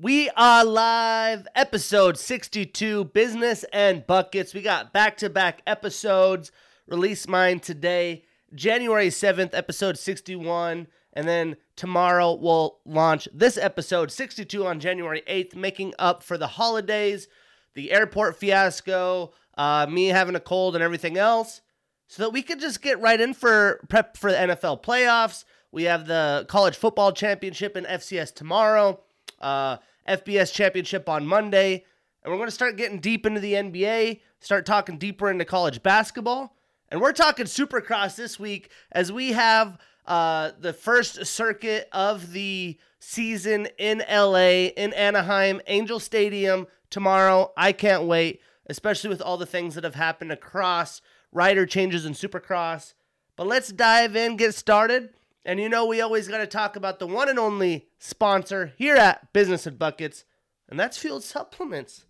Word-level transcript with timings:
We 0.00 0.28
are 0.30 0.64
live, 0.64 1.46
episode 1.54 2.18
62, 2.18 3.04
Business 3.04 3.64
and 3.72 4.04
Buckets. 4.04 4.52
We 4.52 4.60
got 4.60 4.92
back 4.92 5.16
to 5.18 5.30
back 5.30 5.62
episodes. 5.68 6.50
Release 6.88 7.28
mine 7.28 7.60
today, 7.60 8.24
January 8.52 9.06
7th, 9.06 9.50
episode 9.52 9.96
61. 9.96 10.88
And 11.12 11.28
then 11.28 11.56
tomorrow 11.76 12.34
we'll 12.34 12.80
launch 12.84 13.28
this 13.32 13.56
episode 13.56 14.10
62 14.10 14.66
on 14.66 14.80
January 14.80 15.22
8th, 15.28 15.54
making 15.54 15.94
up 15.96 16.24
for 16.24 16.36
the 16.36 16.48
holidays, 16.48 17.28
the 17.74 17.92
airport 17.92 18.36
fiasco, 18.36 19.32
uh, 19.56 19.86
me 19.88 20.06
having 20.08 20.34
a 20.34 20.40
cold, 20.40 20.74
and 20.74 20.82
everything 20.82 21.16
else, 21.16 21.60
so 22.08 22.24
that 22.24 22.30
we 22.30 22.42
could 22.42 22.58
just 22.58 22.82
get 22.82 23.00
right 23.00 23.20
in 23.20 23.32
for 23.32 23.80
prep 23.88 24.16
for 24.16 24.32
the 24.32 24.38
NFL 24.38 24.82
playoffs. 24.82 25.44
We 25.70 25.84
have 25.84 26.08
the 26.08 26.46
college 26.48 26.74
football 26.74 27.12
championship 27.12 27.76
and 27.76 27.86
FCS 27.86 28.34
tomorrow 28.34 29.03
uh, 29.44 29.76
FBS 30.08 30.52
championship 30.52 31.08
on 31.08 31.26
Monday. 31.26 31.84
And 32.22 32.32
we're 32.32 32.38
going 32.38 32.48
to 32.48 32.54
start 32.54 32.76
getting 32.76 32.98
deep 32.98 33.26
into 33.26 33.40
the 33.40 33.52
NBA, 33.52 34.20
start 34.40 34.66
talking 34.66 34.98
deeper 34.98 35.30
into 35.30 35.44
college 35.44 35.82
basketball. 35.82 36.56
And 36.88 37.00
we're 37.00 37.12
talking 37.12 37.46
supercross 37.46 38.16
this 38.16 38.40
week 38.40 38.70
as 38.90 39.12
we 39.12 39.32
have 39.32 39.78
uh, 40.06 40.52
the 40.58 40.72
first 40.72 41.26
circuit 41.26 41.88
of 41.92 42.32
the 42.32 42.78
season 42.98 43.68
in 43.78 44.02
LA, 44.10 44.68
in 44.76 44.92
Anaheim, 44.94 45.60
Angel 45.66 46.00
Stadium 46.00 46.66
tomorrow. 46.88 47.52
I 47.56 47.72
can't 47.72 48.04
wait, 48.04 48.40
especially 48.66 49.10
with 49.10 49.20
all 49.20 49.36
the 49.36 49.46
things 49.46 49.74
that 49.74 49.84
have 49.84 49.94
happened 49.94 50.32
across 50.32 51.02
rider 51.32 51.66
changes 51.66 52.06
in 52.06 52.14
supercross. 52.14 52.94
But 53.36 53.46
let's 53.46 53.70
dive 53.70 54.16
in, 54.16 54.36
get 54.36 54.54
started. 54.54 55.10
And 55.44 55.60
you 55.60 55.68
know, 55.68 55.84
we 55.84 56.00
always 56.00 56.26
got 56.26 56.38
to 56.38 56.46
talk 56.46 56.74
about 56.74 56.98
the 56.98 57.06
one 57.06 57.28
and 57.28 57.38
only 57.38 57.88
sponsor 57.98 58.72
here 58.78 58.96
at 58.96 59.32
Business 59.34 59.66
and 59.66 59.78
Buckets, 59.78 60.24
and 60.70 60.80
that's 60.80 60.96
Fueled 60.96 61.22
Supplements. 61.22 62.06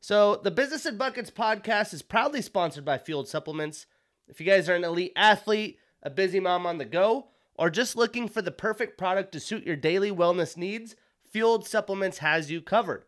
So, 0.00 0.36
the 0.36 0.52
Business 0.52 0.86
and 0.86 0.96
Buckets 0.96 1.30
podcast 1.30 1.92
is 1.92 2.02
proudly 2.02 2.40
sponsored 2.40 2.84
by 2.84 2.98
Fueled 2.98 3.28
Supplements. 3.28 3.86
If 4.28 4.40
you 4.40 4.46
guys 4.46 4.68
are 4.68 4.76
an 4.76 4.84
elite 4.84 5.12
athlete, 5.16 5.78
a 6.04 6.10
busy 6.10 6.38
mom 6.38 6.66
on 6.66 6.78
the 6.78 6.84
go, 6.84 7.28
or 7.56 7.68
just 7.68 7.96
looking 7.96 8.28
for 8.28 8.42
the 8.42 8.52
perfect 8.52 8.96
product 8.96 9.32
to 9.32 9.40
suit 9.40 9.66
your 9.66 9.74
daily 9.74 10.12
wellness 10.12 10.56
needs, 10.56 10.94
Fueled 11.32 11.66
Supplements 11.66 12.18
has 12.18 12.48
you 12.48 12.60
covered. 12.60 13.04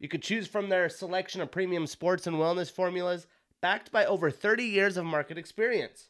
You 0.00 0.08
could 0.08 0.22
choose 0.22 0.48
from 0.48 0.68
their 0.68 0.88
selection 0.88 1.40
of 1.40 1.52
premium 1.52 1.86
sports 1.86 2.26
and 2.26 2.36
wellness 2.36 2.70
formulas 2.70 3.28
backed 3.60 3.92
by 3.92 4.04
over 4.04 4.30
30 4.30 4.64
years 4.64 4.96
of 4.96 5.04
market 5.04 5.38
experience. 5.38 6.08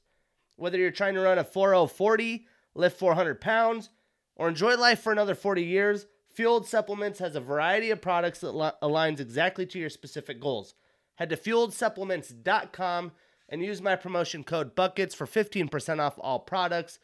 Whether 0.57 0.79
you're 0.79 0.91
trying 0.91 1.15
to 1.15 1.21
run 1.21 1.39
a 1.39 1.45
4040, 1.45 2.47
lift 2.75 2.99
400 2.99 3.41
pounds, 3.41 3.91
or 4.37 4.49
enjoy 4.49 4.77
life 4.77 5.01
for 5.01 5.13
another 5.13 5.35
40 5.35 5.63
years, 5.63 6.07
Fueled 6.35 6.67
Supplements 6.67 7.21
has 7.21 7.37
a 7.37 7.41
variety 7.41 7.91
of 7.91 8.03
products 8.03 8.41
that 8.41 8.55
li- 8.55 8.71
aligns 8.83 9.21
exactly 9.21 9.65
to 9.67 9.79
your 9.79 9.91
specific 9.91 10.41
goals. 10.41 10.75
Head 11.17 11.31
to 11.31 11.37
fueledsupplements.com 11.37 13.13
and 13.49 13.63
use 13.63 13.81
my 13.81 13.95
promotion 13.95 14.43
code 14.43 14.75
BUCKETS 14.75 15.15
for 15.15 15.27
15% 15.27 16.01
off 16.01 16.19
all 16.19 16.41
products. 16.41 16.99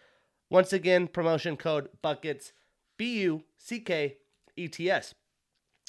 Once 0.51 0.73
again, 0.73 1.07
promotion 1.07 1.57
code 1.57 1.89
BUCKETS, 2.03 2.53
B 2.97 3.21
U 3.21 3.45
C 3.57 3.79
K 3.79 4.17
E 4.57 4.67
T 4.67 4.91
S. 4.91 5.15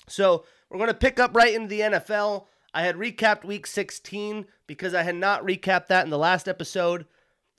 So 0.08 0.46
we're 0.70 0.78
going 0.78 0.90
to 0.90 0.94
pick 0.94 1.20
up 1.20 1.36
right 1.36 1.54
into 1.54 1.68
the 1.68 1.80
NFL. 1.80 2.46
I 2.74 2.84
had 2.84 2.96
recapped 2.96 3.44
week 3.44 3.66
16 3.66 4.46
because 4.68 4.94
I 4.94 5.04
had 5.04 5.16
not 5.16 5.44
recapped 5.44 5.88
that 5.88 6.06
in 6.06 6.12
the 6.12 6.18
last 6.18 6.48
episode. 6.48 7.06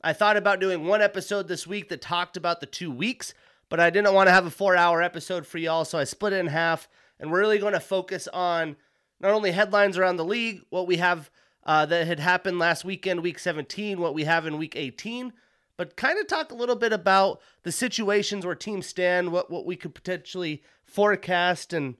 I 0.04 0.12
thought 0.12 0.36
about 0.36 0.58
doing 0.58 0.84
one 0.84 1.00
episode 1.00 1.46
this 1.46 1.64
week 1.64 1.88
that 1.88 2.00
talked 2.00 2.36
about 2.36 2.58
the 2.58 2.66
two 2.66 2.90
weeks, 2.90 3.34
but 3.68 3.78
I 3.78 3.90
didn't 3.90 4.14
want 4.14 4.26
to 4.26 4.32
have 4.32 4.46
a 4.46 4.50
four 4.50 4.76
hour 4.76 5.00
episode 5.00 5.46
for 5.46 5.58
y'all, 5.58 5.84
so 5.84 5.98
I 5.98 6.04
split 6.04 6.32
it 6.32 6.40
in 6.40 6.48
half. 6.48 6.88
And 7.20 7.30
we're 7.30 7.38
really 7.38 7.60
going 7.60 7.74
to 7.74 7.80
focus 7.80 8.26
on 8.32 8.74
not 9.20 9.32
only 9.32 9.52
headlines 9.52 9.96
around 9.96 10.16
the 10.16 10.24
league, 10.24 10.62
what 10.70 10.88
we 10.88 10.96
have 10.96 11.30
uh, 11.64 11.86
that 11.86 12.08
had 12.08 12.18
happened 12.18 12.58
last 12.58 12.84
weekend, 12.84 13.22
week 13.22 13.38
17, 13.38 14.00
what 14.00 14.14
we 14.14 14.24
have 14.24 14.44
in 14.44 14.58
week 14.58 14.74
18, 14.74 15.32
but 15.76 15.96
kind 15.96 16.18
of 16.18 16.26
talk 16.26 16.50
a 16.50 16.56
little 16.56 16.74
bit 16.74 16.92
about 16.92 17.40
the 17.62 17.70
situations 17.70 18.44
where 18.44 18.56
teams 18.56 18.86
stand, 18.86 19.30
what, 19.30 19.52
what 19.52 19.64
we 19.64 19.76
could 19.76 19.94
potentially 19.94 20.64
forecast, 20.84 21.72
and 21.72 21.94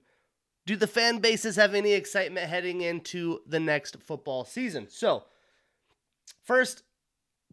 do 0.65 0.75
the 0.75 0.87
fan 0.87 1.19
bases 1.19 1.55
have 1.55 1.73
any 1.73 1.93
excitement 1.93 2.49
heading 2.49 2.81
into 2.81 3.39
the 3.47 3.61
next 3.61 3.95
football 4.01 4.43
season? 4.43 4.87
So, 4.89 5.23
first, 6.43 6.83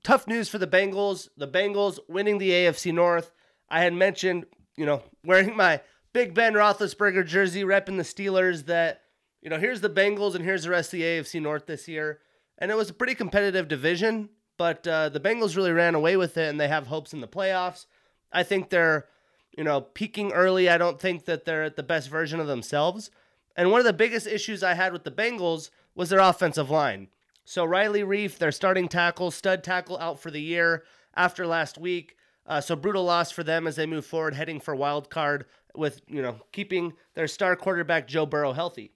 tough 0.03 0.27
news 0.27 0.49
for 0.49 0.59
the 0.59 0.67
Bengals. 0.67 1.29
The 1.37 1.49
Bengals 1.49 1.99
winning 2.09 2.39
the 2.39 2.51
AFC 2.51 2.93
North. 2.93 3.33
I 3.69 3.81
had 3.81 3.95
mentioned, 3.95 4.47
you 4.77 4.87
know, 4.87 5.03
wearing 5.25 5.57
my 5.57 5.81
Big 6.13 6.35
Ben 6.35 6.55
Roethlisberger 6.55 7.27
jersey, 7.27 7.63
repping 7.63 7.97
the 7.97 8.03
Steelers. 8.03 8.67
That 8.67 9.03
you 9.43 9.51
know, 9.51 9.59
here's 9.59 9.81
the 9.81 9.91
Bengals 9.91 10.35
and 10.35 10.45
here's 10.45 10.65
the 10.65 10.71
rest 10.71 10.93
of 10.93 10.99
the 10.99 11.05
AFC 11.05 11.41
North 11.41 11.67
this 11.67 11.89
year, 11.89 12.21
and 12.59 12.71
it 12.71 12.77
was 12.77 12.91
a 12.91 12.95
pretty 12.95 13.15
competitive 13.15 13.69
division. 13.69 14.31
But 14.59 14.87
uh, 14.87 15.09
the 15.09 15.21
Bengals 15.21 15.57
really 15.57 15.73
ran 15.73 15.95
away 15.95 16.19
with 16.19 16.37
it, 16.37 16.51
and 16.51 16.61
they 16.61 16.69
have 16.69 16.89
hopes 16.89 17.15
in 17.15 17.23
the 17.23 17.29
playoffs. 17.29 17.87
I 18.31 18.43
think 18.43 18.69
they're, 18.69 19.07
you 19.57 19.65
know, 19.65 19.81
peaking 19.81 20.33
early. 20.33 20.69
I 20.69 20.77
don't 20.77 21.01
think 21.01 21.25
that 21.25 21.47
they're 21.47 21.65
at 21.65 21.77
the 21.77 21.83
best 21.83 22.11
version 22.11 22.41
of 22.41 22.47
themselves. 22.47 23.11
And 23.57 23.71
one 23.71 23.81
of 23.81 23.87
the 23.87 23.95
biggest 23.95 24.27
issues 24.27 24.63
I 24.63 24.75
had 24.75 24.93
with 24.93 25.05
the 25.05 25.11
Bengals 25.11 25.71
was 25.95 26.11
their 26.11 26.21
offensive 26.21 26.71
line. 26.71 27.09
So 27.45 27.65
Riley 27.65 28.03
Reiff, 28.03 28.39
their 28.39 28.53
starting 28.53 28.89
tackle, 28.89 29.31
stud 29.31 29.65
tackle 29.65 29.99
out 29.99 30.21
for 30.21 30.31
the 30.31 30.41
year 30.41 30.85
after 31.15 31.47
last 31.47 31.79
week. 31.79 32.17
Uh, 32.47 32.61
so 32.61 32.75
brutal 32.75 33.05
loss 33.05 33.31
for 33.31 33.45
them 33.45 33.67
as 33.67 33.77
they 33.77 33.87
move 33.87 34.07
forward, 34.07 34.35
heading 34.35 34.61
for 34.61 34.75
wild 34.75 35.11
card 35.11 35.47
with 35.75 36.01
you 36.09 36.21
know 36.23 36.41
keeping 36.53 36.95
their 37.15 37.29
star 37.29 37.57
quarterback 37.57 38.09
Joe 38.09 38.27
Burrow 38.27 38.53
healthy. 38.53 38.93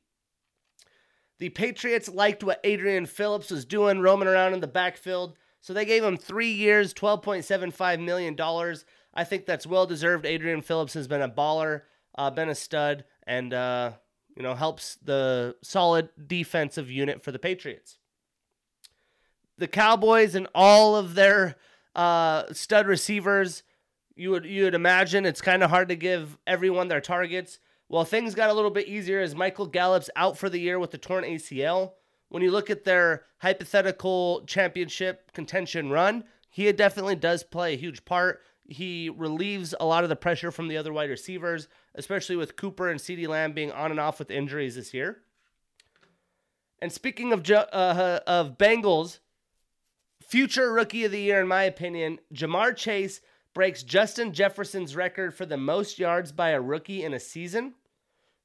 The 1.39 1.51
Patriots 1.51 2.09
liked 2.09 2.45
what 2.45 2.61
Adrian 2.65 3.07
Phillips 3.07 3.51
was 3.51 3.65
doing, 3.65 4.01
roaming 4.01 4.29
around 4.29 4.55
in 4.55 4.61
the 4.61 4.67
backfield, 4.67 5.37
so 5.61 5.73
they 5.73 5.85
gave 5.85 6.03
him 6.03 6.17
three 6.17 6.53
years, 6.53 6.93
twelve 6.93 7.23
point 7.23 7.45
seven 7.45 7.71
five 7.71 8.01
million 8.01 8.35
dollars. 8.35 8.85
I 9.15 9.25
think 9.25 9.47
that's 9.47 9.67
well 9.67 9.87
deserved. 9.87 10.27
Adrian 10.27 10.63
Phillips 10.63 10.95
has 10.95 11.07
been 11.07 11.23
a 11.23 11.29
baller, 11.29 11.83
uh, 12.17 12.31
been 12.31 12.49
a 12.49 12.55
stud, 12.55 13.05
and 13.27 13.53
uh, 13.55 13.93
you 14.37 14.43
know 14.43 14.55
helps 14.55 14.97
the 15.03 15.57
solid 15.63 16.09
defensive 16.27 16.91
unit 16.91 17.23
for 17.23 17.31
the 17.31 17.39
Patriots 17.39 17.99
the 19.59 19.69
Cowboys 19.69 20.35
and 20.35 20.49
all 20.55 20.97
of 20.97 21.15
their 21.15 21.57
uh, 21.95 22.53
stud 22.53 22.87
receivers, 22.87 23.63
you 24.17 24.31
would 24.31 24.45
you 24.45 24.65
would 24.65 24.75
imagine 24.75 25.27
it's 25.27 25.41
kind 25.41 25.63
of 25.63 25.71
hard 25.71 25.89
to 25.89 25.97
give 25.97 26.39
everyone 26.47 26.89
their 26.89 27.01
targets. 27.01 27.59
Well, 27.89 28.05
things 28.05 28.35
got 28.35 28.51
a 28.51 28.55
little 28.55 28.71
bit 28.71 28.89
easier 28.89 29.21
as 29.21 29.35
Michael 29.35 29.67
Gallup's 29.67 30.11
out 30.17 30.39
for 30.39 30.49
the 30.49 30.59
year 30.59 30.79
with 30.79 30.91
the 30.91 30.99
torn 30.99 31.25
ACL. 31.25 31.93
When 32.29 32.43
you 32.43 32.51
look 32.51 32.71
at 32.71 32.85
their 32.85 33.25
hypothetical 33.39 34.45
championship 34.47 35.33
contention 35.33 35.91
run, 35.91 36.25
he 36.51 36.71
definitely 36.73 37.17
does 37.17 37.45
play 37.45 37.75
a 37.75 37.79
huge 37.79 38.05
part. 38.05 38.41
He 38.67 39.11
relieves 39.11 39.75
a 39.79 39.85
lot 39.85 40.05
of 40.05 40.09
the 40.09 40.17
pressure 40.17 40.51
from 40.51 40.69
the 40.69 40.77
other 40.77 40.93
wide 40.93 41.11
receivers, 41.11 41.69
especially 41.95 42.37
with 42.37 42.57
Cooper 42.57 42.89
and 42.89 42.99
CeeDee 42.99 43.29
Lamb 43.29 43.53
being 43.53 43.71
on 43.71 43.91
and 43.91 44.01
off 44.01 44.19
with 44.19 44.31
injuries 44.31 44.77
this 44.77 44.95
year. 44.95 45.19
And 46.81 46.93
speaking 46.93 47.33
of 47.33 47.49
uh, 47.51 48.21
of 48.27 48.59
Bengals, 48.59 49.19
Future 50.27 50.73
rookie 50.73 51.05
of 51.05 51.13
the 51.13 51.21
year, 51.21 51.41
in 51.41 51.49
my 51.49 51.65
opinion, 51.65 52.19
Ja'Marr 52.33 52.77
Chase 52.77 53.21
breaks 53.53 53.83
Justin 53.83 54.33
Jefferson's 54.33 54.97
record 54.97 55.35
for 55.35 55.47
the 55.47 55.57
most 55.57 55.99
yards 55.99 56.33
by 56.33 56.51
a 56.51 56.61
rookie 56.61 57.05
in 57.05 57.15
a 57.15 57.21
season. 57.21 57.75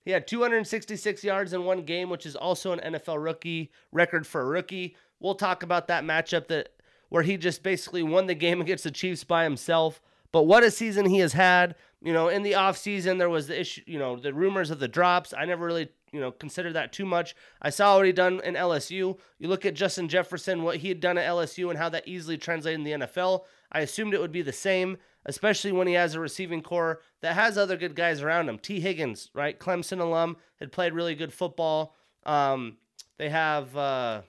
He 0.06 0.12
had 0.12 0.28
266 0.28 1.24
yards 1.24 1.54
in 1.54 1.66
one 1.66 1.84
game, 1.84 2.10
which 2.10 2.26
is 2.26 2.36
also 2.36 2.72
an 2.72 2.94
NFL 2.94 3.24
rookie 3.24 3.72
record 3.92 4.26
for 4.26 4.42
a 4.42 4.46
rookie. 4.46 4.96
We'll 5.20 5.36
talk 5.36 5.64
about 5.64 5.88
that 5.88 6.04
matchup 6.04 6.48
that 6.48 6.70
where 7.10 7.24
he 7.24 7.38
just 7.38 7.64
basically 7.64 8.04
won 8.04 8.28
the 8.28 8.36
game 8.36 8.62
against 8.62 8.84
the 8.84 8.92
Chiefs 8.92 9.24
by 9.24 9.44
himself. 9.44 10.02
But 10.32 10.44
what 10.44 10.64
a 10.64 10.72
season 10.72 11.06
he 11.06 11.20
has 11.20 11.34
had. 11.34 11.76
You 12.02 12.14
know, 12.14 12.30
in 12.30 12.44
the 12.44 12.54
offseason, 12.54 13.18
there 13.18 13.30
was 13.30 13.48
the 13.48 13.60
issue, 13.60 13.82
you 13.86 14.00
know, 14.00 14.16
the 14.16 14.34
rumors 14.34 14.72
of 14.72 14.80
the 14.80 14.88
drops. 14.88 15.34
I 15.34 15.46
never 15.46 15.66
really 15.66 15.90
you 16.12 16.20
know 16.20 16.32
consider 16.32 16.74
that 16.74 16.94
too 16.94 17.06
much. 17.06 17.36
I 17.62 17.70
saw 17.70 18.02
he 18.02 18.12
done 18.12 18.42
in 18.44 18.56
LSU. 18.56 19.18
You 19.38 19.48
look 19.48 19.66
at 19.66 19.74
Justin 19.76 20.08
Jefferson, 20.08 20.64
what 20.64 20.78
he 20.78 20.90
had 20.90 21.00
done 21.00 21.18
at 21.18 21.30
LSU, 21.30 21.70
and 21.70 21.78
how 21.78 21.90
that 21.90 22.08
easily 22.08 22.38
translated 22.38 22.80
in 22.80 22.84
the 22.84 23.06
NFL. 23.08 23.44
I 23.72 23.82
assumed 23.82 24.14
it 24.14 24.22
would 24.22 24.32
be 24.32 24.42
the 24.42 24.52
same, 24.52 24.98
especially 25.26 25.72
when 25.72 25.88
he 25.88 25.94
has 25.94 26.16
a 26.16 26.20
receiving 26.20 26.62
core 26.62 27.02
that 27.22 27.36
has 27.36 27.58
other 27.58 27.78
good 27.78 27.96
guys 27.96 28.22
around 28.22 28.50
him. 28.50 28.58
Tee 28.58 28.80
Higgins, 28.80 29.30
right, 29.34 29.60
Clemson 29.60 30.00
alum, 30.00 30.38
had 30.60 30.72
played 30.72 30.94
really 30.94 31.16
good 31.16 31.34
football. 31.34 31.96
Um, 32.26 32.78
they 33.18 33.30
have, 33.30 33.76
uh, 33.76 34.22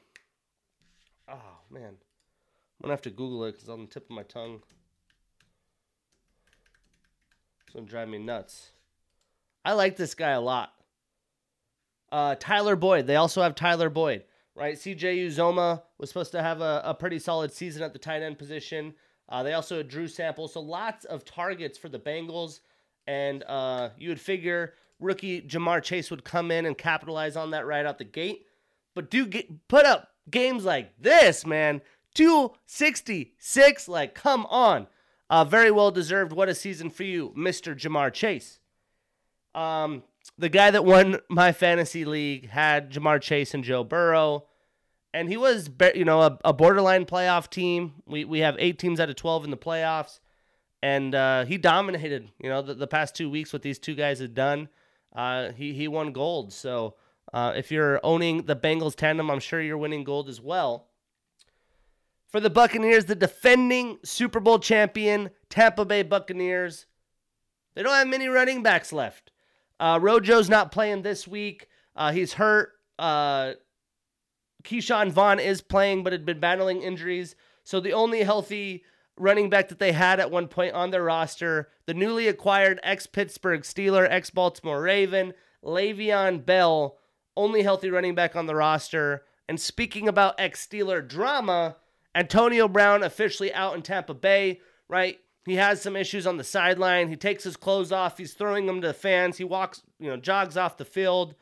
oh 1.28 1.58
man, 1.70 1.94
I'm 2.80 2.82
gonna 2.82 2.92
have 2.92 3.02
to 3.02 3.10
Google 3.10 3.44
it 3.44 3.52
because 3.52 3.68
on 3.68 3.80
the 3.80 3.86
tip 3.86 4.04
of 4.04 4.10
my 4.10 4.22
tongue. 4.22 4.60
It's 7.66 7.74
gonna 7.74 7.86
drive 7.86 8.08
me 8.08 8.18
nuts. 8.18 8.72
I 9.64 9.74
like 9.74 9.96
this 9.96 10.14
guy 10.14 10.30
a 10.30 10.40
lot. 10.40 10.72
Uh, 12.12 12.34
Tyler 12.38 12.76
Boyd. 12.76 13.06
They 13.06 13.16
also 13.16 13.42
have 13.42 13.54
Tyler 13.54 13.90
Boyd, 13.90 14.24
right? 14.54 14.74
CJ 14.74 15.26
Uzomah 15.26 15.82
was 15.98 16.10
supposed 16.10 16.32
to 16.32 16.42
have 16.42 16.60
a, 16.60 16.82
a 16.84 16.94
pretty 16.94 17.18
solid 17.18 17.52
season 17.52 17.82
at 17.82 17.92
the 17.92 17.98
tight 17.98 18.22
end 18.22 18.38
position. 18.38 18.94
Uh, 19.28 19.42
they 19.42 19.52
also 19.52 19.78
had 19.78 19.88
Drew 19.88 20.08
Sample. 20.08 20.48
So 20.48 20.60
lots 20.60 21.04
of 21.04 21.24
targets 21.24 21.78
for 21.78 21.88
the 21.88 22.00
Bengals. 22.00 22.60
And 23.06 23.44
uh, 23.44 23.90
you 23.96 24.08
would 24.08 24.20
figure 24.20 24.74
rookie 24.98 25.42
Ja'Marr 25.42 25.82
Chase 25.82 26.10
would 26.10 26.24
come 26.24 26.50
in 26.50 26.66
and 26.66 26.76
capitalize 26.76 27.36
on 27.36 27.50
that 27.52 27.66
right 27.66 27.86
out 27.86 27.98
the 27.98 28.04
gate. 28.04 28.46
But 28.94 29.10
do 29.10 29.26
get 29.26 29.68
put 29.68 29.86
up 29.86 30.10
games 30.30 30.64
like 30.64 30.92
this, 31.00 31.46
man. 31.46 31.80
266, 32.14 33.88
like 33.88 34.14
come 34.14 34.46
on. 34.46 34.88
Uh, 35.28 35.44
very 35.44 35.70
well 35.70 35.92
deserved. 35.92 36.32
What 36.32 36.48
a 36.48 36.54
season 36.54 36.90
for 36.90 37.04
you, 37.04 37.32
Mr. 37.36 37.74
Ja'Marr 37.74 38.12
Chase. 38.12 38.58
Um, 39.54 40.02
the 40.38 40.48
guy 40.48 40.70
that 40.70 40.84
won 40.84 41.20
my 41.28 41.52
fantasy 41.52 42.04
league 42.04 42.48
had 42.48 42.90
Ja'Marr 42.90 43.20
Chase 43.20 43.54
and 43.54 43.64
Joe 43.64 43.84
Burrow, 43.84 44.46
and 45.12 45.28
he 45.28 45.36
was, 45.36 45.68
you 45.94 46.04
know, 46.04 46.22
a, 46.22 46.38
a 46.44 46.52
borderline 46.52 47.04
playoff 47.04 47.50
team. 47.50 47.94
We 48.06 48.24
we 48.24 48.40
have 48.40 48.56
eight 48.58 48.78
teams 48.78 49.00
out 49.00 49.10
of 49.10 49.16
twelve 49.16 49.44
in 49.44 49.50
the 49.50 49.56
playoffs, 49.56 50.20
and 50.82 51.14
uh, 51.14 51.44
he 51.44 51.58
dominated. 51.58 52.30
You 52.38 52.48
know, 52.48 52.62
the, 52.62 52.74
the 52.74 52.86
past 52.86 53.14
two 53.14 53.28
weeks 53.28 53.52
what 53.52 53.62
these 53.62 53.78
two 53.78 53.94
guys 53.94 54.20
had 54.20 54.34
done. 54.34 54.68
Uh, 55.14 55.52
he 55.52 55.72
he 55.72 55.88
won 55.88 56.12
gold. 56.12 56.52
So 56.52 56.94
uh, 57.32 57.52
if 57.56 57.70
you're 57.70 58.00
owning 58.02 58.44
the 58.44 58.56
Bengals 58.56 58.94
tandem, 58.94 59.30
I'm 59.30 59.40
sure 59.40 59.60
you're 59.60 59.78
winning 59.78 60.04
gold 60.04 60.28
as 60.28 60.40
well. 60.40 60.86
For 62.28 62.38
the 62.38 62.50
Buccaneers, 62.50 63.06
the 63.06 63.16
defending 63.16 63.98
Super 64.04 64.38
Bowl 64.38 64.60
champion 64.60 65.30
Tampa 65.48 65.84
Bay 65.84 66.04
Buccaneers, 66.04 66.86
they 67.74 67.82
don't 67.82 67.92
have 67.92 68.06
many 68.06 68.28
running 68.28 68.62
backs 68.62 68.92
left. 68.92 69.32
Uh, 69.80 69.98
Rojo's 69.98 70.50
not 70.50 70.70
playing 70.70 71.02
this 71.02 71.26
week. 71.26 71.68
Uh, 71.96 72.12
he's 72.12 72.34
hurt. 72.34 72.72
Uh, 72.98 73.54
Ke'Shawn 74.62 75.10
Vaughn 75.10 75.40
is 75.40 75.62
playing, 75.62 76.04
but 76.04 76.12
had 76.12 76.26
been 76.26 76.38
battling 76.38 76.82
injuries. 76.82 77.34
So 77.64 77.80
the 77.80 77.94
only 77.94 78.22
healthy 78.22 78.84
running 79.16 79.48
back 79.48 79.68
that 79.70 79.78
they 79.78 79.92
had 79.92 80.20
at 80.20 80.30
one 80.30 80.48
point 80.48 80.74
on 80.74 80.90
their 80.90 81.02
roster, 81.02 81.68
the 81.86 81.94
newly 81.94 82.28
acquired 82.28 82.78
ex 82.82 83.06
Pittsburgh 83.06 83.62
Steeler, 83.62 84.06
ex 84.08 84.28
Baltimore 84.28 84.82
Raven, 84.82 85.32
Le'Veon 85.64 86.44
Bell, 86.44 86.98
only 87.36 87.62
healthy 87.62 87.90
running 87.90 88.14
back 88.14 88.36
on 88.36 88.46
the 88.46 88.54
roster. 88.54 89.22
And 89.48 89.58
speaking 89.58 90.08
about 90.08 90.38
ex 90.38 90.66
Steeler 90.66 91.06
drama, 91.06 91.76
Antonio 92.14 92.68
Brown 92.68 93.02
officially 93.02 93.52
out 93.52 93.74
in 93.74 93.82
Tampa 93.82 94.14
Bay, 94.14 94.60
right? 94.88 95.18
He 95.50 95.56
has 95.56 95.82
some 95.82 95.96
issues 95.96 96.28
on 96.28 96.36
the 96.36 96.44
sideline. 96.44 97.08
He 97.08 97.16
takes 97.16 97.42
his 97.42 97.56
clothes 97.56 97.90
off. 97.90 98.18
He's 98.18 98.34
throwing 98.34 98.66
them 98.66 98.80
to 98.82 98.86
the 98.86 98.94
fans. 98.94 99.36
He 99.36 99.42
walks, 99.42 99.82
you 99.98 100.08
know, 100.08 100.16
jogs 100.16 100.56
off 100.56 100.76
the 100.76 100.84
field. 100.84 101.34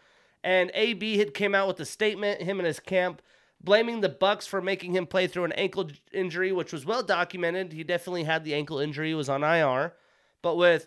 And 0.43 0.70
AB 0.72 1.19
had 1.19 1.34
came 1.34 1.55
out 1.55 1.69
with 1.69 1.78
a 1.81 1.84
statement, 1.84 2.40
him 2.40 2.58
and 2.58 2.66
his 2.66 2.81
camp, 2.81 3.20
blaming 3.60 4.00
the 4.00 4.08
Bucks 4.08 4.46
for 4.46 4.62
making 4.62 4.96
him 4.96 5.06
play 5.06 5.26
through 5.26 5.44
an 5.44 5.52
ankle 5.52 5.90
injury, 6.10 6.52
which 6.52 6.72
was 6.72 6.87
well 6.87 7.02
documented. 7.02 7.75
He 7.75 7.84
definitely 7.84 8.25
had 8.25 8.44
the 8.44 8.55
ankle 8.55 8.78
injury, 8.78 9.12
was 9.12 9.28
on 9.28 9.44
IR. 9.44 9.93
But 10.40 10.56
with 10.56 10.87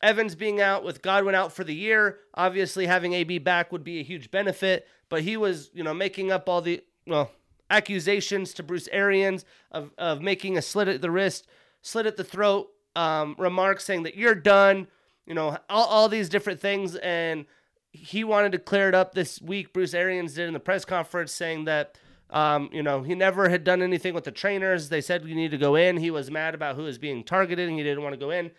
Evans 0.00 0.36
being 0.36 0.60
out, 0.60 0.84
with 0.84 1.02
Godwin 1.02 1.34
out 1.34 1.52
for 1.52 1.64
the 1.64 1.74
year, 1.74 2.20
obviously 2.34 2.86
having 2.86 3.14
AB 3.14 3.38
back 3.38 3.72
would 3.72 3.82
be 3.82 3.98
a 3.98 4.04
huge 4.04 4.30
benefit. 4.30 4.86
But 5.08 5.22
he 5.22 5.36
was, 5.36 5.72
you 5.74 5.82
know, 5.82 5.92
making 5.92 6.30
up 6.30 6.48
all 6.48 6.62
the 6.62 6.84
well, 7.04 7.32
accusations 7.68 8.54
to 8.54 8.62
Bruce 8.62 8.88
Arians 8.92 9.44
of, 9.72 9.90
of 9.98 10.22
making 10.22 10.56
a 10.56 10.62
slit 10.62 10.86
at 10.86 11.00
the 11.00 11.10
wrist, 11.10 11.48
slit 11.82 12.06
at 12.06 12.16
the 12.16 12.24
throat 12.24 12.70
um, 12.96 13.34
remarks 13.38 13.84
saying 13.84 14.02
that 14.04 14.16
you're 14.16 14.34
done, 14.34 14.86
you 15.26 15.34
know, 15.34 15.56
all, 15.68 15.86
all 15.86 16.08
these 16.08 16.28
different 16.28 16.60
things. 16.60 16.96
And 16.96 17.46
he 17.92 18.24
wanted 18.24 18.52
to 18.52 18.58
clear 18.58 18.88
it 18.88 18.94
up 18.94 19.14
this 19.14 19.40
week. 19.40 19.72
Bruce 19.72 19.94
Arians 19.94 20.34
did 20.34 20.48
in 20.48 20.54
the 20.54 20.60
press 20.60 20.84
conference 20.84 21.32
saying 21.32 21.64
that, 21.64 21.98
um, 22.30 22.70
you 22.72 22.82
know, 22.82 23.02
he 23.02 23.14
never 23.14 23.48
had 23.48 23.64
done 23.64 23.82
anything 23.82 24.14
with 24.14 24.24
the 24.24 24.30
trainers. 24.30 24.88
They 24.88 25.00
said 25.00 25.24
you 25.24 25.34
need 25.34 25.50
to 25.50 25.58
go 25.58 25.74
in. 25.74 25.96
He 25.96 26.10
was 26.10 26.30
mad 26.30 26.54
about 26.54 26.76
who 26.76 26.82
was 26.82 26.98
being 26.98 27.24
targeted 27.24 27.68
and 27.68 27.78
he 27.78 27.84
didn't 27.84 28.02
want 28.02 28.14
to 28.14 28.20
go 28.20 28.30
in. 28.30 28.50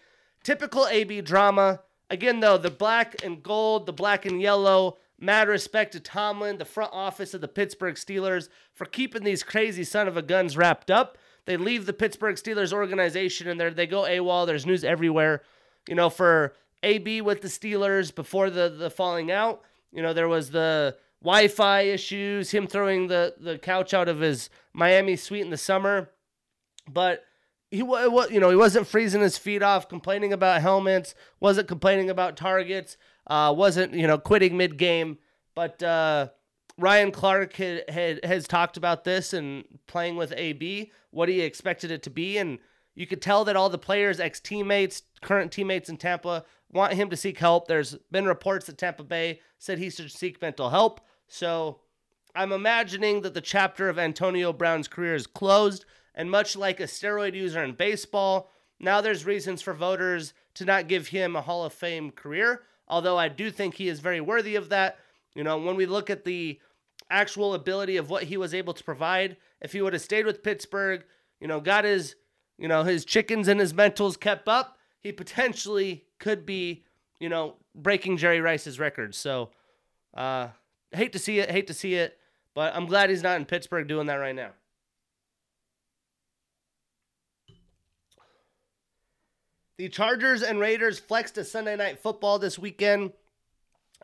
Typical 0.44 0.88
AB 0.88 1.22
drama. 1.22 1.82
Again, 2.10 2.42
though, 2.42 2.58
the 2.58 2.72
black 2.72 3.24
and 3.24 3.42
gold, 3.42 3.86
the 3.86 3.94
black 3.94 4.26
and 4.26 4.42
yellow, 4.42 4.98
Mad 5.24 5.48
respect 5.48 5.92
to 5.92 6.00
Tomlin, 6.00 6.58
the 6.58 6.66
front 6.66 6.92
office 6.92 7.36
of 7.36 7.42
the 7.42 7.48
Pittsburgh 7.48 7.94
Steelers, 7.94 8.50
for 8.74 8.86
keeping 8.86 9.24
these 9.24 9.44
crazy 9.44 9.84
son 9.84 10.08
of 10.08 10.18
a 10.18 10.24
guns 10.24 10.58
wrapped 10.58 10.90
up. 10.90 11.16
They 11.46 11.58
leave 11.58 11.86
the 11.86 11.94
Pittsburgh 11.94 12.36
Steelers 12.36 12.74
organization 12.74 13.48
and 13.48 13.76
they 13.76 13.88
go 13.88 14.04
AWOL. 14.04 14.46
There's 14.46 14.66
news 14.66 14.84
everywhere. 14.84 15.42
You 15.88 15.96
know, 15.96 16.10
for 16.10 16.54
AB 16.84 17.22
with 17.22 17.42
the 17.42 17.48
Steelers 17.48 18.14
before 18.14 18.50
the, 18.50 18.70
the 18.70 18.90
falling 18.90 19.32
out, 19.32 19.62
you 19.92 20.02
know, 20.02 20.14
there 20.14 20.28
was 20.28 20.52
the 20.52 20.96
Wi 21.24 21.48
Fi 21.48 21.82
issues, 21.82 22.52
him 22.52 22.68
throwing 22.68 23.08
the, 23.08 23.36
the 23.40 23.58
couch 23.58 23.94
out 23.94 24.08
of 24.08 24.20
his 24.20 24.50
Miami 24.74 25.16
suite 25.16 25.44
in 25.44 25.50
the 25.50 25.58
summer. 25.58 26.12
But 26.90 27.24
he 27.70 27.84
was 27.84 28.30
you 28.32 28.40
know 28.40 28.50
he 28.50 28.56
wasn't 28.56 28.86
freezing 28.86 29.22
his 29.22 29.38
feet 29.38 29.64
off 29.64 29.88
complaining 29.88 30.34
about 30.34 30.62
helmets 30.62 31.16
wasn't 31.40 31.70
complaining 31.70 32.10
about 32.10 32.36
targets 32.36 32.98
uh, 33.28 33.54
wasn't 33.56 33.94
you 33.94 34.08
know 34.08 34.18
quitting 34.18 34.58
mid 34.58 34.78
game, 34.78 35.18
but 35.56 35.82
uh, 35.82 36.28
Ryan 36.78 37.12
Clark 37.12 37.54
had, 37.54 37.90
had 37.90 38.26
has 38.26 38.48
talked 38.48 38.78
about 38.78 39.04
this 39.04 39.34
and 39.34 39.64
playing 39.88 40.16
with 40.16 40.34
AB, 40.36 40.92
what 41.12 41.30
he 41.30 41.42
expected 41.42 41.92
it 41.92 42.04
to 42.04 42.10
be, 42.10 42.38
and 42.38 42.60
you 42.96 43.08
could 43.08 43.22
tell 43.22 43.46
that 43.46 43.56
all 43.56 43.70
the 43.70 43.78
players, 43.78 44.20
ex 44.20 44.40
teammates, 44.40 45.04
current 45.22 45.52
teammates 45.52 45.90
in 45.90 45.98
Tampa, 45.98 46.46
want 46.72 46.94
him 46.94 47.10
to 47.10 47.18
seek 47.18 47.38
help. 47.38 47.68
There's 47.68 47.96
been 48.12 48.26
reports 48.26 48.66
that 48.66 48.78
Tampa 48.78 49.04
Bay 49.04 49.42
said 49.58 49.78
he 49.78 49.90
should 49.90 50.12
seek 50.12 50.42
mental 50.42 50.70
help, 50.70 51.02
so 51.28 51.82
I'm 52.36 52.52
imagining 52.52 53.22
that 53.22 53.34
the 53.34 53.42
chapter 53.42 53.90
of 53.90 54.00
Antonio 54.00 54.54
Brown's 54.54 54.88
career 54.88 55.16
is 55.16 55.28
closed, 55.28 55.86
and 56.16 56.32
much 56.32 56.56
like 56.56 56.80
a 56.80 56.84
steroid 56.84 57.36
user 57.36 57.64
in 57.64 57.74
baseball, 57.74 58.50
now 58.80 59.02
there's 59.02 59.26
reasons 59.26 59.62
for 59.62 59.74
voters 59.74 60.34
to 60.56 60.66
not 60.66 60.88
give 60.88 61.10
him 61.10 61.36
a 61.36 61.42
Hall 61.42 61.64
of 61.64 61.74
Fame 61.74 62.12
career 62.12 62.64
although 62.92 63.18
I 63.18 63.30
do 63.30 63.50
think 63.50 63.76
he 63.76 63.88
is 63.88 64.02
very 64.02 64.22
worthy 64.22 64.56
of 64.56 64.70
that. 64.70 65.00
You 65.36 65.44
know, 65.44 65.58
when 65.58 65.76
we 65.76 65.86
look 65.86 66.10
at 66.10 66.26
the 66.26 66.60
actual 67.10 67.54
ability 67.54 67.98
of 67.98 68.10
what 68.10 68.24
he 68.24 68.38
was 68.38 68.54
able 68.54 68.74
to 68.74 68.84
provide, 68.84 69.38
if 69.62 69.74
he 69.74 69.82
would 69.82 69.94
have 69.94 70.02
stayed 70.02 70.26
with 70.26 70.44
Pittsburgh, 70.44 71.04
you 71.40 71.48
know, 71.48 71.60
got 71.60 71.86
his, 71.86 72.16
you 72.58 72.68
know, 72.68 72.84
his 72.84 73.06
chickens 73.06 73.48
and 73.48 73.60
his 73.60 73.74
mentals 73.74 74.20
kept 74.20 74.48
up, 74.48 74.78
he 75.02 75.12
potentially 75.12 76.06
could 76.20 76.46
be, 76.46 76.84
you 77.20 77.30
know, 77.30 77.56
breaking 77.76 78.18
Jerry 78.18 78.42
Rice's 78.42 78.80
record. 78.80 79.16
So, 79.16 79.50
uh, 80.14 80.50
hate 80.92 81.14
to 81.14 81.20
see 81.20 81.40
it, 81.40 81.50
hate 81.50 81.68
to 81.68 81.74
see 81.74 81.96
it, 81.96 82.18
but 82.54 82.76
I'm 82.76 82.86
glad 82.86 83.10
he's 83.10 83.24
not 83.24 83.38
in 83.38 83.46
Pittsburgh 83.46 83.88
doing 83.88 84.08
that 84.08 84.16
right 84.16 84.36
now. 84.36 84.52
The 89.78 89.90
Chargers 89.90 90.44
and 90.44 90.60
Raiders 90.60 91.00
flexed 91.00 91.36
to 91.36 91.44
Sunday 91.44 91.76
night 91.76 91.98
football 91.98 92.38
this 92.38 92.60
weekend 92.60 93.14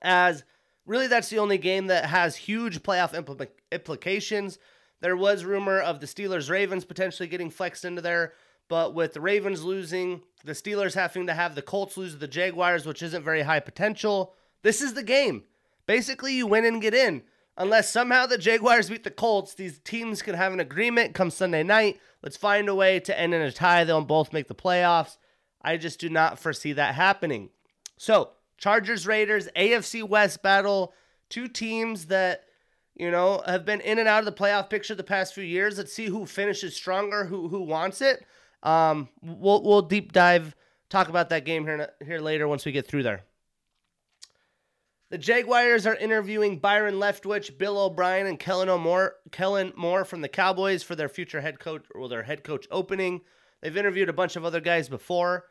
as 0.01 0.43
really 0.87 1.05
that's 1.05 1.29
the 1.29 1.37
only 1.37 1.59
game 1.59 1.87
that 1.87 2.05
has 2.05 2.35
huge 2.35 2.81
playoff 2.81 3.13
impl- 3.13 3.47
implications. 3.71 4.57
There 5.01 5.15
was 5.15 5.45
rumor 5.45 5.79
of 5.79 5.99
the 5.99 6.07
Steelers 6.07 6.49
Ravens 6.49 6.85
potentially 6.85 7.27
getting 7.27 7.51
flexed 7.51 7.85
into 7.85 8.01
there, 8.01 8.33
but 8.67 8.95
with 8.95 9.13
the 9.13 9.21
Ravens 9.21 9.63
losing, 9.63 10.21
the 10.43 10.53
Steelers 10.53 10.95
having 10.95 11.27
to 11.27 11.33
have 11.33 11.53
the 11.53 11.61
Colts 11.61 11.97
lose 11.97 12.13
to 12.13 12.17
the 12.17 12.27
Jaguars, 12.27 12.85
which 12.85 13.03
isn't 13.03 13.23
very 13.23 13.43
high 13.43 13.59
potential, 13.59 14.33
this 14.63 14.81
is 14.81 14.95
the 14.95 15.03
game. 15.03 15.43
Basically, 15.85 16.33
you 16.33 16.47
win 16.47 16.65
and 16.65 16.81
get 16.81 16.95
in. 16.95 17.21
Unless 17.57 17.91
somehow 17.91 18.25
the 18.25 18.37
Jaguars 18.37 18.89
beat 18.89 19.03
the 19.03 19.11
Colts, 19.11 19.53
these 19.53 19.79
teams 19.79 20.21
can 20.21 20.35
have 20.35 20.53
an 20.53 20.59
agreement 20.59 21.15
come 21.15 21.31
Sunday 21.31 21.63
night. 21.63 21.99
Let's 22.21 22.37
find 22.37 22.69
a 22.69 22.75
way 22.75 22.99
to 22.99 23.19
end 23.19 23.33
in 23.33 23.41
a 23.41 23.51
tie. 23.51 23.83
They'll 23.83 24.01
both 24.01 24.33
make 24.33 24.47
the 24.47 24.55
playoffs. 24.55 25.17
I 25.61 25.77
just 25.77 25.99
do 25.99 26.09
not 26.09 26.39
foresee 26.39 26.73
that 26.73 26.95
happening. 26.95 27.49
So, 27.97 28.31
Chargers 28.57 29.05
Raiders, 29.05 29.47
AFC 29.55 30.07
West 30.07 30.41
battle, 30.41 30.93
two 31.29 31.47
teams 31.47 32.07
that, 32.07 32.43
you 32.95 33.11
know, 33.11 33.43
have 33.45 33.65
been 33.65 33.81
in 33.81 33.99
and 33.99 34.07
out 34.07 34.19
of 34.19 34.25
the 34.25 34.31
playoff 34.31 34.69
picture 34.69 34.95
the 34.95 35.03
past 35.03 35.33
few 35.33 35.43
years. 35.43 35.77
Let's 35.77 35.93
see 35.93 36.07
who 36.07 36.25
finishes 36.25 36.75
stronger, 36.75 37.25
who 37.25 37.47
who 37.47 37.61
wants 37.61 38.01
it. 38.01 38.25
Um, 38.63 39.09
we'll 39.21 39.63
we'll 39.63 39.83
deep 39.83 40.11
dive 40.11 40.55
talk 40.89 41.09
about 41.09 41.29
that 41.29 41.45
game 41.45 41.65
here 41.65 41.89
here 42.05 42.19
later 42.19 42.47
once 42.47 42.65
we 42.65 42.71
get 42.71 42.87
through 42.87 43.03
there. 43.03 43.23
The 45.09 45.17
Jaguars 45.17 45.87
are 45.87 45.95
interviewing 45.95 46.59
Byron 46.59 46.95
Leftwich, 46.95 47.57
Bill 47.57 47.79
O'Brien, 47.79 48.27
and 48.27 48.37
Kellen 48.37 48.81
Moore, 48.81 49.15
Kellen 49.31 49.71
Moore 49.77 50.03
from 50.03 50.19
the 50.19 50.27
Cowboys 50.27 50.83
for 50.83 50.95
their 50.95 51.07
future 51.07 51.39
head 51.39 51.59
coach 51.59 51.85
or 51.95 52.09
their 52.09 52.23
head 52.23 52.43
coach 52.43 52.67
opening. 52.71 53.21
They've 53.61 53.77
interviewed 53.77 54.09
a 54.09 54.13
bunch 54.13 54.35
of 54.35 54.43
other 54.43 54.59
guys 54.59 54.89
before. 54.89 55.45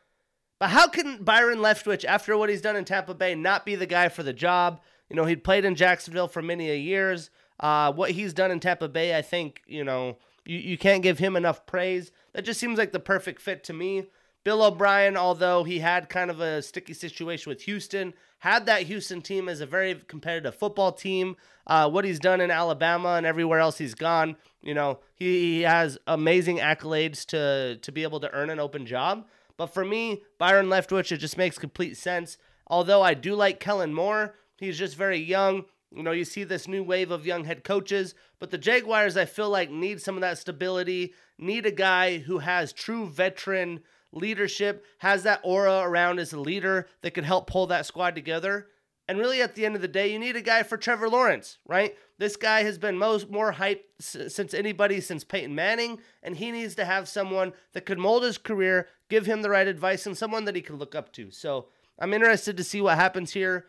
But 0.58 0.70
how 0.70 0.88
can 0.88 1.22
Byron 1.22 1.58
Leftwich, 1.58 2.04
after 2.04 2.36
what 2.36 2.48
he's 2.48 2.62
done 2.62 2.76
in 2.76 2.84
Tampa 2.84 3.14
Bay, 3.14 3.34
not 3.34 3.66
be 3.66 3.75
the 3.75 3.86
guy 3.86 4.08
for 4.08 4.22
the 4.22 4.32
job? 4.32 4.80
You 5.10 5.16
know, 5.16 5.25
he'd 5.25 5.44
played 5.44 5.64
in 5.64 5.75
Jacksonville 5.75 6.28
for 6.28 6.42
many 6.42 6.70
a 6.70 6.76
years. 6.76 7.30
Uh, 7.60 7.92
what 7.92 8.12
he's 8.12 8.32
done 8.32 8.50
in 8.50 8.60
Tampa 8.60 8.88
Bay, 8.88 9.16
I 9.16 9.22
think, 9.22 9.62
you 9.66 9.84
know, 9.84 10.16
you, 10.44 10.58
you 10.58 10.78
can't 10.78 11.02
give 11.02 11.18
him 11.18 11.36
enough 11.36 11.66
praise. 11.66 12.10
That 12.32 12.44
just 12.44 12.60
seems 12.60 12.78
like 12.78 12.92
the 12.92 13.00
perfect 13.00 13.40
fit 13.40 13.64
to 13.64 13.72
me. 13.72 14.06
Bill 14.44 14.62
O'Brien, 14.62 15.16
although 15.16 15.64
he 15.64 15.80
had 15.80 16.08
kind 16.08 16.30
of 16.30 16.40
a 16.40 16.62
sticky 16.62 16.94
situation 16.94 17.50
with 17.50 17.62
Houston, 17.62 18.14
had 18.38 18.66
that 18.66 18.82
Houston 18.82 19.20
team 19.20 19.48
as 19.48 19.60
a 19.60 19.66
very 19.66 20.00
competitive 20.06 20.54
football 20.54 20.92
team. 20.92 21.36
Uh, 21.66 21.90
what 21.90 22.04
he's 22.04 22.20
done 22.20 22.40
in 22.40 22.50
Alabama 22.50 23.14
and 23.14 23.26
everywhere 23.26 23.58
else 23.58 23.76
he's 23.78 23.96
gone, 23.96 24.36
you 24.62 24.72
know, 24.72 25.00
he, 25.16 25.56
he 25.56 25.62
has 25.62 25.98
amazing 26.06 26.58
accolades 26.58 27.26
to 27.26 27.76
to 27.82 27.90
be 27.90 28.04
able 28.04 28.20
to 28.20 28.32
earn 28.32 28.50
an 28.50 28.60
open 28.60 28.86
job. 28.86 29.26
But 29.56 29.72
for 29.72 29.84
me, 29.84 30.22
Byron 30.38 30.66
Leftwich, 30.66 31.12
it 31.12 31.18
just 31.18 31.38
makes 31.38 31.58
complete 31.58 31.96
sense. 31.96 32.38
Although 32.66 33.02
I 33.02 33.14
do 33.14 33.34
like 33.34 33.60
Kellen 33.60 33.94
Moore, 33.94 34.34
he's 34.56 34.78
just 34.78 34.96
very 34.96 35.18
young. 35.18 35.64
You 35.90 36.02
know, 36.02 36.12
you 36.12 36.25
see 36.25 36.44
this 36.44 36.68
new 36.68 36.82
wave 36.82 37.10
of 37.10 37.26
young 37.26 37.44
head 37.44 37.64
coaches, 37.64 38.14
but 38.38 38.50
the 38.50 38.58
Jaguars, 38.58 39.16
I 39.16 39.25
feel 39.25 39.48
like, 39.48 39.70
need 39.70 40.02
some 40.02 40.16
of 40.16 40.20
that 40.20 40.36
stability, 40.36 41.14
need 41.38 41.64
a 41.64 41.70
guy 41.70 42.18
who 42.18 42.38
has 42.38 42.72
true 42.72 43.06
veteran 43.06 43.80
leadership, 44.12 44.84
has 44.98 45.22
that 45.22 45.40
aura 45.42 45.80
around 45.80 46.18
as 46.18 46.32
a 46.32 46.40
leader 46.40 46.88
that 47.02 47.12
could 47.14 47.25
help 47.25 47.46
pull 47.46 47.66
that 47.68 47.86
squad 47.86 48.14
together. 48.14 48.68
And 49.08 49.18
really, 49.18 49.40
at 49.40 49.54
the 49.54 49.64
end 49.64 49.76
of 49.76 49.82
the 49.82 49.88
day, 49.88 50.12
you 50.12 50.18
need 50.18 50.34
a 50.34 50.40
guy 50.42 50.64
for 50.64 50.76
Trevor 50.76 51.08
Lawrence, 51.08 51.58
right? 51.66 51.96
This 52.18 52.34
guy 52.36 52.64
has 52.64 52.76
been 52.76 52.98
most 52.98 53.30
more 53.30 53.52
hyped 53.52 53.84
s- 54.00 54.34
since 54.34 54.52
anybody 54.52 55.00
since 55.00 55.22
Peyton 55.22 55.54
Manning, 55.54 56.00
and 56.25 56.36
he 56.36 56.50
needs 56.50 56.75
to 56.75 56.84
have 56.84 57.08
someone 57.08 57.52
that 57.72 57.86
could 57.86 58.00
mold 58.00 58.25
his 58.25 58.36
career, 58.36 58.88
give 59.08 59.26
him 59.26 59.42
the 59.42 59.50
right 59.50 59.68
advice, 59.68 60.06
and 60.06 60.18
someone 60.18 60.44
that 60.46 60.56
he 60.56 60.62
can 60.62 60.76
look 60.76 60.96
up 60.96 61.12
to. 61.12 61.30
So 61.30 61.68
I'm 62.00 62.12
interested 62.12 62.56
to 62.56 62.64
see 62.64 62.80
what 62.80 62.96
happens 62.96 63.32
here 63.32 63.66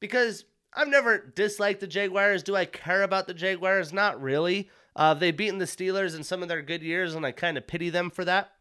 because 0.00 0.44
I've 0.74 0.88
never 0.88 1.18
disliked 1.18 1.80
the 1.80 1.86
Jaguars. 1.86 2.42
Do 2.42 2.54
I 2.54 2.66
care 2.66 3.02
about 3.02 3.26
the 3.26 3.34
Jaguars? 3.34 3.92
Not 3.92 4.20
really. 4.20 4.68
Uh, 4.94 5.14
they've 5.14 5.36
beaten 5.36 5.58
the 5.58 5.64
Steelers 5.64 6.14
in 6.14 6.24
some 6.24 6.42
of 6.42 6.48
their 6.48 6.62
good 6.62 6.82
years, 6.82 7.14
and 7.14 7.24
I 7.24 7.32
kind 7.32 7.56
of 7.56 7.66
pity 7.66 7.88
them 7.88 8.10
for 8.10 8.24
that. 8.26 8.52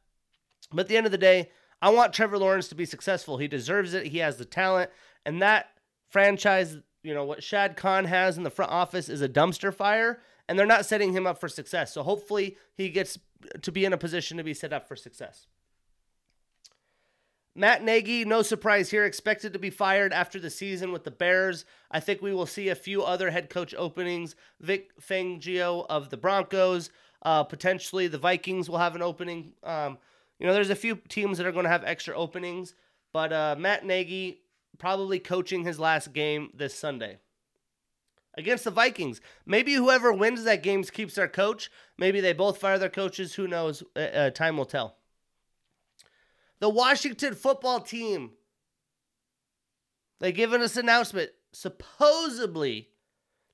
But 0.72 0.82
at 0.82 0.88
the 0.88 0.98
end 0.98 1.06
of 1.06 1.12
the 1.12 1.18
day, 1.18 1.50
I 1.82 1.90
want 1.90 2.14
Trevor 2.14 2.38
Lawrence 2.38 2.70
to 2.70 2.76
be 2.76 2.86
successful. 2.86 3.38
He 3.40 3.48
deserves 3.50 3.94
it. 3.94 4.08
He 4.08 4.20
has 4.20 4.38
the 4.38 4.46
talent, 4.46 4.90
and 5.26 5.42
that 5.42 5.70
franchise, 6.14 6.78
you 7.02 7.14
know, 7.14 7.26
what 7.26 7.44
Shad 7.44 7.76
Khan 7.76 8.06
has 8.06 8.38
in 8.38 8.44
the 8.44 8.52
front 8.52 8.72
office 8.72 9.10
is 9.10 9.22
a 9.22 9.28
dumpster 9.28 9.74
fire, 9.74 10.22
and 10.48 10.58
they're 10.58 10.66
not 10.66 10.86
setting 10.86 11.12
him 11.12 11.26
up 11.26 11.40
for 11.40 11.50
success. 11.50 11.92
So 11.92 12.04
hopefully 12.04 12.56
he 12.76 12.90
gets 12.90 13.18
to 13.64 13.72
be 13.72 13.84
in 13.84 13.92
a 13.92 13.98
position 13.98 14.38
to 14.38 14.44
be 14.44 14.54
set 14.54 14.72
up 14.72 14.88
for 14.88 14.96
success. 14.96 15.48
Matt 17.56 17.84
Nagy, 17.84 18.26
no 18.26 18.42
surprise 18.42 18.90
here, 18.90 19.06
expected 19.06 19.54
to 19.54 19.60
be 19.60 19.70
fired 19.70 20.14
after 20.14 20.40
the 20.40 20.50
season 20.50 20.92
with 20.92 21.04
the 21.04 21.12
Bears. 21.12 21.66
I 21.92 22.00
think 22.00 22.22
we 22.22 22.34
will 22.34 22.46
see 22.46 22.70
a 22.70 22.76
few 22.76 23.04
other 23.04 23.32
head 23.32 23.50
coach 23.50 23.76
openings. 23.76 24.36
Vic 24.60 24.92
Fangio 25.00 25.86
of 25.90 26.10
the 26.10 26.18
Broncos, 26.18 26.90
uh, 27.24 27.44
potentially 27.44 28.08
the 28.08 28.18
Vikings 28.18 28.70
will 28.70 28.80
have 28.80 28.96
an 28.96 29.02
opening. 29.02 29.54
Um, 29.64 29.98
you 30.40 30.48
know, 30.48 30.54
there's 30.54 30.72
a 30.72 30.76
few 30.76 30.96
teams 31.10 31.38
that 31.38 31.48
are 31.48 31.52
going 31.52 31.66
to 31.66 31.70
have 31.70 31.84
extra 31.84 32.16
openings, 32.16 32.76
but 33.12 33.32
uh, 33.32 33.56
Matt 33.58 33.86
Nagy 33.86 34.43
probably 34.78 35.20
coaching 35.20 35.64
his 35.64 35.80
last 35.80 36.14
game 36.14 36.50
this 36.54 36.74
Sunday 36.76 37.18
against 38.36 38.64
the 38.64 38.72
Vikings. 38.72 39.22
Maybe 39.46 39.74
whoever 39.74 40.12
wins 40.12 40.44
that 40.44 40.64
game 40.64 40.84
keeps 40.84 41.16
their 41.16 41.28
coach. 41.28 41.72
Maybe 41.98 42.20
they 42.20 42.34
both 42.34 42.58
fire 42.58 42.78
their 42.78 42.90
coaches. 42.90 43.36
Who 43.36 43.48
knows? 43.48 43.84
Uh, 43.96 44.00
uh, 44.00 44.30
time 44.32 44.58
will 44.58 44.66
tell. 44.66 44.98
The 46.60 46.70
Washington 46.70 47.36
football 47.36 47.80
team. 47.80 48.32
They 50.20 50.32
given 50.32 50.62
us 50.62 50.78
an 50.78 50.86
announcement. 50.86 51.32
Supposedly, 51.52 52.90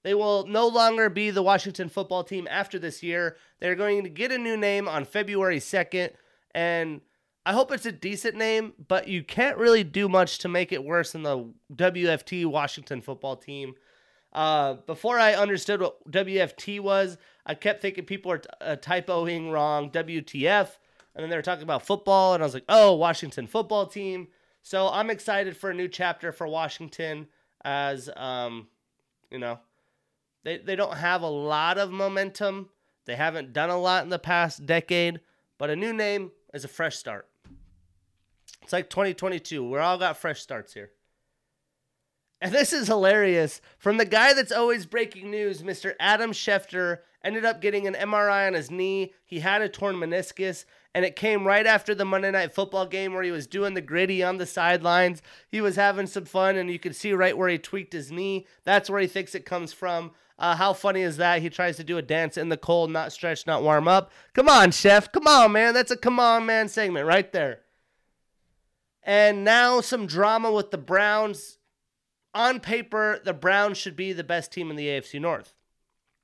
they 0.03 0.13
will 0.13 0.45
no 0.45 0.67
longer 0.67 1.09
be 1.09 1.31
the 1.31 1.41
Washington 1.43 1.89
football 1.89 2.23
team 2.23 2.47
after 2.49 2.79
this 2.79 3.03
year. 3.03 3.35
They're 3.59 3.75
going 3.75 4.03
to 4.03 4.09
get 4.09 4.31
a 4.31 4.38
new 4.38 4.55
name 4.55 4.88
on 4.88 5.05
February 5.05 5.59
2nd. 5.59 6.11
And 6.53 7.01
I 7.46 7.53
hope 7.53 7.72
it's 7.72 7.86
a 7.86 7.91
decent 7.91 8.36
name, 8.36 8.74
but 8.88 9.08
you 9.08 9.24
can't 9.24 9.58
really 9.58 9.84
do 9.84 10.08
much 10.10 10.39
to 10.39 10.50
make 10.50 10.72
it 10.72 10.84
worse 10.84 11.13
than 11.13 11.24
the 11.24 11.51
WFT 11.74 12.46
Washington 12.46 13.01
football 13.01 13.36
team. 13.36 13.75
Uh, 14.31 14.75
before 14.86 15.17
I 15.17 15.34
understood 15.34 15.81
what 15.81 16.12
WFT 16.12 16.79
was, 16.79 17.17
I 17.46 17.55
kept 17.55 17.81
thinking 17.81 18.05
people 18.05 18.31
are 18.31 18.38
t- 18.39 18.50
uh, 18.62 18.75
typoing 18.75 19.51
wrong 19.51 19.89
WTF 19.89 20.69
and 21.19 21.24
then 21.24 21.29
they 21.29 21.36
were 21.36 21.41
talking 21.41 21.63
about 21.63 21.86
football, 21.86 22.34
and 22.34 22.41
I 22.41 22.46
was 22.46 22.53
like, 22.53 22.65
oh, 22.69 22.96
Washington 22.96 23.48
football 23.48 23.88
team. 23.88 24.29
So 24.62 24.88
I'm 24.88 25.10
excited 25.10 25.58
for 25.58 25.69
a 25.69 25.74
new 25.74 25.89
chapter 25.89 26.31
for 26.31 26.48
Washington 26.48 27.27
as, 27.62 28.10
um, 28.15 28.67
you 29.29 29.38
know, 29.38 29.60
they, 30.46 30.60
they 30.60 30.77
don't 30.77 30.96
have 30.96 31.22
a 31.22 31.27
lot 31.27 31.77
of 31.77 31.91
momentum. 31.91 32.69
They 33.05 33.15
haven't 33.15 33.51
done 33.51 33.69
a 33.69 33.77
lot 33.77 34.03
in 34.03 34.10
the 34.10 34.17
past 34.17 34.65
decade, 34.65 35.19
but 35.58 35.69
a 35.69 35.75
new 35.75 35.91
name 35.91 36.31
is 36.53 36.63
a 36.63 36.68
fresh 36.68 36.98
start. 36.98 37.27
It's 38.62 38.74
like 38.74 38.89
2022. 38.89 39.63
We're 39.63 39.79
all 39.79 39.98
got 39.98 40.18
fresh 40.18 40.41
starts 40.41 40.74
here. 40.74 40.91
And 42.41 42.53
this 42.53 42.72
is 42.72 42.88
hilarious. 42.88 43.62
From 43.77 43.98
the 43.98 44.06
guy 44.06 44.34
that's 44.34 44.51
always 44.51 44.86
breaking 44.86 45.29
news, 45.29 45.62
Mr. 45.62 45.94
Adam 46.00 46.32
Schefter 46.32 47.00
ended 47.24 47.44
up 47.44 47.62
getting 47.62 47.86
an 47.86 47.96
MRI 47.96 48.48
on 48.48 48.53
his 48.53 48.72
knee. 48.72 49.13
He 49.25 49.39
had 49.39 49.62
a 49.62 49.70
torn 49.70 49.96
meniscus, 49.96 50.65
and 50.93 51.05
it 51.05 51.15
came 51.15 51.46
right 51.46 51.65
after 51.65 51.93
the 51.93 52.05
Monday 52.05 52.31
Night 52.31 52.53
Football 52.53 52.88
game 52.88 53.13
where 53.13 53.24
he 53.24 53.31
was 53.31 53.48
doing 53.48 53.74
the 53.74 53.81
gritty 53.81 54.24
on 54.24 54.38
the 54.38 54.46
sidelines. 54.46 55.22
He 55.48 55.62
was 55.62 55.75
having 55.75 56.08
some 56.08 56.25
fun, 56.25 56.55
and 56.55 56.69
you 56.69 56.79
could 56.79 56.96
see 56.96 57.13
right 57.13 57.38
where 57.38 57.50
he 57.50 57.58
tweaked 57.58 57.93
his 57.93 58.12
knee. 58.12 58.48
That's 58.63 58.89
where 58.89 59.01
he 59.01 59.08
thinks 59.08 59.36
it 59.36 59.46
comes 59.46 59.72
from. 59.72 60.12
Uh, 60.39 60.55
how 60.55 60.74
funny 60.74 61.01
is 61.01 61.17
that? 61.17 61.41
He 61.41 61.50
tries 61.50 61.77
to 61.77 61.84
do 61.84 61.98
a 61.98 62.01
dance 62.01 62.38
in 62.38 62.50
the 62.50 62.58
cold, 62.58 62.89
not 62.89 63.12
stretch, 63.12 63.46
not 63.46 63.62
warm 63.62 63.88
up. 63.88 64.12
Come 64.34 64.48
on, 64.48 64.72
chef. 64.72 65.12
Come 65.12 65.27
on, 65.27 65.51
man. 65.51 65.74
That's 65.74 65.91
a 65.91 65.98
come 65.98 66.19
on, 66.19 66.46
man 66.46 66.69
segment 66.69 67.05
right 67.05 67.31
there. 67.34 67.60
And 69.03 69.43
now 69.43 69.81
some 69.81 70.08
drama 70.08 70.51
with 70.51 70.72
the 70.72 70.77
Browns. 70.77 71.58
On 72.34 72.60
paper, 72.60 73.19
the 73.24 73.34
Browns 73.34 73.77
should 73.77 73.96
be 73.96 74.13
the 74.13 74.24
best 74.24 74.51
team 74.51 74.69
in 74.69 74.75
the 74.75 74.88
AFC 74.88 75.19
North. 75.19 75.55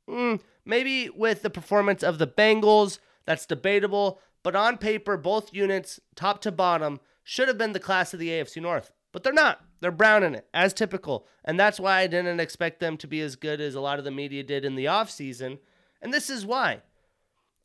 Mm, 0.10 0.39
maybe 0.63 1.10
with 1.10 1.41
the 1.41 1.50
performance 1.50 2.03
of 2.03 2.19
the 2.19 2.27
Bengals, 2.27 3.00
that's 3.25 3.45
debatable. 3.45 4.22
But 4.45 4.55
on 4.55 4.77
paper, 4.77 5.17
both 5.17 5.55
units, 5.55 5.99
top 6.13 6.39
to 6.41 6.51
bottom, 6.51 6.99
should 7.23 7.47
have 7.47 7.57
been 7.57 7.73
the 7.73 7.79
class 7.79 8.13
of 8.13 8.19
the 8.19 8.29
AFC 8.29 8.61
North. 8.61 8.91
But 9.11 9.23
they're 9.23 9.33
not. 9.33 9.59
They're 9.79 9.89
brown 9.89 10.21
in 10.21 10.35
it, 10.35 10.47
as 10.53 10.71
typical. 10.71 11.25
And 11.43 11.59
that's 11.59 11.79
why 11.79 12.01
I 12.01 12.05
didn't 12.05 12.39
expect 12.39 12.79
them 12.79 12.95
to 12.97 13.07
be 13.07 13.21
as 13.21 13.35
good 13.35 13.59
as 13.59 13.73
a 13.73 13.81
lot 13.81 13.97
of 13.97 14.05
the 14.05 14.11
media 14.11 14.43
did 14.43 14.63
in 14.63 14.75
the 14.75 14.85
offseason. 14.85 15.57
And 15.99 16.13
this 16.13 16.29
is 16.29 16.45
why. 16.45 16.83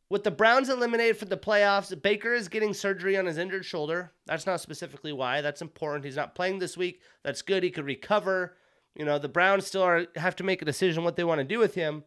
With 0.08 0.24
the 0.24 0.30
Browns 0.30 0.70
eliminated 0.70 1.18
from 1.18 1.28
the 1.28 1.36
playoffs, 1.36 2.00
Baker 2.00 2.32
is 2.32 2.48
getting 2.48 2.72
surgery 2.72 3.18
on 3.18 3.26
his 3.26 3.36
injured 3.36 3.66
shoulder. 3.66 4.12
That's 4.24 4.46
not 4.46 4.62
specifically 4.62 5.12
why. 5.12 5.42
That's 5.42 5.60
important. 5.60 6.06
He's 6.06 6.16
not 6.16 6.34
playing 6.34 6.60
this 6.60 6.78
week. 6.78 7.02
That's 7.22 7.42
good. 7.42 7.62
He 7.62 7.70
could 7.70 7.84
recover. 7.84 8.56
You 8.94 9.04
know, 9.04 9.18
the 9.18 9.28
Browns 9.28 9.66
still 9.66 9.82
are, 9.82 10.06
have 10.16 10.36
to 10.36 10.44
make 10.44 10.62
a 10.62 10.64
decision 10.64 11.04
what 11.04 11.16
they 11.16 11.24
want 11.24 11.40
to 11.40 11.44
do 11.44 11.58
with 11.58 11.74
him. 11.74 12.04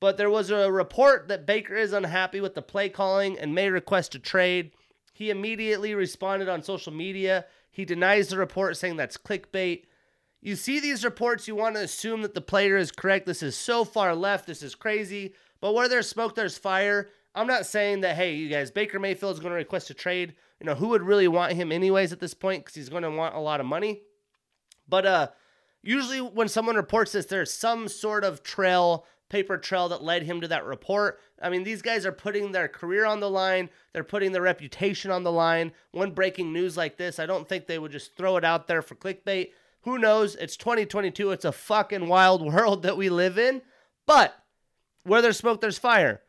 But 0.00 0.16
there 0.16 0.30
was 0.30 0.50
a 0.50 0.70
report 0.70 1.28
that 1.28 1.46
Baker 1.46 1.74
is 1.74 1.92
unhappy 1.92 2.40
with 2.40 2.54
the 2.54 2.62
play 2.62 2.88
calling 2.88 3.38
and 3.38 3.54
may 3.54 3.70
request 3.70 4.14
a 4.14 4.18
trade. 4.18 4.72
He 5.12 5.30
immediately 5.30 5.94
responded 5.94 6.48
on 6.48 6.62
social 6.62 6.92
media. 6.92 7.46
He 7.70 7.84
denies 7.84 8.28
the 8.28 8.36
report, 8.36 8.76
saying 8.76 8.96
that's 8.96 9.16
clickbait. 9.16 9.84
You 10.42 10.54
see 10.54 10.78
these 10.78 11.04
reports, 11.04 11.48
you 11.48 11.56
want 11.56 11.76
to 11.76 11.82
assume 11.82 12.22
that 12.22 12.34
the 12.34 12.40
player 12.40 12.76
is 12.76 12.92
correct. 12.92 13.26
This 13.26 13.42
is 13.42 13.56
so 13.56 13.84
far 13.84 14.14
left. 14.14 14.46
This 14.46 14.62
is 14.62 14.74
crazy. 14.74 15.34
But 15.60 15.74
where 15.74 15.88
there's 15.88 16.08
smoke, 16.08 16.34
there's 16.34 16.58
fire. 16.58 17.08
I'm 17.34 17.46
not 17.46 17.66
saying 17.66 18.02
that, 18.02 18.16
hey, 18.16 18.34
you 18.34 18.48
guys, 18.48 18.70
Baker 18.70 18.98
Mayfield 18.98 19.34
is 19.34 19.40
going 19.40 19.50
to 19.50 19.56
request 19.56 19.90
a 19.90 19.94
trade. 19.94 20.34
You 20.60 20.66
know, 20.66 20.74
who 20.74 20.88
would 20.88 21.02
really 21.02 21.28
want 21.28 21.52
him 21.52 21.72
anyways 21.72 22.12
at 22.12 22.20
this 22.20 22.34
point 22.34 22.64
because 22.64 22.74
he's 22.74 22.88
going 22.88 23.02
to 23.02 23.10
want 23.10 23.34
a 23.34 23.40
lot 23.40 23.60
of 23.60 23.66
money. 23.66 24.02
But 24.88 25.06
uh, 25.06 25.28
usually 25.82 26.20
when 26.20 26.48
someone 26.48 26.76
reports 26.76 27.12
this, 27.12 27.26
there's 27.26 27.52
some 27.52 27.88
sort 27.88 28.24
of 28.24 28.42
trail, 28.42 29.04
paper 29.28 29.58
trail 29.58 29.88
that 29.88 30.02
led 30.02 30.22
him 30.22 30.40
to 30.40 30.48
that 30.48 30.64
report. 30.64 31.18
I 31.42 31.50
mean, 31.50 31.64
these 31.64 31.82
guys 31.82 32.06
are 32.06 32.12
putting 32.12 32.52
their 32.52 32.68
career 32.68 33.04
on 33.04 33.20
the 33.20 33.30
line, 33.30 33.70
they're 33.92 34.04
putting 34.04 34.32
their 34.32 34.42
reputation 34.42 35.10
on 35.10 35.24
the 35.24 35.32
line. 35.32 35.72
When 35.92 36.12
breaking 36.12 36.52
news 36.52 36.76
like 36.76 36.96
this, 36.96 37.18
I 37.18 37.26
don't 37.26 37.48
think 37.48 37.66
they 37.66 37.78
would 37.78 37.92
just 37.92 38.16
throw 38.16 38.36
it 38.36 38.44
out 38.44 38.68
there 38.68 38.82
for 38.82 38.94
clickbait. 38.94 39.50
Who 39.82 39.98
knows? 39.98 40.34
It's 40.36 40.56
2022. 40.56 41.30
It's 41.30 41.44
a 41.44 41.52
fucking 41.52 42.08
wild 42.08 42.42
world 42.52 42.82
that 42.82 42.96
we 42.96 43.08
live 43.08 43.38
in. 43.38 43.62
But 44.06 44.34
where 45.04 45.22
there's 45.22 45.38
smoke, 45.38 45.60
there's 45.60 45.78
fire. 45.78 46.22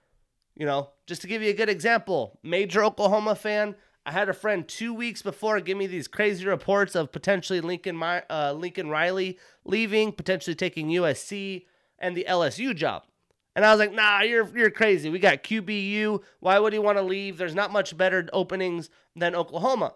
You 0.55 0.65
know, 0.65 0.89
just 1.05 1.21
to 1.21 1.27
give 1.27 1.43
you 1.43 1.51
a 1.51 1.55
good 1.55 1.69
example, 1.69 2.39
major 2.43 2.83
Oklahoma 2.83 3.35
fan. 3.35 3.75
I 4.05 4.11
had 4.11 4.29
a 4.29 4.33
friend 4.33 4.65
two 4.65 4.93
weeks 4.93 5.21
before 5.21 5.59
give 5.59 5.77
me 5.77 5.85
these 5.85 6.07
crazy 6.07 6.45
reports 6.45 6.95
of 6.95 7.11
potentially 7.11 7.59
Lincoln 7.59 8.01
uh, 8.01 8.53
Lincoln 8.55 8.89
Riley 8.89 9.37
leaving, 9.65 10.13
potentially 10.13 10.55
taking 10.55 10.87
USC 10.87 11.65
and 11.99 12.15
the 12.15 12.25
LSU 12.27 12.75
job. 12.75 13.03
And 13.55 13.65
I 13.65 13.71
was 13.71 13.79
like, 13.79 13.93
nah, 13.93 14.21
you're 14.21 14.47
you're 14.55 14.69
crazy. 14.69 15.09
We 15.09 15.19
got 15.19 15.43
QBU. 15.43 16.21
Why 16.39 16.59
would 16.59 16.73
he 16.73 16.79
want 16.79 16.99
to 16.99 17.01
leave? 17.01 17.37
There's 17.37 17.55
not 17.55 17.71
much 17.71 17.97
better 17.97 18.29
openings 18.31 18.89
than 19.15 19.35
Oklahoma. 19.35 19.95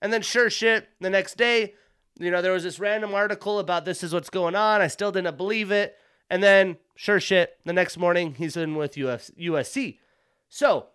And 0.00 0.12
then 0.12 0.22
sure 0.22 0.48
shit, 0.50 0.88
the 1.00 1.10
next 1.10 1.36
day, 1.36 1.74
you 2.18 2.30
know, 2.30 2.40
there 2.40 2.52
was 2.52 2.62
this 2.62 2.78
random 2.78 3.14
article 3.14 3.58
about 3.58 3.84
this 3.84 4.02
is 4.02 4.12
what's 4.12 4.30
going 4.30 4.54
on. 4.54 4.80
I 4.80 4.86
still 4.86 5.10
didn't 5.10 5.36
believe 5.36 5.72
it. 5.72 5.96
And 6.30 6.42
then 6.42 6.76
sure 6.94 7.20
shit, 7.20 7.58
the 7.64 7.72
next 7.72 7.96
morning 7.96 8.34
he's 8.34 8.56
in 8.56 8.76
with 8.76 8.94
USC. 8.94 9.98
So, 10.48 10.86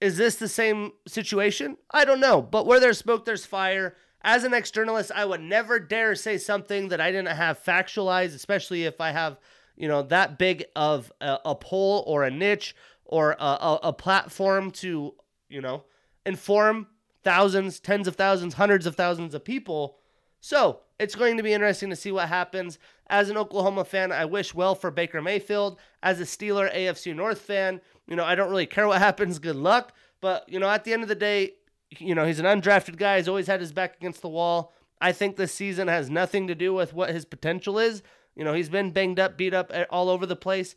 is 0.00 0.16
this 0.16 0.34
the 0.34 0.48
same 0.48 0.92
situation? 1.06 1.76
I 1.92 2.04
don't 2.04 2.18
know. 2.18 2.42
But 2.42 2.66
where 2.66 2.80
there's 2.80 2.98
smoke, 2.98 3.24
there's 3.24 3.46
fire. 3.46 3.94
As 4.22 4.44
an 4.44 4.54
ex 4.54 4.70
journalist, 4.70 5.10
I 5.14 5.24
would 5.24 5.40
never 5.40 5.80
dare 5.80 6.14
say 6.14 6.38
something 6.38 6.88
that 6.88 7.00
I 7.00 7.10
didn't 7.10 7.34
have 7.36 7.62
factualized, 7.62 8.34
especially 8.34 8.84
if 8.84 9.00
I 9.00 9.10
have, 9.10 9.38
you 9.76 9.88
know, 9.88 10.02
that 10.02 10.38
big 10.38 10.64
of 10.76 11.12
a, 11.20 11.38
a 11.44 11.54
poll 11.54 12.04
or 12.06 12.24
a 12.24 12.30
niche 12.30 12.74
or 13.04 13.32
a, 13.32 13.44
a, 13.44 13.80
a 13.84 13.92
platform 13.92 14.70
to, 14.70 15.14
you 15.48 15.60
know, 15.60 15.84
inform 16.24 16.86
thousands, 17.24 17.80
tens 17.80 18.06
of 18.06 18.16
thousands, 18.16 18.54
hundreds 18.54 18.86
of 18.86 18.94
thousands 18.94 19.34
of 19.34 19.44
people. 19.44 19.98
So 20.40 20.80
it's 20.98 21.14
going 21.14 21.36
to 21.36 21.42
be 21.42 21.52
interesting 21.52 21.90
to 21.90 21.96
see 21.96 22.12
what 22.12 22.28
happens. 22.28 22.78
As 23.08 23.28
an 23.28 23.36
Oklahoma 23.36 23.84
fan, 23.84 24.12
I 24.12 24.24
wish 24.24 24.54
well 24.54 24.74
for 24.74 24.90
Baker 24.90 25.20
Mayfield. 25.20 25.78
As 26.02 26.20
a 26.20 26.24
Steeler 26.24 26.72
AFC 26.74 27.14
North 27.14 27.40
fan, 27.40 27.80
you 28.06 28.16
know, 28.16 28.24
I 28.24 28.34
don't 28.34 28.50
really 28.50 28.66
care 28.66 28.86
what 28.86 28.98
happens. 29.02 29.38
Good 29.38 29.56
luck. 29.56 29.92
But, 30.20 30.48
you 30.48 30.60
know, 30.60 30.68
at 30.68 30.84
the 30.84 30.92
end 30.92 31.02
of 31.02 31.08
the 31.08 31.16
day, 31.16 31.54
you 32.00 32.14
know, 32.14 32.24
he's 32.24 32.38
an 32.38 32.46
undrafted 32.46 32.96
guy. 32.96 33.18
He's 33.18 33.28
always 33.28 33.46
had 33.46 33.60
his 33.60 33.72
back 33.72 33.96
against 33.96 34.22
the 34.22 34.28
wall. 34.28 34.72
I 35.00 35.12
think 35.12 35.36
this 35.36 35.52
season 35.52 35.88
has 35.88 36.08
nothing 36.08 36.46
to 36.46 36.54
do 36.54 36.72
with 36.72 36.94
what 36.94 37.10
his 37.10 37.24
potential 37.24 37.78
is. 37.78 38.02
You 38.36 38.44
know, 38.44 38.54
he's 38.54 38.68
been 38.68 38.92
banged 38.92 39.20
up, 39.20 39.36
beat 39.36 39.52
up 39.52 39.72
all 39.90 40.08
over 40.08 40.26
the 40.26 40.36
place. 40.36 40.74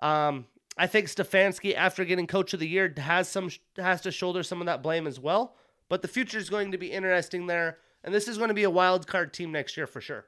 Um, 0.00 0.46
I 0.76 0.86
think 0.86 1.08
Stefanski, 1.08 1.74
after 1.74 2.04
getting 2.04 2.26
Coach 2.26 2.54
of 2.54 2.60
the 2.60 2.68
Year, 2.68 2.92
has 2.98 3.28
some 3.28 3.50
has 3.76 4.00
to 4.02 4.12
shoulder 4.12 4.42
some 4.42 4.60
of 4.60 4.66
that 4.66 4.82
blame 4.82 5.06
as 5.06 5.18
well. 5.18 5.56
But 5.88 6.02
the 6.02 6.08
future 6.08 6.38
is 6.38 6.50
going 6.50 6.72
to 6.72 6.78
be 6.78 6.92
interesting 6.92 7.46
there, 7.46 7.78
and 8.04 8.14
this 8.14 8.28
is 8.28 8.36
going 8.36 8.48
to 8.48 8.54
be 8.54 8.64
a 8.64 8.70
wild 8.70 9.06
card 9.06 9.32
team 9.32 9.52
next 9.52 9.76
year 9.76 9.86
for 9.86 10.00
sure. 10.00 10.26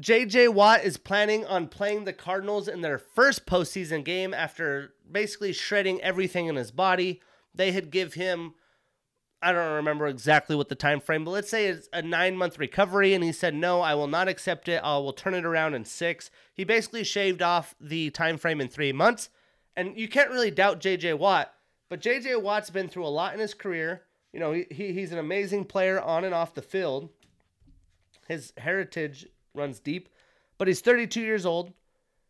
JJ 0.00 0.52
Watt 0.52 0.82
is 0.84 0.96
planning 0.96 1.46
on 1.46 1.68
playing 1.68 2.04
the 2.04 2.12
Cardinals 2.12 2.66
in 2.66 2.80
their 2.80 2.98
first 2.98 3.46
postseason 3.46 4.04
game 4.04 4.34
after 4.34 4.94
basically 5.10 5.52
shredding 5.52 6.00
everything 6.02 6.46
in 6.46 6.56
his 6.56 6.72
body. 6.72 7.20
They 7.54 7.72
had 7.72 7.90
give 7.90 8.14
him 8.14 8.54
I 9.44 9.52
don't 9.52 9.74
remember 9.74 10.06
exactly 10.06 10.56
what 10.56 10.70
the 10.70 10.74
time 10.74 11.00
frame, 11.00 11.22
but 11.22 11.32
let's 11.32 11.50
say 11.50 11.66
it's 11.66 11.86
a 11.92 12.00
nine 12.00 12.34
month 12.34 12.58
recovery, 12.58 13.12
and 13.12 13.22
he 13.22 13.30
said, 13.30 13.54
"No, 13.54 13.82
I 13.82 13.94
will 13.94 14.06
not 14.06 14.26
accept 14.26 14.70
it. 14.70 14.80
I 14.82 14.96
will 14.96 15.12
turn 15.12 15.34
it 15.34 15.44
around 15.44 15.74
in 15.74 15.84
six. 15.84 16.30
He 16.54 16.64
basically 16.64 17.04
shaved 17.04 17.42
off 17.42 17.74
the 17.78 18.08
time 18.08 18.38
frame 18.38 18.58
in 18.62 18.68
three 18.68 18.90
months, 18.90 19.28
and 19.76 19.98
you 19.98 20.08
can't 20.08 20.30
really 20.30 20.50
doubt 20.50 20.78
J.J. 20.78 21.12
Watt. 21.14 21.52
But 21.90 22.00
J.J. 22.00 22.36
Watt's 22.36 22.70
been 22.70 22.88
through 22.88 23.04
a 23.04 23.08
lot 23.08 23.34
in 23.34 23.40
his 23.40 23.52
career. 23.52 24.04
You 24.32 24.40
know, 24.40 24.52
he, 24.52 24.64
he 24.70 24.94
he's 24.94 25.12
an 25.12 25.18
amazing 25.18 25.66
player 25.66 26.00
on 26.00 26.24
and 26.24 26.34
off 26.34 26.54
the 26.54 26.62
field. 26.62 27.10
His 28.26 28.54
heritage 28.56 29.26
runs 29.52 29.78
deep, 29.78 30.08
but 30.56 30.68
he's 30.68 30.80
32 30.80 31.20
years 31.20 31.44
old. 31.44 31.74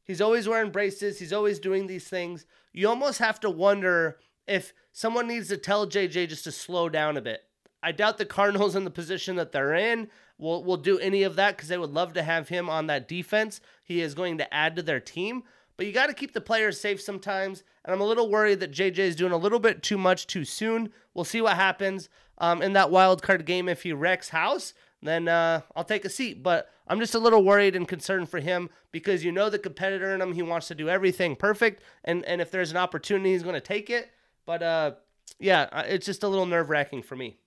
He's 0.02 0.20
always 0.20 0.48
wearing 0.48 0.72
braces. 0.72 1.20
He's 1.20 1.32
always 1.32 1.60
doing 1.60 1.86
these 1.86 2.08
things. 2.08 2.44
You 2.72 2.88
almost 2.88 3.20
have 3.20 3.38
to 3.40 3.50
wonder 3.50 4.18
if 4.48 4.74
someone 4.94 5.28
needs 5.28 5.48
to 5.48 5.58
tell 5.58 5.86
JJ 5.86 6.28
just 6.30 6.44
to 6.44 6.52
slow 6.52 6.88
down 6.88 7.18
a 7.18 7.20
bit. 7.20 7.44
I 7.82 7.92
doubt 7.92 8.16
the 8.16 8.24
Cardinals 8.24 8.74
in 8.74 8.84
the 8.84 8.90
position 8.90 9.36
that 9.36 9.52
they're 9.52 9.74
in 9.74 10.08
will 10.38 10.64
will 10.64 10.78
do 10.78 10.98
any 10.98 11.22
of 11.22 11.36
that 11.36 11.56
because 11.56 11.68
they 11.68 11.76
would 11.76 11.92
love 11.92 12.14
to 12.14 12.22
have 12.22 12.48
him 12.48 12.70
on 12.70 12.86
that 12.86 13.06
defense. 13.06 13.60
He 13.82 14.00
is 14.00 14.14
going 14.14 14.38
to 14.38 14.54
add 14.54 14.76
to 14.76 14.82
their 14.82 15.00
team, 15.00 15.42
but 15.76 15.84
you 15.84 15.92
got 15.92 16.06
to 16.06 16.14
keep 16.14 16.32
the 16.32 16.40
players 16.40 16.80
safe 16.80 17.02
sometimes. 17.02 17.62
And 17.84 17.92
I'm 17.92 18.00
a 18.00 18.06
little 18.06 18.30
worried 18.30 18.60
that 18.60 18.72
JJ 18.72 18.98
is 18.98 19.16
doing 19.16 19.32
a 19.32 19.36
little 19.36 19.58
bit 19.58 19.82
too 19.82 19.98
much 19.98 20.26
too 20.26 20.46
soon. 20.46 20.90
We'll 21.12 21.24
see 21.24 21.42
what 21.42 21.56
happens 21.56 22.08
um, 22.38 22.62
in 22.62 22.72
that 22.72 22.90
wild 22.90 23.22
card 23.22 23.44
game 23.44 23.68
if 23.68 23.82
he 23.82 23.92
wrecks 23.92 24.30
house. 24.30 24.72
Then 25.02 25.28
uh, 25.28 25.60
I'll 25.76 25.84
take 25.84 26.06
a 26.06 26.10
seat. 26.10 26.42
But 26.42 26.70
I'm 26.88 27.00
just 27.00 27.14
a 27.14 27.18
little 27.18 27.44
worried 27.44 27.76
and 27.76 27.86
concerned 27.86 28.30
for 28.30 28.40
him 28.40 28.70
because 28.92 29.24
you 29.24 29.32
know 29.32 29.50
the 29.50 29.58
competitor 29.58 30.14
in 30.14 30.22
him. 30.22 30.32
He 30.32 30.42
wants 30.42 30.68
to 30.68 30.74
do 30.74 30.88
everything 30.88 31.36
perfect, 31.36 31.82
and 32.04 32.24
and 32.24 32.40
if 32.40 32.50
there's 32.50 32.70
an 32.70 32.78
opportunity, 32.78 33.32
he's 33.32 33.42
going 33.42 33.54
to 33.54 33.60
take 33.60 33.90
it. 33.90 34.10
But 34.46 34.62
uh, 34.62 34.92
yeah, 35.38 35.68
uh, 35.72 35.84
it's 35.86 36.06
just 36.06 36.22
a 36.22 36.28
little 36.28 36.46
nerve 36.46 36.70
wracking 36.70 37.02
for 37.02 37.16
me. 37.16 37.38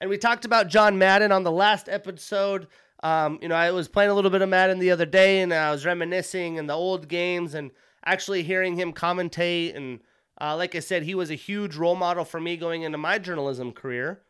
And 0.00 0.10
we 0.10 0.18
talked 0.18 0.44
about 0.44 0.68
John 0.68 0.98
Madden 0.98 1.32
on 1.32 1.44
the 1.44 1.50
last 1.50 1.88
episode. 1.88 2.66
Um, 3.02 3.38
you 3.40 3.48
know, 3.48 3.54
I 3.54 3.70
was 3.70 3.88
playing 3.88 4.10
a 4.10 4.14
little 4.14 4.30
bit 4.30 4.42
of 4.42 4.48
Madden 4.48 4.78
the 4.78 4.90
other 4.90 5.06
day, 5.06 5.40
and 5.40 5.52
I 5.52 5.70
was 5.70 5.86
reminiscing 5.86 6.56
in 6.56 6.66
the 6.66 6.74
old 6.74 7.08
games 7.08 7.54
and 7.54 7.70
actually 8.04 8.42
hearing 8.42 8.76
him 8.76 8.92
commentate. 8.92 9.76
And 9.76 10.00
uh, 10.40 10.56
like 10.56 10.74
I 10.74 10.80
said, 10.80 11.04
he 11.04 11.14
was 11.14 11.30
a 11.30 11.34
huge 11.34 11.76
role 11.76 11.96
model 11.96 12.24
for 12.24 12.40
me 12.40 12.56
going 12.56 12.82
into 12.82 12.98
my 12.98 13.18
journalism 13.18 13.72
career. 13.72 14.22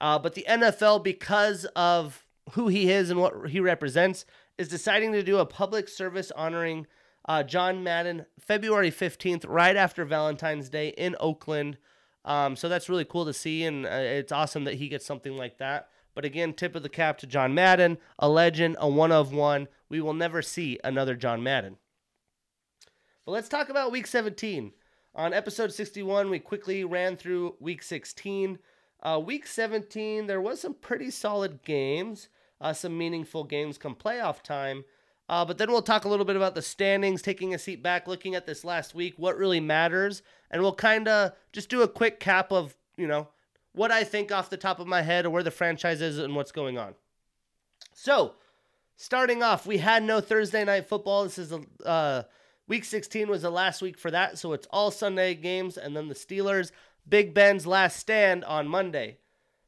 Uh, 0.00 0.18
but 0.18 0.34
the 0.34 0.46
NFL, 0.48 1.02
because 1.02 1.64
of 1.74 2.24
who 2.52 2.68
he 2.68 2.90
is 2.90 3.10
and 3.10 3.20
what 3.20 3.50
he 3.50 3.60
represents, 3.60 4.24
is 4.56 4.68
deciding 4.68 5.12
to 5.12 5.22
do 5.22 5.38
a 5.38 5.46
public 5.46 5.88
service 5.88 6.30
honoring 6.32 6.86
uh, 7.28 7.42
John 7.42 7.84
Madden, 7.84 8.24
February 8.40 8.90
15th, 8.90 9.44
right 9.46 9.76
after 9.76 10.04
Valentine's 10.06 10.70
Day 10.70 10.88
in 10.88 11.14
Oakland. 11.20 11.76
Um, 12.24 12.56
so 12.56 12.68
that's 12.68 12.88
really 12.88 13.04
cool 13.04 13.26
to 13.26 13.34
see, 13.34 13.64
and 13.64 13.84
uh, 13.86 13.90
it's 13.90 14.32
awesome 14.32 14.64
that 14.64 14.74
he 14.74 14.88
gets 14.88 15.04
something 15.04 15.36
like 15.36 15.58
that. 15.58 15.90
But 16.14 16.24
again, 16.24 16.54
tip 16.54 16.74
of 16.74 16.82
the 16.82 16.88
cap 16.88 17.18
to 17.18 17.26
John 17.26 17.54
Madden, 17.54 17.98
a 18.18 18.28
legend, 18.28 18.76
a 18.80 18.88
one 18.88 19.12
of 19.12 19.32
one. 19.32 19.68
We 19.90 20.00
will 20.00 20.14
never 20.14 20.40
see 20.42 20.80
another 20.82 21.14
John 21.14 21.42
Madden. 21.42 21.76
But 23.24 23.32
let's 23.32 23.48
talk 23.48 23.68
about 23.68 23.92
week 23.92 24.06
17. 24.06 24.72
On 25.14 25.34
episode 25.34 25.72
61, 25.72 26.30
we 26.30 26.38
quickly 26.38 26.82
ran 26.82 27.16
through 27.16 27.56
week 27.60 27.82
16. 27.82 28.58
Uh, 29.02 29.20
week 29.24 29.46
17, 29.46 30.26
there 30.26 30.40
was 30.40 30.60
some 30.60 30.74
pretty 30.74 31.10
solid 31.10 31.62
games, 31.62 32.28
uh, 32.60 32.72
some 32.72 32.96
meaningful 32.96 33.44
games 33.44 33.78
come 33.78 33.94
playoff 33.94 34.42
time. 34.42 34.84
Uh, 35.28 35.44
but 35.44 35.58
then 35.58 35.70
we'll 35.70 35.82
talk 35.82 36.04
a 36.04 36.08
little 36.08 36.24
bit 36.24 36.36
about 36.36 36.54
the 36.54 36.62
standings, 36.62 37.20
taking 37.20 37.52
a 37.52 37.58
seat 37.58 37.82
back, 37.82 38.08
looking 38.08 38.34
at 38.34 38.46
this 38.46 38.64
last 38.64 38.94
week, 38.94 39.14
what 39.18 39.36
really 39.36 39.60
matters, 39.60 40.22
and 40.50 40.62
we'll 40.62 40.74
kind 40.74 41.06
of 41.06 41.32
just 41.52 41.68
do 41.68 41.82
a 41.82 41.88
quick 41.88 42.18
cap 42.18 42.50
of, 42.50 42.74
you 42.96 43.06
know, 43.06 43.28
what 43.72 43.92
I 43.92 44.04
think 44.04 44.32
off 44.32 44.48
the 44.48 44.56
top 44.56 44.80
of 44.80 44.86
my 44.86 45.02
head 45.02 45.26
or 45.26 45.30
where 45.30 45.42
the 45.42 45.50
franchise 45.50 46.00
is 46.00 46.18
and 46.18 46.34
what's 46.34 46.52
going 46.52 46.78
on. 46.78 46.94
So, 47.92 48.34
starting 48.96 49.42
off, 49.42 49.66
we 49.66 49.78
had 49.78 50.02
no 50.02 50.20
Thursday 50.20 50.64
night 50.64 50.88
football. 50.88 51.24
This 51.24 51.38
is 51.38 51.52
a 51.52 51.60
uh, 51.84 52.22
week 52.66 52.84
16 52.84 53.28
was 53.28 53.42
the 53.42 53.50
last 53.50 53.82
week 53.82 53.98
for 53.98 54.10
that, 54.10 54.38
so 54.38 54.54
it's 54.54 54.66
all 54.70 54.90
Sunday 54.90 55.34
games, 55.34 55.76
and 55.76 55.94
then 55.94 56.08
the 56.08 56.14
Steelers, 56.14 56.72
Big 57.06 57.34
Ben's 57.34 57.66
last 57.66 57.98
stand 57.98 58.44
on 58.44 58.66
Monday. 58.66 59.18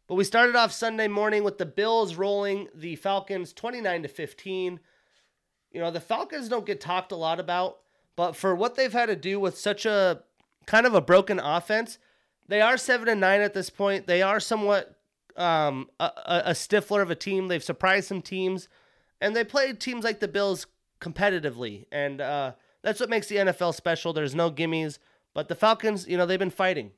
But 0.07 0.15
we 0.15 0.25
started 0.25 0.57
off 0.57 0.73
Sunday 0.73 1.07
morning 1.07 1.45
with 1.45 1.59
the 1.59 1.67
Bills 1.67 2.17
rolling 2.17 2.69
the 2.75 2.97
Falcons 2.97 3.53
29 3.53 4.03
to 4.03 4.09
15. 4.09 4.81
You 5.73 5.81
know, 5.81 5.91
the 5.91 6.01
Falcons 6.01 6.49
don't 6.49 6.67
get 6.67 6.81
talked 6.81 7.13
a 7.13 7.17
lot 7.17 7.41
about, 7.41 7.79
but 8.17 8.35
for 8.35 8.55
what 8.55 8.75
they've 8.75 8.93
had 8.93 9.07
to 9.07 9.17
do 9.17 9.39
with 9.39 9.57
such 9.57 9.87
a 9.87 10.23
kind 10.67 10.87
of 10.87 10.95
a 10.95 11.01
broken 11.01 11.39
offense, 11.39 11.99
they 12.49 12.61
are 12.61 12.77
seven 12.77 13.09
and 13.09 13.21
nine 13.21 13.41
at 13.41 13.55
this 13.55 13.71
point. 13.71 14.07
They 14.07 14.23
are 14.23 14.41
somewhat 14.41 14.97
um, 15.37 15.89
a, 16.01 16.11
a 16.27 16.53
stifler 16.53 17.03
of 17.03 17.11
a 17.11 17.15
team. 17.15 17.49
They've 17.49 17.63
surprised 17.63 18.09
some 18.09 18.23
teams, 18.23 18.69
and 19.21 19.35
they 19.35 19.45
played 19.45 19.81
teams 19.81 20.05
like 20.05 20.21
the 20.21 20.29
Bills 20.29 20.67
competitively, 21.01 21.87
and 21.93 22.21
uh, 22.21 22.53
that's 22.83 23.01
what 23.01 23.11
makes 23.11 23.29
the 23.29 23.37
NFL 23.37 23.75
special. 23.75 24.13
There's 24.13 24.35
no 24.35 24.51
gimmies, 24.51 24.99
but 25.35 25.49
the 25.49 25.55
Falcons, 25.55 26.09
you 26.09 26.17
know, 26.17 26.27
they've 26.27 26.39
been 26.39 26.51
fighting. 26.51 26.93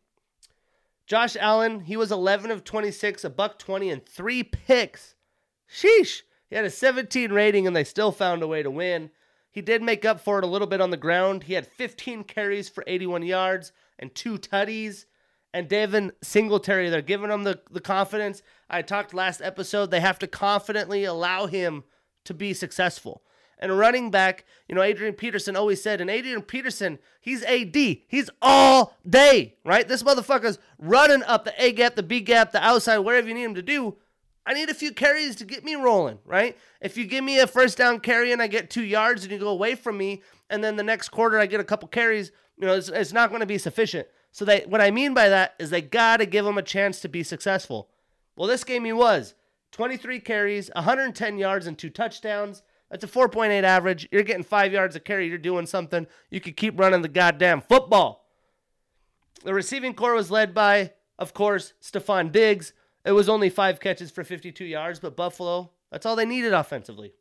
Josh 1.06 1.37
Allen, 1.38 1.80
he 1.80 1.96
was 1.96 2.11
11 2.11 2.50
of 2.50 2.64
26, 2.64 3.24
a 3.24 3.30
buck 3.30 3.58
20, 3.58 3.90
and 3.90 4.06
three 4.06 4.42
picks. 4.42 5.14
Sheesh. 5.70 6.22
He 6.52 6.56
had 6.56 6.66
a 6.66 6.70
17 6.70 7.32
rating 7.32 7.66
and 7.66 7.74
they 7.74 7.82
still 7.82 8.12
found 8.12 8.42
a 8.42 8.46
way 8.46 8.62
to 8.62 8.70
win. 8.70 9.08
He 9.50 9.62
did 9.62 9.82
make 9.82 10.04
up 10.04 10.20
for 10.20 10.36
it 10.36 10.44
a 10.44 10.46
little 10.46 10.66
bit 10.66 10.82
on 10.82 10.90
the 10.90 10.98
ground. 10.98 11.44
He 11.44 11.54
had 11.54 11.66
15 11.66 12.24
carries 12.24 12.68
for 12.68 12.84
81 12.86 13.22
yards 13.22 13.72
and 13.98 14.14
two 14.14 14.36
tutties. 14.36 15.06
And 15.54 15.66
Devin 15.66 16.12
Singletary, 16.20 16.90
they're 16.90 17.00
giving 17.00 17.30
him 17.30 17.44
the, 17.44 17.60
the 17.70 17.80
confidence. 17.80 18.42
I 18.68 18.82
talked 18.82 19.14
last 19.14 19.40
episode, 19.40 19.90
they 19.90 20.00
have 20.00 20.18
to 20.18 20.26
confidently 20.26 21.04
allow 21.04 21.46
him 21.46 21.84
to 22.26 22.34
be 22.34 22.52
successful. 22.52 23.22
And 23.58 23.78
running 23.78 24.10
back, 24.10 24.44
you 24.68 24.74
know, 24.74 24.82
Adrian 24.82 25.14
Peterson 25.14 25.56
always 25.56 25.82
said, 25.82 26.02
and 26.02 26.10
Adrian 26.10 26.42
Peterson, 26.42 26.98
he's 27.22 27.42
AD. 27.44 27.74
He's 27.74 28.28
all 28.42 28.98
day, 29.08 29.56
right? 29.64 29.88
This 29.88 30.02
motherfucker's 30.02 30.58
running 30.76 31.22
up 31.22 31.46
the 31.46 31.54
A 31.56 31.72
gap, 31.72 31.94
the 31.94 32.02
B 32.02 32.20
gap, 32.20 32.52
the 32.52 32.62
outside, 32.62 32.98
wherever 32.98 33.26
you 33.26 33.32
need 33.32 33.44
him 33.44 33.54
to 33.54 33.62
do. 33.62 33.96
I 34.44 34.55
need 34.55 34.70
a 34.70 34.74
few 34.74 34.92
carries 34.92 35.37
to 35.37 35.44
get 35.44 35.64
me 35.64 35.76
rolling, 35.76 36.18
right? 36.24 36.57
If 36.81 36.96
you 36.96 37.07
give 37.07 37.22
me 37.22 37.38
a 37.38 37.46
first 37.46 37.78
down 37.78 38.00
carry 38.00 38.33
and 38.33 38.42
I 38.42 38.48
get 38.48 38.70
two 38.70 38.85
yards 38.85 39.22
and 39.22 39.33
you 39.33 39.38
go 39.38 39.48
away 39.48 39.74
from 39.74 39.96
me, 39.96 40.22
and 40.50 40.62
then 40.62 40.76
the 40.76 40.83
next 40.83 41.11
quarter 41.11 41.38
I 41.38 41.46
get 41.46 41.61
a 41.61 41.64
couple 41.64 41.88
carries, 41.88 42.33
you 42.59 42.66
know, 42.66 42.74
it's, 42.74 42.88
it's 42.88 43.12
not 43.12 43.31
going 43.31 43.40
to 43.40 43.46
be 43.46 43.59
sufficient. 43.59 44.09
So 44.33 44.44
they, 44.44 44.61
what 44.61 44.81
I 44.81 44.90
mean 44.90 45.14
by 45.14 45.28
that 45.28 45.55
is 45.59 45.70
they 45.70 45.83
got 45.83 46.18
to 46.18 46.26
give 46.26 46.46
him 46.46 46.59
a 46.59 46.62
chance 46.62 47.00
to 47.00 47.09
be 47.09 47.22
successful. 47.22 47.88
Well, 48.37 48.48
this 48.48 48.64
game 48.64 48.85
he 48.85 48.92
was 48.92 49.35
23 49.72 50.20
carries, 50.20 50.70
110 50.74 51.38
yards, 51.38 51.66
and 51.66 51.78
two 51.78 51.90
touchdowns. 51.90 52.62
That's 52.90 53.05
a 53.05 53.09
4.8 53.09 53.62
average. 53.62 54.09
You're 54.11 54.22
getting 54.22 54.42
five 54.42 54.72
yards 54.72 54.96
a 54.96 55.00
carry. 55.00 55.28
You're 55.28 55.38
doing 55.38 55.66
something. 55.66 56.07
You 56.31 56.40
could 56.40 56.57
keep 56.57 56.78
running 56.78 57.02
the 57.02 57.09
goddamn 57.09 57.62
football. 57.62 58.26
The 59.44 59.55
receiving 59.55 59.94
core 59.94 60.14
was 60.14 60.31
led 60.31 60.55
by, 60.55 60.92
of 61.18 61.33
course, 61.33 61.72
Stefon 61.83 62.31
Diggs. 62.33 62.74
It 63.04 63.12
was 63.12 63.28
only 63.28 63.50
five 63.50 63.80
catches 63.80 64.10
for 64.10 64.24
52 64.24 64.64
yards, 64.64 65.00
but 65.00 65.16
Buffalo, 65.16 65.72
that's 65.90 66.06
all 66.06 66.16
they 66.16 66.24
needed 66.24 66.52
offensively. 66.52 67.12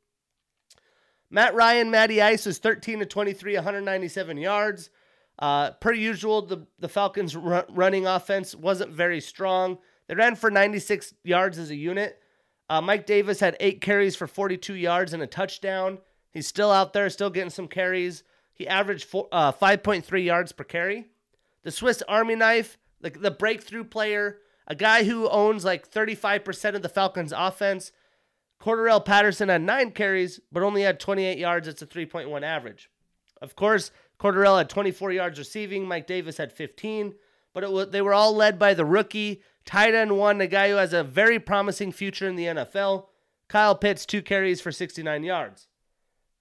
Matt 1.29 1.55
Ryan, 1.55 1.89
Matty 1.89 2.21
Ice 2.21 2.45
was 2.45 2.57
13 2.57 2.99
to 2.99 3.05
23, 3.05 3.55
197 3.55 4.37
yards. 4.37 4.89
Uh, 5.39 5.71
per 5.71 5.93
usual, 5.93 6.43
the, 6.43 6.67
the 6.77 6.89
Falcons' 6.89 7.35
running 7.35 8.05
offense 8.05 8.53
wasn't 8.53 8.91
very 8.91 9.21
strong. 9.21 9.79
They 10.07 10.15
ran 10.15 10.35
for 10.35 10.51
96 10.51 11.13
yards 11.23 11.57
as 11.57 11.69
a 11.71 11.75
unit. 11.75 12.21
Uh, 12.69 12.81
Mike 12.81 13.05
Davis 13.05 13.39
had 13.39 13.57
eight 13.59 13.81
carries 13.81 14.15
for 14.15 14.27
42 14.27 14.75
yards 14.75 15.13
and 15.13 15.23
a 15.23 15.27
touchdown. 15.27 15.99
He's 16.31 16.47
still 16.47 16.71
out 16.71 16.93
there, 16.93 17.09
still 17.09 17.29
getting 17.29 17.49
some 17.49 17.67
carries. 17.67 18.23
He 18.53 18.67
averaged 18.67 19.05
four, 19.05 19.27
uh, 19.31 19.51
5.3 19.51 20.23
yards 20.23 20.51
per 20.51 20.63
carry. 20.63 21.07
The 21.63 21.71
Swiss 21.71 22.03
Army 22.07 22.35
knife, 22.35 22.77
the, 22.99 23.09
the 23.09 23.31
breakthrough 23.31 23.83
player, 23.83 24.37
a 24.71 24.75
guy 24.75 25.03
who 25.03 25.27
owns 25.27 25.65
like 25.65 25.91
35% 25.91 26.75
of 26.75 26.81
the 26.81 26.87
Falcons' 26.87 27.33
offense. 27.35 27.91
Cordarrelle 28.57 29.03
Patterson 29.03 29.49
had 29.49 29.61
nine 29.61 29.91
carries, 29.91 30.39
but 30.49 30.63
only 30.63 30.83
had 30.83 30.97
28 30.97 31.37
yards. 31.37 31.67
It's 31.67 31.81
a 31.81 31.85
3.1 31.85 32.41
average. 32.41 32.89
Of 33.41 33.57
course, 33.57 33.91
Cordarrelle 34.17 34.59
had 34.59 34.69
24 34.69 35.11
yards 35.11 35.37
receiving. 35.37 35.85
Mike 35.85 36.07
Davis 36.07 36.37
had 36.37 36.53
15, 36.53 37.15
but 37.53 37.69
was, 37.69 37.89
they 37.89 38.01
were 38.01 38.13
all 38.13 38.33
led 38.33 38.57
by 38.57 38.73
the 38.73 38.85
rookie, 38.85 39.41
tight 39.65 39.93
end 39.93 40.17
one, 40.17 40.39
a 40.39 40.47
guy 40.47 40.69
who 40.69 40.77
has 40.77 40.93
a 40.93 41.03
very 41.03 41.37
promising 41.37 41.91
future 41.91 42.29
in 42.29 42.37
the 42.37 42.45
NFL. 42.45 43.07
Kyle 43.49 43.75
Pitts, 43.75 44.05
two 44.05 44.21
carries 44.21 44.61
for 44.61 44.71
69 44.71 45.25
yards. 45.25 45.67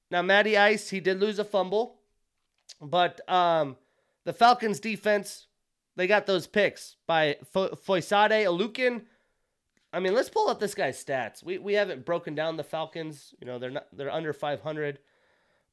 Now, 0.09 0.23
Matty 0.23 0.57
Ice, 0.57 0.91
he 0.91 1.01
did 1.01 1.19
lose 1.19 1.41
a 1.41 1.45
fumble, 1.45 1.99
but 2.81 3.29
um, 3.29 3.77
the 4.25 4.33
Falcons 4.33 4.79
defense, 4.79 5.49
they 6.01 6.07
got 6.07 6.25
those 6.25 6.47
picks 6.47 6.97
by 7.07 7.37
Fo- 7.53 7.75
Foyesade 7.75 8.47
Oluokun. 8.47 9.03
I 9.93 10.01
mean, 10.01 10.15
let's 10.15 10.31
pull 10.31 10.49
up 10.49 10.59
this 10.59 10.75
guy's 10.75 11.03
stats. 11.05 11.45
We, 11.45 11.59
we 11.59 11.75
haven't 11.75 12.07
broken 12.07 12.35
down 12.35 12.57
the 12.57 12.65
Falcons. 12.65 13.35
You 13.39 13.47
know, 13.47 13.59
they're 13.59 13.71
not 13.71 13.87
they're 13.93 14.11
under 14.11 14.33
500. 14.33 14.99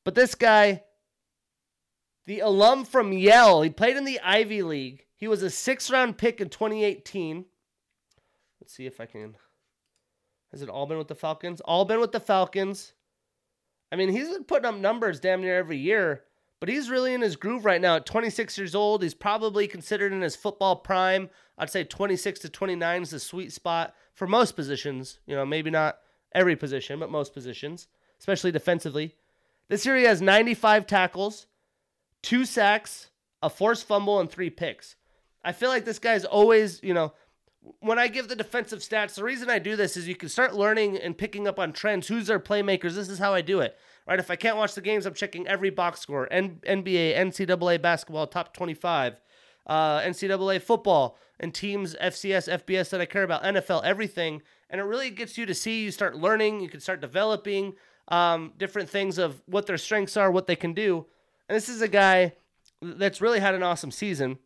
But 0.03 0.15
this 0.15 0.35
guy, 0.35 0.83
the 2.25 2.41
alum 2.41 2.83
from 2.83 3.13
Yale, 3.13 3.61
he 3.61 3.69
played 3.69 3.95
in 3.95 4.03
the 4.03 4.19
Ivy 4.19 4.63
League. 4.63 5.05
He 5.15 5.29
was 5.29 5.43
a 5.43 5.49
six 5.49 5.89
round 5.89 6.17
pick 6.17 6.41
in 6.41 6.49
2018. 6.49 7.45
Let's 8.59 8.73
see 8.73 8.85
if 8.85 8.99
I 8.99 9.05
can. 9.05 9.37
Has 10.51 10.61
it 10.61 10.67
all 10.67 10.87
been 10.87 10.97
with 10.97 11.07
the 11.07 11.15
Falcons? 11.15 11.61
All 11.61 11.85
been 11.85 12.01
with 12.01 12.11
the 12.11 12.19
Falcons. 12.19 12.91
I 13.93 13.95
mean, 13.95 14.09
he's 14.09 14.27
been 14.27 14.43
putting 14.43 14.65
up 14.65 14.75
numbers 14.75 15.21
damn 15.21 15.39
near 15.39 15.57
every 15.57 15.77
year, 15.77 16.25
but 16.59 16.69
he's 16.69 16.89
really 16.89 17.13
in 17.13 17.21
his 17.21 17.35
groove 17.35 17.65
right 17.65 17.81
now. 17.81 17.97
At 17.97 18.05
26 18.05 18.57
years 18.57 18.75
old, 18.75 19.03
he's 19.03 19.13
probably 19.13 19.67
considered 19.67 20.11
in 20.13 20.21
his 20.21 20.35
football 20.35 20.77
prime. 20.77 21.29
I'd 21.57 21.69
say 21.69 21.83
26 21.83 22.39
to 22.41 22.49
29 22.49 23.01
is 23.03 23.11
the 23.11 23.19
sweet 23.19 23.51
spot 23.51 23.93
for 24.13 24.27
most 24.27 24.55
positions. 24.55 25.19
You 25.25 25.35
know, 25.35 25.45
maybe 25.45 25.69
not 25.69 25.99
every 26.33 26.55
position, 26.55 26.99
but 26.99 27.11
most 27.11 27.33
positions, 27.33 27.87
especially 28.19 28.51
defensively. 28.51 29.15
This 29.69 29.85
year 29.85 29.97
he 29.97 30.03
has 30.03 30.21
95 30.21 30.87
tackles, 30.87 31.47
two 32.21 32.45
sacks, 32.45 33.09
a 33.41 33.49
forced 33.49 33.85
fumble, 33.85 34.19
and 34.19 34.29
three 34.29 34.49
picks. 34.49 34.95
I 35.43 35.51
feel 35.51 35.69
like 35.69 35.85
this 35.85 35.99
guy's 35.99 36.25
always, 36.25 36.81
you 36.83 36.93
know, 36.93 37.13
when 37.79 37.99
I 37.99 38.07
give 38.07 38.27
the 38.27 38.35
defensive 38.35 38.79
stats, 38.79 39.15
the 39.15 39.23
reason 39.23 39.49
I 39.49 39.59
do 39.59 39.75
this 39.75 39.97
is 39.97 40.07
you 40.07 40.15
can 40.15 40.29
start 40.29 40.55
learning 40.55 40.97
and 40.97 41.17
picking 41.17 41.47
up 41.47 41.59
on 41.59 41.73
trends. 41.73 42.07
Who's 42.07 42.27
their 42.27 42.39
playmakers? 42.39 42.93
This 42.93 43.09
is 43.09 43.19
how 43.19 43.33
I 43.33 43.41
do 43.41 43.59
it. 43.59 43.77
Right? 44.07 44.19
If 44.19 44.31
I 44.31 44.35
can't 44.35 44.57
watch 44.57 44.73
the 44.73 44.81
games, 44.81 45.05
I'm 45.05 45.13
checking 45.13 45.47
every 45.47 45.69
box 45.69 45.99
score. 45.99 46.27
N- 46.31 46.61
NBA, 46.65 47.17
NCAA 47.17 47.81
basketball, 47.81 48.27
top 48.27 48.53
25, 48.53 49.19
uh, 49.65 49.99
NCAA 49.99 50.61
football, 50.61 51.17
and 51.39 51.53
teams, 51.53 51.95
FCS, 51.95 52.63
FBS 52.63 52.89
that 52.89 53.01
I 53.01 53.05
care 53.05 53.23
about, 53.23 53.43
NFL, 53.43 53.83
everything. 53.83 54.41
And 54.69 54.79
it 54.79 54.85
really 54.85 55.09
gets 55.09 55.37
you 55.37 55.45
to 55.45 55.53
see, 55.53 55.83
you 55.83 55.91
start 55.91 56.15
learning, 56.15 56.61
you 56.61 56.69
can 56.69 56.79
start 56.79 57.01
developing 57.01 57.73
um, 58.07 58.53
different 58.57 58.89
things 58.89 59.17
of 59.17 59.41
what 59.45 59.65
their 59.65 59.77
strengths 59.77 60.15
are, 60.15 60.31
what 60.31 60.47
they 60.47 60.55
can 60.55 60.73
do. 60.73 61.05
And 61.49 61.55
this 61.55 61.69
is 61.69 61.81
a 61.81 61.87
guy 61.87 62.33
that's 62.81 63.21
really 63.21 63.39
had 63.39 63.55
an 63.55 63.63
awesome 63.63 63.91
season. 63.91 64.39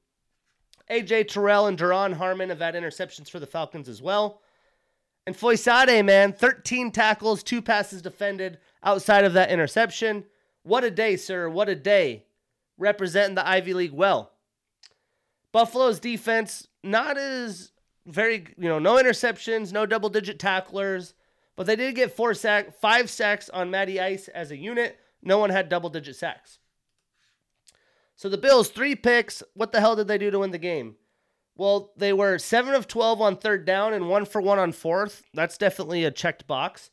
AJ 0.91 1.30
Terrell 1.30 1.67
and 1.67 1.77
Duron 1.77 2.13
Harmon 2.13 2.49
have 2.49 2.60
had 2.60 2.75
interceptions 2.75 3.30
for 3.30 3.39
the 3.39 3.47
Falcons 3.47 3.88
as 3.88 4.01
well. 4.01 4.41
And 5.25 5.36
Foyesade, 5.36 6.04
man, 6.04 6.34
13 6.34 6.91
tackles, 6.91 7.43
two 7.43 7.62
passes 7.62 8.01
defended 8.01 8.58
outside 8.84 9.23
of 9.23 9.34
that 9.34 9.51
interception. 9.51 10.25
What 10.63 10.84
a 10.84 10.91
day, 10.91 11.15
sir. 11.15 11.47
What 11.47 11.69
a 11.69 11.75
day. 11.75 12.25
Representing 12.77 13.36
the 13.36 13.47
Ivy 13.47 13.73
League 13.73 13.93
well. 13.93 14.34
Buffalo's 15.51 15.99
defense, 15.99 16.67
not 16.84 17.17
as 17.17 17.71
very, 18.06 18.45
you 18.58 18.67
know, 18.67 18.80
no 18.80 18.95
interceptions, 18.95 19.71
no 19.71 19.86
double 19.86 20.10
digit 20.10 20.39
tacklers, 20.39 21.13
but 21.56 21.67
they 21.67 21.75
did 21.75 21.95
get 21.95 22.15
four 22.15 22.34
sack, 22.34 22.80
five 22.80 23.10
sacks 23.10 23.49
on 23.49 23.69
Matty 23.69 23.99
Ice 23.99 24.27
as 24.30 24.51
a 24.51 24.58
unit. 24.58 24.99
No 25.21 25.38
one 25.38 25.51
had 25.51 25.69
double 25.69 25.89
digit 25.89 26.15
sacks. 26.15 26.60
So 28.21 28.29
the 28.29 28.38
Bills, 28.38 28.69
three 28.69 28.93
picks. 28.93 29.41
What 29.55 29.71
the 29.71 29.79
hell 29.79 29.95
did 29.95 30.07
they 30.07 30.19
do 30.19 30.29
to 30.29 30.38
win 30.38 30.51
the 30.51 30.60
game? 30.60 30.93
Well, 31.55 31.91
they 31.97 32.13
were 32.13 32.38
7 32.38 32.75
of 32.75 32.88
12 32.88 33.19
on 33.19 33.36
third 33.36 33.65
down 33.65 33.93
and 33.93 34.10
1 34.10 34.25
for 34.25 34.39
1 34.39 34.60
on 34.60 34.73
fourth. 34.73 35.23
That's 35.34 35.57
definitely 35.57 36.03
a 36.03 36.12
checked 36.12 36.45
box. 36.45 36.91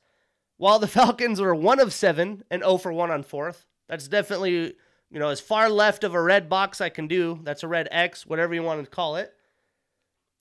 While 0.56 0.78
the 0.78 0.86
Falcons 0.88 1.38
were 1.38 1.54
1 1.54 1.80
of 1.80 1.92
7 1.92 2.44
and 2.50 2.62
0 2.62 2.78
for 2.78 2.94
1 2.94 3.10
on 3.10 3.22
fourth. 3.24 3.66
That's 3.90 4.08
definitely, 4.08 4.74
you 5.10 5.18
know, 5.18 5.28
as 5.28 5.38
far 5.38 5.68
left 5.68 6.02
of 6.02 6.14
a 6.14 6.22
red 6.22 6.48
box 6.48 6.80
I 6.80 6.88
can 6.88 7.08
do. 7.08 7.40
That's 7.42 7.62
a 7.62 7.68
red 7.68 7.88
X, 7.90 8.24
whatever 8.24 8.54
you 8.54 8.62
want 8.62 8.82
to 8.82 8.90
call 8.90 9.16
it. 9.16 9.30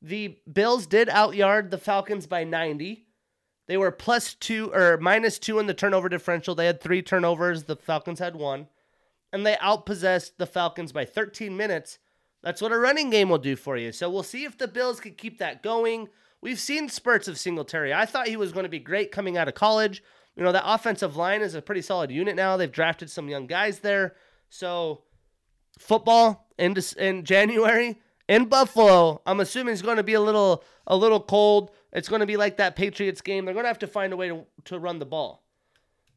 The 0.02 0.38
Bills 0.50 0.88
did 0.88 1.10
outyard 1.10 1.70
the 1.70 1.78
Falcons 1.78 2.28
by 2.28 2.46
90. 2.46 3.06
They 3.68 3.76
were 3.76 3.92
plus 3.92 4.36
2 4.36 4.72
or 4.74 4.98
minus 5.02 5.38
2 5.38 5.60
in 5.60 5.68
the 5.68 5.74
turnover 5.74 6.08
differential. 6.08 6.56
They 6.56 6.66
had 6.66 6.80
3 6.80 7.02
turnovers, 7.02 7.64
the 7.66 7.76
Falcons 7.76 8.20
had 8.20 8.38
1 8.38 8.68
and 9.32 9.46
they 9.46 9.56
outpossessed 9.56 10.38
the 10.38 10.46
Falcons 10.46 10.92
by 10.92 11.06
13 11.06 11.56
minutes. 11.56 12.00
That's 12.44 12.62
what 12.62 12.72
a 12.72 12.78
running 12.78 13.10
game 13.10 13.30
will 13.30 13.38
do 13.38 13.56
for 13.56 13.78
you. 13.78 13.92
So 13.92 14.10
we'll 14.10 14.24
see 14.24 14.44
if 14.46 14.58
the 14.58 14.68
Bills 14.68 15.00
can 15.00 15.14
keep 15.14 15.40
that 15.40 15.64
going. 15.64 16.08
We've 16.42 16.60
seen 16.60 16.88
spurts 16.88 17.28
of 17.28 17.38
Singletary. 17.38 17.94
I 17.94 18.06
thought 18.06 18.28
he 18.28 18.38
was 18.38 18.52
going 18.52 18.64
to 18.64 18.70
be 18.70 18.80
great 18.80 19.12
coming 19.12 19.38
out 19.38 19.48
of 19.48 19.56
college. 19.56 20.04
You 20.36 20.44
know, 20.44 20.52
that 20.52 20.64
offensive 20.66 21.18
line 21.18 21.42
is 21.42 21.56
a 21.56 21.62
pretty 21.62 21.82
solid 21.82 22.12
unit 22.12 22.36
now. 22.36 22.58
They've 22.58 22.72
drafted 22.72 23.10
some 23.10 23.28
young 23.28 23.48
guys 23.48 23.80
there. 23.80 24.16
So 24.50 25.02
football 25.80 26.48
in, 26.58 26.76
in 26.98 27.24
January 27.24 27.98
in 28.28 28.46
Buffalo, 28.46 29.22
I'm 29.26 29.40
assuming 29.40 29.74
it's 29.74 29.82
going 29.82 29.98
to 29.98 30.04
be 30.04 30.14
a 30.14 30.22
little 30.22 30.64
a 30.86 30.96
little 30.96 31.20
cold. 31.20 31.72
It's 31.92 32.10
going 32.10 32.20
to 32.20 32.26
be 32.26 32.38
like 32.38 32.58
that 32.58 32.76
Patriots 32.76 33.22
game. 33.22 33.46
They're 33.46 33.54
going 33.54 33.64
to 33.64 33.70
have 33.70 33.80
to 33.80 33.88
find 33.88 34.14
a 34.14 34.18
way 34.18 34.30
to, 34.30 34.46
to 34.66 34.80
run 34.80 35.00
the 35.00 35.06
ball. 35.06 35.44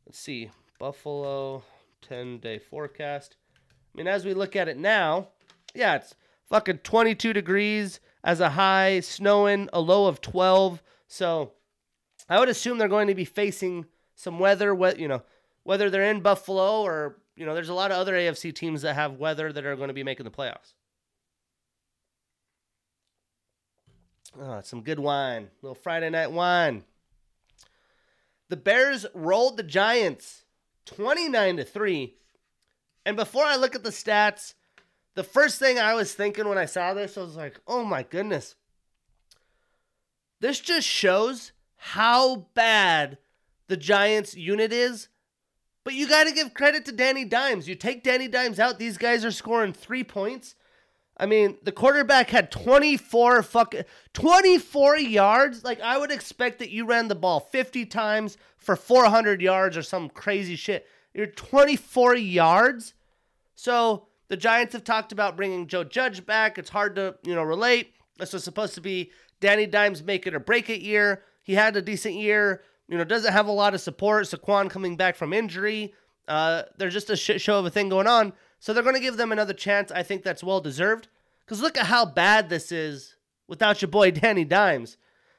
Let's 0.06 0.18
see. 0.18 0.50
Buffalo 0.78 1.62
10 2.02 2.38
day 2.38 2.58
forecast. 2.58 3.36
I 3.94 3.98
mean, 3.98 4.06
as 4.06 4.24
we 4.24 4.34
look 4.34 4.56
at 4.56 4.68
it 4.68 4.76
now, 4.76 5.28
yeah, 5.74 5.96
it's 5.96 6.14
fucking 6.48 6.78
22 6.78 7.32
degrees 7.32 8.00
as 8.22 8.40
a 8.40 8.50
high, 8.50 9.00
snowing, 9.00 9.68
a 9.72 9.80
low 9.80 10.06
of 10.06 10.20
12. 10.20 10.82
So 11.08 11.52
I 12.28 12.38
would 12.38 12.48
assume 12.48 12.78
they're 12.78 12.88
going 12.88 13.08
to 13.08 13.14
be 13.14 13.24
facing 13.24 13.86
some 14.14 14.38
weather, 14.38 14.76
you 14.96 15.08
know, 15.08 15.22
whether 15.62 15.90
they're 15.90 16.10
in 16.10 16.20
Buffalo 16.20 16.82
or, 16.82 17.18
you 17.36 17.46
know, 17.46 17.54
there's 17.54 17.68
a 17.68 17.74
lot 17.74 17.90
of 17.90 17.98
other 17.98 18.14
AFC 18.14 18.54
teams 18.54 18.82
that 18.82 18.94
have 18.94 19.18
weather 19.18 19.52
that 19.52 19.64
are 19.64 19.76
going 19.76 19.88
to 19.88 19.94
be 19.94 20.04
making 20.04 20.24
the 20.24 20.30
playoffs. 20.30 20.74
Oh, 24.38 24.60
some 24.62 24.82
good 24.82 24.98
wine. 24.98 25.44
A 25.44 25.66
little 25.66 25.74
Friday 25.74 26.10
night 26.10 26.30
wine. 26.30 26.84
The 28.48 28.56
Bears 28.56 29.06
rolled 29.14 29.56
the 29.56 29.62
Giants 29.62 30.44
29 30.86 31.58
to 31.58 31.64
3. 31.64 32.14
And 33.06 33.16
before 33.16 33.44
I 33.44 33.56
look 33.56 33.74
at 33.74 33.82
the 33.82 33.90
stats, 33.90 34.54
the 35.14 35.24
first 35.24 35.58
thing 35.58 35.78
I 35.78 35.94
was 35.94 36.14
thinking 36.14 36.48
when 36.48 36.58
I 36.58 36.66
saw 36.66 36.94
this, 36.94 37.16
I 37.16 37.22
was 37.22 37.36
like, 37.36 37.60
oh 37.66 37.84
my 37.84 38.02
goodness. 38.02 38.56
This 40.40 40.60
just 40.60 40.86
shows 40.86 41.52
how 41.76 42.46
bad 42.54 43.18
the 43.68 43.76
Giants 43.76 44.34
unit 44.34 44.72
is. 44.72 45.08
But 45.84 45.94
you 45.94 46.08
got 46.08 46.24
to 46.24 46.32
give 46.32 46.54
credit 46.54 46.84
to 46.86 46.92
Danny 46.92 47.24
Dimes. 47.24 47.68
You 47.68 47.74
take 47.74 48.04
Danny 48.04 48.28
Dimes 48.28 48.60
out, 48.60 48.78
these 48.78 48.98
guys 48.98 49.24
are 49.24 49.30
scoring 49.30 49.72
three 49.72 50.04
points. 50.04 50.54
I 51.20 51.26
mean, 51.26 51.58
the 51.62 51.70
quarterback 51.70 52.30
had 52.30 52.50
24 52.50 53.42
fucking 53.42 53.84
24 54.14 54.96
yards. 54.96 55.62
Like 55.62 55.78
I 55.82 55.98
would 55.98 56.10
expect 56.10 56.60
that 56.60 56.70
you 56.70 56.86
ran 56.86 57.08
the 57.08 57.14
ball 57.14 57.40
50 57.40 57.84
times 57.84 58.38
for 58.56 58.74
400 58.74 59.42
yards 59.42 59.76
or 59.76 59.82
some 59.82 60.08
crazy 60.08 60.56
shit. 60.56 60.86
You're 61.12 61.26
24 61.26 62.16
yards. 62.16 62.94
So 63.54 64.06
the 64.28 64.36
Giants 64.38 64.72
have 64.72 64.82
talked 64.82 65.12
about 65.12 65.36
bringing 65.36 65.66
Joe 65.66 65.84
Judge 65.84 66.24
back. 66.24 66.56
It's 66.56 66.70
hard 66.70 66.96
to 66.96 67.16
you 67.22 67.34
know 67.34 67.42
relate. 67.42 67.92
This 68.18 68.32
was 68.32 68.42
supposed 68.42 68.74
to 68.76 68.80
be 68.80 69.10
Danny 69.40 69.66
Dimes 69.66 70.02
make 70.02 70.26
it 70.26 70.34
or 70.34 70.40
break 70.40 70.70
it 70.70 70.80
year. 70.80 71.22
He 71.42 71.54
had 71.54 71.76
a 71.76 71.82
decent 71.82 72.14
year. 72.14 72.62
You 72.88 72.96
know, 72.96 73.04
doesn't 73.04 73.32
have 73.32 73.46
a 73.46 73.52
lot 73.52 73.74
of 73.74 73.82
support. 73.82 74.24
Saquon 74.24 74.70
coming 74.70 74.96
back 74.96 75.16
from 75.16 75.34
injury. 75.34 75.92
Uh, 76.26 76.62
there's 76.78 76.94
just 76.94 77.10
a 77.10 77.16
shit 77.16 77.42
show 77.42 77.58
of 77.58 77.66
a 77.66 77.70
thing 77.70 77.90
going 77.90 78.06
on. 78.06 78.32
So 78.60 78.72
they're 78.72 78.82
going 78.82 78.94
to 78.94 79.00
give 79.00 79.16
them 79.16 79.32
another 79.32 79.54
chance. 79.54 79.90
I 79.90 80.02
think 80.02 80.22
that's 80.22 80.44
well 80.44 80.60
deserved. 80.60 81.08
Because 81.44 81.62
look 81.62 81.76
at 81.76 81.86
how 81.86 82.04
bad 82.04 82.48
this 82.48 82.70
is 82.70 83.16
without 83.48 83.82
your 83.82 83.88
boy 83.88 84.10
Danny 84.12 84.44
Dimes. 84.44 84.96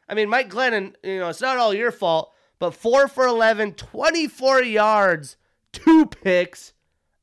I 0.09 0.13
mean, 0.13 0.27
Mike 0.27 0.49
Glennon, 0.49 0.95
you 1.03 1.19
know, 1.19 1.29
it's 1.29 1.39
not 1.39 1.57
all 1.57 1.73
your 1.73 1.91
fault, 1.91 2.33
but 2.59 2.71
4 2.71 3.07
for 3.07 3.25
11, 3.25 3.75
24 3.75 4.63
yards, 4.63 5.37
two 5.71 6.07
picks, 6.07 6.73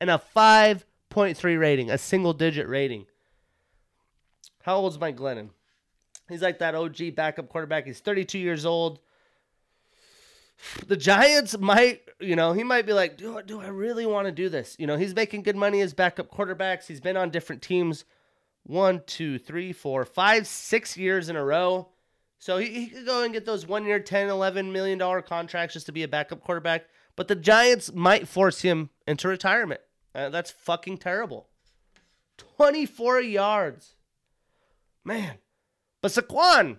and 0.01 0.09
a 0.09 0.23
5.3 0.35 1.61
rating, 1.61 1.91
a 1.91 1.99
single 1.99 2.33
digit 2.33 2.69
rating. 2.69 3.07
How 4.63 4.77
old 4.77 4.93
is 4.93 4.99
Mike 4.99 5.17
Glennon? 5.17 5.51
He's 6.29 6.43
like 6.43 6.61
that 6.61 6.75
OG 6.75 7.15
backup 7.15 7.49
quarterback. 7.49 7.87
He's 7.87 8.01
32 8.01 8.39
years 8.39 8.65
old 8.65 9.01
the 10.87 10.97
Giants 10.97 11.59
might, 11.59 12.03
you 12.21 12.37
know, 12.37 12.53
he 12.53 12.65
might 12.65 12.87
be 12.87 12.93
like, 12.93 13.17
do, 13.17 13.41
do 13.43 13.61
I 13.61 13.69
really 13.69 14.07
want 14.07 14.27
to 14.27 14.33
do 14.33 14.49
this? 14.49 14.77
You 14.79 14.87
know, 14.87 14.97
he's 14.97 15.15
making 15.15 15.43
good 15.43 15.57
money 15.57 15.81
as 15.81 15.95
backup 15.95 16.31
quarterbacks. 16.31 16.87
He's 16.87 17.01
been 17.01 17.17
on 17.17 17.31
different 17.31 17.63
teams. 17.63 18.05
one, 18.65 19.03
two, 19.07 19.39
three, 19.39 19.73
four, 19.73 20.05
five, 20.05 20.47
six 20.47 20.97
years 20.97 21.29
in 21.29 21.37
a 21.37 21.45
row. 21.45 21.89
So 22.39 22.59
he, 22.59 22.67
he 22.67 22.87
could 22.89 23.07
go 23.07 23.23
and 23.23 23.33
get 23.33 23.45
those 23.47 23.67
one 23.67 23.85
year, 23.85 23.99
10, 23.99 24.29
11 24.29 24.73
million 24.73 24.99
dollar 24.99 25.23
contracts 25.23 25.75
just 25.75 25.87
to 25.87 25.93
be 25.93 26.03
a 26.03 26.09
backup 26.09 26.41
quarterback. 26.41 26.85
But 27.17 27.29
the 27.29 27.35
Giants 27.35 27.93
might 27.93 28.29
force 28.29 28.61
him 28.61 28.91
into 29.07 29.27
retirement. 29.27 29.81
Uh, 30.15 30.29
that's 30.29 30.51
fucking 30.51 30.99
terrible. 30.99 31.49
24 32.37 33.21
yards. 33.21 33.95
Man. 35.05 35.39
But 36.01 36.13
Saquon, 36.13 36.79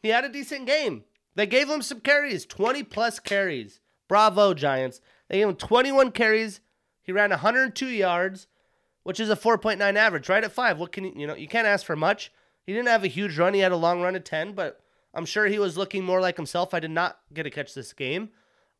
he 0.00 0.08
had 0.08 0.24
a 0.24 0.28
decent 0.28 0.66
game. 0.66 1.04
They 1.40 1.46
gave 1.46 1.70
him 1.70 1.80
some 1.80 2.00
carries, 2.00 2.44
20 2.44 2.82
plus 2.82 3.18
carries. 3.18 3.80
Bravo, 4.08 4.52
Giants. 4.52 5.00
They 5.26 5.38
gave 5.38 5.48
him 5.48 5.56
21 5.56 6.12
carries. 6.12 6.60
He 7.02 7.12
ran 7.12 7.30
102 7.30 7.86
yards, 7.86 8.46
which 9.04 9.18
is 9.18 9.30
a 9.30 9.36
4.9 9.36 9.80
average, 9.96 10.28
right 10.28 10.44
at 10.44 10.52
five. 10.52 10.78
What 10.78 10.92
can 10.92 11.04
you, 11.04 11.14
you 11.16 11.26
know, 11.26 11.34
you 11.34 11.48
can't 11.48 11.66
ask 11.66 11.86
for 11.86 11.96
much. 11.96 12.30
He 12.66 12.74
didn't 12.74 12.88
have 12.88 13.04
a 13.04 13.08
huge 13.08 13.38
run. 13.38 13.54
He 13.54 13.60
had 13.60 13.72
a 13.72 13.76
long 13.76 14.02
run 14.02 14.16
of 14.16 14.24
10, 14.24 14.52
but 14.52 14.82
I'm 15.14 15.24
sure 15.24 15.46
he 15.46 15.58
was 15.58 15.78
looking 15.78 16.04
more 16.04 16.20
like 16.20 16.36
himself. 16.36 16.74
I 16.74 16.80
did 16.80 16.90
not 16.90 17.18
get 17.32 17.44
to 17.44 17.50
catch 17.50 17.72
this 17.72 17.94
game. 17.94 18.28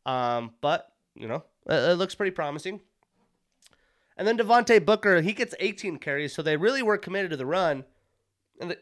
Um, 0.05 0.51
but, 0.61 0.93
you 1.15 1.27
know, 1.27 1.43
it, 1.65 1.73
it 1.73 1.95
looks 1.95 2.13
pretty 2.13 2.29
promising. 2.29 2.79
And 4.17 4.27
then 4.27 4.37
Devontae 4.37 4.85
Booker, 4.85 5.21
he 5.21 5.33
gets 5.33 5.55
18 5.59 5.97
carries, 5.97 6.35
so 6.35 6.43
they 6.43 6.57
really 6.57 6.83
were 6.83 6.99
committed 6.99 7.31
to 7.31 7.37
the 7.37 7.45
run. 7.47 7.85
And 8.59 8.77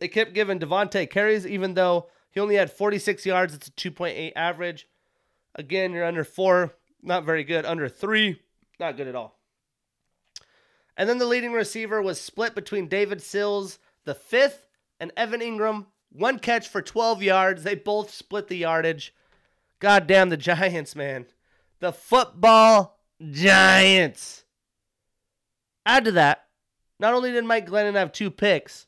they 0.00 0.08
kept 0.08 0.34
giving 0.34 0.58
Devontae 0.58 1.08
carries, 1.08 1.46
even 1.46 1.74
though 1.74 2.08
he 2.32 2.40
only 2.40 2.56
had 2.56 2.72
46 2.72 3.24
yards. 3.24 3.54
It's 3.54 3.68
a 3.68 3.72
2.8 3.72 4.32
average. 4.34 4.88
Again, 5.54 5.92
you're 5.92 6.04
under 6.04 6.24
four, 6.24 6.74
not 7.02 7.24
very 7.24 7.44
good. 7.44 7.64
Under 7.64 7.88
three, 7.88 8.40
not 8.80 8.96
good 8.96 9.06
at 9.06 9.14
all. 9.14 9.38
And 10.96 11.08
then 11.08 11.18
the 11.18 11.26
leading 11.26 11.52
receiver 11.52 12.02
was 12.02 12.20
split 12.20 12.54
between 12.54 12.88
David 12.88 13.22
Sills, 13.22 13.78
the 14.04 14.14
fifth, 14.14 14.66
and 14.98 15.12
Evan 15.16 15.40
Engram. 15.40 15.86
One 16.10 16.38
catch 16.38 16.68
for 16.68 16.82
12 16.82 17.22
yards. 17.22 17.62
They 17.62 17.74
both 17.74 18.10
split 18.10 18.48
the 18.48 18.56
yardage. 18.56 19.14
God 19.78 20.06
damn 20.06 20.30
the 20.30 20.36
Giants, 20.36 20.96
man. 20.96 21.26
The 21.80 21.92
football 21.92 22.98
Giants. 23.30 24.44
Add 25.84 26.04
to 26.04 26.12
that, 26.12 26.46
not 26.98 27.14
only 27.14 27.32
did 27.32 27.44
Mike 27.44 27.66
Glennon 27.66 27.94
have 27.94 28.12
two 28.12 28.30
picks, 28.30 28.86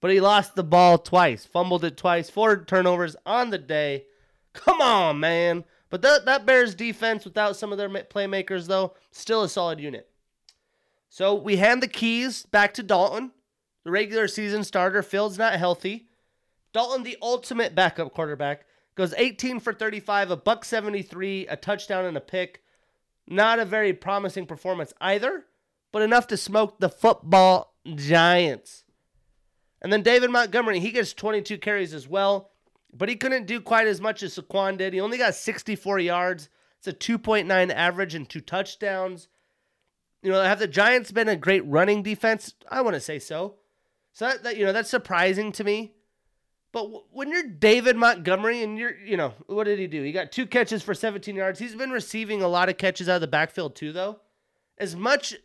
but 0.00 0.10
he 0.10 0.20
lost 0.20 0.54
the 0.54 0.64
ball 0.64 0.98
twice, 0.98 1.44
fumbled 1.44 1.84
it 1.84 1.96
twice, 1.96 2.30
four 2.30 2.64
turnovers 2.64 3.16
on 3.24 3.50
the 3.50 3.58
day. 3.58 4.04
Come 4.52 4.80
on, 4.80 5.20
man. 5.20 5.64
But 5.90 6.02
that, 6.02 6.24
that 6.24 6.46
Bears 6.46 6.74
defense, 6.74 7.24
without 7.24 7.56
some 7.56 7.72
of 7.72 7.78
their 7.78 7.88
playmakers, 7.88 8.66
though, 8.66 8.94
still 9.10 9.42
a 9.42 9.48
solid 9.48 9.80
unit. 9.80 10.08
So 11.08 11.34
we 11.34 11.56
hand 11.56 11.82
the 11.82 11.88
keys 11.88 12.44
back 12.46 12.74
to 12.74 12.82
Dalton, 12.82 13.32
the 13.84 13.90
regular 13.90 14.28
season 14.28 14.64
starter. 14.64 15.02
Fields 15.02 15.38
not 15.38 15.54
healthy. 15.54 16.08
Dalton, 16.72 17.04
the 17.04 17.16
ultimate 17.22 17.74
backup 17.74 18.12
quarterback, 18.12 18.66
goes 18.96 19.14
18 19.16 19.60
for 19.60 19.72
35, 19.72 20.30
a 20.30 20.36
buck 20.36 20.64
73, 20.64 21.46
a 21.46 21.56
touchdown 21.56 22.04
and 22.04 22.16
a 22.16 22.20
pick. 22.20 22.62
Not 23.26 23.58
a 23.58 23.64
very 23.64 23.92
promising 23.92 24.46
performance 24.46 24.92
either, 25.00 25.46
but 25.92 26.02
enough 26.02 26.26
to 26.28 26.36
smoke 26.36 26.78
the 26.78 26.88
football 26.88 27.74
giants. 27.94 28.84
And 29.86 29.92
then 29.92 30.02
David 30.02 30.32
Montgomery, 30.32 30.80
he 30.80 30.90
gets 30.90 31.12
22 31.12 31.58
carries 31.58 31.94
as 31.94 32.08
well, 32.08 32.50
but 32.92 33.08
he 33.08 33.14
couldn't 33.14 33.46
do 33.46 33.60
quite 33.60 33.86
as 33.86 34.00
much 34.00 34.20
as 34.24 34.36
Saquon 34.36 34.76
did. 34.76 34.92
He 34.92 35.00
only 35.00 35.16
got 35.16 35.36
64 35.36 36.00
yards. 36.00 36.48
It's 36.78 36.88
a 36.88 36.92
2.9 36.92 37.72
average 37.72 38.16
and 38.16 38.28
two 38.28 38.40
touchdowns. 38.40 39.28
You 40.24 40.32
know, 40.32 40.42
have 40.42 40.58
the 40.58 40.66
Giants 40.66 41.12
been 41.12 41.28
a 41.28 41.36
great 41.36 41.64
running 41.66 42.02
defense? 42.02 42.52
I 42.68 42.80
want 42.80 42.94
to 42.94 43.00
say 43.00 43.20
so. 43.20 43.58
So 44.12 44.26
that, 44.26 44.42
that 44.42 44.56
you 44.56 44.64
know, 44.64 44.72
that's 44.72 44.90
surprising 44.90 45.52
to 45.52 45.62
me. 45.62 45.94
But 46.72 46.88
when 47.12 47.30
you're 47.30 47.44
David 47.44 47.94
Montgomery 47.94 48.64
and 48.64 48.76
you're, 48.76 48.98
you 48.98 49.16
know, 49.16 49.34
what 49.46 49.68
did 49.68 49.78
he 49.78 49.86
do? 49.86 50.02
He 50.02 50.10
got 50.10 50.32
two 50.32 50.46
catches 50.46 50.82
for 50.82 50.94
17 50.94 51.36
yards. 51.36 51.60
He's 51.60 51.76
been 51.76 51.92
receiving 51.92 52.42
a 52.42 52.48
lot 52.48 52.68
of 52.68 52.76
catches 52.76 53.08
out 53.08 53.14
of 53.14 53.20
the 53.20 53.28
backfield 53.28 53.76
too, 53.76 53.92
though. 53.92 54.18
As 54.78 54.96
much 54.96 55.36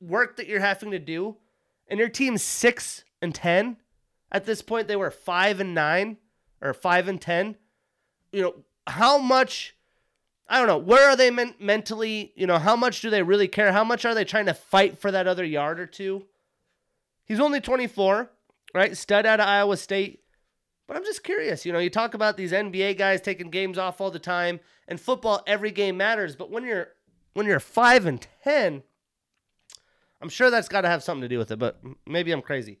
work 0.00 0.38
that 0.38 0.46
you're 0.46 0.60
having 0.60 0.92
to 0.92 0.98
do, 0.98 1.36
and 1.88 2.00
your 2.00 2.08
team's 2.08 2.42
six 2.42 3.04
and 3.20 3.34
ten, 3.34 3.76
at 4.30 4.44
this 4.44 4.62
point 4.62 4.88
they 4.88 4.96
were 4.96 5.10
five 5.10 5.60
and 5.60 5.74
nine 5.74 6.18
or 6.60 6.72
five 6.72 7.08
and 7.08 7.20
ten. 7.20 7.56
You 8.32 8.42
know 8.42 8.54
how 8.86 9.18
much? 9.18 9.74
I 10.48 10.58
don't 10.58 10.68
know. 10.68 10.78
Where 10.78 11.08
are 11.08 11.16
they 11.16 11.30
men- 11.30 11.54
mentally? 11.58 12.32
You 12.36 12.46
know 12.46 12.58
how 12.58 12.76
much 12.76 13.00
do 13.00 13.10
they 13.10 13.22
really 13.22 13.48
care? 13.48 13.72
How 13.72 13.84
much 13.84 14.04
are 14.04 14.14
they 14.14 14.24
trying 14.24 14.46
to 14.46 14.54
fight 14.54 14.98
for 14.98 15.10
that 15.10 15.26
other 15.26 15.44
yard 15.44 15.80
or 15.80 15.86
two? 15.86 16.26
He's 17.24 17.40
only 17.40 17.60
24, 17.60 18.30
right? 18.72 18.96
Stud 18.96 19.26
out 19.26 19.40
of 19.40 19.48
Iowa 19.48 19.76
State. 19.76 20.20
But 20.86 20.96
I'm 20.96 21.04
just 21.04 21.24
curious. 21.24 21.66
You 21.66 21.72
know, 21.72 21.80
you 21.80 21.90
talk 21.90 22.14
about 22.14 22.36
these 22.36 22.52
NBA 22.52 22.96
guys 22.96 23.20
taking 23.20 23.50
games 23.50 23.76
off 23.76 24.00
all 24.00 24.12
the 24.12 24.20
time, 24.20 24.60
and 24.86 25.00
football 25.00 25.42
every 25.46 25.72
game 25.72 25.96
matters. 25.96 26.36
But 26.36 26.50
when 26.50 26.64
you're 26.64 26.88
when 27.34 27.46
you're 27.46 27.58
five 27.58 28.06
and 28.06 28.24
ten, 28.44 28.84
I'm 30.22 30.28
sure 30.28 30.50
that's 30.50 30.68
got 30.68 30.82
to 30.82 30.88
have 30.88 31.02
something 31.02 31.22
to 31.22 31.28
do 31.28 31.38
with 31.38 31.50
it, 31.50 31.58
but 31.58 31.80
maybe 32.06 32.30
I'm 32.30 32.42
crazy. 32.42 32.78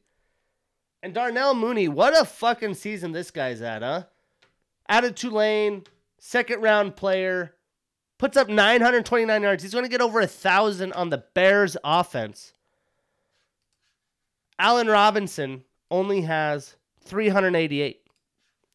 And 1.06 1.14
Darnell 1.14 1.54
Mooney, 1.54 1.86
what 1.86 2.20
a 2.20 2.24
fucking 2.24 2.74
season 2.74 3.12
this 3.12 3.30
guy's 3.30 3.62
at, 3.62 3.82
huh? 3.82 4.06
Out 4.88 5.04
of 5.04 5.14
Tulane, 5.14 5.84
second 6.18 6.62
round 6.62 6.96
player, 6.96 7.54
puts 8.18 8.36
up 8.36 8.48
929 8.48 9.40
yards. 9.40 9.62
He's 9.62 9.70
going 9.70 9.84
to 9.84 9.88
get 9.88 10.00
over 10.00 10.18
a 10.18 10.26
thousand 10.26 10.92
on 10.94 11.10
the 11.10 11.22
Bears 11.32 11.76
offense. 11.84 12.54
Allen 14.58 14.88
Robinson 14.88 15.62
only 15.92 16.22
has 16.22 16.74
388. 17.04 18.00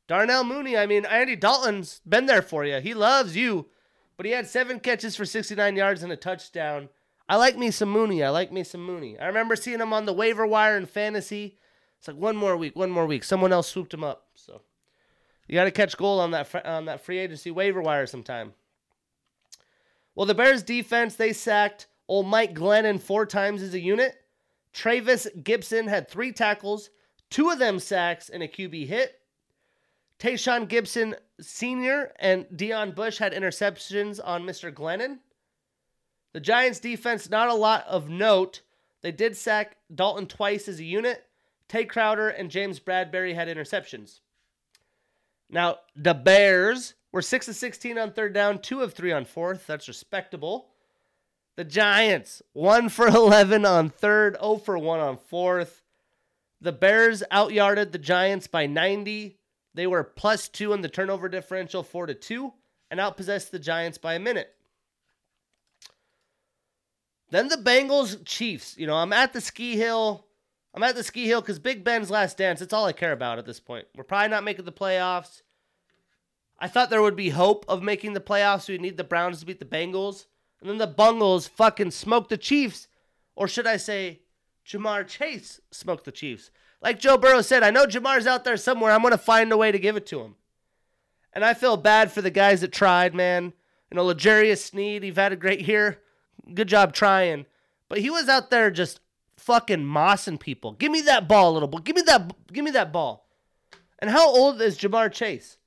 Darnell 0.08 0.46
Mooney, 0.46 0.78
I 0.78 0.86
mean, 0.86 1.04
Andy 1.04 1.36
Dalton's 1.36 2.00
been 2.08 2.28
there 2.28 2.42
for 2.42 2.64
you. 2.64 2.80
He 2.80 2.94
loves 2.94 3.36
you, 3.36 3.68
but 4.16 4.26
he 4.26 4.32
had 4.32 4.48
seven 4.48 4.80
catches 4.80 5.18
for 5.18 5.26
69 5.26 5.76
yards 5.76 6.02
and 6.02 6.14
a 6.14 6.16
touchdown. 6.16 6.88
I 7.28 7.36
like 7.36 7.58
me 7.58 7.72
some 7.72 7.90
Mooney. 7.90 8.24
I 8.24 8.30
like 8.30 8.54
me 8.54 8.64
some 8.64 8.86
Mooney. 8.86 9.20
I 9.20 9.28
remember 9.28 9.58
seeing 9.58 9.82
him 9.82 9.92
on 9.92 10.06
the 10.06 10.14
waiver 10.14 10.48
wire 10.48 10.78
in 10.78 10.86
fantasy. 10.86 11.58
It's 12.02 12.08
like 12.08 12.18
one 12.18 12.36
more 12.36 12.58
week, 12.58 12.76
one 12.76 12.90
more 12.90 13.06
week. 13.06 13.24
Someone 13.24 13.54
else 13.54 13.68
swooped 13.68 13.94
him 13.94 14.04
up. 14.04 14.26
So 14.34 14.62
you 15.48 15.54
got 15.54 15.66
to 15.66 15.72
catch 15.72 15.96
gold 15.96 16.20
on 16.20 16.32
that 16.32 16.66
on 16.66 16.86
that 16.86 17.06
free 17.06 17.20
agency 17.20 17.52
waiver 17.52 17.80
wire 17.80 18.08
sometime. 18.08 18.56
Well, 20.16 20.26
the 20.26 20.34
Bears 20.34 20.64
defense 20.64 21.16
they 21.16 21.32
sacked 21.32 21.86
old 22.08 22.26
Mike 22.26 22.56
Glennon 22.56 23.00
four 23.00 23.28
times 23.28 23.62
as 23.62 23.76
a 23.76 23.80
unit. 23.80 24.16
Trevis 24.74 25.28
Gipson 25.44 25.88
had 25.88 26.10
three 26.10 26.32
tackles, 26.32 26.90
two 27.30 27.52
of 27.52 27.60
them 27.60 27.78
sacks, 27.78 28.30
and 28.30 28.42
a 28.42 28.48
QB 28.48 28.88
hit. 28.88 29.20
Tashaun 30.18 30.68
Gipson 30.68 31.14
Sr. 31.40 32.14
and 32.18 32.46
Deon 32.46 32.96
Bush 32.96 33.20
had 33.20 33.34
interceptions 33.34 34.20
on 34.24 34.42
Mr. 34.42 34.74
Glennon. 34.74 35.20
The 36.34 36.40
Giants 36.40 36.80
defense, 36.80 37.30
not 37.30 37.50
a 37.50 37.54
lot 37.54 37.86
of 37.88 38.10
note. 38.10 38.62
They 39.02 39.12
did 39.12 39.38
sack 39.38 39.78
Dalton 39.94 40.26
twice 40.26 40.68
as 40.68 40.80
a 40.80 40.84
unit. 40.84 41.28
Tae 41.72 41.86
Crowder 41.86 42.28
and 42.28 42.52
James 42.52 42.82
Bradberry 42.82 43.34
had 43.34 43.48
interceptions. 43.48 44.20
Now, 45.50 45.78
the 45.96 46.14
Bears 46.14 46.96
were 47.14 47.22
6 47.22 47.48
of 47.48 47.56
16 47.56 47.98
on 47.98 48.12
third 48.12 48.34
down, 48.34 48.60
2 48.60 48.82
of 48.82 48.94
3 48.94 49.14
on 49.14 49.24
fourth. 49.24 49.68
That's 49.68 49.88
respectable. 49.88 50.68
The 51.56 51.64
Giants, 51.64 52.42
1 52.52 52.90
for 52.90 53.08
11 53.08 53.66
on 53.66 53.90
third, 53.90 54.36
0 54.42 54.58
for 54.58 54.78
1 54.78 55.00
on 55.00 55.16
fourth. 55.16 55.82
The 56.60 56.74
Bears 56.74 57.24
outyarded 57.32 57.94
the 57.94 57.98
Giants 57.98 58.48
by 58.48 58.66
90. 58.66 59.38
They 59.74 59.88
were 59.88 60.04
plus 60.04 60.50
2 60.50 60.74
in 60.74 60.82
the 60.82 60.90
turnover 60.90 61.30
differential, 61.30 61.84
4 61.84 62.08
to 62.08 62.14
2, 62.14 62.52
and 62.90 63.00
outpossessed 63.00 63.52
the 63.52 63.60
Giants 63.60 63.98
by 63.98 64.16
a 64.16 64.20
minute. 64.20 64.54
Then 67.30 67.48
the 67.48 67.56
Bengals 67.56 68.26
Chiefs. 68.26 68.78
You 68.78 68.88
know, 68.88 68.98
I'm 68.98 69.14
at 69.14 69.32
the 69.32 69.40
ski 69.40 69.78
hill. 69.78 70.26
I'm 70.74 70.84
at 70.84 70.96
the 70.96 71.04
ski 71.04 71.26
hill 71.26 71.42
because 71.42 71.60
Big 71.60 71.84
Ben's 71.84 72.10
last 72.10 72.38
dance. 72.38 72.60
That's 72.60 72.74
all 72.74 72.86
I 72.86 72.94
care 72.94 73.12
about 73.12 73.40
at 73.40 73.46
this 73.46 73.60
point. 73.60 73.88
We're 73.96 74.04
probably 74.04 74.30
not 74.30 74.44
making 74.44 74.66
the 74.66 74.72
playoffs. 74.72 75.42
I 76.60 76.68
thought 76.68 76.90
there 76.90 77.02
would 77.02 77.16
be 77.16 77.30
hope 77.30 77.66
of 77.68 77.84
making 77.84 78.14
the 78.14 78.22
playoffs. 78.22 78.70
We 78.70 78.78
need 78.78 78.98
the 78.98 79.04
Browns 79.04 79.40
to 79.40 79.46
beat 79.46 79.60
the 79.60 79.66
Bengals. 79.66 80.28
And 80.62 80.70
then 80.70 80.78
the 80.78 80.88
Bungles 80.88 81.48
fucking 81.48 81.92
smoke 81.92 82.30
the 82.30 82.38
Chiefs. 82.38 82.88
Or 83.36 83.48
should 83.48 83.68
I 83.68 83.78
say, 83.78 84.22
Ja'Marr 84.66 85.08
Chase 85.08 85.60
smoked 85.72 86.06
the 86.06 86.12
Chiefs. 86.12 86.52
Like 86.82 87.00
Joe 87.00 87.18
Burrow 87.18 87.42
said, 87.42 87.64
I 87.64 87.72
know 87.72 87.86
Ja'Marr's 87.86 88.28
out 88.28 88.44
there 88.44 88.58
somewhere. 88.58 88.92
I'm 88.92 89.02
going 89.02 89.12
to 89.12 89.18
find 89.18 89.52
a 89.52 89.58
way 89.58 89.72
to 89.72 89.80
give 89.80 89.98
it 89.98 90.06
to 90.08 90.22
him. 90.22 90.36
And 91.34 91.44
I 91.44 91.54
feel 91.54 91.78
bad 91.78 92.12
for 92.12 92.22
the 92.22 92.30
guys 92.30 92.62
that 92.62 92.72
tried, 92.72 93.16
man. 93.16 93.54
You 93.90 93.96
know, 93.96 94.06
L'Jarius 94.06 94.60
Sneed, 94.60 95.04
he's 95.04 95.16
had 95.16 95.34
a 95.34 95.38
great 95.38 95.68
year. 95.68 96.00
Good 96.54 96.68
job 96.68 96.94
trying. 96.94 97.46
But 97.90 98.00
he 98.00 98.10
was 98.10 98.30
out 98.30 98.50
there 98.50 98.70
just 98.72 99.00
fucking 99.42 99.84
mossing 99.84 100.40
people. 100.40 100.74
Give 100.74 100.92
me 100.92 101.02
that 101.02 101.28
ball, 101.28 101.52
a 101.52 101.54
little 101.54 101.68
boy. 101.68 101.80
Give 101.80 101.96
me 101.96 102.04
that 102.04 102.32
give 102.54 102.64
me 102.64 102.72
that 102.72 102.94
ball. 102.94 103.28
And 104.00 104.10
how 104.10 104.30
old 104.30 104.62
is 104.62 104.78
Ja'Marr 104.78 105.12
Chase? 105.12 105.58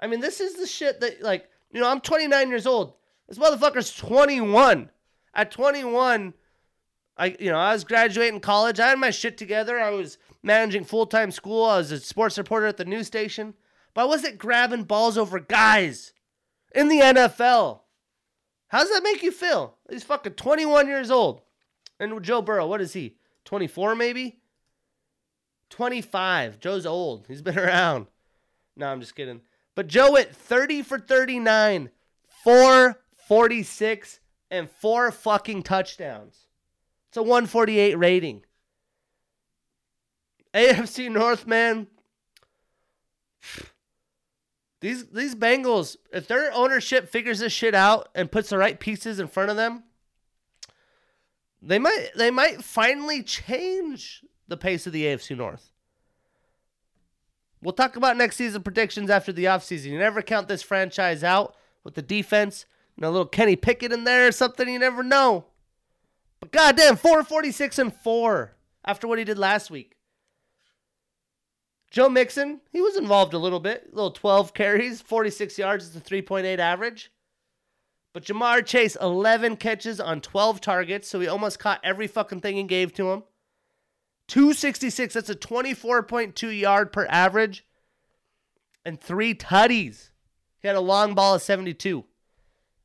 I 0.00 0.06
mean, 0.06 0.20
this 0.20 0.40
is 0.40 0.54
the 0.54 0.66
shit 0.66 1.00
that 1.00 1.22
like, 1.22 1.48
you 1.70 1.80
know, 1.80 1.88
I'm 1.88 2.00
29 2.00 2.48
years 2.48 2.66
old. 2.66 2.94
This 3.28 3.38
motherfucker's 3.38 3.94
21. 3.94 4.90
At 5.32 5.52
21, 5.52 6.34
I 7.16 7.36
you 7.38 7.50
know, 7.50 7.58
I 7.58 7.72
was 7.72 7.84
graduating 7.84 8.40
college. 8.40 8.80
I 8.80 8.88
had 8.88 8.98
my 8.98 9.10
shit 9.10 9.38
together. 9.38 9.78
I 9.78 9.90
was 9.90 10.18
managing 10.42 10.84
full-time 10.84 11.30
school. 11.30 11.64
I 11.64 11.76
was 11.76 11.92
a 11.92 12.00
sports 12.00 12.38
reporter 12.38 12.66
at 12.66 12.78
the 12.78 12.84
news 12.84 13.06
station. 13.06 13.54
But 13.94 14.02
I 14.02 14.06
wasn't 14.06 14.38
grabbing 14.38 14.84
balls 14.84 15.18
over 15.18 15.38
guys 15.38 16.12
in 16.74 16.88
the 16.88 17.00
NFL. 17.00 17.80
How 18.68 18.80
does 18.80 18.90
that 18.90 19.02
make 19.02 19.22
you 19.22 19.30
feel? 19.30 19.76
He's 19.90 20.04
fucking 20.04 20.34
21 20.34 20.86
years 20.86 21.10
old. 21.10 21.42
And 22.00 22.22
Joe 22.24 22.42
Burrow, 22.42 22.66
what 22.66 22.80
is 22.80 22.94
he? 22.94 23.14
24 23.44 23.94
maybe? 23.94 24.40
25. 25.68 26.58
Joe's 26.58 26.86
old. 26.86 27.26
He's 27.28 27.42
been 27.42 27.58
around. 27.60 28.06
No, 28.76 28.88
I'm 28.88 29.00
just 29.00 29.14
kidding. 29.14 29.42
But 29.76 29.86
Joe 29.86 30.12
went 30.12 30.34
30 30.34 30.82
for 30.82 30.98
39, 30.98 31.90
446, 32.26 34.20
and 34.50 34.68
four 34.68 35.12
fucking 35.12 35.62
touchdowns. 35.62 36.46
It's 37.08 37.16
a 37.16 37.22
148 37.22 37.94
rating. 37.96 38.42
AFC 40.52 41.10
North, 41.10 41.46
man. 41.46 41.86
These 44.80 45.08
these 45.08 45.34
Bengals, 45.34 45.96
if 46.12 46.26
their 46.26 46.52
ownership 46.52 47.08
figures 47.08 47.40
this 47.40 47.52
shit 47.52 47.74
out 47.74 48.08
and 48.14 48.32
puts 48.32 48.48
the 48.48 48.58
right 48.58 48.80
pieces 48.80 49.20
in 49.20 49.28
front 49.28 49.50
of 49.50 49.56
them, 49.56 49.84
they 51.62 51.78
might 51.78 52.08
they 52.16 52.30
might 52.30 52.62
finally 52.64 53.22
change 53.22 54.24
the 54.48 54.56
pace 54.56 54.86
of 54.86 54.92
the 54.92 55.04
AFC 55.04 55.36
North. 55.36 55.70
We'll 57.62 57.72
talk 57.72 57.96
about 57.96 58.16
next 58.16 58.36
season 58.36 58.62
predictions 58.62 59.10
after 59.10 59.32
the 59.32 59.44
offseason. 59.44 59.86
You 59.86 59.98
never 59.98 60.22
count 60.22 60.48
this 60.48 60.62
franchise 60.62 61.22
out 61.22 61.54
with 61.84 61.94
the 61.94 62.02
defense. 62.02 62.64
Know, 62.96 63.08
a 63.08 63.10
little 63.10 63.26
Kenny 63.26 63.56
Pickett 63.56 63.92
in 63.92 64.04
there 64.04 64.28
or 64.28 64.32
something, 64.32 64.68
you 64.68 64.78
never 64.78 65.02
know. 65.02 65.46
But 66.38 66.52
goddamn, 66.52 66.96
446 66.96 67.78
and 67.78 67.94
4 67.94 68.56
after 68.84 69.08
what 69.08 69.18
he 69.18 69.24
did 69.24 69.38
last 69.38 69.70
week. 69.70 69.96
Joe 71.90 72.08
Mixon, 72.08 72.60
he 72.70 72.80
was 72.80 72.96
involved 72.96 73.34
a 73.34 73.38
little 73.38 73.58
bit. 73.58 73.88
A 73.90 73.94
little 73.94 74.10
12 74.10 74.54
carries, 74.54 75.00
46 75.00 75.58
yards 75.58 75.86
is 75.86 75.96
a 75.96 76.00
3.8 76.00 76.58
average. 76.58 77.10
But 78.12 78.24
Ja'Marr 78.24 78.64
Chase, 78.66 78.96
11 79.00 79.56
catches 79.56 80.00
on 80.00 80.20
12 80.20 80.60
targets, 80.60 81.08
so 81.08 81.20
he 81.20 81.28
almost 81.28 81.58
caught 81.58 81.80
every 81.84 82.06
fucking 82.06 82.40
thing 82.40 82.56
he 82.56 82.64
gave 82.64 82.92
to 82.94 83.10
him. 83.10 83.22
266, 84.28 85.14
that's 85.14 85.30
a 85.30 85.34
24.2 85.34 86.58
yard 86.58 86.92
per 86.92 87.06
average. 87.06 87.64
And 88.84 89.00
three 89.00 89.34
tutties. 89.34 90.10
He 90.60 90.68
had 90.68 90.76
a 90.76 90.80
long 90.80 91.14
ball 91.14 91.34
of 91.34 91.42
72. 91.42 92.04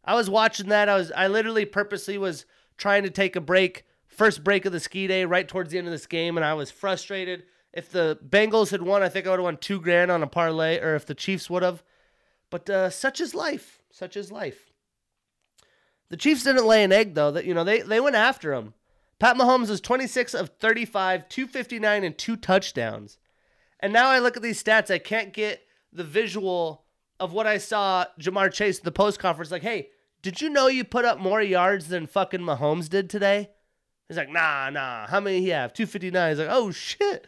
I 0.04 0.14
was 0.16 0.30
watching 0.30 0.70
that. 0.70 0.90
I 0.90 0.96
was 0.96 1.12
I 1.12 1.28
literally 1.28 1.66
purposely 1.66 2.18
was 2.18 2.46
trying 2.78 3.04
to 3.04 3.10
take 3.10 3.36
a 3.36 3.42
break, 3.42 3.86
first 4.08 4.44
break 4.44 4.66
of 4.66 4.72
the 4.72 4.80
ski 4.80 5.08
day, 5.08 5.26
right 5.26 5.48
towards 5.48 5.72
the 5.72 5.78
end 5.78 5.88
of 5.88 5.92
this 5.92 6.06
game, 6.06 6.38
and 6.38 6.46
I 6.46 6.54
was 6.54 6.70
frustrated 6.70 7.44
if 7.76 7.92
the 7.92 8.18
Bengals 8.28 8.72
had 8.72 8.82
won, 8.82 9.04
I 9.04 9.10
think 9.10 9.28
I 9.28 9.32
would 9.32 9.40
have 9.40 9.44
won 9.44 9.58
two 9.58 9.82
grand 9.82 10.10
on 10.10 10.24
a 10.24 10.28
parlay, 10.28 10.80
or 10.80 10.96
if 10.96 11.06
the 11.06 11.14
Chiefs 11.14 11.50
would 11.50 11.62
have. 11.62 11.84
But 12.50 12.70
uh, 12.70 12.90
such 12.90 13.20
is 13.20 13.36
life. 13.36 13.82
Such 13.92 14.16
is 14.16 14.32
life. 14.32 14.72
The 16.10 16.18
Chiefs 16.18 16.44
didn't 16.44 16.68
lay 16.68 16.84
an 16.84 16.92
egg 16.92 17.16
though. 17.16 17.32
That 17.32 17.46
you 17.46 17.54
know 17.54 17.64
they 17.64 17.82
they 17.82 18.00
went 18.00 18.16
after 18.16 18.54
him. 18.54 18.74
Pat 19.18 19.38
Mahomes 19.38 19.70
was 19.70 19.80
26 19.80 20.34
of 20.34 20.50
35, 20.60 21.30
259, 21.30 22.04
and 22.04 22.18
two 22.18 22.36
touchdowns. 22.36 23.18
And 23.80 23.94
now 23.94 24.10
I 24.10 24.20
look 24.20 24.36
at 24.36 24.44
these 24.44 24.62
stats, 24.62 24.92
I 24.92 24.98
can't 24.98 25.32
get 25.32 25.62
the 25.94 26.04
visual 26.04 26.84
of 27.20 27.32
what 27.32 27.48
I 27.48 27.58
saw 27.58 28.06
Ja'Marr 28.20 28.52
Chase 28.52 28.80
at 28.80 28.84
the 28.84 28.92
post 28.92 29.20
conference. 29.20 29.52
Like, 29.52 29.62
hey, 29.62 29.90
did 30.22 30.42
you 30.42 30.50
know 30.50 30.68
you 30.68 30.84
put 30.84 31.06
up 31.06 31.18
more 31.18 31.42
yards 31.42 31.88
than 31.88 32.08
fucking 32.08 32.42
Mahomes 32.42 32.90
did 32.90 33.10
today? 33.10 33.52
He's 34.08 34.18
like, 34.18 34.30
nah, 34.30 34.70
nah. 34.70 35.08
How 35.08 35.20
many 35.20 35.40
he 35.40 35.50
have? 35.50 35.74
259. 35.74 36.30
He's 36.30 36.40
like, 36.40 36.48
oh 36.52 36.72
shit. 36.72 37.28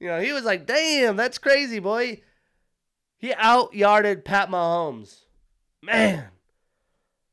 You 0.00 0.08
know, 0.08 0.20
he 0.20 0.32
was 0.32 0.44
like, 0.44 0.66
damn, 0.66 1.16
that's 1.16 1.38
crazy, 1.38 1.78
boy. 1.78 2.20
He 3.18 3.32
out 3.34 3.74
yarded 3.74 4.24
Pat 4.24 4.50
Mahomes. 4.50 5.24
Man. 5.82 6.28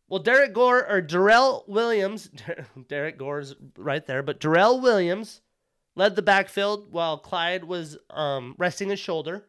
Well, 0.07 0.21
Derrick 0.21 0.53
Gore 0.53 0.87
or 0.87 1.01
Darrell 1.01 1.63
Williams, 1.67 2.29
Derrick 2.87 3.17
Gore's 3.17 3.55
right 3.77 4.05
there, 4.05 4.21
but 4.21 4.39
Darrell 4.39 4.79
Williams 4.79 5.41
led 5.95 6.15
the 6.15 6.21
backfield 6.21 6.91
while 6.91 7.17
Clyde 7.17 7.63
was 7.63 7.97
um, 8.09 8.55
resting 8.57 8.89
his 8.89 8.99
shoulder. 8.99 9.45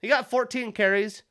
He 0.00 0.08
got 0.08 0.30
14 0.30 0.72
carries. 0.72 1.22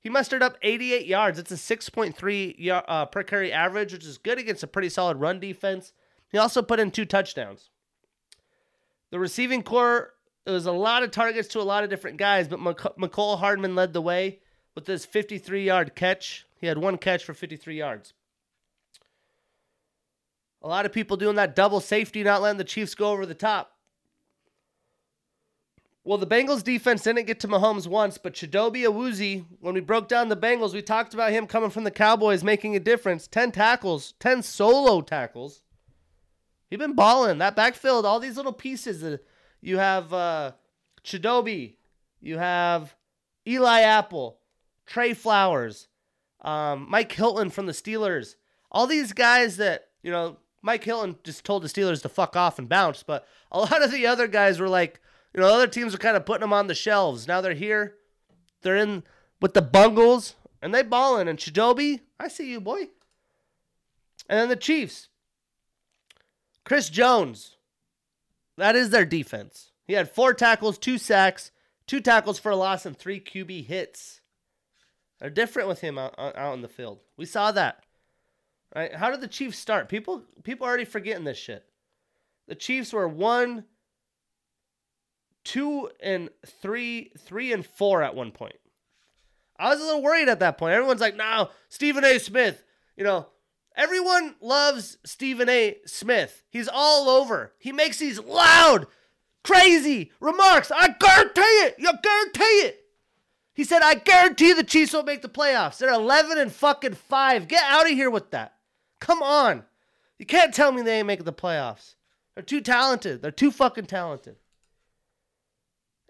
He 0.00 0.08
mustered 0.08 0.42
up 0.42 0.56
88 0.62 1.06
yards. 1.06 1.38
It's 1.38 1.50
a 1.50 1.54
6.3 1.54 2.82
uh, 2.88 3.06
per 3.06 3.22
carry 3.22 3.52
average, 3.52 3.92
which 3.92 4.04
is 4.04 4.18
good 4.18 4.38
against 4.38 4.62
a 4.62 4.68
pretty 4.68 4.88
solid 4.88 5.18
run 5.18 5.40
defense. 5.40 5.92
He 6.30 6.38
also 6.38 6.62
put 6.62 6.80
in 6.80 6.90
two 6.90 7.04
touchdowns. 7.04 7.70
The 9.10 9.18
receiving 9.18 9.62
core 9.62 10.14
it 10.46 10.52
was 10.52 10.66
a 10.66 10.72
lot 10.72 11.02
of 11.02 11.10
targets 11.10 11.48
to 11.48 11.60
a 11.60 11.62
lot 11.62 11.82
of 11.82 11.90
different 11.90 12.18
guys, 12.18 12.46
but 12.46 12.60
Mecole 12.60 13.38
Hardman 13.38 13.74
led 13.74 13.92
the 13.92 14.00
way 14.00 14.38
with 14.76 14.84
this 14.84 15.04
53 15.04 15.64
yard 15.64 15.96
catch. 15.96 16.46
He 16.60 16.68
had 16.68 16.78
one 16.78 16.98
catch 16.98 17.24
for 17.24 17.34
53 17.34 17.76
yards. 17.76 18.12
A 20.62 20.68
lot 20.68 20.86
of 20.86 20.92
people 20.92 21.16
doing 21.16 21.36
that 21.36 21.56
double 21.56 21.80
safety, 21.80 22.22
not 22.22 22.42
letting 22.42 22.58
the 22.58 22.64
Chiefs 22.64 22.94
go 22.94 23.10
over 23.10 23.26
the 23.26 23.34
top. 23.34 23.72
Well, 26.04 26.18
the 26.18 26.26
Bengals 26.26 26.62
defense 26.62 27.02
didn't 27.02 27.26
get 27.26 27.40
to 27.40 27.48
Mahomes 27.48 27.88
once, 27.88 28.16
but 28.16 28.34
Chidobe 28.34 28.82
Awuzie, 28.82 29.44
when 29.60 29.74
we 29.74 29.80
broke 29.80 30.06
down 30.06 30.28
the 30.28 30.36
Bengals, 30.36 30.72
we 30.72 30.80
talked 30.80 31.14
about 31.14 31.32
him 31.32 31.48
coming 31.48 31.70
from 31.70 31.82
the 31.82 31.90
Cowboys 31.90 32.44
making 32.44 32.76
a 32.76 32.80
difference. 32.80 33.26
10 33.26 33.50
tackles, 33.50 34.14
10 34.20 34.44
solo 34.44 35.00
tackles. 35.00 35.62
He's 36.70 36.78
been 36.78 36.94
balling. 36.94 37.38
That 37.38 37.56
backfield, 37.56 38.06
all 38.06 38.20
these 38.20 38.36
little 38.36 38.52
pieces. 38.52 39.02
Uh, 39.02 39.16
you 39.60 39.78
have 39.78 40.12
uh, 40.12 40.52
Chidobe. 41.02 41.74
You 42.20 42.38
have 42.38 42.94
Eli 43.46 43.80
Apple, 43.80 44.38
Trey 44.86 45.14
Flowers, 45.14 45.88
um, 46.42 46.86
Mike 46.88 47.12
Hilton 47.12 47.50
from 47.50 47.66
the 47.66 47.72
Steelers. 47.72 48.36
All 48.70 48.86
these 48.86 49.12
guys 49.12 49.56
that, 49.56 49.88
you 50.02 50.10
know, 50.10 50.38
Mike 50.62 50.84
Hilton 50.84 51.16
just 51.24 51.44
told 51.44 51.62
the 51.62 51.68
Steelers 51.68 52.02
to 52.02 52.08
fuck 52.08 52.36
off 52.36 52.58
and 52.58 52.68
bounce, 52.68 53.02
but 53.02 53.26
a 53.50 53.58
lot 53.60 53.82
of 53.82 53.92
the 53.92 54.06
other 54.06 54.26
guys 54.26 54.58
were 54.58 54.68
like, 54.68 55.00
you 55.34 55.40
know, 55.40 55.48
other 55.48 55.66
teams 55.66 55.94
are 55.94 55.98
kind 55.98 56.16
of 56.16 56.24
putting 56.24 56.40
them 56.40 56.52
on 56.52 56.66
the 56.66 56.74
shelves. 56.74 57.28
Now 57.28 57.40
they're 57.40 57.54
here. 57.54 57.96
They're 58.62 58.76
in 58.76 59.02
with 59.40 59.54
the 59.54 59.62
Bungles, 59.62 60.34
and 60.62 60.74
they 60.74 60.82
balling. 60.82 61.28
And 61.28 61.38
Chidobe, 61.38 62.00
I 62.18 62.28
see 62.28 62.50
you, 62.50 62.60
boy. 62.60 62.88
And 64.28 64.40
then 64.40 64.48
the 64.48 64.56
Chiefs. 64.56 65.08
Chris 66.64 66.88
Jones, 66.88 67.56
that 68.56 68.74
is 68.74 68.90
their 68.90 69.04
defense. 69.04 69.70
He 69.86 69.92
had 69.92 70.10
four 70.10 70.34
tackles, 70.34 70.78
two 70.78 70.98
sacks, 70.98 71.52
two 71.86 72.00
tackles 72.00 72.40
for 72.40 72.50
a 72.50 72.56
loss, 72.56 72.84
and 72.84 72.96
three 72.96 73.20
QB 73.20 73.66
hits. 73.66 74.20
They're 75.20 75.30
different 75.30 75.68
with 75.68 75.80
him 75.80 75.98
out, 75.98 76.14
out 76.18 76.54
in 76.54 76.62
the 76.62 76.68
field. 76.68 77.00
We 77.16 77.24
saw 77.24 77.52
that. 77.52 77.84
Right? 78.74 78.94
How 78.94 79.10
did 79.10 79.20
the 79.20 79.28
Chiefs 79.28 79.58
start? 79.58 79.88
People 79.88 80.24
people 80.42 80.66
are 80.66 80.68
already 80.68 80.84
forgetting 80.84 81.24
this 81.24 81.38
shit. 81.38 81.64
The 82.48 82.54
Chiefs 82.54 82.92
were 82.92 83.08
one, 83.08 83.64
two, 85.44 85.90
and 86.00 86.28
three, 86.44 87.12
three 87.18 87.52
and 87.52 87.64
four 87.64 88.02
at 88.02 88.14
one 88.14 88.32
point. 88.32 88.56
I 89.58 89.70
was 89.70 89.80
a 89.80 89.84
little 89.84 90.02
worried 90.02 90.28
at 90.28 90.40
that 90.40 90.58
point. 90.58 90.74
Everyone's 90.74 91.00
like, 91.00 91.16
"No, 91.16 91.50
Stephen 91.68 92.04
A. 92.04 92.18
Smith." 92.18 92.62
You 92.96 93.04
know, 93.04 93.26
Everyone 93.76 94.36
loves 94.40 94.96
Stephen 95.04 95.50
A. 95.50 95.76
Smith. 95.84 96.42
He's 96.48 96.68
all 96.68 97.10
over. 97.10 97.52
He 97.58 97.72
makes 97.72 97.98
these 97.98 98.18
loud, 98.18 98.86
crazy 99.44 100.12
remarks. 100.18 100.72
I 100.74 100.88
guarantee 100.98 101.40
it. 101.40 101.74
You 101.78 101.92
guarantee 102.02 102.44
it. 102.66 102.80
He 103.56 103.64
said, 103.64 103.80
I 103.82 103.94
guarantee 103.94 104.52
the 104.52 104.62
Chiefs 104.62 104.92
won't 104.92 105.06
make 105.06 105.22
the 105.22 105.30
playoffs. 105.30 105.78
They're 105.78 105.90
11 105.90 106.36
and 106.36 106.52
fucking 106.52 106.92
5. 106.92 107.48
Get 107.48 107.62
out 107.64 107.86
of 107.86 107.92
here 107.92 108.10
with 108.10 108.30
that. 108.32 108.52
Come 109.00 109.22
on. 109.22 109.64
You 110.18 110.26
can't 110.26 110.52
tell 110.52 110.72
me 110.72 110.82
they 110.82 110.98
ain't 110.98 111.06
making 111.06 111.24
the 111.24 111.32
playoffs. 111.32 111.94
They're 112.34 112.44
too 112.44 112.60
talented. 112.60 113.22
They're 113.22 113.30
too 113.30 113.50
fucking 113.50 113.86
talented. 113.86 114.36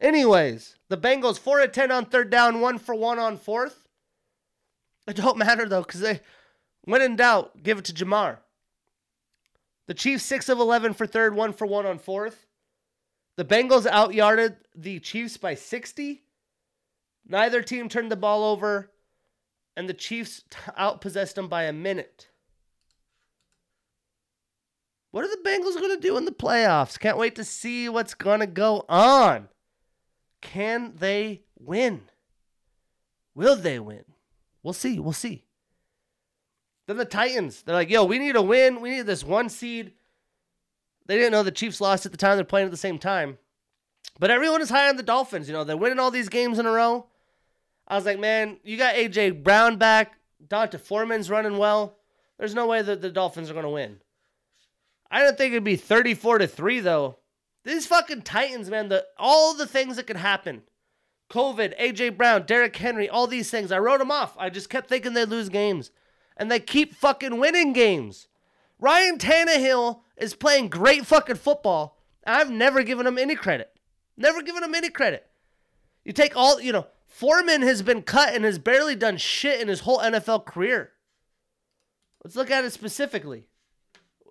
Anyways, 0.01 0.75
the 0.89 0.99
Bengals 0.99 1.39
4 1.39 1.61
at 1.61 1.73
10 1.73 1.93
on 1.93 2.07
third 2.07 2.31
down, 2.31 2.61
1 2.61 2.79
for 2.79 2.97
1 2.97 3.21
on 3.21 3.37
fourth. 3.37 3.87
It 5.07 5.15
don't 5.15 5.39
matter 5.39 5.69
though, 5.69 5.83
because 5.83 6.01
they 6.01 6.21
when 6.83 7.01
in 7.01 7.15
doubt, 7.15 7.63
give 7.63 7.79
it 7.79 7.85
to 7.85 7.93
Ja'Marr. 7.93 8.39
The 9.87 9.95
Chiefs 9.95 10.25
6 10.25 10.49
of 10.49 10.59
11 10.59 10.95
for 10.95 11.07
third, 11.07 11.37
1 11.37 11.53
for 11.53 11.65
1 11.65 11.87
on 11.87 11.99
fourth. 12.01 12.47
The 13.37 13.45
Bengals 13.45 13.87
outyarded 13.87 14.57
the 14.75 14.99
Chiefs 14.99 15.37
by 15.37 15.55
60. 15.55 16.25
Neither 17.29 17.63
team 17.63 17.89
turned 17.89 18.11
the 18.11 18.17
ball 18.17 18.45
over, 18.45 18.93
and 19.77 19.89
the 19.89 19.95
Chiefs 19.95 20.45
outpossessed 20.79 21.35
them 21.35 21.49
by 21.49 21.65
a 21.65 21.73
minute. 21.73 22.29
What 25.11 25.25
are 25.25 25.29
the 25.29 25.49
Bengals 25.49 25.81
going 25.81 25.97
to 25.97 26.01
do 26.01 26.19
in 26.19 26.27
the 26.27 26.31
playoffs? 26.31 26.99
Can't 26.99 27.19
wait 27.19 27.37
to 27.37 27.45
see 27.45 27.89
what's 27.89 28.15
going 28.15 28.41
to 28.41 28.47
go 28.47 28.85
on. 28.89 29.49
Can 30.43 30.93
they 30.97 31.43
win? 31.59 32.03
Will 33.35 33.57
they 33.57 33.79
win? 33.79 34.05
We'll 34.63 34.75
see. 34.75 34.99
We'll 34.99 35.13
see. 35.13 35.45
Then 36.87 36.99
the 36.99 37.05
Titans, 37.05 37.63
they're 37.63 37.75
like, 37.75 37.91
yo, 37.91 38.05
we 38.05 38.19
need 38.19 38.37
a 38.37 38.43
win. 38.43 38.81
We 38.81 38.91
need 38.91 39.07
this 39.07 39.25
one 39.25 39.49
seed. 39.49 39.93
they 41.07 41.17
didn't 41.17 41.33
know 41.33 41.43
the 41.43 41.51
Chiefs 41.51 41.81
lost 41.81 42.07
at 42.07 42.13
the 42.13 42.19
time 42.19 42.37
they're 42.37 42.45
playing 42.45 42.67
at 42.67 42.71
the 42.71 42.77
same 42.77 42.99
time. 42.99 43.39
But 44.19 44.31
everyone 44.31 44.63
is 44.63 44.71
high 44.71 44.89
on 44.89 44.97
the 44.97 45.03
Dolphins. 45.03 45.49
You 45.49 45.55
know, 45.55 45.65
they're 45.65 45.77
winning 45.77 45.99
all 45.99 46.11
these 46.11 46.29
games 46.29 46.59
in 46.59 46.67
a 46.67 46.71
row. 46.71 47.07
I 47.87 47.97
was 47.97 48.05
like, 48.05 48.19
man, 48.19 48.59
you 48.65 48.77
got 48.77 48.95
AJ 48.95 49.43
Brown 49.43 49.77
back. 49.77 50.19
D'Onta 50.49 50.79
Foreman's 50.79 51.31
running 51.31 51.59
well. 51.59 51.97
There's 52.39 52.55
no 52.55 52.67
way 52.67 52.83
that 52.83 53.01
the 53.01 53.11
Dolphins 53.11 53.51
are 53.51 53.55
going 53.55 53.65
to 53.65 53.71
win. 53.71 54.01
I 55.11 55.23
don't 55.23 55.39
think 55.39 55.53
it'd 55.53 55.65
be 55.65 55.77
34 55.77 56.39
to 56.39 56.47
3 56.47 56.81
though. 56.81 57.19
These 57.65 57.87
fucking 57.87 58.23
Titans, 58.23 58.71
man, 58.71 58.89
the 58.89 59.05
all 59.19 59.55
the 59.55 59.67
things 59.67 59.97
that 59.97 60.07
could 60.07 60.17
happen. 60.17 60.63
COVID, 61.31 61.79
AJ 61.81 62.17
Brown, 62.17 62.45
Derrick 62.47 62.77
Henry, 62.77 63.09
all 63.09 63.27
these 63.27 63.51
things. 63.51 63.73
I 63.73 63.79
wrote 63.79 63.99
them 63.99 64.13
off. 64.13 64.37
I 64.39 64.51
just 64.51 64.71
kept 64.71 64.89
thinking 64.89 65.15
they'd 65.15 65.29
lose 65.29 65.49
games. 65.49 65.91
And 66.37 66.51
they 66.51 66.61
keep 66.61 66.95
fucking 66.95 67.39
winning 67.39 67.73
games. 67.73 68.29
Ryan 68.79 69.19
Tannehill 69.19 70.01
is 70.17 70.35
playing 70.35 70.69
great 70.69 71.07
fucking 71.07 71.37
football. 71.37 71.99
I've 72.27 72.51
never 72.51 72.83
given 72.83 73.07
him 73.07 73.19
any 73.19 73.35
credit. 73.35 73.73
Never 74.17 74.43
given 74.43 74.63
him 74.63 74.75
any 74.75 74.91
credit. 74.91 75.27
You 76.05 76.13
take 76.13 76.37
all, 76.37 76.61
you 76.61 76.73
know, 76.73 76.87
Foreman 77.17 77.63
has 77.63 77.81
been 77.81 78.03
cut 78.03 78.35
and 78.35 78.45
has 78.45 78.59
barely 78.59 78.95
done 78.95 79.17
shit 79.17 79.63
in 79.63 79.69
his 79.69 79.81
whole 79.81 80.01
NFL 80.01 80.45
career. 80.45 80.93
Let's 82.23 82.37
look 82.37 82.51
at 82.51 82.63
it 82.63 82.75
specifically. 82.75 83.49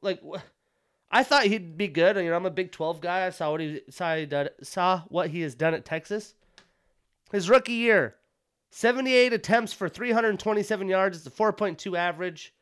Like, 0.03 0.21
I 1.09 1.23
thought 1.23 1.47
he'd 1.47 1.77
be 1.77 1.87
good. 1.87 2.15
You 2.15 2.29
know, 2.29 2.35
I'm 2.35 2.45
a 2.45 2.51
Big 2.51 2.71
12 2.71 3.01
guy. 3.01 3.25
I 3.25 3.31
saw 3.31 3.49
what 3.49 3.59
he 3.59 3.81
saw, 3.89 4.15
he 4.15 4.27
did, 4.27 4.51
saw 4.61 5.01
what 5.07 5.31
he 5.31 5.41
has 5.41 5.55
done 5.55 5.73
at 5.73 5.83
Texas. 5.83 6.35
His 7.31 7.49
rookie 7.49 7.73
year, 7.73 8.17
78 8.69 9.33
attempts 9.33 9.73
for 9.73 9.89
327 9.89 10.87
yards. 10.87 11.17
It's 11.17 11.25
a 11.25 11.31
4.2 11.31 11.97
average. 11.97 12.53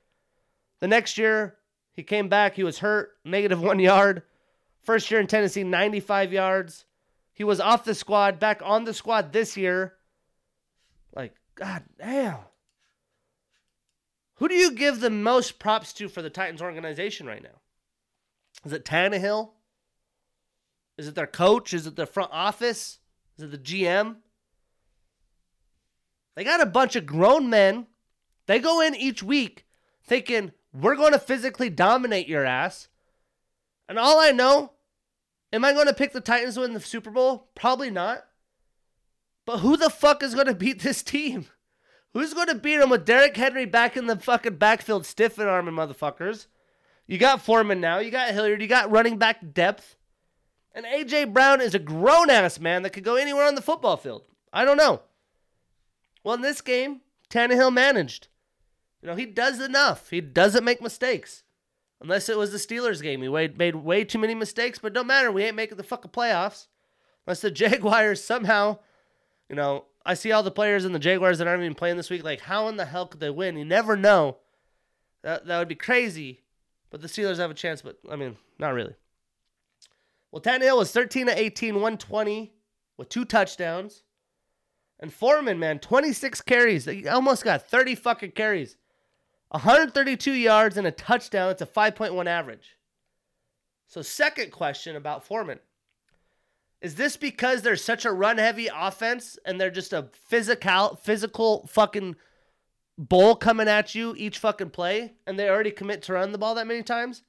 The 0.80 0.88
next 0.88 1.18
year, 1.18 1.58
he 1.92 2.02
came 2.02 2.30
back. 2.30 2.56
He 2.56 2.64
was 2.64 2.80
hurt, 2.80 3.12
negative 3.26 3.62
one 3.62 3.80
yard. 3.80 4.24
First 4.84 5.12
year 5.12 5.20
in 5.20 5.28
Tennessee, 5.28 5.66
95 5.66 6.32
yards. 6.32 6.86
He 7.34 7.44
was 7.44 7.60
off 7.60 7.84
the 7.84 7.94
squad, 7.94 8.40
back 8.40 8.62
on 8.64 8.86
the 8.86 8.94
squad 8.94 9.34
this 9.34 9.58
year. 9.58 9.96
God 11.56 11.84
damn. 11.98 12.38
Who 14.36 14.48
do 14.48 14.56
you 14.56 14.72
give 14.72 15.00
the 15.00 15.10
most 15.10 15.60
props 15.60 15.94
to 15.94 16.10
for 16.10 16.22
the 16.22 16.30
Titans 16.30 16.62
organization 16.62 17.28
right 17.28 17.44
now? 17.44 17.62
Is 18.66 18.74
it 18.74 18.86
Tannehill? 18.86 19.52
Is 20.98 21.08
it 21.08 21.16
their 21.16 21.28
coach? 21.28 21.74
Is 21.74 21.88
it 21.88 21.96
the 21.96 22.06
front 22.06 22.32
office? 22.34 23.00
Is 23.38 23.46
it 23.46 23.52
the 23.52 23.58
GM? 23.58 24.18
They 26.36 26.44
got 26.44 26.62
a 26.62 26.66
bunch 26.66 26.96
of 26.96 27.06
grown 27.06 27.50
men. 27.50 27.88
They 28.48 28.60
go 28.60 28.82
in 28.82 28.96
each 28.96 29.24
week 29.24 29.66
thinking, 30.04 30.52
we're 30.74 30.96
going 30.96 31.14
to 31.14 31.20
physically 31.20 31.70
dominate 31.70 32.28
your 32.28 32.46
ass. 32.46 32.88
And 33.88 34.00
all 34.00 34.20
I 34.20 34.32
know, 34.32 34.74
am 35.52 35.64
I 35.64 35.74
going 35.74 35.88
to 35.88 35.94
pick 35.94 36.14
the 36.14 36.22
Titans 36.22 36.56
to 36.56 36.62
win 36.62 36.74
the 36.74 36.80
Super 36.80 37.12
Bowl? 37.12 37.50
Probably 37.56 37.92
not. 37.92 38.26
But 39.46 39.60
who 39.60 39.78
the 39.78 39.90
fuck 39.90 40.24
is 40.24 40.34
going 40.34 40.48
to 40.48 40.56
beat 40.56 40.82
this 40.82 41.04
team? 41.04 41.48
Who's 42.14 42.34
going 42.34 42.48
to 42.48 42.56
beat 42.56 42.78
them 42.78 42.90
with 42.90 43.06
Derrick 43.06 43.36
Henry 43.36 43.66
back 43.66 43.98
in 43.98 44.06
the 44.08 44.18
fucking 44.18 44.58
backfield, 44.58 45.06
stiff 45.06 45.36
stiffing 45.36 45.48
arming 45.48 45.74
motherfuckers? 45.74 46.48
You 47.08 47.18
got 47.18 47.42
Foreman 47.42 47.82
now. 47.82 48.00
You 48.00 48.12
got 48.12 48.32
Hilliard. 48.32 48.62
You 48.62 48.68
got 48.68 48.92
running 48.92 49.18
back 49.18 49.54
depth. 49.54 49.98
And 50.74 50.86
A.J. 50.86 51.26
Brown 51.26 51.62
is 51.62 51.76
a 51.76 51.80
grown 51.80 52.30
ass 52.30 52.60
man 52.60 52.84
that 52.84 52.92
could 52.92 53.04
go 53.04 53.16
anywhere 53.16 53.46
on 53.46 53.56
the 53.56 53.62
football 53.62 53.98
field. 53.98 54.24
I 54.52 54.66
don't 54.66 54.78
know. 54.78 55.02
Well, 56.24 56.36
in 56.36 56.42
this 56.42 56.62
game, 56.62 57.02
Tannehill 57.30 57.74
managed. 57.74 58.28
You 59.02 59.10
know, 59.10 59.16
he 59.16 59.26
does 59.26 59.60
enough. 59.60 60.10
He 60.10 60.22
doesn't 60.22 60.64
make 60.64 60.82
mistakes. 60.82 61.44
Unless 62.00 62.30
it 62.30 62.38
was 62.38 62.52
the 62.52 62.58
Steelers 62.58 63.02
game. 63.02 63.22
He 63.22 63.30
made 63.30 63.76
way 63.76 64.04
too 64.04 64.20
many 64.20 64.36
mistakes, 64.36 64.80
but 64.80 64.94
don't 64.94 65.08
matter. 65.08 65.32
We 65.32 65.44
ain't 65.44 65.56
making 65.56 65.78
the 65.78 65.84
fucking 65.84 66.12
playoffs. 66.12 66.68
Unless 67.26 67.42
the 67.42 67.52
Jaguars 67.52 68.24
somehow, 68.24 68.80
you 69.54 69.56
know, 69.56 69.86
I 70.04 70.16
see 70.16 70.32
all 70.32 70.42
the 70.42 70.50
players 70.50 70.84
in 70.84 70.94
the 70.94 71.00
Jaguars 71.00 71.38
that 71.38 71.48
aren't 71.48 71.62
even 71.62 71.76
playing 71.76 71.98
this 71.98 72.10
week. 72.10 72.24
Like, 72.24 72.42
how 72.42 72.70
in 72.70 72.76
the 72.76 72.86
hell 72.86 73.06
could 73.06 73.20
they 73.20 73.30
win? 73.30 73.56
You 73.56 73.64
never 73.64 73.96
know. 73.96 74.38
That, 75.22 75.46
that 75.46 75.60
would 75.60 75.68
be 75.68 75.76
crazy. 75.76 76.42
But 76.90 77.02
the 77.02 77.08
Steelers 77.08 77.38
have 77.38 77.52
a 77.52 77.54
chance, 77.54 77.84
but 77.84 78.00
I 78.10 78.16
mean, 78.16 78.38
not 78.58 78.74
really. 78.74 78.96
Well, 80.32 80.42
Tannehill 80.42 80.80
was 80.80 80.92
13 80.92 81.28
to 81.28 81.40
18, 81.40 81.76
120 81.76 82.52
with 82.98 83.10
two 83.10 83.26
touchdowns. 83.26 84.02
And 85.00 85.14
Foreman, 85.14 85.60
man, 85.60 85.78
26 85.78 86.42
carries. 86.42 86.86
He 86.86 87.08
almost 87.08 87.44
got 87.44 87.68
30 87.70 87.94
fucking 87.94 88.32
carries. 88.32 88.76
132 89.50 90.32
yards 90.32 90.78
and 90.78 90.88
a 90.88 90.92
touchdown. 90.92 91.52
It's 91.52 91.62
a 91.62 91.68
5.1 91.68 92.26
average. 92.26 92.80
So, 93.86 94.02
second 94.02 94.52
question 94.52 94.96
about 94.96 95.24
Foreman. 95.24 95.60
Is 96.84 96.96
this 96.96 97.16
because 97.16 97.62
they're 97.62 97.78
such 97.78 98.04
a 98.04 98.12
run 98.12 98.38
heavy 98.38 98.68
offense 98.68 99.40
and 99.46 99.60
they're 99.60 99.72
just 99.72 99.94
a 99.94 100.10
physical 100.28 101.00
physical 101.02 101.66
fucking 101.68 102.18
bull 102.98 103.36
coming 103.36 103.70
at 103.70 103.96
you 103.96 104.14
each 104.18 104.38
fucking 104.38 104.70
play 104.72 105.14
and 105.26 105.40
they 105.40 105.50
already 105.50 105.72
commit 105.72 106.02
to 106.04 106.14
run 106.14 106.34
the 106.34 106.38
ball 106.38 106.56
that 106.56 106.68
many 106.68 106.84
times? 106.84 107.24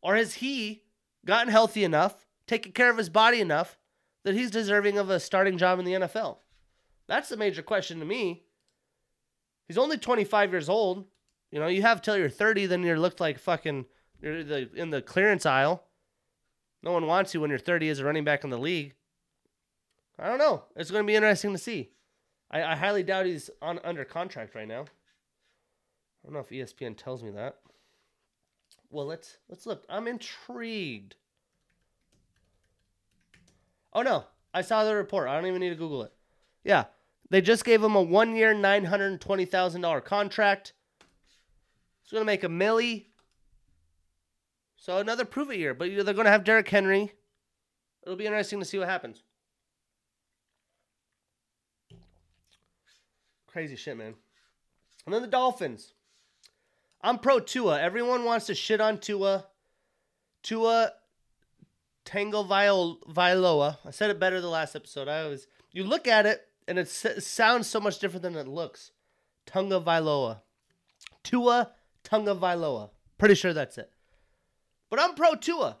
Or 0.00 0.14
has 0.14 0.34
he 0.34 0.84
gotten 1.26 1.50
healthy 1.50 1.82
enough, 1.82 2.24
taken 2.46 2.70
care 2.70 2.88
of 2.88 2.96
his 2.96 3.08
body 3.08 3.40
enough 3.40 3.78
that 4.22 4.34
he's 4.34 4.52
deserving 4.52 4.96
of 4.96 5.10
a 5.10 5.18
starting 5.18 5.58
job 5.58 5.80
in 5.80 5.84
the 5.84 5.94
NFL? 5.94 6.38
That's 7.08 7.28
the 7.28 7.36
major 7.36 7.62
question 7.62 7.98
to 7.98 8.04
me. 8.04 8.44
He's 9.66 9.78
only 9.78 9.98
25 9.98 10.52
years 10.52 10.68
old. 10.68 11.06
You 11.50 11.58
know, 11.58 11.66
you 11.66 11.82
have 11.82 12.00
till 12.00 12.16
you're 12.16 12.28
30, 12.28 12.66
then 12.66 12.84
you're 12.84 12.98
looked 12.98 13.20
like 13.20 13.40
fucking 13.40 13.86
you're 14.22 14.38
in 14.38 14.90
the 14.90 15.02
clearance 15.02 15.46
aisle. 15.46 15.83
No 16.84 16.92
one 16.92 17.06
wants 17.06 17.32
you 17.32 17.40
when 17.40 17.48
you're 17.48 17.58
30 17.58 17.88
as 17.88 17.98
a 17.98 18.04
running 18.04 18.24
back 18.24 18.44
in 18.44 18.50
the 18.50 18.58
league. 18.58 18.92
I 20.18 20.28
don't 20.28 20.38
know. 20.38 20.64
It's 20.76 20.90
going 20.90 21.02
to 21.02 21.06
be 21.06 21.16
interesting 21.16 21.52
to 21.52 21.58
see. 21.58 21.88
I, 22.50 22.62
I 22.62 22.76
highly 22.76 23.02
doubt 23.02 23.24
he's 23.24 23.48
on 23.62 23.80
under 23.82 24.04
contract 24.04 24.54
right 24.54 24.68
now. 24.68 24.82
I 24.82 26.26
don't 26.26 26.34
know 26.34 26.40
if 26.40 26.50
ESPN 26.50 26.94
tells 26.94 27.22
me 27.22 27.30
that. 27.30 27.56
Well, 28.90 29.06
let's 29.06 29.38
let's 29.48 29.66
look. 29.66 29.84
I'm 29.88 30.06
intrigued. 30.06 31.16
Oh 33.92 34.02
no, 34.02 34.24
I 34.52 34.62
saw 34.62 34.84
the 34.84 34.94
report. 34.94 35.28
I 35.28 35.34
don't 35.34 35.46
even 35.46 35.60
need 35.60 35.70
to 35.70 35.74
Google 35.74 36.04
it. 36.04 36.12
Yeah, 36.62 36.84
they 37.28 37.40
just 37.40 37.64
gave 37.64 37.82
him 37.82 37.96
a 37.96 38.02
one-year, 38.02 38.54
nine 38.54 38.84
hundred 38.84 39.20
twenty 39.20 39.46
thousand 39.46 39.80
dollar 39.80 40.00
contract. 40.00 40.74
He's 42.02 42.12
gonna 42.12 42.24
make 42.24 42.44
a 42.44 42.48
milli. 42.48 43.06
So 44.84 44.98
another 44.98 45.24
prove 45.24 45.50
it 45.50 45.56
year, 45.56 45.72
but 45.72 45.88
they're 46.04 46.12
gonna 46.12 46.28
have 46.28 46.44
Derrick 46.44 46.68
Henry. 46.68 47.10
It'll 48.02 48.18
be 48.18 48.26
interesting 48.26 48.58
to 48.58 48.66
see 48.66 48.78
what 48.78 48.86
happens. 48.86 49.22
Crazy 53.46 53.76
shit, 53.76 53.96
man. 53.96 54.12
And 55.06 55.14
then 55.14 55.22
the 55.22 55.28
Dolphins. 55.28 55.94
I'm 57.00 57.18
pro 57.18 57.40
Tua. 57.40 57.80
Everyone 57.80 58.24
wants 58.26 58.44
to 58.48 58.54
shit 58.54 58.78
on 58.78 58.98
Tua. 58.98 59.46
Tua 60.42 60.92
Tango 62.04 62.44
Vailoa. 62.44 63.78
I 63.86 63.90
said 63.90 64.10
it 64.10 64.20
better 64.20 64.42
the 64.42 64.48
last 64.48 64.76
episode. 64.76 65.08
I 65.08 65.22
always 65.22 65.46
you 65.72 65.84
look 65.84 66.06
at 66.06 66.26
it 66.26 66.42
and 66.68 66.78
it 66.78 66.90
sounds 66.90 67.68
so 67.68 67.80
much 67.80 68.00
different 68.00 68.22
than 68.22 68.36
it 68.36 68.46
looks. 68.46 68.90
Tunga 69.46 69.80
Vailoa. 69.80 70.42
Tua 71.22 71.70
Tunga 72.02 72.34
Vailoa. 72.34 72.90
Pretty 73.16 73.34
sure 73.34 73.54
that's 73.54 73.78
it. 73.78 73.90
But 74.94 75.02
I'm 75.02 75.16
pro 75.16 75.34
Tua. 75.34 75.76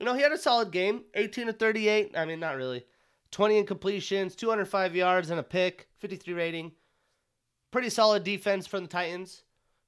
You 0.00 0.06
know, 0.06 0.14
he 0.14 0.22
had 0.22 0.32
a 0.32 0.38
solid 0.38 0.70
game 0.70 1.02
18 1.12 1.48
to 1.48 1.52
38. 1.52 2.16
I 2.16 2.24
mean, 2.24 2.40
not 2.40 2.56
really. 2.56 2.86
20 3.30 3.62
incompletions, 3.62 4.34
205 4.34 4.96
yards, 4.96 5.28
and 5.28 5.38
a 5.38 5.42
pick, 5.42 5.88
53 5.98 6.32
rating. 6.32 6.72
Pretty 7.70 7.90
solid 7.90 8.24
defense 8.24 8.66
from 8.66 8.84
the 8.84 8.88
Titans. 8.88 9.42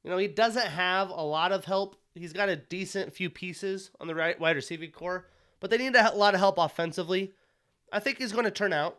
You 0.05 0.11
know, 0.11 0.19
he 0.19 0.29
doesn't 0.29 0.67
have 0.67 1.09
a 1.09 1.23
lot 1.23 1.53
of 1.53 1.65
help. 1.65 1.97
He's 2.15 2.35
got 2.35 2.51
a 2.51 2.57
decent 2.57 3.15
few 3.15 3.31
pieces 3.31 3.93
on 3.99 4.07
the 4.07 4.15
right 4.15 4.39
wide 4.39 4.57
receiving 4.57 4.91
core, 4.91 5.31
but 5.59 5.71
they 5.71 5.79
need 5.79 5.97
a 5.97 6.15
lot 6.15 6.35
of 6.35 6.41
help 6.41 6.59
offensively. 6.59 7.33
I 7.91 7.99
think 7.99 8.19
he's 8.19 8.33
going 8.33 8.45
to 8.45 8.51
turn 8.51 8.75
out. 8.75 8.99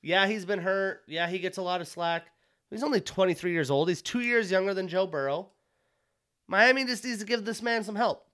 Yeah, 0.00 0.28
he's 0.28 0.44
been 0.44 0.60
hurt. 0.60 1.02
Yeah, 1.08 1.26
he 1.26 1.40
gets 1.40 1.58
a 1.58 1.62
lot 1.62 1.80
of 1.80 1.88
slack. 1.88 2.28
He's 2.70 2.84
only 2.84 3.00
23 3.00 3.50
years 3.50 3.68
old. 3.68 3.88
He's 3.88 4.00
two 4.00 4.20
years 4.20 4.52
younger 4.52 4.74
than 4.74 4.86
Joe 4.86 5.08
Burrow. 5.08 5.48
Miami 6.46 6.84
just 6.84 7.04
needs 7.04 7.18
to 7.18 7.24
give 7.24 7.44
this 7.44 7.60
man 7.60 7.82
some 7.82 7.96
help. 7.96 8.28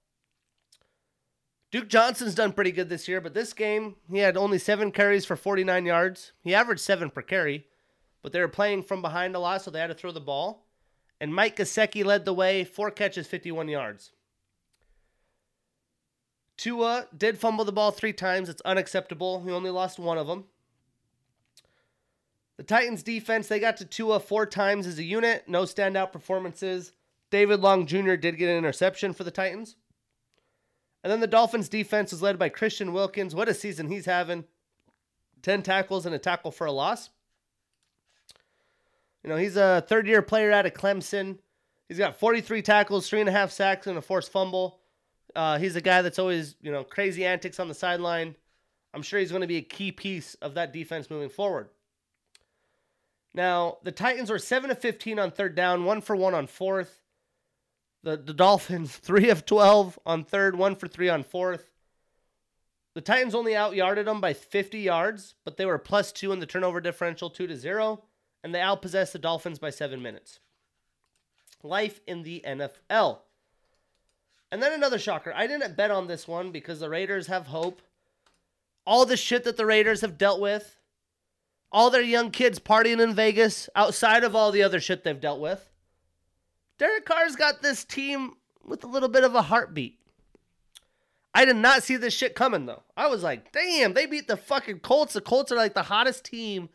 Duke 1.70 1.88
Johnson's 1.88 2.34
done 2.34 2.52
pretty 2.52 2.72
good 2.72 2.88
this 2.88 3.06
year, 3.06 3.20
but 3.20 3.32
this 3.32 3.52
game, 3.52 3.94
he 4.10 4.18
had 4.18 4.36
only 4.36 4.58
seven 4.58 4.90
carries 4.90 5.24
for 5.24 5.36
49 5.36 5.86
yards. 5.86 6.32
He 6.42 6.54
averaged 6.54 6.80
seven 6.80 7.10
per 7.10 7.22
carry, 7.22 7.66
but 8.22 8.32
they 8.32 8.40
were 8.40 8.48
playing 8.48 8.82
from 8.82 9.02
behind 9.02 9.36
a 9.36 9.38
lot, 9.38 9.62
so 9.62 9.70
they 9.70 9.78
had 9.78 9.86
to 9.86 9.94
throw 9.94 10.10
the 10.10 10.20
ball. 10.20 10.66
And 11.20 11.34
Mike 11.34 11.56
Gesicki 11.56 12.04
led 12.04 12.24
the 12.24 12.34
way, 12.34 12.64
four 12.64 12.90
catches, 12.90 13.26
51 13.26 13.68
yards. 13.68 14.12
Tua 16.56 17.06
did 17.16 17.38
fumble 17.38 17.64
the 17.64 17.72
ball 17.72 17.90
three 17.90 18.12
times. 18.12 18.48
It's 18.48 18.60
unacceptable. 18.62 19.42
He 19.44 19.50
only 19.50 19.70
lost 19.70 19.98
one 19.98 20.18
of 20.18 20.26
them. 20.26 20.44
The 22.56 22.64
Titans 22.64 23.02
defense, 23.02 23.48
they 23.48 23.58
got 23.58 23.78
to 23.78 23.86
Tua 23.86 24.20
four 24.20 24.44
times 24.44 24.86
as 24.86 24.98
a 24.98 25.02
unit. 25.02 25.44
No 25.46 25.62
standout 25.62 26.12
performances. 26.12 26.92
David 27.30 27.60
Long 27.60 27.86
Jr. 27.86 28.16
did 28.16 28.36
get 28.36 28.50
an 28.50 28.58
interception 28.58 29.14
for 29.14 29.24
the 29.24 29.30
Titans. 29.30 29.76
And 31.02 31.10
then 31.10 31.20
the 31.20 31.26
Dolphins 31.26 31.68
defense 31.68 32.12
was 32.12 32.22
led 32.22 32.38
by 32.38 32.48
Christian 32.48 32.92
Wilkins. 32.92 33.34
What 33.34 33.48
a 33.48 33.54
season 33.54 33.88
he's 33.88 34.06
having. 34.06 34.44
10 35.42 35.62
tackles 35.62 36.04
and 36.06 36.14
a 36.14 36.18
tackle 36.18 36.50
for 36.50 36.66
a 36.66 36.72
loss. 36.72 37.10
You 39.22 39.30
know, 39.30 39.36
he's 39.36 39.56
a 39.56 39.84
third 39.86 40.06
year 40.06 40.22
player 40.22 40.52
out 40.52 40.66
of 40.66 40.74
Clemson. 40.74 41.38
He's 41.88 41.98
got 41.98 42.18
43 42.18 42.62
tackles, 42.62 43.08
three 43.08 43.20
and 43.20 43.28
a 43.28 43.32
half 43.32 43.50
sacks, 43.50 43.86
and 43.86 43.98
a 43.98 44.02
forced 44.02 44.30
fumble. 44.30 44.80
Uh, 45.34 45.58
he's 45.58 45.76
a 45.76 45.80
guy 45.80 46.02
that's 46.02 46.18
always, 46.18 46.56
you 46.60 46.70
know, 46.70 46.84
crazy 46.84 47.24
antics 47.24 47.60
on 47.60 47.68
the 47.68 47.74
sideline. 47.74 48.36
I'm 48.92 49.02
sure 49.02 49.20
he's 49.20 49.30
going 49.30 49.42
to 49.42 49.46
be 49.46 49.56
a 49.56 49.62
key 49.62 49.92
piece 49.92 50.34
of 50.34 50.54
that 50.54 50.72
defense 50.72 51.10
moving 51.10 51.28
forward. 51.28 51.68
Now, 53.34 53.78
the 53.84 53.92
Titans 53.92 54.30
were 54.30 54.38
7 54.38 54.70
of 54.70 54.78
15 54.78 55.18
on 55.18 55.30
third 55.30 55.54
down, 55.54 55.84
1 55.84 56.00
for 56.00 56.16
1 56.16 56.34
on 56.34 56.46
fourth. 56.46 56.99
The, 58.02 58.16
the 58.16 58.34
Dolphins, 58.34 58.96
3 59.02 59.30
of 59.30 59.46
12 59.46 59.98
on 60.06 60.24
third, 60.24 60.56
1 60.56 60.76
for 60.76 60.88
3 60.88 61.08
on 61.08 61.22
fourth. 61.22 61.70
The 62.94 63.00
Titans 63.00 63.34
only 63.34 63.54
out 63.54 63.76
yarded 63.76 64.06
them 64.06 64.20
by 64.20 64.32
50 64.32 64.78
yards, 64.78 65.34
but 65.44 65.56
they 65.56 65.66
were 65.66 65.78
plus 65.78 66.10
2 66.12 66.32
in 66.32 66.40
the 66.40 66.46
turnover 66.46 66.80
differential, 66.80 67.30
2 67.30 67.46
to 67.46 67.56
0, 67.56 68.02
and 68.42 68.54
they 68.54 68.58
outpossessed 68.58 69.12
the 69.12 69.18
Dolphins 69.18 69.58
by 69.58 69.70
7 69.70 70.02
minutes. 70.02 70.40
Life 71.62 72.00
in 72.06 72.22
the 72.22 72.42
NFL. 72.46 73.18
And 74.50 74.62
then 74.62 74.72
another 74.72 74.98
shocker. 74.98 75.32
I 75.34 75.46
didn't 75.46 75.76
bet 75.76 75.92
on 75.92 76.08
this 76.08 76.26
one 76.26 76.50
because 76.50 76.80
the 76.80 76.90
Raiders 76.90 77.28
have 77.28 77.46
hope. 77.46 77.80
All 78.84 79.06
the 79.06 79.16
shit 79.16 79.44
that 79.44 79.56
the 79.56 79.66
Raiders 79.66 80.00
have 80.00 80.18
dealt 80.18 80.40
with, 80.40 80.76
all 81.70 81.90
their 81.90 82.02
young 82.02 82.30
kids 82.32 82.58
partying 82.58 83.00
in 83.00 83.14
Vegas 83.14 83.68
outside 83.76 84.24
of 84.24 84.34
all 84.34 84.50
the 84.50 84.62
other 84.62 84.80
shit 84.80 85.04
they've 85.04 85.20
dealt 85.20 85.40
with. 85.40 85.69
Derek 86.80 87.04
Carr's 87.04 87.36
got 87.36 87.60
this 87.60 87.84
team 87.84 88.36
with 88.64 88.84
a 88.84 88.86
little 88.86 89.10
bit 89.10 89.22
of 89.22 89.34
a 89.34 89.42
heartbeat. 89.42 89.98
I 91.34 91.44
did 91.44 91.56
not 91.56 91.82
see 91.82 91.96
this 91.96 92.14
shit 92.14 92.34
coming 92.34 92.64
though. 92.64 92.82
I 92.96 93.06
was 93.06 93.22
like, 93.22 93.52
damn, 93.52 93.92
they 93.92 94.06
beat 94.06 94.28
the 94.28 94.38
fucking 94.38 94.80
Colts. 94.80 95.12
The 95.12 95.20
Colts 95.20 95.52
are 95.52 95.56
like 95.56 95.74
the 95.74 95.82
hottest 95.82 96.24
team, 96.24 96.70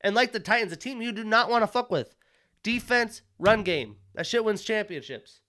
and 0.00 0.14
like 0.14 0.30
the 0.30 0.38
Titans, 0.38 0.70
a 0.70 0.76
team 0.76 1.02
you 1.02 1.10
do 1.10 1.24
not 1.24 1.50
want 1.50 1.64
to 1.64 1.66
fuck 1.66 1.90
with. 1.90 2.14
Defense, 2.62 3.22
run 3.40 3.64
game. 3.64 3.96
That 4.14 4.28
shit 4.28 4.44
wins 4.44 4.62
championships. 4.62 5.40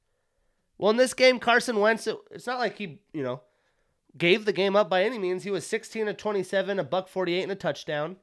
Well, 0.80 0.90
in 0.90 0.98
this 0.98 1.14
game, 1.14 1.38
Carson 1.38 1.80
Wentz, 1.80 2.08
it, 2.08 2.18
it's 2.32 2.48
not 2.48 2.58
like 2.58 2.80
he, 2.80 3.02
you 3.14 3.22
know, 3.22 3.42
gave 4.18 4.46
the 4.46 4.54
game 4.54 4.76
up 4.76 4.90
by 4.90 5.04
any 5.04 5.20
means. 5.20 5.44
He 5.44 5.52
was 5.52 5.68
16 5.68 6.08
to 6.08 6.16
27, 6.16 6.80
a 6.80 6.84
buck 6.84 7.10
48 7.10 7.44
and 7.44 7.52
a 7.52 7.56
touchdown. 7.56 8.16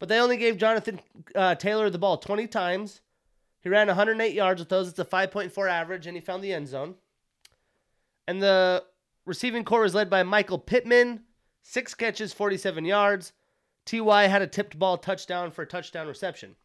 But 0.00 0.08
they 0.08 0.18
only 0.18 0.38
gave 0.38 0.58
Jonathan 0.58 1.00
uh, 1.36 1.54
Taylor 1.54 1.88
the 1.88 1.98
ball 1.98 2.16
20 2.16 2.48
times. 2.48 3.00
He 3.62 3.68
ran 3.68 3.86
108 3.86 4.34
yards 4.34 4.60
with 4.60 4.68
those. 4.68 4.88
It's 4.88 4.98
a 4.98 5.04
5.4 5.04 5.70
average, 5.70 6.06
and 6.06 6.16
he 6.16 6.20
found 6.20 6.42
the 6.42 6.52
end 6.52 6.68
zone. 6.68 6.96
And 8.26 8.42
the 8.42 8.84
receiving 9.24 9.64
core 9.64 9.82
was 9.82 9.94
led 9.94 10.10
by 10.10 10.22
Michael 10.22 10.58
Pittman, 10.58 11.22
six 11.62 11.94
catches, 11.94 12.32
47 12.32 12.84
yards. 12.84 13.32
Ty 13.84 14.26
had 14.26 14.42
a 14.42 14.46
tipped 14.46 14.78
ball 14.78 14.98
touchdown 14.98 15.50
for 15.50 15.62
a 15.62 15.66
touchdown 15.66 16.06
reception. 16.06 16.56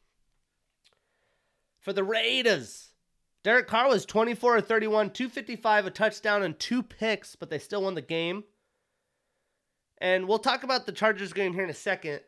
For 1.80 1.94
the 1.94 2.04
Raiders, 2.04 2.90
Derek 3.44 3.68
Carr 3.68 3.88
was 3.90 4.06
24 4.06 4.58
or 4.58 4.62
31, 4.62 5.12
255, 5.12 5.86
a 5.86 5.92
touchdown, 5.92 6.44
and 6.44 6.58
two 6.60 6.84
picks, 6.84 7.36
but 7.36 7.50
they 7.50 7.60
still 7.60 7.84
won 7.84 7.96
the 7.96 8.02
game. 8.02 8.44
And 10.00 10.28
we'll 10.28 10.40
talk 10.40 10.64
about 10.64 10.86
the 10.86 10.92
Chargers 10.92 11.34
game 11.34 11.54
here 11.54 11.64
in 11.64 11.70
a 11.70 11.76
second. 11.76 12.22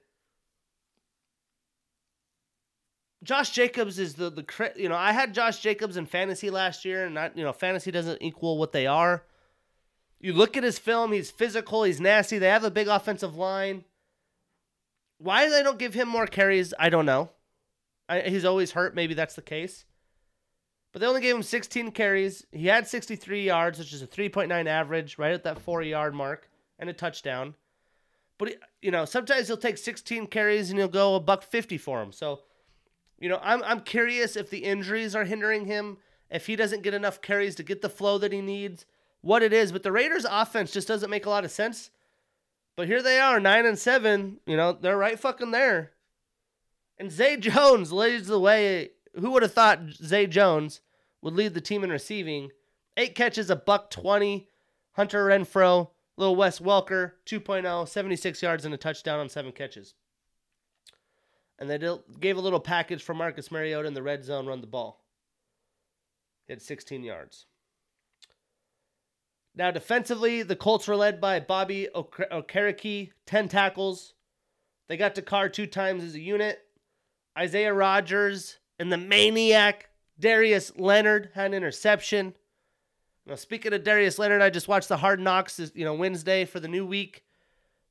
Josh 3.24 3.50
Jacobs 3.52 4.00
is 4.00 4.16
the 4.16 4.30
the 4.30 4.72
you 4.76 4.88
know 4.88 4.96
I 4.96 5.12
had 5.12 5.34
Josh 5.34 5.60
Jacobs 5.60 5.98
in 5.98 6.06
fantasy 6.06 6.50
last 6.50 6.86
year, 6.86 7.06
and 7.06 7.16
not 7.16 7.38
you 7.38 7.44
know 7.44 7.54
fantasy 7.54 7.92
doesn't 7.92 8.22
equal 8.22 8.58
what 8.58 8.72
they 8.72 8.88
are. 8.88 9.26
You 10.20 10.34
look 10.34 10.56
at 10.56 10.64
his 10.64 10.80
film; 10.80 11.12
he's 11.12 11.32
physical, 11.32 11.84
he's 11.84 12.00
nasty. 12.00 12.38
They 12.38 12.48
have 12.48 12.64
a 12.64 12.72
big 12.72 12.88
offensive 12.88 13.36
line. 13.36 13.84
Why 15.18 15.50
they 15.50 15.64
don't 15.64 15.80
give 15.80 15.94
him 15.94 16.08
more 16.08 16.28
carries, 16.28 16.74
I 16.80 16.90
don't 16.90 17.06
know. 17.06 17.30
I, 18.08 18.22
he's 18.22 18.46
always 18.46 18.72
hurt. 18.72 18.96
Maybe 18.96 19.14
that's 19.14 19.36
the 19.36 19.42
case. 19.42 19.84
But 20.94 21.02
they 21.02 21.08
only 21.08 21.22
gave 21.22 21.36
him 21.36 21.44
16 21.44 21.92
carries. 21.92 22.46
He 22.52 22.68
had 22.68 22.88
63 22.88 23.44
yards, 23.44 23.78
which 23.78 23.94
is 23.94 24.02
a 24.02 24.08
3.9 24.08 24.66
average, 24.66 25.18
right 25.20 25.34
at 25.34 25.44
that 25.44 25.60
four 25.60 25.84
yard 25.84 26.16
mark, 26.16 26.50
and 26.80 26.90
a 26.90 26.94
touchdown. 26.94 27.54
But 28.38 28.56
you 28.82 28.92
know, 28.92 29.04
sometimes 29.04 29.48
he'll 29.48 29.58
take 29.58 29.78
16 29.78 30.28
carries 30.28 30.70
and 30.70 30.80
he'll 30.80 30.88
go 30.88 31.16
a 31.16 31.20
buck 31.20 31.44
50 31.44 31.78
for 31.78 32.02
him. 32.02 32.14
So 32.14 32.42
you 33.20 33.28
know, 33.28 33.40
I'm 33.44 33.62
I'm 33.64 33.82
curious 33.82 34.36
if 34.36 34.50
the 34.50 34.60
injuries 34.60 35.16
are 35.16 35.26
hindering 35.26 35.66
him, 35.66 35.98
if 36.30 36.48
he 36.48 36.56
doesn't 36.56 36.84
get 36.84 36.94
enough 36.94 37.22
carries 37.22 37.56
to 37.56 37.64
get 37.64 37.82
the 37.82 37.90
flow 37.90 38.18
that 38.18 38.32
he 38.32 38.42
needs, 38.42 38.86
what 39.22 39.44
it 39.44 39.52
is. 39.52 39.72
But 39.72 39.84
the 39.84 39.92
Raiders' 39.92 40.26
offense 40.30 40.72
just 40.72 40.88
doesn't 40.88 41.10
make 41.10 41.26
a 41.26 41.30
lot 41.30 41.46
of 41.46 41.52
sense. 41.52 41.92
But 42.76 42.88
here 42.88 43.02
they 43.02 43.20
are, 43.20 43.40
nine 43.40 43.66
and 43.66 43.78
seven. 43.78 44.40
You 44.46 44.56
know, 44.56 44.72
they're 44.72 44.98
right 44.98 45.20
fucking 45.20 45.52
there. 45.52 45.92
And 46.98 47.12
Zay 47.12 47.36
Jones 47.38 47.92
leads 47.92 48.28
the 48.28 48.40
way. 48.40 48.92
Who 49.20 49.32
would 49.32 49.44
have 49.44 49.54
thought 49.54 49.82
Zay 49.92 50.28
Jones 50.28 50.80
would 51.22 51.34
lead 51.34 51.54
the 51.54 51.62
team 51.62 51.84
in 51.84 51.90
receiving? 51.90 52.52
Eight 52.96 53.16
catches, 53.16 53.50
a 53.50 53.56
buck 53.56 53.90
twenty. 53.90 54.48
Hunter 54.94 55.26
Renfrow, 55.28 55.92
little 56.18 56.36
Wes 56.36 56.60
Welker, 56.60 57.14
2.0, 57.26 57.88
76 57.88 58.42
yards 58.42 58.66
and 58.66 58.74
a 58.74 58.78
touchdown 58.78 59.18
on 59.18 59.30
seven 59.30 59.54
catches 59.54 59.94
and 61.60 61.70
they 61.70 61.78
gave 62.20 62.38
a 62.38 62.42
little 62.42 62.60
package 62.60 63.04
for 63.04 63.14
Marcus 63.14 63.52
Mariota 63.52 63.88
in 63.88 63.94
the 63.94 64.02
red 64.02 64.24
zone 64.24 64.48
run 64.48 64.62
the 64.62 64.68
ball. 64.68 65.04
He 66.48 66.54
had 66.54 66.62
16 66.62 67.04
yards. 67.04 67.46
Now, 69.56 69.72
defensively, 69.72 70.42
the 70.42 70.56
Colts 70.56 70.88
were 70.88 70.96
led 70.96 71.20
by 71.20 71.42
Bobby 71.42 71.90
Okereke, 71.94 73.12
10 73.26 73.50
tackles. 73.50 74.14
They 74.88 74.96
got 74.96 75.16
to 75.16 75.22
Carr 75.22 75.50
two 75.50 75.68
times 75.68 76.04
as 76.04 76.16
a 76.16 76.20
unit. 76.20 76.60
Isaiah 77.38 77.74
Rodgers 77.74 78.58
and 78.80 78.92
the 78.92 78.98
maniac 78.98 79.90
Darius 80.18 80.72
Leonard 80.78 81.30
had 81.34 81.48
an 81.48 81.54
interception. 81.54 82.36
Now, 83.26 83.36
speaking 83.36 83.74
of 83.74 83.84
Darius 83.84 84.18
Leonard, 84.18 84.42
I 84.42 84.50
just 84.50 84.68
watched 84.68 84.88
the 84.88 84.98
Hard 84.98 85.20
Knocks, 85.20 85.60
you 85.76 85.84
know, 85.84 85.94
Wednesday 85.94 86.46
for 86.46 86.60
the 86.60 86.68
new 86.68 86.86
week. 86.86 87.24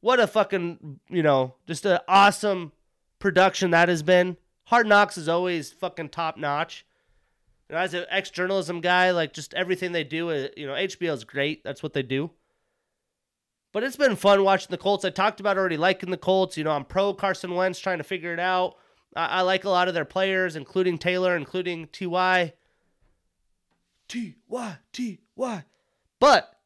What 0.01 0.21
a 0.21 0.27
fucking, 0.27 1.01
you 1.09 1.23
know, 1.23 1.55
just 1.66 1.85
an 1.85 1.99
awesome 2.09 2.73
production 3.19 3.71
that 3.71 3.89
has 3.89 4.03
been. 4.03 4.37
Hard 4.64 4.87
Knocks 4.87 5.16
is 5.16 5.29
always 5.29 5.73
fucking 5.73 6.11
top 6.11 6.37
notch. 6.37 6.85
You 7.69 7.75
know, 7.75 7.83
as 7.83 7.95
an 7.95 8.07
ex 8.11 8.31
journalism 8.31 8.81
guy, 8.81 9.11
like 9.11 9.33
just 9.33 9.55
everything 9.55 9.93
they 9.93 10.05
do, 10.05 10.31
uh, 10.31 10.49
you 10.57 10.66
know, 10.66 10.75
HBO 10.75 11.12
is 11.12 11.25
great. 11.25 11.64
That's 11.64 11.83
what 11.83 11.93
they 11.93 12.03
do. 12.03 12.31
But 13.73 13.83
it's 13.83 13.97
been 13.97 14.16
fun 14.16 14.43
watching 14.45 14.71
the 14.71 14.79
Colts. 14.79 15.05
I 15.05 15.11
talked 15.11 15.41
about 15.41 15.59
already 15.59 15.77
liking 15.77 16.11
the 16.11 16.16
Colts. 16.16 16.57
You 16.57 16.64
know, 16.64 16.71
I'm 16.71 16.85
pro 16.85 17.12
Carson 17.12 17.55
Wentz, 17.55 17.79
trying 17.79 17.99
to 17.99 18.05
figure 18.05 18.33
it 18.33 18.41
out. 18.41 18.77
I, 19.14 19.27
I 19.27 19.41
like 19.43 19.64
a 19.64 19.71
lot 19.71 19.89
of 19.89 19.95
their 19.95 20.07
players, 20.07 20.57
including 20.57 20.99
Taylor, 20.99 21.37
including 21.37 21.89
Ty. 21.89 22.55
T 24.09 24.37
Y 24.49 24.77
T 24.93 25.21
Y. 25.37 25.64
But 26.19 26.57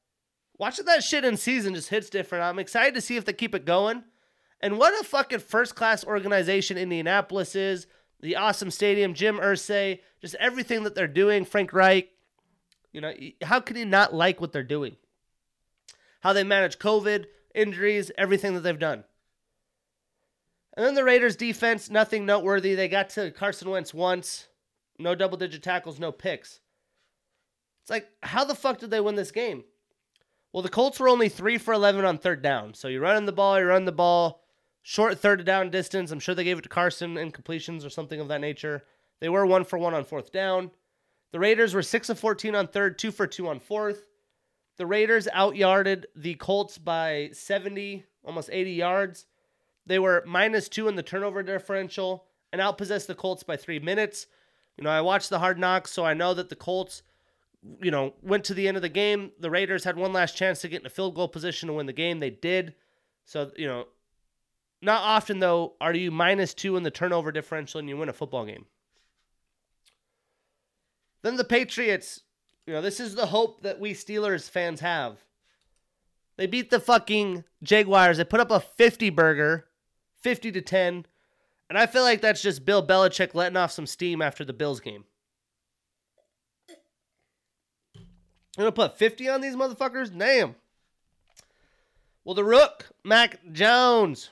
watching 0.58 0.86
that 0.86 1.02
shit 1.02 1.24
in 1.24 1.36
season 1.36 1.74
just 1.74 1.90
hits 1.90 2.08
different. 2.08 2.44
I'm 2.44 2.58
excited 2.58 2.94
to 2.94 3.00
see 3.00 3.16
if 3.16 3.24
they 3.24 3.32
keep 3.32 3.54
it 3.54 3.64
going. 3.64 4.04
And 4.62 4.78
what 4.78 4.98
a 5.00 5.04
fucking 5.04 5.40
first 5.40 5.74
class 5.74 6.04
organization 6.04 6.78
Indianapolis 6.78 7.56
is. 7.56 7.86
The 8.20 8.36
awesome 8.36 8.70
stadium, 8.70 9.14
Jim 9.14 9.38
Irsay, 9.38 9.98
just 10.20 10.36
everything 10.36 10.84
that 10.84 10.94
they're 10.94 11.08
doing. 11.08 11.44
Frank 11.44 11.72
Reich, 11.72 12.10
you 12.92 13.00
know, 13.00 13.12
how 13.42 13.58
can 13.58 13.76
you 13.76 13.84
not 13.84 14.14
like 14.14 14.40
what 14.40 14.52
they're 14.52 14.62
doing? 14.62 14.96
How 16.20 16.32
they 16.32 16.44
manage 16.44 16.78
COVID, 16.78 17.24
injuries, 17.52 18.12
everything 18.16 18.54
that 18.54 18.60
they've 18.60 18.78
done. 18.78 19.02
And 20.74 20.86
then 20.86 20.94
the 20.94 21.04
Raiders 21.04 21.34
defense, 21.34 21.90
nothing 21.90 22.24
noteworthy. 22.24 22.76
They 22.76 22.88
got 22.88 23.10
to 23.10 23.32
Carson 23.32 23.68
Wentz 23.68 23.92
once, 23.92 24.46
no 24.98 25.16
double 25.16 25.36
digit 25.36 25.64
tackles, 25.64 25.98
no 25.98 26.12
picks. 26.12 26.60
It's 27.82 27.90
like, 27.90 28.08
how 28.22 28.44
the 28.44 28.54
fuck 28.54 28.78
did 28.78 28.90
they 28.90 29.00
win 29.00 29.16
this 29.16 29.32
game? 29.32 29.64
Well, 30.52 30.62
the 30.62 30.68
Colts 30.68 31.00
were 31.00 31.08
only 31.08 31.28
three 31.28 31.58
for 31.58 31.74
11 31.74 32.04
on 32.04 32.18
third 32.18 32.42
down. 32.42 32.74
So 32.74 32.86
you're 32.86 33.00
running 33.00 33.26
the 33.26 33.32
ball, 33.32 33.58
you 33.58 33.66
run 33.66 33.84
the 33.84 33.92
ball. 33.92 34.41
Short 34.82 35.18
third 35.18 35.44
down 35.44 35.70
distance. 35.70 36.10
I'm 36.10 36.18
sure 36.18 36.34
they 36.34 36.44
gave 36.44 36.58
it 36.58 36.62
to 36.62 36.68
Carson 36.68 37.16
in 37.16 37.30
completions 37.30 37.84
or 37.84 37.90
something 37.90 38.20
of 38.20 38.28
that 38.28 38.40
nature. 38.40 38.84
They 39.20 39.28
were 39.28 39.46
one 39.46 39.64
for 39.64 39.78
one 39.78 39.94
on 39.94 40.04
fourth 40.04 40.32
down. 40.32 40.72
The 41.30 41.38
Raiders 41.38 41.72
were 41.72 41.82
six 41.82 42.08
of 42.10 42.18
14 42.18 42.54
on 42.54 42.66
third, 42.66 42.98
two 42.98 43.12
for 43.12 43.26
two 43.26 43.48
on 43.48 43.60
fourth. 43.60 44.06
The 44.76 44.86
Raiders 44.86 45.28
outyarded 45.34 46.04
the 46.16 46.34
Colts 46.34 46.76
by 46.78 47.30
70, 47.32 48.04
almost 48.24 48.50
80 48.52 48.72
yards. 48.72 49.26
They 49.86 49.98
were 49.98 50.24
minus 50.26 50.68
two 50.68 50.88
in 50.88 50.96
the 50.96 51.02
turnover 51.02 51.42
differential 51.42 52.26
and 52.52 52.60
outpossessed 52.60 53.06
the 53.06 53.14
Colts 53.14 53.42
by 53.42 53.56
three 53.56 53.78
minutes. 53.78 54.26
You 54.76 54.84
know, 54.84 54.90
I 54.90 55.00
watched 55.00 55.30
the 55.30 55.38
hard 55.38 55.58
knocks, 55.58 55.92
so 55.92 56.04
I 56.04 56.14
know 56.14 56.34
that 56.34 56.48
the 56.48 56.56
Colts, 56.56 57.02
you 57.80 57.90
know, 57.90 58.14
went 58.22 58.44
to 58.44 58.54
the 58.54 58.68
end 58.68 58.76
of 58.76 58.82
the 58.82 58.88
game. 58.88 59.32
The 59.38 59.50
Raiders 59.50 59.84
had 59.84 59.96
one 59.96 60.12
last 60.12 60.36
chance 60.36 60.60
to 60.60 60.68
get 60.68 60.80
in 60.80 60.86
a 60.86 60.90
field 60.90 61.14
goal 61.14 61.28
position 61.28 61.68
to 61.68 61.74
win 61.74 61.86
the 61.86 61.92
game. 61.92 62.20
They 62.20 62.30
did. 62.30 62.74
So, 63.24 63.50
you 63.56 63.66
know, 63.66 63.86
not 64.82 65.02
often, 65.02 65.38
though, 65.38 65.74
are 65.80 65.94
you 65.94 66.10
minus 66.10 66.52
two 66.52 66.76
in 66.76 66.82
the 66.82 66.90
turnover 66.90 67.30
differential 67.30 67.78
and 67.78 67.88
you 67.88 67.96
win 67.96 68.08
a 68.08 68.12
football 68.12 68.44
game. 68.44 68.66
Then 71.22 71.36
the 71.36 71.44
Patriots, 71.44 72.20
you 72.66 72.74
know, 72.74 72.82
this 72.82 72.98
is 72.98 73.14
the 73.14 73.26
hope 73.26 73.62
that 73.62 73.78
we 73.78 73.94
Steelers 73.94 74.50
fans 74.50 74.80
have. 74.80 75.18
They 76.36 76.46
beat 76.46 76.70
the 76.70 76.80
fucking 76.80 77.44
Jaguars. 77.62 78.16
They 78.16 78.24
put 78.24 78.40
up 78.40 78.50
a 78.50 78.58
50 78.58 79.10
burger, 79.10 79.66
50 80.20 80.50
to 80.50 80.60
10. 80.60 81.06
And 81.68 81.78
I 81.78 81.86
feel 81.86 82.02
like 82.02 82.20
that's 82.20 82.42
just 82.42 82.64
Bill 82.64 82.84
Belichick 82.84 83.34
letting 83.34 83.56
off 83.56 83.70
some 83.70 83.86
steam 83.86 84.20
after 84.20 84.44
the 84.44 84.52
Bills 84.52 84.80
game. 84.80 85.04
I'm 87.96 88.64
gonna 88.64 88.72
put 88.72 88.98
50 88.98 89.28
on 89.28 89.40
these 89.40 89.56
motherfuckers? 89.56 90.16
Damn. 90.16 90.56
Well, 92.24 92.34
the 92.34 92.44
Rook, 92.44 92.90
Mac 93.02 93.40
Jones, 93.52 94.30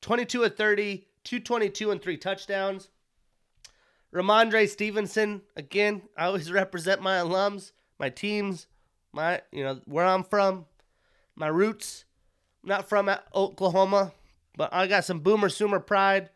22 0.00 0.44
of 0.44 0.56
30, 0.56 1.06
222 1.24 1.90
and 1.90 2.02
three 2.02 2.16
touchdowns. 2.16 2.88
Rhamondre 4.14 4.68
Stevenson, 4.68 5.42
again, 5.56 6.02
I 6.16 6.26
always 6.26 6.50
represent 6.62 7.02
my 7.02 7.18
alums, 7.18 7.72
my 7.98 8.08
teams, 8.08 8.66
my 9.12 9.42
you 9.52 9.64
know 9.64 9.80
where 9.84 10.04
I'm 10.06 10.24
from, 10.24 10.66
my 11.34 11.48
roots. 11.48 12.04
I'm 12.62 12.70
not 12.70 12.88
from 12.88 13.10
Oklahoma, 13.34 14.12
but 14.56 14.72
I 14.72 14.86
got 14.86 15.04
some 15.04 15.20
boomer 15.20 15.48
sooner 15.48 15.80
pride. 15.80 16.30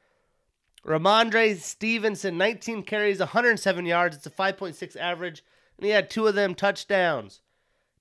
Rhamondre 0.87 1.57
Stevenson, 1.59 2.39
19 2.39 2.83
carries, 2.85 3.19
107 3.19 3.85
yards. 3.85 4.17
It's 4.17 4.27
a 4.27 4.31
5.6 4.31 4.97
average, 4.97 5.45
and 5.77 5.85
he 5.85 5.93
had 5.93 6.09
two 6.09 6.27
of 6.27 6.35
them 6.35 6.55
touchdowns. 6.55 7.41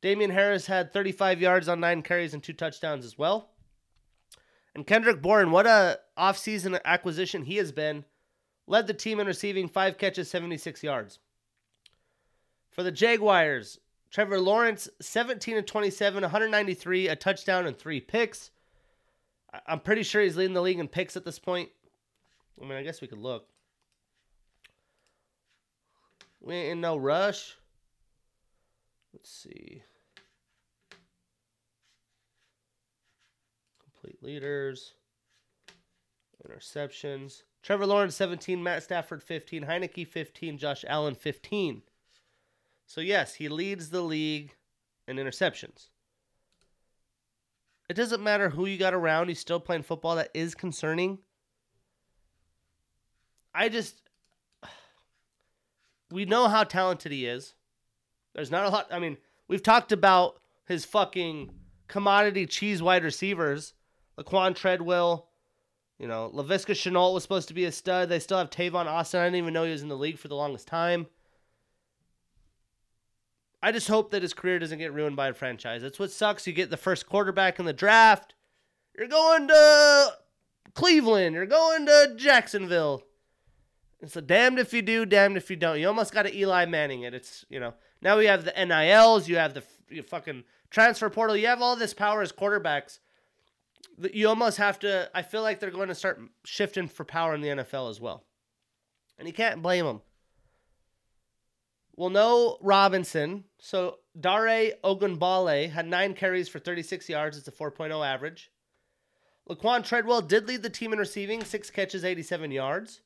Damien 0.01 0.31
Harris 0.31 0.67
had 0.67 0.93
35 0.93 1.41
yards 1.41 1.67
on 1.67 1.81
nine 1.81 2.01
carries 2.01 2.33
and 2.33 2.41
two 2.41 2.53
touchdowns 2.53 3.05
as 3.05 3.17
well. 3.17 3.49
And 4.75 4.85
Kendrick 4.85 5.21
Bourne, 5.21 5.51
what 5.51 5.65
a 5.65 5.99
offseason 6.17 6.79
acquisition 6.85 7.43
he 7.43 7.57
has 7.57 7.71
been. 7.71 8.05
Led 8.67 8.87
the 8.87 8.93
team 8.93 9.19
in 9.19 9.27
receiving 9.27 9.67
five 9.67 9.97
catches, 9.97 10.29
76 10.29 10.83
yards. 10.83 11.19
For 12.69 12.83
the 12.83 12.91
Jaguars, 12.91 13.79
Trevor 14.11 14.39
Lawrence, 14.39 14.87
17 15.01 15.57
and 15.57 15.67
27, 15.67 16.21
193, 16.21 17.07
a 17.07 17.15
touchdown 17.15 17.65
and 17.65 17.77
three 17.77 17.99
picks. 17.99 18.51
I'm 19.65 19.79
pretty 19.79 20.03
sure 20.03 20.21
he's 20.21 20.37
leading 20.37 20.53
the 20.53 20.61
league 20.61 20.79
in 20.79 20.87
picks 20.87 21.17
at 21.17 21.25
this 21.25 21.39
point. 21.39 21.69
I 22.61 22.65
mean, 22.65 22.77
I 22.77 22.83
guess 22.83 23.01
we 23.01 23.07
could 23.07 23.19
look. 23.19 23.47
We 26.41 26.53
ain't 26.53 26.71
in 26.73 26.81
no 26.81 26.95
rush. 26.97 27.57
Let's 29.13 29.29
see. 29.29 29.83
Complete 34.01 34.23
leaders. 34.23 34.93
Interceptions. 36.47 37.43
Trevor 37.61 37.85
Lawrence 37.85 38.15
17, 38.15 38.63
Matt 38.63 38.83
Stafford 38.83 39.21
15, 39.21 39.65
Heinicke 39.65 40.07
15, 40.07 40.57
Josh 40.57 40.85
Allen 40.87 41.15
15. 41.15 41.81
So 42.85 43.01
yes, 43.01 43.35
he 43.35 43.49
leads 43.49 43.89
the 43.89 44.01
league 44.01 44.55
in 45.07 45.17
interceptions. 45.17 45.89
It 47.89 47.95
doesn't 47.95 48.23
matter 48.23 48.49
who 48.49 48.65
you 48.65 48.77
got 48.77 48.93
around, 48.93 49.27
he's 49.27 49.39
still 49.39 49.59
playing 49.59 49.83
football. 49.83 50.15
That 50.15 50.29
is 50.33 50.55
concerning. 50.55 51.19
I 53.53 53.67
just 53.67 54.01
we 56.11 56.23
know 56.25 56.47
how 56.47 56.63
talented 56.63 57.11
he 57.11 57.25
is. 57.25 57.55
There's 58.33 58.51
not 58.51 58.65
a 58.65 58.69
lot 58.69 58.87
I 58.91 58.99
mean, 58.99 59.17
we've 59.47 59.63
talked 59.63 59.91
about 59.91 60.39
his 60.67 60.85
fucking 60.85 61.51
commodity 61.87 62.45
cheese 62.45 62.81
wide 62.81 63.03
receivers, 63.03 63.73
Laquan 64.19 64.55
Treadwell, 64.55 65.29
you 65.97 66.07
know, 66.07 66.31
Laviska 66.33 66.73
Shenault 66.73 67.13
was 67.13 67.23
supposed 67.23 67.47
to 67.47 67.53
be 67.53 67.65
a 67.65 67.71
stud. 67.71 68.09
They 68.09 68.19
still 68.19 68.37
have 68.37 68.49
Tavon 68.49 68.85
Austin. 68.85 69.21
I 69.21 69.25
didn't 69.25 69.37
even 69.37 69.53
know 69.53 69.63
he 69.63 69.71
was 69.71 69.81
in 69.81 69.89
the 69.89 69.97
league 69.97 70.17
for 70.17 70.27
the 70.27 70.35
longest 70.35 70.67
time. 70.67 71.07
I 73.61 73.71
just 73.71 73.89
hope 73.89 74.11
that 74.11 74.21
his 74.21 74.33
career 74.33 74.59
doesn't 74.59 74.79
get 74.79 74.93
ruined 74.93 75.17
by 75.17 75.27
a 75.27 75.33
franchise. 75.33 75.81
That's 75.81 75.99
what 75.99 76.11
sucks. 76.11 76.47
You 76.47 76.53
get 76.53 76.69
the 76.69 76.77
first 76.77 77.07
quarterback 77.07 77.59
in 77.59 77.65
the 77.65 77.73
draft. 77.73 78.35
You're 78.97 79.07
going 79.07 79.47
to 79.49 80.13
Cleveland. 80.73 81.35
You're 81.35 81.45
going 81.45 81.85
to 81.85 82.13
Jacksonville. 82.15 83.03
It's 84.01 84.15
a 84.15 84.21
damned 84.21 84.59
if 84.59 84.73
you 84.73 84.81
do, 84.81 85.05
damned 85.05 85.35
if 85.35 85.49
you 85.49 85.57
don't. 85.57 85.79
You 85.79 85.87
almost 85.87 86.13
got 86.13 86.23
to 86.23 86.35
Eli 86.37 86.65
Manning 86.65 87.03
it. 87.03 87.13
It's, 87.13 87.43
you 87.49 87.59
know, 87.59 87.73
now 88.01 88.17
we 88.17 88.25
have 88.25 88.45
the 88.45 88.53
NILs, 88.53 89.27
you 89.27 89.35
have 89.35 89.53
the 89.53 89.63
you 89.89 90.03
fucking 90.03 90.45
transfer 90.69 91.09
portal, 91.09 91.35
you 91.35 91.47
have 91.47 91.61
all 91.61 91.75
this 91.75 91.93
power 91.93 92.21
as 92.21 92.31
quarterbacks. 92.31 92.99
You 94.13 94.29
almost 94.29 94.57
have 94.57 94.79
to, 94.79 95.09
I 95.13 95.21
feel 95.21 95.41
like 95.41 95.59
they're 95.59 95.71
going 95.71 95.89
to 95.89 95.95
start 95.95 96.19
shifting 96.45 96.87
for 96.87 97.03
power 97.03 97.35
in 97.35 97.41
the 97.41 97.49
NFL 97.49 97.89
as 97.89 97.99
well. 97.99 98.23
And 99.17 99.27
you 99.27 99.33
can't 99.33 99.61
blame 99.61 99.85
them. 99.85 100.01
Well, 101.95 102.09
no 102.09 102.57
Robinson. 102.61 103.43
So 103.59 103.97
Dare 104.17 104.71
Ogunbowale 104.83 105.69
had 105.69 105.85
nine 105.85 106.13
carries 106.13 106.47
for 106.47 106.59
36 106.59 107.09
yards. 107.09 107.37
It's 107.37 107.49
a 107.49 107.51
4.0 107.51 108.05
average. 108.05 108.51
Laquan 109.49 109.83
Treadwell 109.83 110.21
did 110.21 110.47
lead 110.47 110.63
the 110.63 110.69
team 110.69 110.93
in 110.93 110.99
receiving, 110.99 111.43
six 111.43 111.69
catches, 111.69 112.05
87 112.05 112.51
yards. 112.51 113.01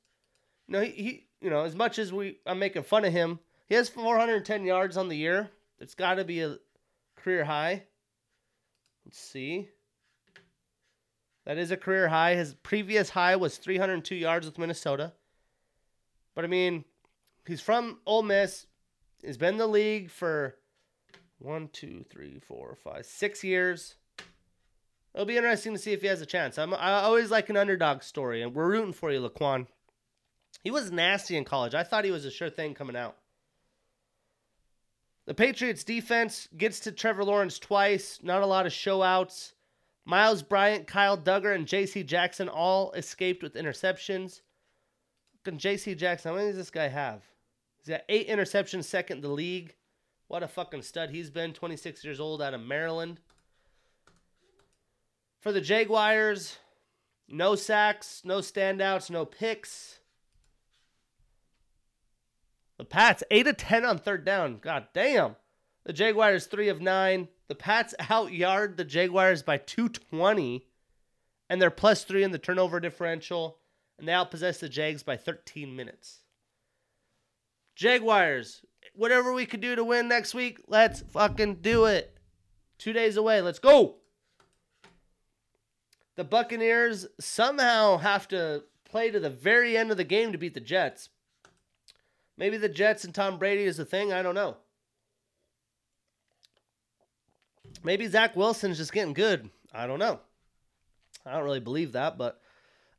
You 0.67 0.73
know, 0.73 0.81
he, 0.81 0.91
he 0.91 1.27
you 1.41 1.49
know, 1.49 1.63
as 1.63 1.75
much 1.75 1.97
as 1.97 2.13
we 2.13 2.37
I'm 2.45 2.59
making 2.59 2.83
fun 2.83 3.05
of 3.05 3.11
him, 3.11 3.39
he 3.67 3.75
has 3.75 3.89
410 3.89 4.65
yards 4.65 4.95
on 4.95 5.07
the 5.07 5.17
year. 5.17 5.49
It's 5.79 5.95
got 5.95 6.15
to 6.15 6.23
be 6.23 6.41
a 6.41 6.57
career 7.15 7.43
high. 7.43 7.83
Let's 9.05 9.19
see. 9.19 9.69
That 11.45 11.57
is 11.57 11.71
a 11.71 11.77
career 11.77 12.07
high. 12.07 12.35
His 12.35 12.53
previous 12.53 13.09
high 13.09 13.35
was 13.35 13.57
302 13.57 14.15
yards 14.15 14.45
with 14.45 14.57
Minnesota. 14.57 15.13
But 16.35 16.45
I 16.45 16.47
mean, 16.47 16.85
he's 17.45 17.61
from 17.61 17.99
Ole 18.05 18.23
Miss. 18.23 18.67
He's 19.23 19.37
been 19.37 19.55
in 19.55 19.57
the 19.57 19.67
league 19.67 20.09
for 20.09 20.55
one, 21.39 21.69
two, 21.71 22.05
three, 22.09 22.39
four, 22.39 22.75
five, 22.75 23.05
six 23.05 23.43
years. 23.43 23.95
It'll 25.13 25.25
be 25.25 25.37
interesting 25.37 25.73
to 25.73 25.79
see 25.79 25.91
if 25.91 26.01
he 26.01 26.07
has 26.07 26.21
a 26.21 26.25
chance. 26.25 26.57
I'm, 26.57 26.73
I 26.73 27.01
always 27.01 27.29
like 27.29 27.49
an 27.49 27.57
underdog 27.57 28.01
story, 28.01 28.41
and 28.41 28.55
we're 28.55 28.69
rooting 28.69 28.93
for 28.93 29.11
you, 29.11 29.21
Laquan. 29.21 29.67
He 30.63 30.71
was 30.71 30.91
nasty 30.91 31.37
in 31.37 31.43
college. 31.43 31.75
I 31.75 31.83
thought 31.83 32.05
he 32.05 32.11
was 32.11 32.25
a 32.25 32.31
sure 32.31 32.49
thing 32.49 32.73
coming 32.73 32.95
out. 32.95 33.17
The 35.25 35.33
Patriots 35.33 35.83
defense 35.83 36.47
gets 36.57 36.81
to 36.81 36.91
Trevor 36.91 37.23
Lawrence 37.23 37.59
twice. 37.59 38.19
Not 38.23 38.41
a 38.41 38.47
lot 38.47 38.65
of 38.65 38.71
showouts. 38.71 39.53
Myles 40.05 40.43
Bryant, 40.43 40.87
Kyle 40.87 41.17
Dugger, 41.17 41.55
and 41.55 41.67
J.C. 41.67 42.03
Jackson 42.03 42.49
all 42.49 42.91
escaped 42.91 43.41
with 43.41 43.55
interceptions. 43.55 44.41
J.C. 45.55 45.95
Jackson, 45.95 46.31
how 46.31 46.35
many 46.35 46.49
does 46.49 46.57
this 46.57 46.69
guy 46.69 46.87
have? 46.87 47.23
He's 47.79 47.89
got 47.89 48.01
eight 48.09 48.29
interceptions, 48.29 48.85
second 48.85 49.17
in 49.17 49.23
the 49.23 49.29
league. 49.29 49.75
What 50.27 50.43
a 50.43 50.47
fucking 50.47 50.81
stud 50.81 51.09
he's 51.09 51.29
been. 51.29 51.53
26 51.53 52.03
years 52.03 52.19
old 52.19 52.41
out 52.41 52.53
of 52.53 52.61
Maryland. 52.61 53.19
For 55.41 55.51
the 55.51 55.61
Jaguars, 55.61 56.57
no 57.27 57.55
sacks, 57.55 58.21
no 58.23 58.39
standouts, 58.39 59.09
no 59.09 59.25
picks. 59.25 59.99
The 62.77 62.85
Pats, 62.85 63.23
8 63.29 63.47
of 63.47 63.57
10 63.57 63.85
on 63.85 63.97
third 63.97 64.25
down. 64.25 64.59
God 64.59 64.87
damn. 64.93 65.35
The 65.83 65.93
Jaguars, 65.93 66.47
3 66.47 66.69
of 66.69 66.81
9. 66.81 67.27
The 67.47 67.55
Pats 67.55 67.93
outyard 68.09 68.77
the 68.77 68.85
Jaguars 68.85 69.43
by 69.43 69.57
220, 69.57 70.65
and 71.49 71.61
they're 71.61 71.69
plus 71.69 72.03
3 72.03 72.23
in 72.23 72.31
the 72.31 72.37
turnover 72.37 72.79
differential, 72.79 73.57
and 73.97 74.07
they 74.07 74.13
outpossess 74.13 74.59
the 74.59 74.69
Jags 74.69 75.03
by 75.03 75.17
13 75.17 75.75
minutes. 75.75 76.19
Jaguars, 77.75 78.63
whatever 78.95 79.33
we 79.33 79.45
could 79.45 79.61
do 79.61 79.75
to 79.75 79.83
win 79.83 80.07
next 80.07 80.33
week, 80.33 80.59
let's 80.67 81.01
fucking 81.01 81.55
do 81.55 81.85
it. 81.85 82.17
Two 82.77 82.93
days 82.93 83.17
away. 83.17 83.41
Let's 83.41 83.59
go. 83.59 83.95
The 86.15 86.23
Buccaneers 86.23 87.07
somehow 87.19 87.97
have 87.97 88.27
to 88.29 88.63
play 88.85 89.09
to 89.09 89.19
the 89.19 89.29
very 89.29 89.75
end 89.77 89.89
of 89.89 89.97
the 89.97 90.03
game 90.03 90.31
to 90.31 90.37
beat 90.37 90.53
the 90.53 90.59
Jets. 90.59 91.09
Maybe 92.37 92.57
the 92.57 92.69
Jets 92.69 93.03
and 93.03 93.13
Tom 93.13 93.39
Brady 93.39 93.63
is 93.63 93.79
a 93.79 93.85
thing. 93.85 94.13
I 94.13 94.21
don't 94.21 94.35
know. 94.35 94.57
Maybe 97.83 98.07
Zach 98.07 98.35
Wilson's 98.35 98.77
just 98.77 98.93
getting 98.93 99.13
good. 99.13 99.49
I 99.73 99.87
don't 99.87 99.99
know. 99.99 100.19
I 101.25 101.33
don't 101.33 101.43
really 101.43 101.59
believe 101.59 101.93
that, 101.93 102.17
but 102.17 102.39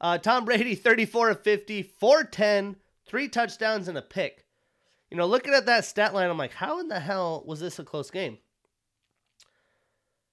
uh, 0.01 0.19
Tom 0.19 0.45
Brady, 0.45 0.75
34 0.75 1.31
of 1.31 1.43
50, 1.43 1.83
410, 1.83 2.77
three 3.07 3.29
touchdowns 3.29 3.89
and 3.89 3.99
a 3.99 4.03
pick. 4.03 4.47
You 5.11 5.17
know, 5.17 5.27
looking 5.27 5.55
at 5.55 5.67
that 5.67 5.85
stat 5.85 6.15
line, 6.15 6.29
I'm 6.29 6.39
like, 6.39 6.53
how 6.53 6.81
in 6.81 6.89
the 6.89 7.01
hell 7.01 7.45
was 7.47 7.61
this 7.61 7.79
a 7.79 7.85
close 7.85 8.11
game? 8.11 8.39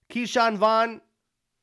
Ke'Shawn 0.09 0.57
Vaughn, 0.57 1.01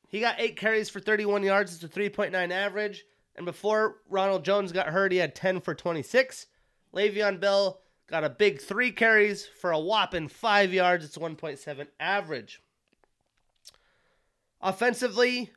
he 0.07 0.19
got 0.19 0.39
eight 0.39 0.55
carries 0.55 0.89
for 0.89 0.99
31 0.99 1.43
yards. 1.43 1.73
It's 1.73 1.83
a 1.83 1.99
3.9 1.99 2.51
average. 2.51 3.05
And 3.35 3.45
before 3.45 3.97
Ronald 4.09 4.43
Jones 4.43 4.71
got 4.71 4.87
hurt, 4.87 5.11
he 5.11 5.17
had 5.19 5.35
10 5.35 5.61
for 5.61 5.75
26. 5.75 6.47
Le'Veon 6.93 7.39
Bell 7.39 7.81
got 8.07 8.23
a 8.23 8.29
big 8.29 8.59
three 8.59 8.91
carries 8.91 9.45
for 9.45 9.71
a 9.71 9.79
whopping 9.79 10.27
five 10.27 10.73
yards. 10.73 11.05
It's 11.05 11.17
1.7 11.17 11.87
average. 11.99 12.61
Offensively, 14.61 15.51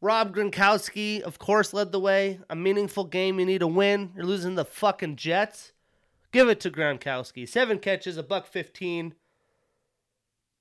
Rob 0.00 0.34
Gronkowski, 0.34 1.20
of 1.20 1.38
course, 1.38 1.72
led 1.72 1.92
the 1.92 2.00
way. 2.00 2.40
A 2.48 2.56
meaningful 2.56 3.04
game 3.04 3.38
you 3.38 3.46
need 3.46 3.58
to 3.58 3.66
win. 3.66 4.12
You're 4.14 4.24
losing 4.24 4.54
the 4.54 4.64
fucking 4.64 5.16
Jets. 5.16 5.72
Give 6.30 6.48
it 6.48 6.60
to 6.60 6.70
Gronkowski. 6.70 7.48
Seven 7.48 7.78
catches, 7.78 8.16
a 8.16 8.22
buck 8.22 8.46
15. 8.46 9.14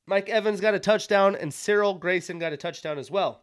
Mike 0.05 0.29
Evans 0.29 0.61
got 0.61 0.73
a 0.73 0.79
touchdown, 0.79 1.35
and 1.35 1.53
Cyril 1.53 1.93
Grayson 1.93 2.39
got 2.39 2.53
a 2.53 2.57
touchdown 2.57 2.97
as 2.97 3.11
well. 3.11 3.41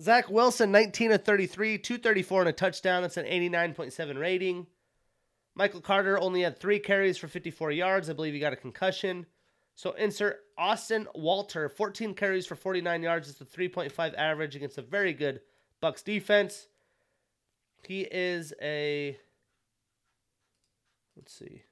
Zach 0.00 0.30
Wilson, 0.30 0.70
19 0.70 1.12
of 1.12 1.24
33, 1.24 1.78
234 1.78 2.42
and 2.42 2.48
a 2.50 2.52
touchdown. 2.52 3.02
That's 3.02 3.16
an 3.16 3.24
89.7 3.24 4.18
rating. 4.18 4.66
Michael 5.56 5.80
Carter 5.80 6.20
only 6.20 6.42
had 6.42 6.56
three 6.56 6.78
carries 6.78 7.18
for 7.18 7.26
54 7.26 7.72
yards. 7.72 8.08
I 8.08 8.12
believe 8.12 8.34
he 8.34 8.38
got 8.38 8.52
a 8.52 8.56
concussion. 8.56 9.26
So 9.78 9.92
insert 9.92 10.40
Austin 10.58 11.06
Walter, 11.14 11.68
14 11.68 12.12
carries 12.14 12.46
for 12.46 12.56
49 12.56 13.00
yards. 13.00 13.30
It's 13.30 13.40
a 13.40 13.44
3.5 13.44 14.12
average 14.18 14.56
against 14.56 14.76
a 14.76 14.82
very 14.82 15.12
good 15.12 15.40
Bucks 15.80 16.02
defense. 16.02 16.66
He 17.86 18.00
is 18.00 18.52
a 18.60 19.16
let's 21.16 21.32
see, 21.32 21.62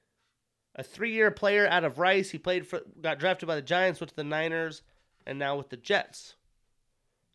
a 0.73 0.83
three-year 0.83 1.31
player 1.31 1.67
out 1.67 1.83
of 1.83 1.99
Rice. 1.99 2.29
He 2.29 2.37
played 2.37 2.65
for, 2.65 2.79
got 3.01 3.19
drafted 3.19 3.45
by 3.45 3.55
the 3.55 3.61
Giants, 3.61 3.99
went 3.99 4.11
to 4.11 4.15
the 4.15 4.23
Niners, 4.23 4.83
and 5.25 5.37
now 5.37 5.57
with 5.57 5.67
the 5.67 5.75
Jets. 5.75 6.35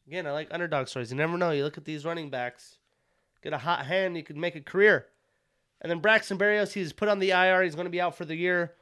Again, 0.07 0.27
I 0.27 0.33
like 0.33 0.49
underdog 0.51 0.89
stories. 0.89 1.11
You 1.11 1.19
never 1.19 1.37
know. 1.37 1.51
You 1.51 1.65
look 1.65 1.77
at 1.77 1.85
these 1.85 2.07
running 2.07 2.31
backs, 2.31 2.79
get 3.43 3.53
a 3.53 3.59
hot 3.59 3.85
hand, 3.85 4.17
you 4.17 4.23
could 4.23 4.39
make 4.39 4.57
a 4.57 4.63
career. 4.63 5.09
And 5.83 5.91
then 5.91 5.99
Braxton 5.99 6.39
Berrios, 6.39 6.73
he's 6.73 6.95
put 6.95 7.11
on 7.11 7.19
the 7.19 7.33
IR. 7.33 7.63
He's 7.63 7.75
going 7.75 7.85
to 7.85 7.91
be 7.91 8.01
out 8.01 8.17
for 8.17 8.25
the 8.25 8.37
year, 8.37 8.73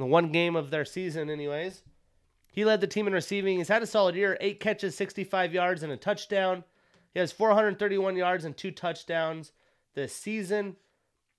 the 0.00 0.06
one 0.06 0.30
game 0.30 0.56
of 0.56 0.70
their 0.70 0.84
season, 0.84 1.30
anyways. 1.30 1.82
He 2.52 2.64
led 2.64 2.80
the 2.80 2.86
team 2.86 3.06
in 3.06 3.12
receiving. 3.12 3.58
He's 3.58 3.68
had 3.68 3.82
a 3.82 3.86
solid 3.86 4.14
year 4.14 4.36
eight 4.40 4.60
catches, 4.60 4.96
65 4.96 5.52
yards, 5.54 5.82
and 5.82 5.92
a 5.92 5.96
touchdown. 5.96 6.64
He 7.12 7.20
has 7.20 7.32
431 7.32 8.16
yards 8.16 8.44
and 8.44 8.56
two 8.56 8.70
touchdowns 8.70 9.52
this 9.94 10.14
season. 10.14 10.76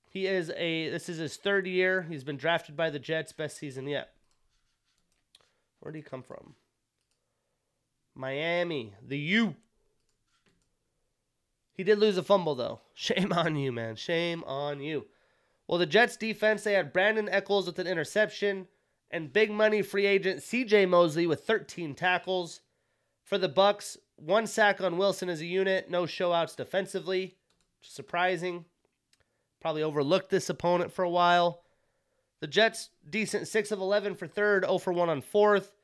He 0.10 0.26
is 0.26 0.52
a 0.56 0.90
this 0.90 1.08
is 1.08 1.18
his 1.18 1.38
third 1.38 1.68
year. 1.68 2.04
He's 2.10 2.24
been 2.24 2.38
drafted 2.38 2.76
by 2.76 2.90
the 2.90 3.00
Jets, 3.00 3.32
best 3.32 3.58
season 3.58 3.88
yet. 3.88 4.12
Where 5.80 5.92
did 5.92 6.00
he 6.00 6.04
come 6.04 6.24
from? 6.24 6.56
Miami, 8.16 8.94
the 9.06 9.18
U. 9.18 9.56
He 11.74 11.84
did 11.84 12.00
lose 12.00 12.18
a 12.18 12.24
fumble 12.24 12.56
though. 12.56 12.82
Shame 12.94 13.32
on 13.32 13.56
you, 13.56 13.72
man. 13.72 13.96
Shame 13.96 14.44
on 14.46 14.82
you. 14.82 15.06
Well, 15.70 15.78
the 15.78 15.86
Jets 15.86 16.18
defense, 16.18 16.64
they 16.64 16.74
had 16.74 16.92
Brandin 16.92 17.30
Echols 17.30 17.68
with 17.68 17.78
an 17.78 17.86
interception 17.86 18.68
and 19.12 19.32
big 19.32 19.52
money 19.52 19.84
free 19.84 20.08
agent 20.08 20.40
CJ 20.40 20.90
Mosley 20.90 21.28
with 21.28 21.46
13 21.46 21.94
tackles. 21.94 22.62
For 23.24 23.38
the 23.38 23.50
Bucks, 23.50 23.96
one 24.16 24.48
sack 24.48 24.82
on 24.82 24.98
Wilson 24.98 25.30
as 25.30 25.42
a 25.42 25.46
unit, 25.46 25.88
no 25.88 26.06
showouts 26.06 26.56
defensively. 26.56 27.36
Surprising. 27.82 28.66
Probably 29.62 29.84
overlooked 29.84 30.32
this 30.32 30.50
opponent 30.50 30.92
for 30.92 31.04
a 31.04 31.10
while. 31.10 31.62
The 32.40 32.48
Jets, 32.48 32.90
decent 33.08 33.48
6 33.48 33.72
of 33.72 33.80
11 33.80 34.16
for 34.16 34.26
third, 34.26 34.66
0 34.66 34.80
for 34.80 34.92
1 34.92 35.08
on 35.08 35.22
fourth. 35.22 35.76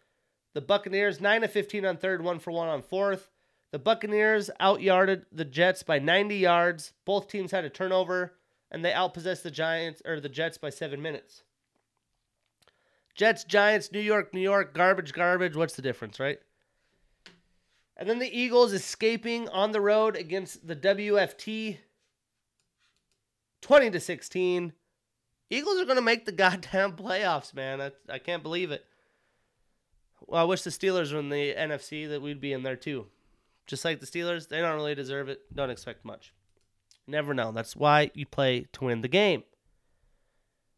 The 0.56 0.62
Buccaneers, 0.62 1.22
9 1.22 1.44
of 1.44 1.52
15 1.52 1.86
on 1.86 1.98
third, 1.98 2.24
1 2.24 2.40
for 2.40 2.50
1 2.50 2.68
on 2.68 2.82
fourth. 2.82 3.30
The 3.72 3.78
Buccaneers 3.78 4.50
outyarded 4.60 5.26
the 5.32 5.46
Jets 5.46 5.84
by 5.84 6.00
90 6.00 6.38
yards. 6.38 6.94
Both 7.06 7.28
teams 7.28 7.52
had 7.52 7.66
a 7.66 7.70
turnover, 7.70 8.34
and 8.76 8.84
they 8.84 8.92
outpossessed 8.92 9.42
the 9.42 9.52
Giants 9.52 10.02
or 10.06 10.20
the 10.20 10.28
Jets 10.28 10.58
by 10.58 10.70
seven 10.70 11.02
minutes. 11.02 11.44
Jets, 13.16 13.46
Giants, 13.46 13.90
New 13.90 14.02
York, 14.02 14.34
New 14.34 14.42
York, 14.42 14.74
garbage, 14.76 15.14
garbage. 15.14 15.56
What's 15.56 15.78
the 15.78 15.82
difference, 15.82 16.20
right? 16.20 16.40
And 17.96 18.10
then 18.10 18.20
the 18.20 18.38
Eagles 18.38 18.74
escaping 18.74 19.48
on 19.48 19.72
the 19.72 19.80
road 19.80 20.18
against 20.18 20.68
the 20.68 20.76
WFT 20.76 21.78
20 23.62 23.92
to 23.92 24.00
16. 24.02 24.74
Eagles 25.50 25.80
are 25.80 25.86
going 25.86 25.96
to 25.96 26.02
make 26.02 26.26
the 26.26 26.32
goddamn 26.34 26.98
playoffs, 26.98 27.54
man. 27.54 27.80
I, 27.80 27.92
I 28.10 28.20
can't 28.20 28.44
believe 28.44 28.72
it. 28.72 28.84
Well, 30.28 30.42
I 30.42 30.44
wish 30.44 30.64
the 30.64 30.70
Steelers 30.70 31.14
were 31.14 31.20
in 31.20 31.30
the 31.30 31.54
NFC 31.54 32.10
that 32.10 32.22
we'd 32.22 32.42
be 32.42 32.52
in 32.52 32.64
there 32.64 32.76
too. 32.76 33.06
Just 33.68 33.86
like 33.86 34.02
the 34.02 34.06
Steelers, 34.06 34.50
they 34.50 34.60
don't 34.60 34.76
really 34.76 34.96
deserve 34.96 35.30
it. 35.30 35.44
Don't 35.56 35.70
expect 35.70 36.04
much. 36.04 36.34
Never 37.08 37.34
know. 37.34 37.52
That's 37.52 37.76
why 37.76 38.12
you 38.14 38.26
play 38.26 38.68
to 38.74 38.86
win 38.86 39.02
the 39.02 39.08
game. 39.08 39.44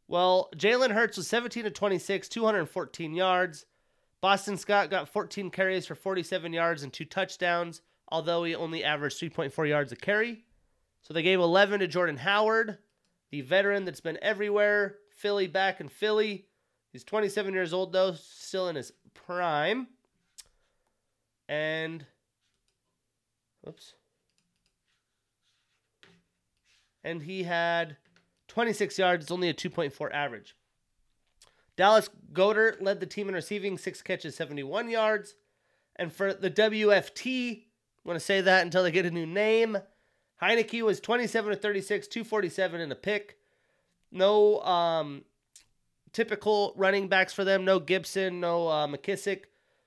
Well, 0.07 0.49
Jalen 0.55 0.91
Hurts 0.91 1.17
was 1.17 1.28
17 1.28 1.63
to 1.65 1.71
26, 1.71 2.30
214 2.30 3.13
yards. 3.13 3.65
Boston 4.21 4.57
Scott 4.57 4.89
got 4.89 5.09
14 5.09 5.49
carries 5.51 5.86
for 5.86 5.95
47 5.95 6.53
yards 6.53 6.84
and 6.84 6.91
two 6.91 7.05
touchdowns, 7.05 7.82
although 8.07 8.43
he 8.43 8.55
only 8.55 8.84
averaged 8.84 9.19
3.4 9.19 9.67
yards 9.67 9.91
a 9.91 9.95
carry. 9.95 10.43
So 11.01 11.13
they 11.13 11.23
gave 11.23 11.39
11 11.39 11.82
to 11.82 11.88
Jordan 11.88 12.17
Howard, 12.17 12.78
the 13.32 13.41
veteran 13.41 13.86
that's 13.86 14.01
been 14.01 14.17
everywhere. 14.21 14.95
Philly 15.11 15.47
back 15.47 15.80
in 15.80 15.89
Philly. 15.89 16.45
He's 16.91 17.03
27 17.03 17.53
years 17.53 17.73
old, 17.73 17.91
though, 17.91 18.13
still 18.13 18.69
in 18.69 18.75
his 18.75 18.91
prime. 19.13 19.88
And, 21.49 22.05
oops. 23.67 23.93
And 27.08 27.24
he 27.24 27.43
had 27.43 27.95
26 28.49 28.99
yards. 28.99 29.26
It's 29.26 29.32
only 29.32 29.47
a 29.47 29.53
2.4 29.53 30.12
average. 30.14 30.58
Dallas 31.78 32.10
Goedert 32.34 32.82
led 32.82 32.99
the 32.99 33.05
team 33.05 33.30
in 33.30 33.34
receiving, 33.34 33.78
six 33.78 34.01
catches, 34.01 34.36
71 34.36 34.89
yards. 34.89 35.36
And 35.95 36.12
for 36.12 36.34
the 36.34 36.51
WFT, 36.51 37.51
I'm 37.53 37.64
going 38.05 38.18
to 38.18 38.20
say 38.20 38.41
that 38.41 38.64
until 38.64 38.84
they 38.84 38.91
get 38.91 39.05
a 39.05 39.12
new 39.12 39.26
name. 39.26 39.78
Heinicke 40.41 40.82
was 40.82 40.99
27 40.99 41.51
to 41.51 41.55
36, 41.55 42.08
247 42.08 42.82
and 42.82 42.91
a 42.91 42.95
pick. 42.95 43.38
No 44.12 44.60
um, 44.64 45.24
typical 46.12 46.74
running 46.76 47.08
backs 47.08 47.32
for 47.32 47.45
them. 47.45 47.64
No 47.64 47.80
Gibson, 47.80 48.41
no 48.41 48.68
uh, 48.68 48.86
McKissic. 48.86 49.43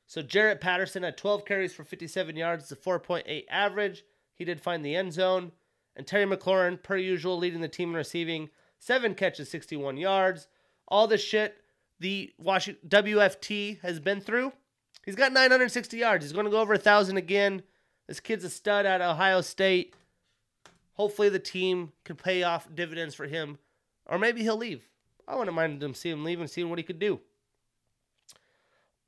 So 0.06 0.22
Jaret 0.22 0.60
Patterson 0.60 1.02
had 1.02 1.18
12 1.18 1.44
carries 1.44 1.74
for 1.74 1.84
57 1.84 2.34
yards. 2.34 2.62
It's 2.64 2.72
a 2.72 2.76
4.8 2.76 3.44
average. 3.50 4.04
He 4.36 4.46
did 4.46 4.60
find 4.60 4.82
the 4.82 4.96
end 4.96 5.12
zone. 5.12 5.52
And 5.96 6.06
Terry 6.06 6.24
McLaurin, 6.24 6.82
per 6.82 6.96
usual, 6.96 7.36
leading 7.36 7.60
the 7.60 7.68
team 7.68 7.90
in 7.90 7.96
receiving, 7.96 8.50
seven 8.78 9.14
catches, 9.14 9.50
61 9.50 9.96
yards. 9.96 10.46
All 10.88 11.06
the 11.06 11.18
shit 11.18 11.62
the 12.00 12.32
Washington 12.38 12.88
WFT 12.88 13.80
has 13.80 14.00
been 14.00 14.20
through. 14.20 14.52
He's 15.04 15.14
got 15.14 15.32
960 15.32 15.96
yards. 15.96 16.24
He's 16.24 16.32
going 16.32 16.46
to 16.46 16.50
go 16.50 16.60
over 16.60 16.74
a 16.74 16.78
thousand 16.78 17.16
again. 17.16 17.62
This 18.06 18.20
kid's 18.20 18.44
a 18.44 18.50
stud 18.50 18.86
at 18.86 19.00
Ohio 19.00 19.40
State. 19.40 19.94
Hopefully, 20.94 21.28
the 21.28 21.38
team 21.38 21.92
can 22.04 22.16
pay 22.16 22.42
off 22.42 22.68
dividends 22.74 23.14
for 23.14 23.26
him, 23.26 23.58
or 24.06 24.18
maybe 24.18 24.42
he'll 24.42 24.56
leave. 24.56 24.86
I 25.26 25.36
wouldn't 25.36 25.54
mind 25.54 25.82
him 25.82 25.94
seeing 25.94 26.16
him 26.16 26.24
leave 26.24 26.40
and 26.40 26.50
seeing 26.50 26.68
what 26.68 26.78
he 26.78 26.82
could 26.82 26.98
do. 26.98 27.20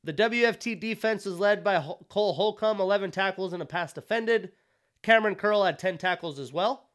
The 0.05 0.13
WFT 0.13 0.79
defense 0.81 1.25
was 1.25 1.39
led 1.39 1.63
by 1.63 1.85
Cole 2.09 2.33
Holcomb, 2.33 2.81
11 2.81 3.11
tackles 3.11 3.53
and 3.53 3.63
a 3.63 3.67
pass 3.67 3.93
defended. 3.93 4.53
Kamren 5.03 5.37
Curl 5.37 5.65
had 5.65 5.79
10 5.79 5.99
tackles 5.99 6.39
as 6.39 6.53
well. 6.53 6.89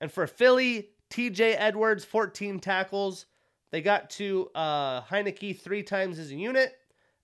And 0.00 0.10
for 0.10 0.26
Philly, 0.26 0.90
TJ 1.10 1.56
Edwards, 1.58 2.04
14 2.04 2.60
tackles. 2.60 3.26
They 3.70 3.80
got 3.80 4.10
to 4.10 4.50
uh, 4.54 5.02
Heinicke 5.02 5.60
three 5.60 5.82
times 5.82 6.18
as 6.18 6.30
a 6.30 6.36
unit, 6.36 6.76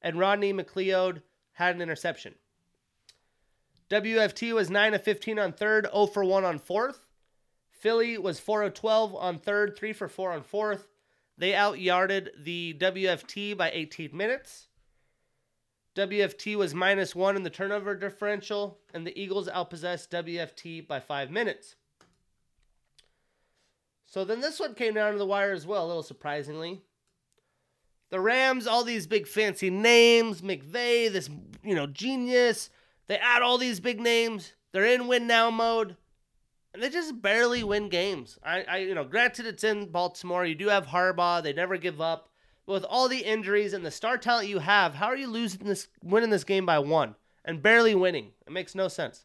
and 0.03 0.19
Rodney 0.19 0.53
McLeod 0.53 1.23
had 1.53 1.77
an 1.77 1.83
interception. 1.83 2.35
WFT 3.91 4.55
was 4.55 4.71
9 4.71 4.95
of 4.95 5.03
15 5.03 5.39
on 5.39 5.53
third, 5.53 5.87
0 5.93 6.07
for 6.07 6.25
1 6.25 6.45
on 6.45 6.59
fourth. 6.59 7.07
Philly 7.71 8.19
was 8.19 8.39
4 8.41 8.65
of 8.65 8.75
12 8.75 9.15
on 9.15 9.39
third, 9.39 9.77
3 9.77 9.93
for 9.93 10.09
4 10.09 10.33
on 10.33 10.43
fourth. 10.43 10.87
They 11.39 11.53
outyarded 11.53 12.29
the 12.45 12.77
WFT 12.79 13.57
by 13.57 13.71
18 13.73 14.17
minutes. 14.17 14.69
WFT 16.01 16.57
was 16.57 16.75
minus 16.75 17.15
1 17.15 17.37
in 17.37 17.43
the 17.43 17.51
turnover 17.51 17.95
differential, 17.95 18.79
and 18.95 19.07
the 19.07 19.21
Eagles 19.21 19.51
outpossessed 19.51 20.09
WFT 20.09 20.89
by 20.89 20.99
5 20.99 21.31
minutes. 21.31 21.77
So 24.07 24.25
then 24.25 24.41
this 24.41 24.59
one 24.59 24.73
came 24.75 24.95
down 24.95 25.13
to 25.13 25.19
the 25.19 25.27
wire 25.27 25.53
as 25.53 25.67
well, 25.67 25.85
a 25.85 25.89
little 25.89 26.03
surprisingly. 26.03 26.81
The 28.09 28.19
Rams, 28.19 28.67
all 28.67 28.83
these 28.83 29.07
big 29.07 29.29
fancy 29.29 29.69
names, 29.69 30.41
McVay, 30.41 31.13
this 31.13 31.29
you 31.63 31.75
know 31.75 31.87
genius. 31.87 32.71
They 33.07 33.19
add 33.19 33.43
all 33.43 33.59
these 33.59 33.79
big 33.79 34.01
names. 34.01 34.55
They're 34.73 34.87
in 34.87 35.07
win 35.07 35.27
now 35.27 35.51
mode, 35.51 35.97
and 36.73 36.83
they 36.83 36.89
just 36.89 37.21
barely 37.21 37.63
win 37.63 37.91
games. 37.91 38.39
I, 38.43 38.63
I 38.63 38.77
you 38.79 38.95
know, 38.95 39.05
granted 39.05 39.45
it's 39.45 39.65
in 39.65 39.91
Baltimore. 39.91 40.47
You 40.47 40.55
do 40.55 40.69
have 40.69 40.87
Harbaugh. 40.87 41.43
They 41.43 41.53
never 41.53 41.77
give 41.77 42.01
up. 42.01 42.30
But 42.71 42.75
with 42.75 42.85
all 42.85 43.09
the 43.09 43.25
injuries 43.25 43.73
and 43.73 43.85
the 43.85 43.91
star 43.91 44.17
talent 44.17 44.47
you 44.47 44.61
have, 44.61 44.95
how 44.95 45.07
are 45.07 45.17
you 45.17 45.27
losing 45.27 45.67
this, 45.67 45.89
winning 46.05 46.31
this 46.31 46.45
game 46.45 46.65
by 46.65 46.79
one, 46.79 47.17
and 47.45 47.61
barely 47.61 47.97
winning? 47.97 48.31
It 48.47 48.53
makes 48.53 48.77
no 48.77 48.87
sense. 48.87 49.25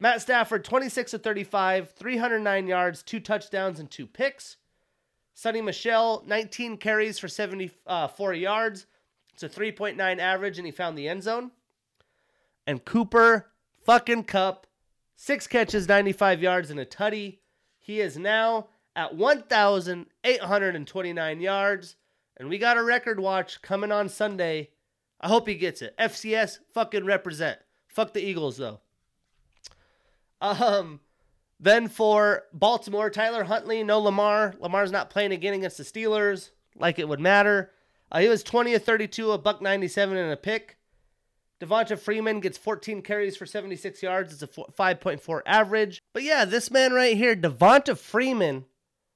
Matt 0.00 0.20
Stafford, 0.20 0.64
26 0.64 1.14
of 1.14 1.22
35, 1.22 1.92
309 1.92 2.66
yards, 2.66 3.04
two 3.04 3.20
touchdowns, 3.20 3.78
and 3.78 3.88
two 3.88 4.04
picks. 4.04 4.56
Sony 5.36 5.62
Michel, 5.62 6.24
19 6.26 6.78
carries 6.78 7.20
for 7.20 7.28
74 7.28 8.34
yards. 8.34 8.86
It's 9.32 9.44
a 9.44 9.48
3.9 9.48 10.18
average, 10.18 10.58
and 10.58 10.66
he 10.66 10.72
found 10.72 10.98
the 10.98 11.06
end 11.06 11.22
zone. 11.22 11.52
And 12.66 12.84
Cooper 12.84 13.52
fucking 13.84 14.24
Kupp, 14.24 14.66
six 15.14 15.46
catches, 15.46 15.86
95 15.86 16.42
yards, 16.42 16.72
and 16.72 16.80
a 16.80 16.84
tutty. 16.84 17.38
He 17.78 18.00
is 18.00 18.18
now 18.18 18.70
at 18.96 19.14
1,829 19.14 21.40
yards 21.40 21.94
And 22.40 22.48
we 22.48 22.56
got 22.56 22.78
a 22.78 22.82
record 22.82 23.20
watch 23.20 23.60
coming 23.60 23.92
on 23.92 24.08
Sunday. 24.08 24.70
I 25.20 25.28
hope 25.28 25.46
he 25.46 25.56
gets 25.56 25.82
it. 25.82 25.94
FCS, 25.98 26.60
fucking 26.72 27.04
represent. 27.04 27.58
Fuck 27.86 28.14
the 28.14 28.24
Eagles, 28.24 28.56
though. 28.56 28.80
Um, 30.40 31.00
then 31.60 31.86
for 31.86 32.44
Baltimore, 32.54 33.10
Tyler 33.10 33.44
Huntley, 33.44 33.84
no 33.84 34.00
Lamar. 34.00 34.54
Lamar's 34.58 34.90
not 34.90 35.10
playing 35.10 35.32
again 35.32 35.52
against 35.52 35.76
the 35.76 35.84
Steelers 35.84 36.48
like 36.74 36.98
it 36.98 37.06
would 37.06 37.20
matter. 37.20 37.72
Uh, 38.10 38.20
he 38.20 38.28
was 38.28 38.42
20 38.42 38.72
of 38.72 38.84
32, 38.84 39.32
a 39.32 39.36
buck 39.36 39.60
97 39.60 40.16
and 40.16 40.32
a 40.32 40.36
pick. 40.38 40.78
Devonta 41.60 41.98
Freeman 41.98 42.40
gets 42.40 42.56
14 42.56 43.02
carries 43.02 43.36
for 43.36 43.44
76 43.44 44.02
yards. 44.02 44.32
It's 44.32 44.42
a 44.42 44.46
5.4 44.46 45.42
average. 45.44 46.00
But 46.14 46.22
yeah, 46.22 46.46
this 46.46 46.70
man 46.70 46.94
right 46.94 47.18
here, 47.18 47.36
Devonta 47.36 47.98
Freeman, 47.98 48.64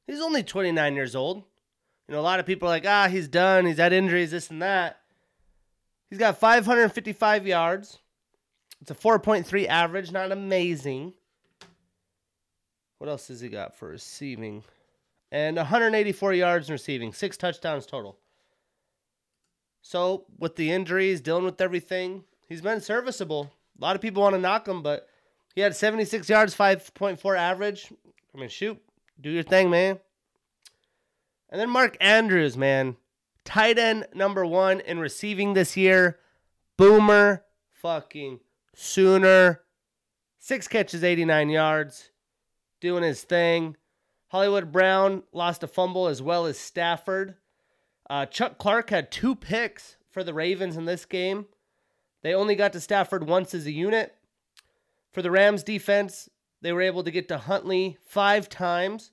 he's 0.06 0.20
only 0.20 0.42
29 0.42 0.94
years 0.94 1.16
old. 1.16 1.44
You 2.08 2.14
know, 2.14 2.20
a 2.20 2.22
lot 2.22 2.40
of 2.40 2.46
people 2.46 2.68
are 2.68 2.72
like, 2.72 2.86
ah, 2.86 3.08
he's 3.08 3.28
done. 3.28 3.66
He's 3.66 3.78
had 3.78 3.92
injuries, 3.92 4.30
this 4.30 4.50
and 4.50 4.60
that. 4.62 5.00
He's 6.10 6.18
got 6.18 6.38
555 6.38 7.46
yards. 7.46 7.98
It's 8.80 8.90
a 8.90 8.94
4.3 8.94 9.66
average, 9.66 10.12
not 10.12 10.30
amazing. 10.30 11.14
What 12.98 13.08
else 13.08 13.28
has 13.28 13.40
he 13.40 13.48
got 13.48 13.74
for 13.74 13.88
receiving? 13.88 14.62
And 15.32 15.56
184 15.56 16.34
yards 16.34 16.68
in 16.68 16.72
receiving, 16.72 17.12
six 17.12 17.36
touchdowns 17.36 17.86
total. 17.86 18.18
So, 19.80 20.26
with 20.38 20.56
the 20.56 20.70
injuries, 20.70 21.20
dealing 21.20 21.44
with 21.44 21.60
everything, 21.60 22.24
he's 22.48 22.60
been 22.60 22.80
serviceable. 22.80 23.50
A 23.78 23.82
lot 23.82 23.96
of 23.96 24.02
people 24.02 24.22
want 24.22 24.34
to 24.34 24.40
knock 24.40 24.68
him, 24.68 24.82
but 24.82 25.08
he 25.54 25.60
had 25.60 25.74
76 25.74 26.28
yards, 26.28 26.54
5.4 26.54 27.38
average. 27.38 27.92
I 28.34 28.38
mean, 28.38 28.48
shoot, 28.48 28.80
do 29.20 29.30
your 29.30 29.42
thing, 29.42 29.70
man. 29.70 29.98
And 31.54 31.60
then 31.60 31.70
Mark 31.70 31.96
Andrews, 32.00 32.56
man. 32.56 32.96
Tight 33.44 33.78
end 33.78 34.08
number 34.12 34.44
one 34.44 34.80
in 34.80 34.98
receiving 34.98 35.54
this 35.54 35.76
year. 35.76 36.18
Boomer 36.76 37.44
fucking 37.70 38.40
Sooner. 38.74 39.60
Six 40.40 40.66
catches, 40.66 41.04
89 41.04 41.50
yards. 41.50 42.10
Doing 42.80 43.04
his 43.04 43.22
thing. 43.22 43.76
Hollywood 44.26 44.72
Brown 44.72 45.22
lost 45.32 45.62
a 45.62 45.68
fumble 45.68 46.08
as 46.08 46.20
well 46.20 46.46
as 46.46 46.58
Stafford. 46.58 47.36
Uh, 48.10 48.26
Chuck 48.26 48.58
Clark 48.58 48.90
had 48.90 49.12
two 49.12 49.36
picks 49.36 49.96
for 50.10 50.24
the 50.24 50.34
Ravens 50.34 50.76
in 50.76 50.86
this 50.86 51.04
game. 51.04 51.46
They 52.22 52.34
only 52.34 52.56
got 52.56 52.72
to 52.72 52.80
Stafford 52.80 53.28
once 53.28 53.54
as 53.54 53.66
a 53.66 53.70
unit. 53.70 54.12
For 55.12 55.22
the 55.22 55.30
Rams 55.30 55.62
defense, 55.62 56.28
they 56.62 56.72
were 56.72 56.82
able 56.82 57.04
to 57.04 57.12
get 57.12 57.28
to 57.28 57.38
Huntley 57.38 57.96
five 58.04 58.48
times. 58.48 59.12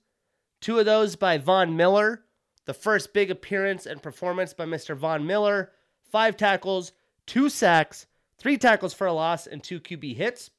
Two 0.59 0.79
of 0.79 0.87
those 0.87 1.15
by 1.15 1.37
Von 1.37 1.77
Miller. 1.77 2.23
The 2.65 2.73
first 2.73 3.13
big 3.13 3.31
appearance 3.31 3.85
and 3.85 4.01
performance 4.01 4.53
by 4.53 4.65
Mr. 4.65 4.95
Von 4.95 5.25
Miller. 5.25 5.71
Five 6.11 6.37
tackles, 6.37 6.91
two 7.25 7.49
sacks, 7.49 8.05
three 8.37 8.57
tackles 8.57 8.93
for 8.93 9.07
a 9.07 9.13
loss, 9.13 9.47
and 9.47 9.63
two 9.63 9.79
QB 9.79 10.15
hits. 10.15 10.51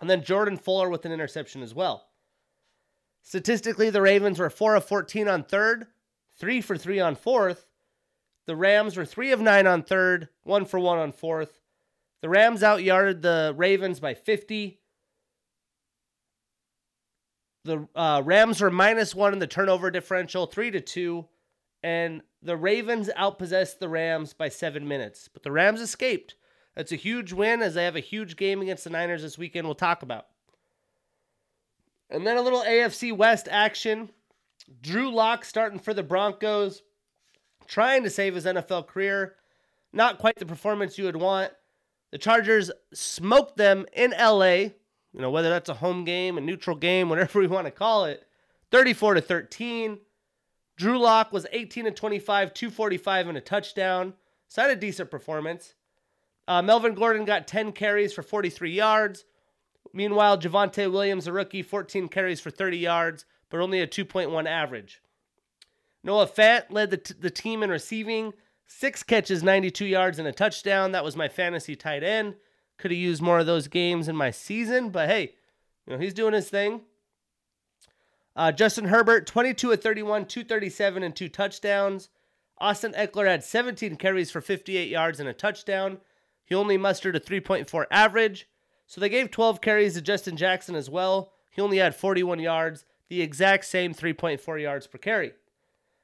And 0.00 0.10
then 0.10 0.22
Jordan 0.22 0.56
Fuller 0.56 0.88
with 0.90 1.06
an 1.06 1.12
interception 1.12 1.62
as 1.62 1.74
well. 1.74 2.08
Statistically, 3.22 3.88
the 3.88 4.02
Ravens 4.02 4.38
were 4.38 4.50
4 4.50 4.76
of 4.76 4.84
14 4.84 5.28
on 5.28 5.44
third, 5.44 5.86
3 6.36 6.60
for 6.60 6.76
3 6.76 7.00
on 7.00 7.14
fourth. 7.14 7.66
The 8.46 8.56
Rams 8.56 8.96
were 8.96 9.06
3 9.06 9.32
of 9.32 9.40
9 9.40 9.66
on 9.66 9.82
third, 9.82 10.28
1 10.42 10.64
for 10.66 10.78
1 10.78 10.98
on 10.98 11.12
fourth. 11.12 11.60
The 12.20 12.28
Rams 12.28 12.60
outyarded 12.60 13.22
the 13.22 13.54
Ravens 13.56 14.00
by 14.00 14.12
50. 14.12 14.78
The 17.64 17.88
uh, 17.94 18.22
Rams 18.24 18.60
were 18.60 18.70
minus 18.70 19.14
1 19.14 19.32
in 19.32 19.38
the 19.38 19.46
turnover 19.46 19.90
differential, 19.90 20.46
3 20.46 20.70
to 20.72 20.80
2. 20.80 21.26
And 21.82 22.22
the 22.42 22.56
Ravens 22.56 23.10
outpossessed 23.16 23.78
the 23.78 23.88
Rams 23.88 24.32
by 24.32 24.48
7 24.48 24.86
minutes. 24.86 25.28
But 25.32 25.42
the 25.42 25.52
Rams 25.52 25.80
escaped. 25.80 26.34
That's 26.74 26.92
a 26.92 26.96
huge 26.96 27.32
win 27.32 27.62
as 27.62 27.74
they 27.74 27.84
have 27.84 27.96
a 27.96 28.00
huge 28.00 28.36
game 28.36 28.60
against 28.60 28.84
the 28.84 28.90
Niners 28.90 29.22
this 29.22 29.38
weekend 29.38 29.66
we'll 29.66 29.74
talk 29.74 30.02
about. 30.02 30.26
And 32.10 32.26
then 32.26 32.36
a 32.36 32.42
little 32.42 32.62
AFC 32.62 33.16
West 33.16 33.48
action. 33.50 34.10
Drew 34.80 35.12
Lock 35.12 35.44
starting 35.44 35.78
for 35.78 35.94
the 35.94 36.02
Broncos, 36.02 36.82
trying 37.66 38.02
to 38.02 38.10
save 38.10 38.34
his 38.34 38.46
NFL 38.46 38.86
career. 38.86 39.36
Not 39.92 40.18
quite 40.18 40.36
the 40.36 40.46
performance 40.46 40.98
you 40.98 41.04
would 41.04 41.16
want. 41.16 41.52
The 42.10 42.18
Chargers 42.18 42.70
smoked 42.92 43.56
them 43.56 43.86
in 43.92 44.12
LA, 44.12 44.70
you 45.14 45.20
know, 45.20 45.30
whether 45.30 45.48
that's 45.48 45.68
a 45.68 45.74
home 45.74 46.04
game, 46.04 46.36
a 46.36 46.40
neutral 46.40 46.76
game, 46.76 47.08
whatever 47.10 47.38
we 47.38 47.46
want 47.46 47.66
to 47.66 47.70
call 47.70 48.04
it, 48.04 48.24
34 48.70 49.14
to 49.14 49.20
13. 49.20 49.98
Drew 50.76 50.98
Lock 50.98 51.32
was 51.32 51.46
18 51.52 51.84
to 51.84 51.90
25, 51.92 52.52
245 52.52 53.28
and 53.28 53.38
a 53.38 53.40
touchdown. 53.40 54.14
So 54.48 54.62
had 54.62 54.72
a 54.72 54.76
decent 54.76 55.10
performance. 55.10 55.74
Uh, 56.46 56.60
Melvin 56.60 56.94
Gordon 56.94 57.24
got 57.24 57.46
10 57.46 57.72
carries 57.72 58.12
for 58.12 58.22
43 58.22 58.72
yards. 58.72 59.24
Meanwhile, 59.92 60.38
Javonte 60.38 60.90
Williams, 60.90 61.26
a 61.28 61.32
rookie, 61.32 61.62
14 61.62 62.08
carries 62.08 62.40
for 62.40 62.50
30 62.50 62.78
yards, 62.78 63.24
but 63.48 63.60
only 63.60 63.80
a 63.80 63.86
2.1 63.86 64.46
average. 64.46 65.00
Noah 66.02 66.26
Fant 66.26 66.64
led 66.70 66.90
the, 66.90 66.96
t- 66.98 67.14
the 67.18 67.30
team 67.30 67.62
in 67.62 67.70
receiving, 67.70 68.34
six 68.66 69.02
catches, 69.02 69.42
92 69.42 69.86
yards, 69.86 70.18
and 70.18 70.28
a 70.28 70.32
touchdown. 70.32 70.92
That 70.92 71.04
was 71.04 71.16
my 71.16 71.28
fantasy 71.28 71.76
tight 71.76 72.02
end. 72.02 72.34
Could 72.78 72.90
have 72.90 72.98
used 72.98 73.22
more 73.22 73.38
of 73.38 73.46
those 73.46 73.68
games 73.68 74.08
in 74.08 74.16
my 74.16 74.30
season, 74.30 74.90
but 74.90 75.08
hey, 75.08 75.34
you 75.86 75.92
know, 75.92 75.98
he's 75.98 76.14
doing 76.14 76.34
his 76.34 76.48
thing. 76.48 76.82
Uh, 78.36 78.50
Justin 78.50 78.86
Herbert, 78.86 79.26
22 79.26 79.72
at 79.72 79.82
31, 79.82 80.26
237, 80.26 81.02
and 81.02 81.14
two 81.14 81.28
touchdowns. 81.28 82.08
Austin 82.58 82.92
Ekeler 82.92 83.26
had 83.26 83.44
17 83.44 83.96
carries 83.96 84.30
for 84.30 84.40
58 84.40 84.88
yards 84.88 85.20
and 85.20 85.28
a 85.28 85.32
touchdown. 85.32 85.98
He 86.44 86.54
only 86.54 86.76
mustered 86.76 87.16
a 87.16 87.20
3.4 87.20 87.86
average. 87.90 88.48
So 88.86 89.00
they 89.00 89.08
gave 89.08 89.30
12 89.30 89.60
carries 89.60 89.94
to 89.94 90.02
Justin 90.02 90.36
Jackson 90.36 90.74
as 90.74 90.90
well. 90.90 91.32
He 91.50 91.62
only 91.62 91.78
had 91.78 91.94
41 91.94 92.40
yards, 92.40 92.84
the 93.08 93.22
exact 93.22 93.64
same 93.64 93.94
3.4 93.94 94.60
yards 94.60 94.86
per 94.86 94.98
carry. 94.98 95.32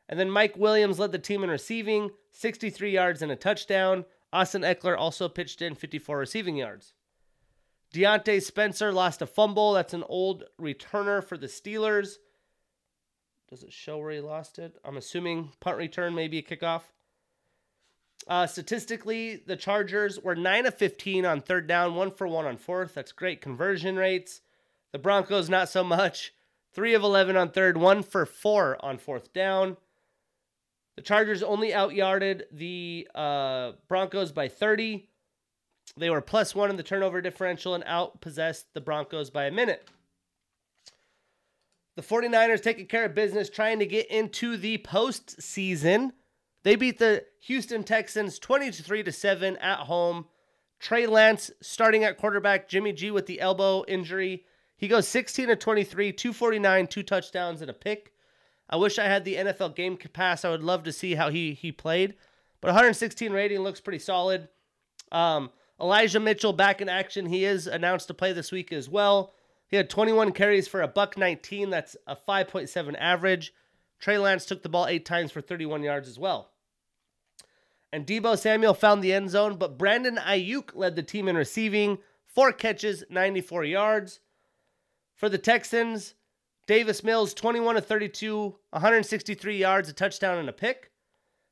And 0.08 0.18
then 0.18 0.30
Mike 0.30 0.56
Williams 0.56 0.98
led 0.98 1.12
the 1.12 1.18
team 1.18 1.44
in 1.44 1.50
receiving, 1.50 2.10
63 2.32 2.90
yards 2.90 3.22
and 3.22 3.30
a 3.30 3.36
touchdown. 3.36 4.04
Austin 4.32 4.62
Ekeler 4.62 4.96
also 4.96 5.28
pitched 5.28 5.60
in 5.62 5.74
54 5.74 6.18
receiving 6.18 6.56
yards. 6.56 6.94
Diontae 7.92 8.40
Spencer 8.40 8.92
lost 8.92 9.22
a 9.22 9.26
fumble. 9.26 9.72
That's 9.72 9.94
an 9.94 10.04
old 10.08 10.44
returner 10.60 11.22
for 11.22 11.36
the 11.36 11.48
Steelers. 11.48 12.16
Does 13.48 13.64
it 13.64 13.72
show 13.72 13.98
where 13.98 14.12
he 14.12 14.20
lost 14.20 14.60
it? 14.60 14.76
I'm 14.84 14.96
assuming 14.96 15.50
punt 15.58 15.76
return, 15.76 16.14
maybe 16.14 16.38
a 16.38 16.42
kickoff. 16.42 16.82
Uh, 18.28 18.46
statistically, 18.46 19.42
the 19.44 19.56
Chargers 19.56 20.20
were 20.20 20.36
9 20.36 20.66
of 20.66 20.74
15 20.74 21.26
on 21.26 21.40
third 21.40 21.66
down, 21.66 21.96
1 21.96 22.12
for 22.12 22.28
1 22.28 22.46
on 22.46 22.56
fourth. 22.56 22.94
That's 22.94 23.10
great 23.10 23.40
conversion 23.40 23.96
rates. 23.96 24.40
The 24.92 24.98
Broncos, 24.98 25.50
not 25.50 25.68
so 25.68 25.82
much. 25.82 26.32
3 26.72 26.94
of 26.94 27.02
11 27.02 27.36
on 27.36 27.50
third, 27.50 27.76
1 27.76 28.02
for 28.04 28.24
4 28.24 28.76
on 28.84 28.98
fourth 28.98 29.32
down. 29.32 29.76
The 31.00 31.04
Chargers 31.04 31.42
only 31.42 31.70
outyarded 31.70 32.42
the 32.52 33.08
uh, 33.14 33.72
Broncos 33.88 34.32
by 34.32 34.48
30. 34.48 35.08
They 35.96 36.10
were 36.10 36.20
plus 36.20 36.54
1 36.54 36.68
in 36.68 36.76
the 36.76 36.82
turnover 36.82 37.22
differential 37.22 37.74
and 37.74 37.82
outpossessed 37.84 38.64
the 38.74 38.82
Broncos 38.82 39.30
by 39.30 39.46
a 39.46 39.50
minute. 39.50 39.88
The 41.96 42.02
49ers 42.02 42.62
taking 42.62 42.84
care 42.84 43.06
of 43.06 43.14
business, 43.14 43.48
trying 43.48 43.78
to 43.78 43.86
get 43.86 44.10
into 44.10 44.58
the 44.58 44.76
postseason. 44.76 46.10
They 46.64 46.76
beat 46.76 46.98
the 46.98 47.24
Houston 47.44 47.82
Texans 47.82 48.38
23 48.38 49.02
to 49.04 49.10
7 49.10 49.56
at 49.56 49.78
home. 49.78 50.26
Trey 50.80 51.06
Lance 51.06 51.50
starting 51.62 52.04
at 52.04 52.18
quarterback, 52.18 52.68
Jimmy 52.68 52.92
G 52.92 53.10
with 53.10 53.24
the 53.24 53.40
elbow 53.40 53.86
injury. 53.88 54.44
He 54.76 54.86
goes 54.86 55.08
16 55.08 55.48
to 55.48 55.56
23, 55.56 56.12
249, 56.12 56.86
two 56.88 57.02
touchdowns 57.02 57.62
and 57.62 57.70
a 57.70 57.72
pick. 57.72 58.12
I 58.70 58.76
wish 58.76 58.98
I 58.98 59.04
had 59.04 59.24
the 59.24 59.34
NFL 59.34 59.74
game 59.74 59.98
pass. 60.12 60.44
I 60.44 60.50
would 60.50 60.62
love 60.62 60.84
to 60.84 60.92
see 60.92 61.16
how 61.16 61.28
he 61.28 61.52
he 61.52 61.72
played. 61.72 62.14
But 62.60 62.68
116 62.68 63.32
rating 63.32 63.60
looks 63.60 63.80
pretty 63.80 63.98
solid. 63.98 64.48
Um, 65.10 65.50
Elijah 65.80 66.20
Mitchell 66.20 66.52
back 66.52 66.80
in 66.80 66.88
action. 66.88 67.26
He 67.26 67.44
is 67.44 67.66
announced 67.66 68.06
to 68.08 68.14
play 68.14 68.32
this 68.32 68.52
week 68.52 68.72
as 68.72 68.88
well. 68.88 69.32
He 69.66 69.76
had 69.76 69.90
21 69.90 70.32
carries 70.32 70.68
for 70.68 70.82
a 70.82 70.88
buck 70.88 71.16
19. 71.16 71.70
That's 71.70 71.96
a 72.06 72.16
5.7 72.16 72.94
average. 72.98 73.52
Trey 73.98 74.18
Lance 74.18 74.44
took 74.44 74.62
the 74.62 74.68
ball 74.68 74.86
eight 74.86 75.04
times 75.04 75.32
for 75.32 75.40
31 75.40 75.82
yards 75.82 76.08
as 76.08 76.18
well. 76.18 76.50
And 77.92 78.06
Deebo 78.06 78.38
Samuel 78.38 78.74
found 78.74 79.02
the 79.02 79.12
end 79.12 79.30
zone, 79.30 79.56
but 79.56 79.78
Brandon 79.78 80.16
Aiyuk 80.16 80.74
led 80.74 80.96
the 80.96 81.02
team 81.02 81.28
in 81.28 81.36
receiving, 81.36 81.98
four 82.24 82.52
catches, 82.52 83.04
94 83.10 83.64
yards. 83.64 84.20
For 85.14 85.28
the 85.28 85.38
Texans, 85.38 86.14
Davis 86.70 87.02
Mills, 87.02 87.34
21 87.34 87.74
to 87.74 87.80
32, 87.80 88.54
163 88.70 89.56
yards, 89.56 89.88
a 89.88 89.92
touchdown, 89.92 90.38
and 90.38 90.48
a 90.48 90.52
pick. 90.52 90.92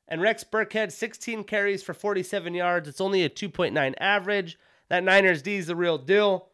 And 0.07 0.23
Rex 0.23 0.45
Burkhead, 0.45 0.93
16 0.93 1.43
carries 1.43 1.83
for 1.83 1.93
47 1.93 2.55
yards. 2.55 2.89
It's 2.89 3.01
only 3.01 3.25
a 3.25 3.29
2.9 3.29 3.95
average. 3.99 4.57
That 4.89 5.03
Niners 5.03 5.43
D 5.43 5.57
is 5.57 5.67
the 5.67 5.75
real 5.75 5.99
deal. 5.99 6.51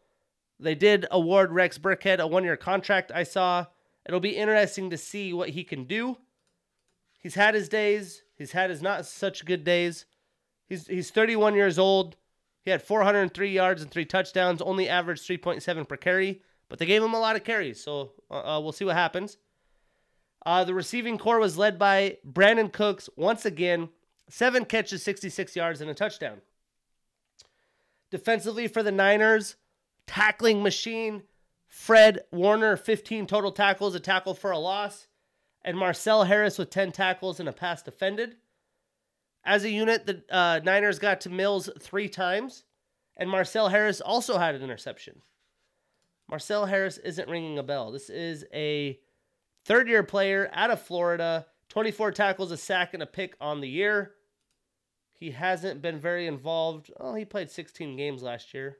They 0.59 0.75
did 0.75 1.05
award 1.11 1.53
Rex 1.53 1.77
Burkhead 1.77 2.21
a 2.21 2.27
one 2.27 2.43
year 2.43 2.57
contract, 2.57 3.13
I 3.15 3.25
saw. 3.25 3.67
It'll 4.07 4.19
be 4.19 4.35
interesting 4.35 4.89
to 4.89 4.97
see 4.97 5.35
what 5.35 5.51
he 5.51 5.63
can 5.63 5.85
do. 5.85 6.17
He's 7.21 7.35
had 7.35 7.55
his 7.55 7.69
days. 7.69 8.23
He's 8.35 8.53
had 8.53 8.71
his 8.71 8.81
not 8.81 9.05
such 9.05 9.45
good 9.45 9.63
days. 9.63 10.07
He's 10.67 10.87
he's 10.87 11.11
31 11.11 11.55
years 11.55 11.79
old. 11.79 12.17
He 12.63 12.71
had 12.71 12.81
403 12.81 13.51
yards 13.51 13.83
and 13.83 13.91
three 13.91 14.07
touchdowns. 14.07 14.63
Only 14.63 14.89
averaged 14.89 15.29
3.7 15.29 15.87
per 15.87 15.99
carry, 15.99 16.41
but 16.75 16.81
they 16.81 16.87
gave 16.87 17.05
him 17.05 17.15
a 17.15 17.21
lot 17.21 17.37
of 17.37 17.45
carries. 17.45 17.81
So 17.81 18.15
uh, 18.29 18.57
uh, 18.57 18.61
we'll 18.61 18.73
see 18.73 18.85
what 18.85 18.97
happens. 18.97 19.39
Uh, 20.45 20.65
the 20.65 20.75
receiving 20.75 21.19
core 21.19 21.39
was 21.39 21.57
led 21.57 21.79
by 21.79 22.17
Brandin 22.29 22.73
Cooks 22.73 23.09
once 23.15 23.45
again, 23.45 23.91
seven 24.29 24.65
catches, 24.65 25.01
66 25.05 25.55
yards, 25.55 25.81
and 25.81 25.89
a 25.89 25.95
touchdown. 25.95 26.41
Defensively 28.11 28.67
for 28.67 28.83
the 28.83 28.91
Niners, 28.91 29.55
tackling 30.09 30.65
machine. 30.65 31.23
Fred 31.69 32.25
Warner, 32.33 32.77
15 32.77 33.29
total 33.29 33.53
tackles, 33.53 33.95
a 33.95 34.01
tackle 34.01 34.35
for 34.35 34.51
a 34.51 34.59
loss, 34.59 35.07
and 35.63 35.79
Marcell 35.79 36.25
Harris 36.25 36.59
with 36.59 36.71
10 36.71 36.91
tackles 36.91 37.39
and 37.39 37.49
a 37.49 37.53
pass 37.53 37.85
defended. 37.85 38.35
As 39.45 39.63
a 39.63 39.71
unit, 39.71 40.07
the 40.07 40.25
uh, 40.29 40.59
Niners 40.65 40.99
got 40.99 41.21
to 41.21 41.31
Mills 41.31 41.71
three 41.79 42.09
times, 42.09 42.65
and 43.17 43.31
Marcell 43.31 43.69
Harris 43.69 44.01
also 44.01 44.39
had 44.39 44.57
an 44.57 44.63
interception. 44.65 45.23
Marcell 46.29 46.67
Harris 46.67 46.99
isn't 46.99 47.29
ringing 47.29 47.59
a 47.59 47.63
bell. 47.63 47.93
This 47.93 48.09
is 48.11 48.45
a 48.53 48.99
third 49.65 49.89
year 49.89 50.03
player 50.03 50.51
out 50.53 50.71
of 50.71 50.81
Florida, 50.81 51.47
24 51.69 52.13
tackles, 52.13 52.51
a 52.51 52.57
sack, 52.57 52.95
and 52.95 53.03
a 53.03 53.07
pick 53.07 53.37
on 53.41 53.61
the 53.61 53.69
year. 53.69 54.15
He 55.13 55.31
hasn't 55.31 55.81
been 55.81 55.99
very 55.99 56.27
involved. 56.27 56.91
Oh, 56.99 57.15
he 57.15 57.25
played 57.25 57.51
16 57.51 57.97
games 57.97 58.23
last 58.23 58.53
year 58.53 58.79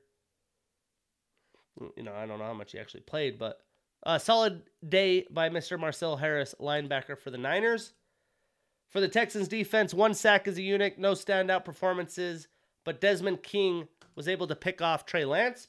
you 1.95 2.03
know, 2.03 2.13
I 2.13 2.25
don't 2.25 2.39
know 2.39 2.45
how 2.45 2.53
much 2.53 2.71
he 2.71 2.79
actually 2.79 3.01
played, 3.01 3.37
but 3.37 3.59
a 4.03 4.19
solid 4.19 4.63
day 4.87 5.25
by 5.29 5.49
Mr. 5.49 5.79
Marcell 5.79 6.17
Harris, 6.17 6.55
linebacker 6.59 7.17
for 7.17 7.31
the 7.31 7.37
Niners. 7.37 7.93
For 8.89 9.01
the 9.01 9.07
Texans 9.07 9.47
defense, 9.47 9.93
one 9.93 10.13
sack 10.13 10.47
as 10.47 10.57
a 10.57 10.61
unit, 10.61 10.97
no 10.97 11.13
standout 11.13 11.65
performances, 11.65 12.47
but 12.85 13.01
Desmond 13.01 13.43
King 13.43 13.87
was 14.15 14.27
able 14.27 14.47
to 14.47 14.55
pick 14.55 14.81
off 14.81 15.05
Trey 15.05 15.25
Lance. 15.25 15.67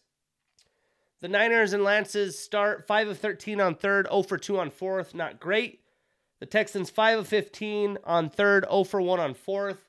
The 1.21 1.29
Niners 1.29 1.73
and 1.73 1.83
Lance's 1.83 2.39
start 2.39 2.87
5 2.87 3.09
of 3.09 3.19
13 3.19 3.61
on 3.61 3.75
third, 3.75 4.07
0 4.07 4.23
for 4.23 4.39
2 4.39 4.59
on 4.59 4.71
fourth, 4.71 5.14
not 5.14 5.41
great. 5.41 5.81
The 6.41 6.47
Texans 6.47 6.91
5 6.91 7.21
of 7.21 7.29
15 7.29 7.99
on 8.05 8.29
third, 8.29 8.64
0 8.64 8.85
for 8.85 9.01
1 9.01 9.19
on 9.19 9.35
fourth. 9.35 9.89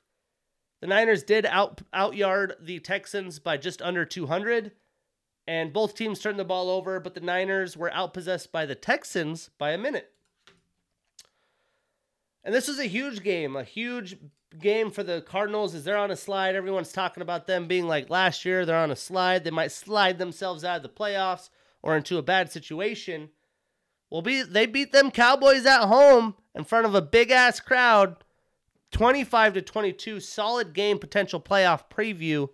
The 0.80 0.86
Niners 0.86 1.22
did 1.22 1.44
out 1.44 1.82
outyard 1.92 2.54
the 2.60 2.78
Texans 2.78 3.38
by 3.38 3.56
just 3.56 3.82
under 3.82 4.04
200 4.04 4.72
and 5.48 5.72
both 5.72 5.94
teams 5.94 6.20
turned 6.20 6.38
the 6.38 6.44
ball 6.44 6.68
over, 6.68 7.00
but 7.00 7.14
the 7.14 7.22
Niners 7.22 7.74
were 7.74 7.90
outpossessed 7.90 8.52
by 8.52 8.66
the 8.66 8.74
Texans 8.74 9.48
by 9.56 9.70
a 9.70 9.78
minute. 9.78 10.12
And 12.44 12.54
this 12.54 12.68
was 12.68 12.78
a 12.78 12.84
huge 12.84 13.22
game, 13.22 13.56
a 13.56 13.64
huge 13.64 14.18
game 14.58 14.90
for 14.90 15.02
the 15.02 15.20
Cardinals 15.20 15.74
is 15.74 15.84
they're 15.84 15.96
on 15.96 16.10
a 16.10 16.16
slide. 16.16 16.54
Everyone's 16.54 16.92
talking 16.92 17.22
about 17.22 17.46
them 17.46 17.66
being 17.66 17.86
like 17.86 18.10
last 18.10 18.44
year, 18.44 18.64
they're 18.64 18.76
on 18.76 18.90
a 18.90 18.96
slide. 18.96 19.44
They 19.44 19.50
might 19.50 19.72
slide 19.72 20.18
themselves 20.18 20.64
out 20.64 20.78
of 20.78 20.82
the 20.82 20.88
playoffs 20.88 21.50
or 21.82 21.96
into 21.96 22.18
a 22.18 22.22
bad 22.22 22.50
situation. 22.50 23.30
Well, 24.10 24.22
be 24.22 24.42
they 24.42 24.66
beat 24.66 24.92
them 24.92 25.10
Cowboys 25.10 25.66
at 25.66 25.86
home 25.86 26.34
in 26.54 26.64
front 26.64 26.86
of 26.86 26.94
a 26.94 27.02
big 27.02 27.30
ass 27.30 27.60
crowd. 27.60 28.16
25 28.90 29.54
to 29.54 29.62
22, 29.62 30.20
solid 30.20 30.72
game 30.72 30.98
potential 30.98 31.40
playoff 31.40 31.90
preview 31.90 32.48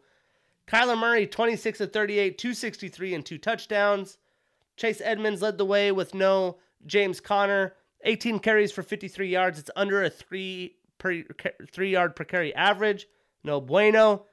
Kyler 0.66 0.98
Murray, 0.98 1.26
26 1.26 1.80
of 1.80 1.92
38, 1.92 2.38
263 2.38 3.14
and 3.14 3.24
two 3.24 3.38
touchdowns. 3.38 4.18
Chase 4.76 5.00
Edmonds 5.04 5.42
led 5.42 5.58
the 5.58 5.64
way 5.64 5.92
with 5.92 6.14
no 6.14 6.58
James 6.86 7.20
Conner, 7.20 7.74
18 8.02 8.38
carries 8.38 8.72
for 8.72 8.82
53 8.82 9.28
yards. 9.28 9.58
It's 9.58 9.70
under 9.76 10.02
a 10.02 10.10
three 10.10 10.76
per 11.04 11.22
three 11.70 11.90
yard 11.90 12.16
per 12.16 12.24
carry 12.24 12.54
average. 12.54 13.06
No 13.44 13.60
bueno. 13.60 14.24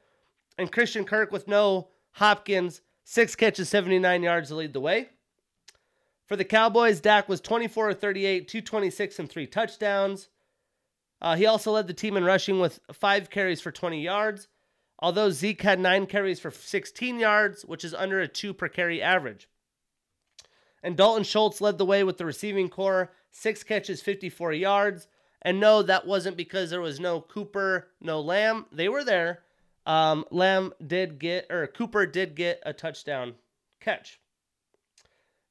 And 0.57 0.71
Christian 0.71 1.05
Kirk 1.05 1.31
with 1.31 1.47
no 1.47 1.89
Hopkins, 2.13 2.81
six 3.03 3.35
catches, 3.35 3.69
79 3.69 4.23
yards 4.23 4.49
to 4.49 4.55
lead 4.55 4.73
the 4.73 4.79
way. 4.79 5.09
For 6.25 6.35
the 6.35 6.45
Cowboys, 6.45 7.01
Dak 7.01 7.27
was 7.27 7.41
24 7.41 7.89
of 7.89 7.99
38, 7.99 8.47
226 8.47 9.19
and 9.19 9.29
three 9.29 9.47
touchdowns. 9.47 10.29
Uh, 11.21 11.35
he 11.35 11.45
also 11.45 11.71
led 11.71 11.87
the 11.87 11.93
team 11.93 12.17
in 12.17 12.23
rushing 12.23 12.59
with 12.59 12.79
five 12.91 13.29
carries 13.29 13.61
for 13.61 13.71
20 13.71 14.01
yards 14.01 14.47
although 15.01 15.31
Zeke 15.31 15.63
had 15.63 15.79
nine 15.79 16.05
carries 16.05 16.39
for 16.39 16.51
16 16.51 17.19
yards, 17.19 17.65
which 17.65 17.83
is 17.83 17.93
under 17.93 18.19
a 18.19 18.27
two 18.27 18.53
per 18.53 18.69
carry 18.69 19.01
average. 19.01 19.49
And 20.83 20.95
Dalton 20.95 21.23
Schultz 21.23 21.61
led 21.61 21.77
the 21.77 21.85
way 21.85 22.03
with 22.03 22.17
the 22.17 22.25
receiving 22.25 22.69
core, 22.69 23.11
six 23.31 23.63
catches, 23.63 24.01
54 24.01 24.53
yards. 24.53 25.07
And 25.41 25.59
no, 25.59 25.81
that 25.81 26.05
wasn't 26.05 26.37
because 26.37 26.69
there 26.69 26.81
was 26.81 26.99
no 26.99 27.21
Cooper, 27.21 27.87
no 27.99 28.21
Lamb. 28.21 28.67
They 28.71 28.89
were 28.89 29.03
there. 29.03 29.41
Um, 29.85 30.25
Lamb 30.29 30.73
did 30.85 31.19
get, 31.19 31.47
or 31.49 31.65
Cooper 31.67 32.05
did 32.05 32.35
get 32.35 32.61
a 32.63 32.73
touchdown 32.73 33.33
catch. 33.79 34.19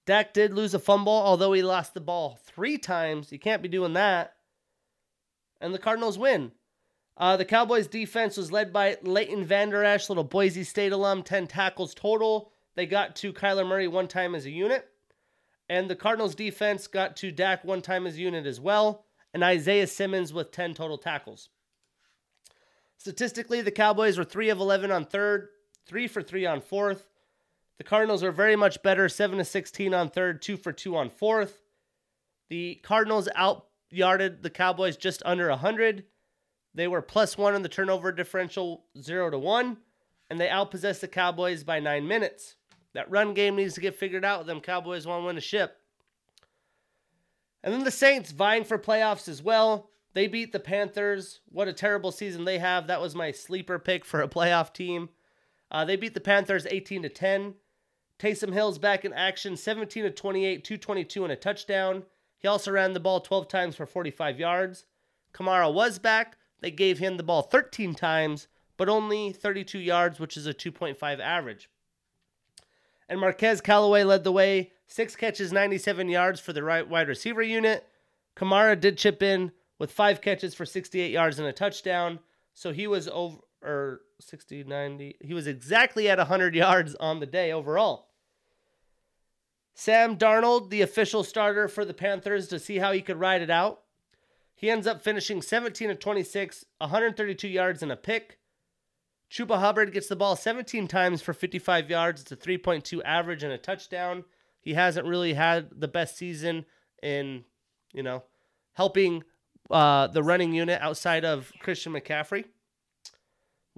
Dak 0.06 0.32
did 0.32 0.54
lose 0.54 0.74
a 0.74 0.78
fumble, 0.78 1.12
although 1.12 1.52
he 1.52 1.62
lost 1.62 1.94
the 1.94 2.00
ball 2.00 2.38
three 2.44 2.78
times. 2.78 3.32
You 3.32 3.38
can't 3.38 3.62
be 3.62 3.68
doing 3.68 3.92
that. 3.94 4.34
And 5.60 5.74
the 5.74 5.78
Cardinals 5.78 6.18
win. 6.18 6.52
Uh, 7.16 7.36
the 7.36 7.44
Cowboys 7.44 7.86
defense 7.86 8.36
was 8.36 8.50
led 8.50 8.72
by 8.72 8.96
Leighton 9.02 9.44
Vander 9.44 9.84
Esch, 9.84 10.08
little 10.08 10.24
Boise 10.24 10.64
State 10.64 10.92
alum, 10.92 11.22
10 11.22 11.48
tackles 11.48 11.94
total. 11.94 12.50
They 12.76 12.86
got 12.86 13.14
to 13.16 13.32
Kyler 13.32 13.66
Murray 13.66 13.88
one 13.88 14.08
time 14.08 14.34
as 14.34 14.46
a 14.46 14.50
unit. 14.50 14.88
And 15.68 15.90
the 15.90 15.96
Cardinals 15.96 16.34
defense 16.34 16.86
got 16.86 17.16
to 17.18 17.30
Dak 17.30 17.62
one 17.62 17.82
time 17.82 18.06
as 18.06 18.14
a 18.14 18.20
unit 18.20 18.46
as 18.46 18.58
well. 18.58 19.04
And 19.32 19.44
Isaiah 19.44 19.86
Simmons 19.86 20.32
with 20.32 20.50
10 20.50 20.74
total 20.74 20.98
tackles. 20.98 21.48
Statistically, 22.98 23.62
the 23.62 23.70
Cowboys 23.70 24.18
were 24.18 24.24
3 24.24 24.50
of 24.50 24.60
11 24.60 24.90
on 24.90 25.04
third, 25.06 25.48
3 25.86 26.06
for 26.06 26.22
3 26.22 26.46
on 26.46 26.60
fourth. 26.60 27.06
The 27.78 27.84
Cardinals 27.84 28.22
are 28.22 28.32
very 28.32 28.56
much 28.56 28.82
better, 28.82 29.08
7 29.08 29.38
to 29.38 29.44
16 29.44 29.94
on 29.94 30.10
third, 30.10 30.42
2 30.42 30.56
for 30.56 30.72
2 30.72 30.96
on 30.96 31.08
fourth. 31.08 31.62
The 32.50 32.80
Cardinals 32.82 33.28
out 33.34 33.68
yarded 33.90 34.42
the 34.42 34.50
Cowboys 34.50 34.96
just 34.96 35.22
under 35.24 35.48
100. 35.48 36.04
They 36.74 36.88
were 36.88 37.02
plus 37.02 37.38
one 37.38 37.54
in 37.54 37.62
the 37.62 37.68
turnover 37.68 38.12
differential, 38.12 38.84
zero 39.00 39.30
to 39.30 39.38
one, 39.38 39.78
and 40.28 40.38
they 40.38 40.48
outpossessed 40.48 41.00
the 41.00 41.08
Cowboys 41.08 41.64
by 41.64 41.80
nine 41.80 42.06
minutes. 42.06 42.56
That 42.92 43.10
run 43.10 43.34
game 43.34 43.56
needs 43.56 43.74
to 43.74 43.80
get 43.80 43.96
figured 43.96 44.24
out. 44.24 44.46
Them 44.46 44.60
Cowboys 44.60 45.06
want 45.06 45.22
to 45.22 45.26
win 45.26 45.38
a 45.38 45.40
ship. 45.40 45.79
And 47.62 47.74
then 47.74 47.84
the 47.84 47.90
Saints 47.90 48.30
vying 48.30 48.64
for 48.64 48.78
playoffs 48.78 49.28
as 49.28 49.42
well. 49.42 49.90
They 50.14 50.26
beat 50.26 50.52
the 50.52 50.60
Panthers. 50.60 51.40
What 51.50 51.68
a 51.68 51.72
terrible 51.72 52.10
season 52.10 52.44
they 52.44 52.58
have. 52.58 52.86
That 52.86 53.00
was 53.00 53.14
my 53.14 53.30
sleeper 53.30 53.78
pick 53.78 54.04
for 54.04 54.22
a 54.22 54.28
playoff 54.28 54.72
team. 54.72 55.10
Uh, 55.70 55.84
they 55.84 55.96
beat 55.96 56.14
the 56.14 56.20
Panthers 56.20 56.66
18 56.66 57.02
to 57.02 57.08
10. 57.08 57.54
Taysom 58.18 58.52
Hill's 58.52 58.78
back 58.78 59.04
in 59.04 59.12
action, 59.12 59.56
17 59.56 60.04
to 60.04 60.10
28, 60.10 60.64
222 60.64 61.24
and 61.24 61.32
a 61.32 61.36
touchdown. 61.36 62.02
He 62.38 62.48
also 62.48 62.70
ran 62.70 62.92
the 62.92 63.00
ball 63.00 63.20
12 63.20 63.48
times 63.48 63.76
for 63.76 63.86
45 63.86 64.38
yards. 64.38 64.84
Kamara 65.32 65.72
was 65.72 65.98
back, 65.98 66.36
they 66.60 66.70
gave 66.70 66.98
him 66.98 67.16
the 67.16 67.22
ball 67.22 67.42
13 67.42 67.94
times, 67.94 68.48
but 68.76 68.88
only 68.88 69.32
32 69.32 69.78
yards, 69.78 70.18
which 70.18 70.36
is 70.36 70.46
a 70.46 70.54
2.5 70.54 71.20
average. 71.20 71.70
And 73.08 73.20
Marquez 73.20 73.60
Callaway 73.60 74.04
led 74.04 74.24
the 74.24 74.32
way, 74.32 74.72
six 74.90 75.16
catches, 75.16 75.52
97 75.52 76.08
yards 76.08 76.40
for 76.40 76.52
the 76.52 76.62
right 76.62 76.86
wide 76.86 77.08
receiver 77.08 77.42
unit. 77.42 77.86
Kamara 78.36 78.78
did 78.78 78.98
chip 78.98 79.22
in 79.22 79.52
with 79.78 79.92
five 79.92 80.20
catches 80.20 80.54
for 80.54 80.66
68 80.66 81.10
yards 81.10 81.38
and 81.38 81.48
a 81.48 81.52
touchdown. 81.52 82.18
So 82.52 82.72
he 82.72 82.86
was 82.86 83.08
over 83.08 83.38
or 83.62 84.00
60, 84.20 84.64
90. 84.64 85.16
He 85.20 85.34
was 85.34 85.46
exactly 85.46 86.08
at 86.08 86.18
100 86.18 86.54
yards 86.54 86.94
on 86.96 87.20
the 87.20 87.26
day 87.26 87.52
overall. 87.52 88.08
Sam 89.74 90.16
Darnold, 90.16 90.70
the 90.70 90.82
official 90.82 91.22
starter 91.22 91.68
for 91.68 91.84
the 91.84 91.94
Panthers, 91.94 92.48
to 92.48 92.58
see 92.58 92.78
how 92.78 92.92
he 92.92 93.02
could 93.02 93.20
ride 93.20 93.42
it 93.42 93.50
out. 93.50 93.82
He 94.54 94.70
ends 94.70 94.86
up 94.86 95.02
finishing 95.02 95.40
17 95.40 95.90
of 95.90 95.98
26, 95.98 96.64
132 96.78 97.48
yards 97.48 97.82
and 97.82 97.92
a 97.92 97.96
pick. 97.96 98.38
Chuba 99.30 99.58
Hubbard 99.58 99.92
gets 99.92 100.08
the 100.08 100.16
ball 100.16 100.36
17 100.36 100.88
times 100.88 101.22
for 101.22 101.32
55 101.32 101.88
yards. 101.88 102.22
It's 102.22 102.32
a 102.32 102.36
3.2 102.36 103.00
average 103.04 103.42
and 103.42 103.52
a 103.52 103.58
touchdown. 103.58 104.24
He 104.60 104.74
hasn't 104.74 105.06
really 105.06 105.34
had 105.34 105.68
the 105.74 105.88
best 105.88 106.16
season 106.16 106.66
in, 107.02 107.44
you 107.92 108.02
know, 108.02 108.24
helping 108.74 109.24
uh, 109.70 110.08
the 110.08 110.22
running 110.22 110.52
unit 110.52 110.80
outside 110.80 111.24
of 111.24 111.52
Christian 111.60 111.92
McCaffrey, 111.92 112.44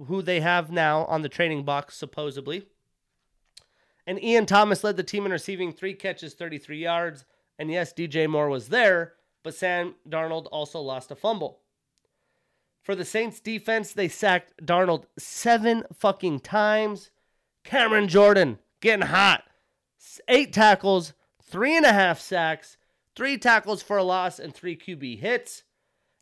who 0.07 0.21
they 0.21 0.41
have 0.41 0.71
now 0.71 1.05
on 1.05 1.21
the 1.21 1.29
training 1.29 1.63
box, 1.63 1.95
supposedly. 1.95 2.67
And 4.05 4.21
Ian 4.21 4.45
Thomas 4.45 4.83
led 4.83 4.97
the 4.97 5.03
team 5.03 5.25
in 5.25 5.31
receiving 5.31 5.71
three 5.71 5.93
catches, 5.93 6.33
33 6.33 6.77
yards. 6.77 7.25
And 7.57 7.71
yes, 7.71 7.93
DJ 7.93 8.27
Moore 8.27 8.49
was 8.49 8.69
there, 8.69 9.13
but 9.43 9.55
Sam 9.55 9.95
Darnold 10.07 10.47
also 10.51 10.79
lost 10.79 11.11
a 11.11 11.15
fumble. 11.15 11.59
For 12.81 12.95
the 12.95 13.05
Saints 13.05 13.39
defense, 13.39 13.93
they 13.93 14.09
sacked 14.09 14.65
Darnold 14.65 15.05
seven 15.17 15.83
fucking 15.93 16.41
times. 16.41 17.11
Cameron 17.63 18.09
Jordan 18.09 18.59
getting 18.81 19.07
hot. 19.07 19.43
Eight 20.27 20.53
tackles, 20.53 21.13
three 21.41 21.75
and 21.77 21.85
a 21.85 21.93
half 21.93 22.19
sacks, 22.19 22.77
three 23.15 23.37
tackles 23.37 23.81
for 23.83 23.97
a 23.97 24.03
loss, 24.03 24.39
and 24.39 24.53
three 24.53 24.75
QB 24.75 25.19
hits. 25.19 25.63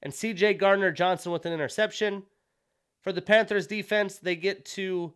and 0.04 0.14
CJ 0.14 0.58
Gardner 0.58 0.92
Johnson 0.92 1.32
with 1.32 1.46
an 1.46 1.54
interception. 1.54 2.24
For 3.02 3.12
the 3.12 3.22
Panthers 3.22 3.68
defense, 3.68 4.18
they 4.18 4.36
get 4.36 4.66
to 4.66 5.14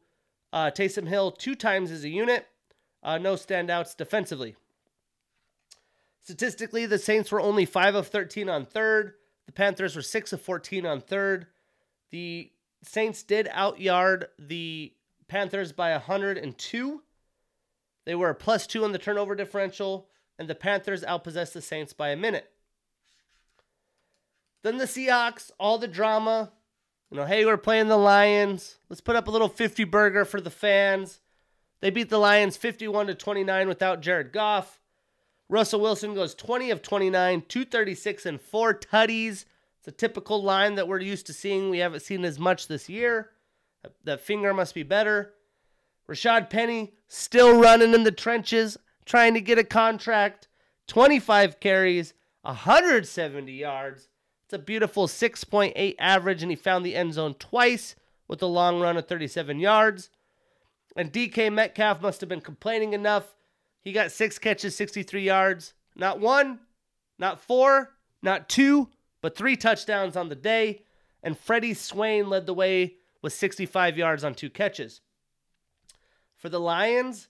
uh, 0.53 0.71
Taysom 0.71 1.07
Hill 1.07 1.31
two 1.31 1.55
times 1.55 1.91
as 1.91 2.03
a 2.03 2.09
unit. 2.09 2.47
Uh, 3.03 3.17
no 3.17 3.33
standouts 3.33 3.95
defensively. 3.95 4.55
Statistically, 6.21 6.85
the 6.85 6.97
Saints 6.97 7.31
were 7.31 7.41
only 7.41 7.65
5 7.65 7.93
of 7.95 8.07
13 8.07 8.49
on 8.49 8.65
third. 8.65 9.13
The 9.45 9.51
Panthers 9.51 9.95
were 9.95 10.01
6 10.01 10.33
of 10.33 10.41
14 10.41 10.85
on 10.85 11.01
third. 11.01 11.47
The 12.09 12.51
Saints 12.81 13.21
did 13.21 13.47
outyard 13.51 14.27
the 14.39 14.93
Panthers 15.27 15.71
by 15.71 15.91
102. 15.91 17.01
They 18.05 18.15
were 18.15 18.33
plus 18.33 18.67
two 18.67 18.83
on 18.83 18.91
the 18.91 18.97
turnover 18.97 19.35
differential, 19.35 20.07
and 20.37 20.47
the 20.47 20.55
Panthers 20.55 21.03
outpossessed 21.03 21.53
the 21.53 21.61
Saints 21.61 21.93
by 21.93 22.09
a 22.09 22.15
minute. 22.15 22.51
Then 24.63 24.77
the 24.77 24.85
Seahawks, 24.85 25.51
all 25.59 25.77
the 25.77 25.87
drama. 25.87 26.51
You 27.11 27.17
know, 27.17 27.25
hey, 27.25 27.45
we're 27.45 27.57
playing 27.57 27.87
the 27.87 27.97
Lions. 27.97 28.77
Let's 28.89 29.01
put 29.01 29.15
up 29.15 29.27
a 29.27 29.31
little 29.31 29.47
50 29.47 29.83
burger 29.83 30.25
for 30.25 30.41
the 30.41 30.49
fans. 30.49 31.19
They 31.81 31.89
beat 31.89 32.09
the 32.09 32.17
Lions 32.17 32.57
51 32.57 33.07
to 33.07 33.15
29 33.15 33.67
without 33.67 34.01
Jared 34.01 34.31
Goff. 34.31 34.79
Russell 35.49 35.81
Wilson 35.81 36.15
goes 36.15 36.33
20 36.33 36.71
of 36.71 36.81
29, 36.81 37.43
236 37.47 38.25
and 38.25 38.41
four 38.41 38.73
tutties. 38.73 39.45
It's 39.79 39.87
a 39.87 39.91
typical 39.91 40.41
line 40.41 40.75
that 40.75 40.87
we're 40.87 40.99
used 40.99 41.27
to 41.27 41.33
seeing. 41.33 41.69
We 41.69 41.77
haven't 41.79 42.01
seen 42.01 42.25
as 42.25 42.39
much 42.39 42.67
this 42.67 42.89
year. 42.89 43.29
That 44.03 44.21
finger 44.21 44.51
must 44.53 44.73
be 44.73 44.81
better. 44.81 45.33
Rashaad 46.09 46.49
Penny 46.49 46.93
still 47.07 47.59
running 47.59 47.93
in 47.93 48.03
the 48.03 48.11
trenches, 48.11 48.77
trying 49.05 49.33
to 49.33 49.41
get 49.41 49.57
a 49.57 49.63
contract. 49.63 50.47
25 50.87 51.59
carries, 51.59 52.13
170 52.43 53.51
yards. 53.51 54.09
It's 54.45 54.53
a 54.53 54.59
beautiful 54.59 55.07
6.8 55.07 55.95
average, 55.97 56.43
and 56.43 56.51
he 56.51 56.55
found 56.55 56.85
the 56.85 56.95
end 56.95 57.13
zone 57.13 57.33
twice 57.39 57.95
with 58.27 58.41
a 58.41 58.47
long 58.47 58.79
run 58.79 58.97
of 58.97 59.07
37 59.07 59.59
yards. 59.59 60.09
And 60.95 61.11
DK 61.11 61.51
Metcalf 61.51 62.01
must 62.01 62.21
have 62.21 62.29
been 62.29 62.41
complaining 62.41 62.93
enough. 62.93 63.35
He 63.81 63.91
got 63.91 64.11
six 64.11 64.37
catches, 64.37 64.75
63 64.75 65.23
yards. 65.23 65.73
Not 65.95 66.19
one, 66.19 66.59
not 67.17 67.39
four, 67.39 67.91
not 68.21 68.47
two, 68.47 68.89
but 69.21 69.35
three 69.35 69.55
touchdowns 69.55 70.15
on 70.15 70.29
the 70.29 70.35
day. 70.35 70.83
And 71.23 71.37
Freddie 71.37 71.73
Swain 71.73 72.29
led 72.29 72.45
the 72.45 72.53
way 72.53 72.95
with 73.21 73.33
65 73.33 73.97
yards 73.97 74.23
on 74.23 74.35
two 74.35 74.49
catches. 74.49 75.01
For 76.37 76.49
the 76.49 76.59
Lions, 76.59 77.29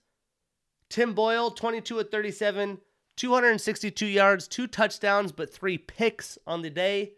Tim 0.90 1.14
Boyle, 1.14 1.52
22 1.52 2.00
at 2.00 2.12
37, 2.12 2.80
262 3.16 4.06
yards, 4.06 4.48
two 4.48 4.68
touchdowns, 4.68 5.32
but 5.32 5.54
three 5.54 5.78
picks 5.78 6.38
on 6.46 6.62
the 6.62 6.70
day. 6.70 7.14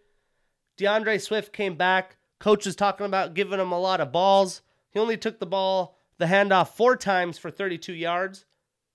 DeAndre 0.77 1.19
Swift 1.19 1.53
came 1.53 1.75
back. 1.75 2.17
Coach 2.39 2.65
was 2.65 2.75
talking 2.75 3.05
about 3.05 3.33
giving 3.33 3.59
him 3.59 3.71
a 3.71 3.79
lot 3.79 3.99
of 3.99 4.11
balls. 4.11 4.61
He 4.91 4.99
only 4.99 5.17
took 5.17 5.39
the 5.39 5.45
ball, 5.45 5.97
the 6.17 6.25
handoff, 6.25 6.69
four 6.69 6.95
times 6.95 7.37
for 7.37 7.49
32 7.49 7.93
yards. 7.93 8.45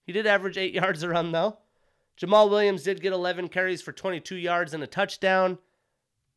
He 0.05 0.13
did 0.13 0.27
average 0.27 0.59
eight 0.59 0.75
yards 0.75 1.03
a 1.03 1.09
run, 1.09 1.33
though. 1.33 1.59
Jamaal 2.21 2.51
Williams 2.51 2.85
did 2.85 3.01
get 3.01 3.13
11 3.13 3.49
carries 3.49 3.83
for 3.83 3.93
22 3.93 4.37
yards 4.37 4.75
and 4.75 4.83
a 4.83 4.87
touchdown. 4.87 5.59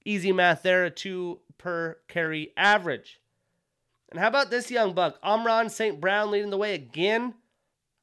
Easy 0.04 0.32
math 0.32 0.64
there, 0.64 0.86
a 0.86 0.90
two 0.90 1.40
per 1.58 1.98
carry 2.08 2.54
average. 2.56 3.20
And 4.16 4.22
how 4.22 4.30
about 4.30 4.50
this 4.50 4.72
young 4.72 4.94
buck? 4.94 5.20
Amon 5.22 5.68
St. 5.68 6.00
Brown 6.00 6.32
leading 6.32 6.50
the 6.50 6.58
way 6.58 6.74
again. 6.74 7.34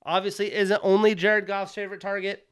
Obviously, 0.04 0.52
isn't 0.52 0.82
only 0.82 1.14
Jared 1.14 1.46
Goff's 1.46 1.74
favorite 1.74 2.02
target. 2.02 2.46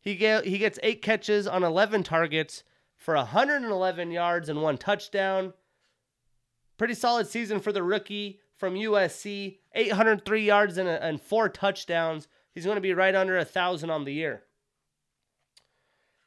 He 0.00 0.16
get, 0.16 0.44
he 0.44 0.58
gets 0.58 0.80
eight 0.82 1.00
catches 1.00 1.46
on 1.46 1.62
11 1.62 2.02
targets 2.02 2.64
for 2.96 3.14
111 3.14 4.10
yards 4.10 4.48
and 4.48 4.60
one 4.60 4.78
touchdown. 4.78 5.52
Pretty 6.76 6.94
solid 6.94 7.28
season 7.28 7.60
for 7.60 7.70
the 7.70 7.84
rookie 7.84 8.40
from 8.56 8.74
USC. 8.74 9.58
803 9.76 10.44
yards 10.44 10.76
and, 10.76 10.88
and 10.88 11.20
four 11.20 11.48
touchdowns. 11.48 12.26
He's 12.52 12.64
going 12.64 12.78
to 12.78 12.80
be 12.80 12.94
right 12.94 13.14
under 13.14 13.38
a 13.38 13.44
thousand 13.44 13.90
on 13.90 14.04
the 14.04 14.12
year. 14.12 14.42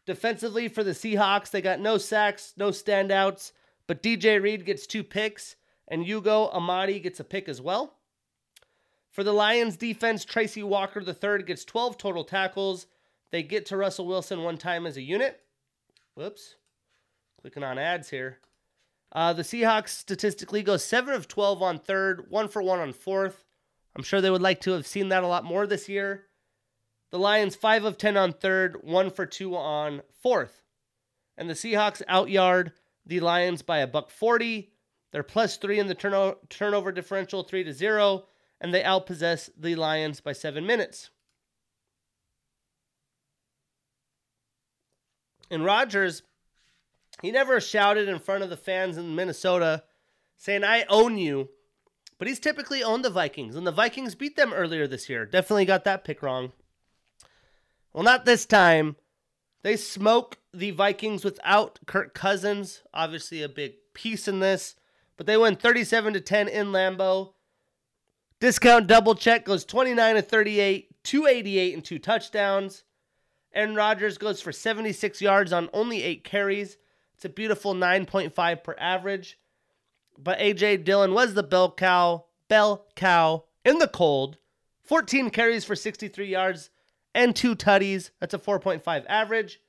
Defensively 0.05 0.69
for 0.69 0.85
the 0.85 0.91
Seahawks, 0.91 1.51
they 1.51 1.61
got 1.61 1.81
no 1.81 1.97
sacks, 1.97 2.53
no 2.55 2.69
standouts, 2.69 3.51
but 3.87 4.01
DJ 4.01 4.41
Reed 4.41 4.65
gets 4.65 4.87
two 4.87 5.03
picks, 5.03 5.57
and 5.87 6.07
Ugo 6.07 6.49
Amadi 6.49 6.99
gets 6.99 7.19
a 7.19 7.23
pick 7.23 7.47
as 7.47 7.61
well. 7.61 7.93
For 9.09 9.23
the 9.23 9.33
Lions 9.33 9.77
defense, 9.77 10.25
Tracy 10.25 10.63
Walker 10.63 11.01
III 11.01 11.43
gets 11.43 11.65
12 11.65 11.97
total 11.97 12.23
tackles, 12.23 12.87
they 13.31 13.43
get 13.43 13.65
to 13.67 13.77
Russell 13.77 14.07
Wilson 14.07 14.43
one 14.43 14.57
time 14.57 14.85
as 14.85 14.97
a 14.97 15.01
unit. 15.01 15.41
Whoops. 16.15 16.55
Clicking 17.41 17.63
on 17.63 17.77
ads 17.77 18.09
here. 18.09 18.39
Uh, 19.11 19.33
the 19.33 19.43
Seahawks 19.43 19.89
statistically 19.89 20.63
go 20.63 20.77
7 20.77 21.13
of 21.13 21.27
12 21.27 21.61
on 21.61 21.79
third, 21.79 22.25
1 22.29 22.47
for 22.47 22.61
1 22.61 22.79
on 22.79 22.93
fourth. 22.93 23.45
I'm 23.95 24.03
sure 24.03 24.21
they 24.21 24.29
would 24.29 24.41
like 24.41 24.61
to 24.61 24.71
have 24.71 24.85
seen 24.85 25.09
that 25.09 25.23
a 25.23 25.27
lot 25.27 25.43
more 25.43 25.65
this 25.65 25.89
year. 25.89 26.25
The 27.11 27.19
Lions 27.19 27.55
5 27.55 27.85
of 27.85 27.97
10 27.97 28.17
on 28.17 28.33
third, 28.33 28.77
1 28.83 29.09
for 29.11 29.25
2 29.25 29.55
on 29.55 30.01
fourth. 30.21 30.61
And 31.37 31.49
the 31.49 31.53
Seahawks 31.53 32.01
outyard 32.07 32.73
the 33.05 33.19
Lions 33.21 33.61
by 33.61 33.79
a 33.79 33.87
buck 33.87 34.09
40. 34.09 34.69
They're 35.11 35.23
plus 35.23 35.57
3 35.57 35.79
in 35.79 35.87
the 35.87 35.95
turno- 35.95 36.37
turnover 36.49 36.91
differential, 36.91 37.43
3 37.43 37.63
to 37.63 37.73
0, 37.73 38.25
and 38.59 38.73
they 38.73 38.83
outpossess 38.83 39.49
the 39.57 39.75
Lions 39.75 40.19
by 40.19 40.33
7 40.33 40.65
minutes. 40.65 41.09
And 45.49 45.63
Rodgers, 45.63 46.23
he 47.21 47.31
never 47.31 47.61
shouted 47.61 48.09
in 48.09 48.19
front 48.19 48.43
of 48.43 48.49
the 48.49 48.57
fans 48.57 48.97
in 48.97 49.15
Minnesota 49.15 49.83
saying, 50.35 50.63
I 50.63 50.85
own 50.89 51.17
you. 51.17 51.49
But 52.19 52.27
he's 52.27 52.39
typically 52.39 52.83
owned 52.83 53.05
the 53.05 53.09
Vikings, 53.09 53.55
and 53.55 53.65
the 53.65 53.71
Vikings 53.71 54.15
beat 54.15 54.35
them 54.35 54.51
earlier 54.51 54.87
this 54.87 55.07
year. 55.07 55.25
Definitely 55.25 55.65
got 55.65 55.83
that 55.83 56.03
pick 56.03 56.23
wrong. 56.23 56.51
Well, 57.93 58.03
not 58.03 58.25
this 58.25 58.45
time. 58.45 58.95
They 59.61 59.75
smoke 59.75 60.39
the 60.53 60.71
Vikings 60.71 61.23
without 61.23 61.79
Kirk 61.85 62.13
Cousins. 62.13 62.81
Obviously, 62.93 63.43
a 63.43 63.49
big 63.49 63.73
piece 63.93 64.27
in 64.27 64.39
this. 64.39 64.75
But 65.17 65.25
they 65.25 65.35
win 65.35 65.55
37 65.55 66.13
to 66.13 66.21
10 66.21 66.47
in 66.47 66.67
Lambeau. 66.67 67.33
Discount 68.39 68.85
double 68.85 69.15
check 69.15 69.45
goes 69.45 69.65
29 69.65 70.15
to 70.15 70.21
38, 70.21 71.03
288 71.03 71.73
and 71.73 71.83
two 71.83 71.97
touchdowns. 71.97 72.83
Aaron 73.53 73.73
Rodgers 73.73 74.19
goes 74.19 74.41
for 74.41 74.51
76 74.51 75.19
yards 75.21 75.51
on 75.51 75.69
only 75.73 76.03
eight 76.03 76.23
carries. 76.23 76.77
It's 77.15 77.25
a 77.25 77.29
beautiful 77.29 77.73
9.5 77.73 78.63
per 78.63 78.75
average. 78.77 79.39
But 80.19 80.37
AJ 80.37 80.83
Dillon 80.83 81.13
was 81.13 81.33
the 81.33 81.41
bell 81.41 81.71
cow, 81.71 82.25
bell 82.47 82.85
cow 82.95 83.45
in 83.65 83.79
the 83.79 83.87
cold. 83.87 84.37
14 84.83 85.31
carries 85.31 85.65
for 85.65 85.75
63 85.75 86.27
yards 86.27 86.69
and 87.15 87.35
two 87.35 87.55
tutties. 87.55 88.11
That's 88.19 88.35
a 88.35 88.39
4.5 88.39 89.05
average. 89.09 89.59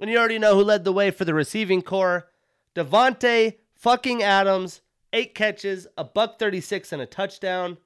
And 0.00 0.08
you 0.08 0.18
already 0.18 0.38
know 0.38 0.54
who 0.54 0.62
led 0.62 0.84
the 0.84 0.92
way 0.92 1.10
for 1.10 1.24
the 1.24 1.34
receiving 1.34 1.82
core. 1.82 2.28
Davante 2.74 3.56
fucking 3.82 4.22
Adams, 4.22 4.80
eight 5.12 5.34
catches, 5.34 5.86
a 5.98 6.04
buck 6.04 6.38
36 6.38 6.92
and 6.92 7.02
a 7.02 7.06
touchdown 7.06 7.76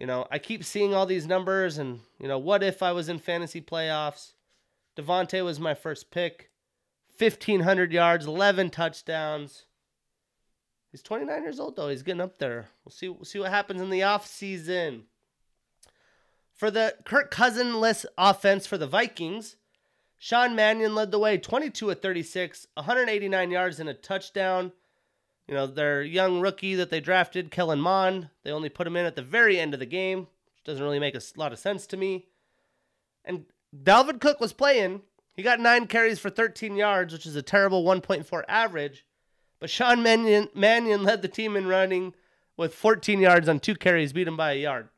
you 0.00 0.06
know, 0.06 0.26
I 0.30 0.38
keep 0.38 0.64
seeing 0.64 0.94
all 0.94 1.04
these 1.04 1.26
numbers, 1.26 1.76
and 1.76 2.00
you 2.18 2.26
know, 2.26 2.38
what 2.38 2.62
if 2.62 2.82
I 2.82 2.92
was 2.92 3.10
in 3.10 3.18
fantasy 3.18 3.60
playoffs? 3.60 4.32
Davante 4.96 5.44
was 5.44 5.60
my 5.60 5.74
first 5.74 6.10
pick, 6.10 6.50
fifteen 7.14 7.60
hundred 7.60 7.92
yards, 7.92 8.26
eleven 8.26 8.70
touchdowns. 8.70 9.66
He's 10.90 11.02
29 11.02 11.42
years 11.42 11.60
old 11.60 11.76
though. 11.76 11.88
He's 11.88 12.02
getting 12.02 12.22
up 12.22 12.38
there. 12.38 12.68
We'll 12.84 12.92
see. 12.92 13.08
We'll 13.10 13.24
see 13.24 13.38
what 13.38 13.50
happens 13.50 13.80
in 13.80 13.90
the 13.90 14.02
off 14.02 14.26
season. 14.26 15.04
For 16.52 16.70
the 16.70 16.96
Kirk 17.04 17.30
Cousinless 17.30 18.06
offense 18.18 18.66
for 18.66 18.78
the 18.78 18.88
Vikings, 18.88 19.56
Sean 20.18 20.56
Mannion 20.56 20.94
led 20.94 21.10
the 21.10 21.18
way, 21.18 21.38
22 21.38 21.90
at 21.90 22.02
36, 22.02 22.66
189 22.74 23.50
yards 23.50 23.78
and 23.78 23.88
a 23.88 23.94
touchdown. 23.94 24.72
You 25.50 25.56
know, 25.56 25.66
their 25.66 26.00
young 26.04 26.40
rookie 26.40 26.76
that 26.76 26.90
they 26.90 27.00
drafted, 27.00 27.50
Kellen 27.50 27.80
Mond, 27.80 28.28
they 28.44 28.52
only 28.52 28.68
put 28.68 28.86
him 28.86 28.96
in 28.96 29.04
at 29.04 29.16
the 29.16 29.22
very 29.22 29.58
end 29.58 29.74
of 29.74 29.80
the 29.80 29.84
game, 29.86 30.20
which 30.20 30.62
doesn't 30.64 30.82
really 30.82 31.00
make 31.00 31.16
a 31.16 31.20
lot 31.34 31.52
of 31.52 31.58
sense 31.58 31.88
to 31.88 31.96
me. 31.96 32.26
And 33.24 33.46
Dalvin 33.76 34.20
Cook 34.20 34.38
was 34.38 34.52
playing. 34.52 35.02
He 35.34 35.42
got 35.42 35.58
nine 35.58 35.88
carries 35.88 36.20
for 36.20 36.30
13 36.30 36.76
yards, 36.76 37.12
which 37.12 37.26
is 37.26 37.34
a 37.34 37.42
terrible 37.42 37.82
1.4 37.82 38.44
average. 38.46 39.04
But 39.58 39.70
Sean 39.70 40.04
Mannion, 40.04 40.50
Mannion 40.54 41.02
led 41.02 41.20
the 41.20 41.26
team 41.26 41.56
in 41.56 41.66
running 41.66 42.14
with 42.56 42.72
14 42.72 43.18
yards 43.18 43.48
on 43.48 43.58
two 43.58 43.74
carries, 43.74 44.12
beat 44.12 44.28
him 44.28 44.36
by 44.36 44.52
a 44.52 44.62
yard. 44.62 44.88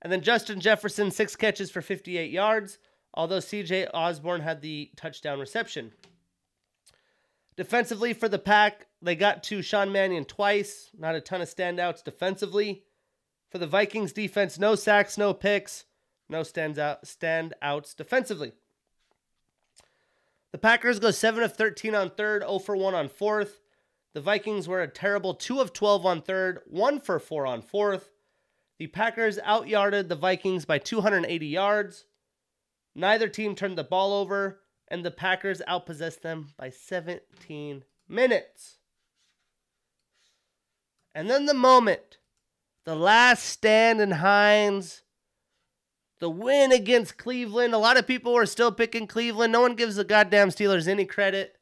And 0.00 0.10
then 0.10 0.22
Justin 0.22 0.58
Jefferson, 0.58 1.10
six 1.10 1.36
catches 1.36 1.70
for 1.70 1.82
58 1.82 2.30
yards, 2.30 2.78
although 3.12 3.40
CJ 3.40 3.90
Osborn 3.92 4.40
had 4.40 4.62
the 4.62 4.90
touchdown 4.96 5.38
reception. 5.38 5.92
Defensively 7.56 8.14
for 8.14 8.28
the 8.28 8.38
Pack, 8.38 8.86
they 9.04 9.14
got 9.14 9.42
to 9.44 9.60
Sean 9.60 9.92
Mannion 9.92 10.24
twice. 10.24 10.90
Not 10.98 11.14
a 11.14 11.20
ton 11.20 11.42
of 11.42 11.48
standouts 11.48 12.02
defensively. 12.02 12.84
For 13.50 13.58
the 13.58 13.66
Vikings 13.66 14.12
defense, 14.12 14.58
no 14.58 14.74
sacks, 14.74 15.18
no 15.18 15.34
picks, 15.34 15.84
no 16.28 16.42
stands 16.42 16.78
out 16.78 17.04
standouts 17.04 17.94
defensively. 17.94 18.52
The 20.52 20.58
Packers 20.58 20.98
go 20.98 21.10
7 21.10 21.42
of 21.42 21.54
13 21.54 21.94
on 21.94 22.10
third, 22.10 22.42
0 22.42 22.58
for 22.60 22.76
1 22.76 22.94
on 22.94 23.08
fourth. 23.08 23.60
The 24.14 24.20
Vikings 24.20 24.66
were 24.66 24.80
a 24.80 24.88
terrible 24.88 25.34
2 25.34 25.60
of 25.60 25.72
12 25.72 26.06
on 26.06 26.22
third, 26.22 26.60
1 26.66 27.00
for 27.00 27.18
4 27.18 27.46
on 27.46 27.62
fourth. 27.62 28.10
The 28.78 28.86
Packers 28.86 29.38
outyarded 29.38 30.08
the 30.08 30.16
Vikings 30.16 30.64
by 30.64 30.78
280 30.78 31.46
yards. 31.46 32.06
Neither 32.94 33.28
team 33.28 33.54
turned 33.54 33.76
the 33.76 33.84
ball 33.84 34.12
over, 34.12 34.60
and 34.88 35.04
the 35.04 35.10
Packers 35.10 35.60
outpossessed 35.68 36.22
them 36.22 36.52
by 36.56 36.70
17 36.70 37.84
minutes. 38.08 38.78
And 41.14 41.30
then 41.30 41.46
the 41.46 41.54
moment, 41.54 42.18
the 42.84 42.96
last 42.96 43.44
stand 43.44 44.00
in 44.00 44.12
Heinz, 44.12 45.02
the 46.18 46.30
win 46.30 46.72
against 46.72 47.18
Cleveland. 47.18 47.74
A 47.74 47.78
lot 47.78 47.98
of 47.98 48.06
people 48.06 48.36
are 48.36 48.46
still 48.46 48.72
picking 48.72 49.06
Cleveland. 49.06 49.52
No 49.52 49.60
one 49.60 49.74
gives 49.74 49.96
the 49.96 50.04
goddamn 50.04 50.48
Steelers 50.48 50.88
any 50.88 51.04
credit. 51.04 51.56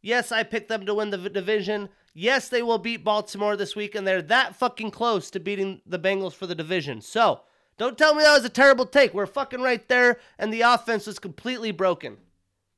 Yes, 0.00 0.32
I 0.32 0.42
picked 0.42 0.68
them 0.68 0.86
to 0.86 0.94
win 0.94 1.10
the 1.10 1.30
division. 1.30 1.88
Yes, 2.14 2.48
they 2.48 2.62
will 2.62 2.78
beat 2.78 3.04
Baltimore 3.04 3.56
this 3.56 3.74
week, 3.74 3.94
and 3.94 4.06
they're 4.06 4.22
that 4.22 4.56
fucking 4.56 4.90
close 4.90 5.30
to 5.30 5.40
beating 5.40 5.80
the 5.86 5.98
Bengals 5.98 6.34
for 6.34 6.46
the 6.46 6.54
division. 6.54 7.00
So, 7.00 7.40
don't 7.78 7.96
tell 7.96 8.14
me 8.14 8.22
that 8.22 8.34
was 8.34 8.44
a 8.44 8.50
terrible 8.50 8.84
take. 8.84 9.14
We're 9.14 9.26
fucking 9.26 9.62
right 9.62 9.88
there, 9.88 10.18
and 10.38 10.52
the 10.52 10.60
offense 10.60 11.06
was 11.06 11.18
completely 11.18 11.70
broken. 11.70 12.18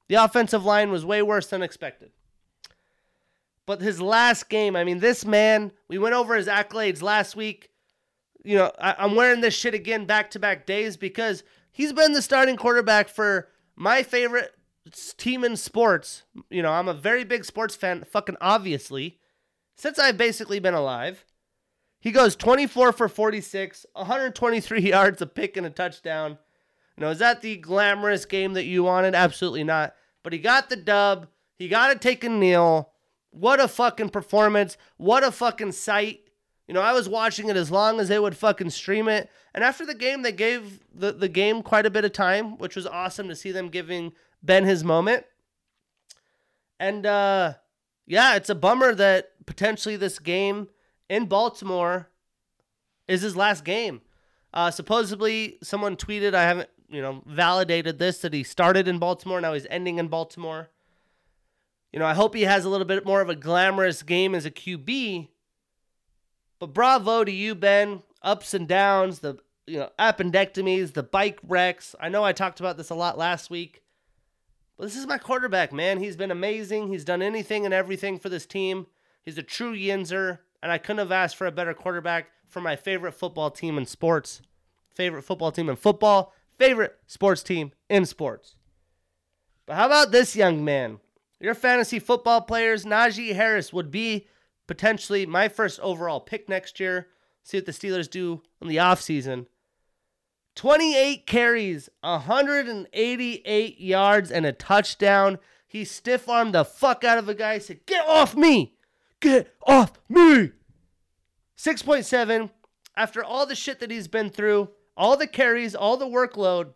The 0.08 0.16
offensive 0.16 0.64
line 0.64 0.92
was 0.92 1.04
way 1.04 1.22
worse 1.22 1.48
than 1.48 1.62
expected. 1.62 2.10
But 3.66 3.80
his 3.80 4.00
last 4.00 4.48
game, 4.48 4.76
I 4.76 4.84
mean, 4.84 4.98
this 4.98 5.24
man, 5.24 5.72
we 5.88 5.98
went 5.98 6.14
over 6.14 6.34
his 6.34 6.48
accolades 6.48 7.02
last 7.02 7.34
week. 7.34 7.70
You 8.44 8.58
know, 8.58 8.72
I, 8.78 9.04
am 9.04 9.16
wearing 9.16 9.40
this 9.40 9.54
shit 9.54 9.72
again 9.72 10.04
back 10.04 10.30
to 10.32 10.38
back 10.38 10.66
days 10.66 10.96
because 10.98 11.42
he's 11.72 11.92
been 11.92 12.12
the 12.12 12.20
starting 12.20 12.56
quarterback 12.56 13.08
for 13.08 13.48
my 13.74 14.02
favorite 14.02 14.52
team 15.16 15.44
in 15.44 15.56
sports. 15.56 16.24
You 16.50 16.62
know, 16.62 16.72
I'm 16.72 16.88
a 16.88 16.94
very 16.94 17.24
big 17.24 17.44
sports 17.44 17.74
fan, 17.74 18.04
fucking 18.04 18.36
obviously, 18.40 19.18
since 19.76 19.98
I've 19.98 20.18
basically 20.18 20.58
been 20.58 20.74
alive. 20.74 21.24
He 22.00 22.12
goes 22.12 22.36
24 22.36 22.92
for 22.92 23.08
46, 23.08 23.86
123 23.94 24.80
yards, 24.90 25.22
a 25.22 25.26
pick, 25.26 25.56
and 25.56 25.66
a 25.66 25.70
touchdown. 25.70 26.38
You 26.96 27.00
know, 27.00 27.10
is 27.10 27.18
that 27.20 27.40
the 27.40 27.56
glamorous 27.56 28.26
game 28.26 28.52
that 28.52 28.66
you 28.66 28.84
wanted? 28.84 29.14
Absolutely 29.14 29.64
not. 29.64 29.94
But 30.22 30.34
he 30.34 30.38
got 30.38 30.68
the 30.68 30.76
dub. 30.76 31.28
He 31.56 31.68
got 31.68 31.88
to 31.88 31.98
take 31.98 32.22
a 32.22 32.28
kneel. 32.28 32.90
What 33.34 33.58
a 33.58 33.66
fucking 33.66 34.10
performance. 34.10 34.76
What 34.96 35.24
a 35.24 35.32
fucking 35.32 35.72
sight. 35.72 36.20
You 36.68 36.74
know, 36.74 36.80
I 36.80 36.92
was 36.92 37.08
watching 37.08 37.48
it 37.48 37.56
as 37.56 37.68
long 37.68 37.98
as 37.98 38.08
they 38.08 38.18
would 38.18 38.36
fucking 38.36 38.70
stream 38.70 39.08
it. 39.08 39.28
And 39.52 39.64
after 39.64 39.84
the 39.84 39.94
game, 39.94 40.22
they 40.22 40.30
gave 40.30 40.80
the, 40.94 41.12
the 41.12 41.28
game 41.28 41.62
quite 41.62 41.84
a 41.84 41.90
bit 41.90 42.04
of 42.04 42.12
time, 42.12 42.56
which 42.58 42.76
was 42.76 42.86
awesome 42.86 43.28
to 43.28 43.34
see 43.34 43.50
them 43.50 43.70
giving 43.70 44.12
Ben 44.40 44.64
his 44.64 44.84
moment. 44.84 45.24
And 46.78 47.04
uh 47.06 47.54
yeah, 48.06 48.36
it's 48.36 48.50
a 48.50 48.54
bummer 48.54 48.94
that 48.94 49.32
potentially 49.46 49.96
this 49.96 50.20
game 50.20 50.68
in 51.08 51.26
Baltimore 51.26 52.10
is 53.08 53.22
his 53.22 53.36
last 53.36 53.64
game. 53.64 54.02
Uh 54.52 54.70
supposedly 54.70 55.58
someone 55.60 55.96
tweeted, 55.96 56.34
I 56.34 56.42
haven't, 56.42 56.68
you 56.88 57.02
know, 57.02 57.22
validated 57.26 57.98
this 57.98 58.18
that 58.18 58.32
he 58.32 58.44
started 58.44 58.86
in 58.86 59.00
Baltimore, 59.00 59.40
now 59.40 59.54
he's 59.54 59.66
ending 59.70 59.98
in 59.98 60.06
Baltimore. 60.06 60.68
You 61.94 62.00
know, 62.00 62.06
I 62.06 62.14
hope 62.14 62.34
he 62.34 62.42
has 62.42 62.64
a 62.64 62.68
little 62.68 62.88
bit 62.88 63.06
more 63.06 63.20
of 63.20 63.28
a 63.28 63.36
glamorous 63.36 64.02
game 64.02 64.34
as 64.34 64.44
a 64.44 64.50
QB. 64.50 65.28
But 66.58 66.74
bravo 66.74 67.22
to 67.22 67.30
you, 67.30 67.54
Ben. 67.54 68.02
Ups 68.20 68.52
and 68.52 68.66
downs, 68.66 69.20
the 69.20 69.38
you 69.68 69.78
know, 69.78 69.90
appendectomies, 69.96 70.94
the 70.94 71.04
bike 71.04 71.38
wrecks. 71.46 71.94
I 72.00 72.08
know 72.08 72.24
I 72.24 72.32
talked 72.32 72.58
about 72.58 72.76
this 72.76 72.90
a 72.90 72.96
lot 72.96 73.16
last 73.16 73.48
week. 73.48 73.84
But 74.76 74.86
this 74.86 74.96
is 74.96 75.06
my 75.06 75.18
quarterback, 75.18 75.72
man. 75.72 76.00
He's 76.00 76.16
been 76.16 76.32
amazing. 76.32 76.88
He's 76.88 77.04
done 77.04 77.22
anything 77.22 77.64
and 77.64 77.72
everything 77.72 78.18
for 78.18 78.28
this 78.28 78.44
team. 78.44 78.88
He's 79.22 79.38
a 79.38 79.44
true 79.44 79.76
yinzer, 79.76 80.40
and 80.64 80.72
I 80.72 80.78
couldn't 80.78 80.98
have 80.98 81.12
asked 81.12 81.36
for 81.36 81.46
a 81.46 81.52
better 81.52 81.74
quarterback 81.74 82.26
for 82.48 82.60
my 82.60 82.74
favorite 82.74 83.12
football 83.12 83.52
team 83.52 83.78
in 83.78 83.86
sports. 83.86 84.42
Favorite 84.92 85.22
football 85.22 85.52
team 85.52 85.68
in 85.68 85.76
football, 85.76 86.34
favorite 86.58 86.98
sports 87.06 87.44
team 87.44 87.70
in 87.88 88.04
sports. 88.04 88.56
But 89.64 89.76
how 89.76 89.86
about 89.86 90.10
this 90.10 90.34
young 90.34 90.64
man? 90.64 90.98
Your 91.44 91.54
fantasy 91.54 91.98
football 91.98 92.40
players, 92.40 92.86
Najee 92.86 93.34
Harris 93.34 93.70
would 93.70 93.90
be 93.90 94.26
potentially 94.66 95.26
my 95.26 95.48
first 95.48 95.78
overall 95.80 96.18
pick 96.18 96.48
next 96.48 96.80
year. 96.80 97.08
See 97.42 97.58
what 97.58 97.66
the 97.66 97.72
Steelers 97.72 98.08
do 98.08 98.40
in 98.62 98.68
the 98.68 98.78
offseason. 98.78 99.44
28 100.54 101.26
carries, 101.26 101.90
188 102.00 103.78
yards, 103.78 104.30
and 104.30 104.46
a 104.46 104.52
touchdown. 104.52 105.38
He 105.68 105.84
stiff 105.84 106.30
armed 106.30 106.54
the 106.54 106.64
fuck 106.64 107.04
out 107.04 107.18
of 107.18 107.28
a 107.28 107.34
guy. 107.34 107.54
He 107.54 107.60
said, 107.60 107.84
Get 107.84 108.08
off 108.08 108.34
me! 108.34 108.78
Get 109.20 109.54
off 109.66 110.00
me! 110.08 110.52
6.7. 111.58 112.48
After 112.96 113.22
all 113.22 113.44
the 113.44 113.54
shit 113.54 113.80
that 113.80 113.90
he's 113.90 114.08
been 114.08 114.30
through, 114.30 114.70
all 114.96 115.18
the 115.18 115.26
carries, 115.26 115.74
all 115.74 115.98
the 115.98 116.06
workload, 116.06 116.72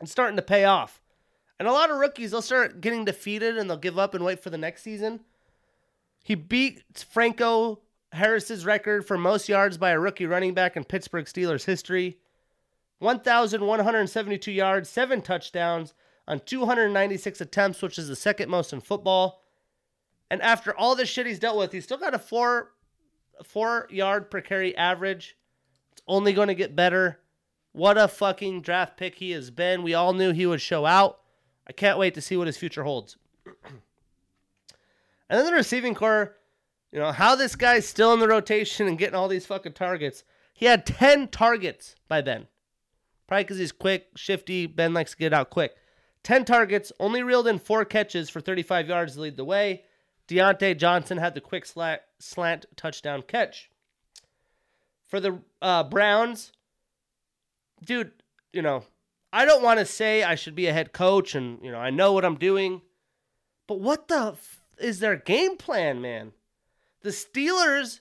it's 0.00 0.12
starting 0.12 0.36
to 0.36 0.42
pay 0.42 0.64
off. 0.64 1.02
And 1.58 1.66
a 1.66 1.72
lot 1.72 1.90
of 1.90 1.98
rookies, 1.98 2.30
they'll 2.30 2.42
start 2.42 2.80
getting 2.80 3.04
defeated 3.04 3.56
and 3.56 3.68
they'll 3.68 3.76
give 3.76 3.98
up 3.98 4.14
and 4.14 4.24
wait 4.24 4.42
for 4.42 4.50
the 4.50 4.58
next 4.58 4.82
season. 4.82 5.20
He 6.22 6.34
beat 6.34 6.84
Franco 6.94 7.80
Harris's 8.12 8.64
record 8.64 9.06
for 9.06 9.18
most 9.18 9.48
yards 9.48 9.76
by 9.76 9.90
a 9.90 9.98
rookie 9.98 10.26
running 10.26 10.54
back 10.54 10.76
in 10.76 10.84
Pittsburgh 10.84 11.26
Steelers 11.26 11.64
history. 11.64 12.18
1,172 13.00 14.50
yards, 14.50 14.88
seven 14.88 15.22
touchdowns 15.22 15.94
on 16.26 16.40
296 16.40 17.40
attempts, 17.40 17.80
which 17.82 17.98
is 17.98 18.08
the 18.08 18.16
second 18.16 18.50
most 18.50 18.72
in 18.72 18.80
football. 18.80 19.42
And 20.30 20.42
after 20.42 20.76
all 20.76 20.94
this 20.94 21.08
shit 21.08 21.26
he's 21.26 21.38
dealt 21.38 21.56
with, 21.56 21.72
he's 21.72 21.84
still 21.84 21.98
got 21.98 22.14
a 22.14 22.18
four 22.18 22.72
four 23.44 23.86
yard 23.90 24.30
per 24.30 24.40
carry 24.40 24.76
average. 24.76 25.36
It's 25.92 26.02
only 26.06 26.32
going 26.32 26.48
to 26.48 26.54
get 26.54 26.76
better. 26.76 27.20
What 27.72 27.96
a 27.96 28.08
fucking 28.08 28.62
draft 28.62 28.96
pick 28.96 29.16
he 29.16 29.30
has 29.30 29.50
been. 29.50 29.82
We 29.82 29.94
all 29.94 30.12
knew 30.12 30.32
he 30.32 30.46
would 30.46 30.60
show 30.60 30.84
out. 30.84 31.20
I 31.68 31.72
can't 31.72 31.98
wait 31.98 32.14
to 32.14 32.20
see 32.20 32.36
what 32.36 32.46
his 32.46 32.56
future 32.56 32.84
holds. 32.84 33.16
and 33.46 33.78
then 35.28 35.46
the 35.46 35.52
receiving 35.52 35.94
core, 35.94 36.36
you 36.92 36.98
know, 36.98 37.12
how 37.12 37.34
this 37.34 37.56
guy's 37.56 37.86
still 37.86 38.12
in 38.14 38.20
the 38.20 38.28
rotation 38.28 38.86
and 38.86 38.98
getting 38.98 39.14
all 39.14 39.28
these 39.28 39.46
fucking 39.46 39.74
targets. 39.74 40.24
He 40.54 40.66
had 40.66 40.86
10 40.86 41.28
targets 41.28 41.94
by 42.08 42.22
Ben. 42.22 42.48
Probably 43.26 43.44
because 43.44 43.58
he's 43.58 43.72
quick, 43.72 44.06
shifty. 44.16 44.66
Ben 44.66 44.94
likes 44.94 45.12
to 45.12 45.18
get 45.18 45.34
out 45.34 45.50
quick. 45.50 45.76
10 46.24 46.44
targets, 46.44 46.90
only 46.98 47.22
reeled 47.22 47.46
in 47.46 47.58
four 47.58 47.84
catches 47.84 48.28
for 48.28 48.40
35 48.40 48.88
yards 48.88 49.14
to 49.14 49.20
lead 49.20 49.36
the 49.36 49.44
way. 49.44 49.84
Diontae 50.26 50.76
Johnson 50.76 51.18
had 51.18 51.34
the 51.34 51.40
quick 51.40 51.64
slant, 51.64 52.02
slant 52.18 52.66
touchdown 52.76 53.22
catch. 53.22 53.70
For 55.06 55.20
the 55.20 55.40
uh, 55.62 55.84
Browns, 55.84 56.52
dude, 57.84 58.12
you 58.52 58.60
know, 58.60 58.84
I 59.32 59.44
don't 59.44 59.62
want 59.62 59.78
to 59.78 59.84
say 59.84 60.22
I 60.22 60.34
should 60.34 60.54
be 60.54 60.66
a 60.66 60.72
head 60.72 60.92
coach 60.92 61.34
and, 61.34 61.58
you 61.62 61.70
know, 61.70 61.78
I 61.78 61.90
know 61.90 62.12
what 62.12 62.24
I'm 62.24 62.36
doing. 62.36 62.82
But 63.66 63.80
what 63.80 64.08
the 64.08 64.32
f- 64.32 64.62
is 64.78 65.00
their 65.00 65.16
game 65.16 65.56
plan, 65.56 66.00
man? 66.00 66.32
The 67.02 67.10
Steelers 67.10 68.00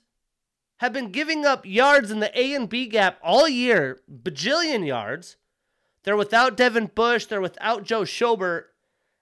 have 0.78 0.94
been 0.94 1.12
giving 1.12 1.46
up 1.46 1.66
yards 1.66 2.12
in 2.12 2.20
the 2.20 2.40
A 2.40 2.54
and 2.54 2.70
B 2.70 2.88
gap 2.88 3.20
all 3.22 3.50
year, 3.50 4.00
bajillion 4.10 4.86
yards. 4.88 5.38
They're 6.04 6.16
without 6.16 6.56
Devin 6.56 6.92
Bush, 6.96 7.26
they're 7.26 7.42
without 7.42 7.84
Joe 7.84 8.04
Schobert, 8.04 8.66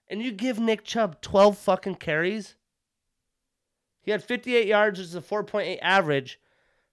and 0.08 0.22
you 0.22 0.32
give 0.32 0.60
Nick 0.60 0.84
Chubb 0.84 1.22
12 1.22 1.58
fucking 1.58 1.96
carries? 1.96 2.56
He 4.02 4.12
had 4.12 4.24
58 4.24 4.68
yards, 4.68 5.00
which 5.00 5.08
is 5.08 5.16
a 5.16 5.22
4.8 5.22 5.80
average. 5.82 6.40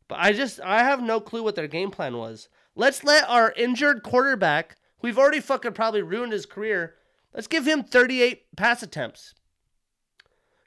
But 0.09 0.19
I 0.21 0.33
just 0.33 0.61
I 0.61 0.83
have 0.83 1.03
no 1.03 1.21
clue 1.21 1.43
what 1.43 1.55
their 1.55 1.69
game 1.69 1.91
plan 1.91 2.17
was. 2.17 2.49
Let's 2.75 3.05
let 3.05 3.29
our 3.29 3.53
injured 3.53 4.03
quarterback, 4.03 4.77
we've 5.03 5.19
already 5.19 5.41
fucking 5.41 5.73
probably 5.73 6.03
ruined 6.03 6.33
his 6.33 6.47
career, 6.47 6.95
let's 7.35 7.47
give 7.47 7.66
him 7.66 7.83
38 7.83 8.57
pass 8.57 8.83
attempts. 8.83 9.35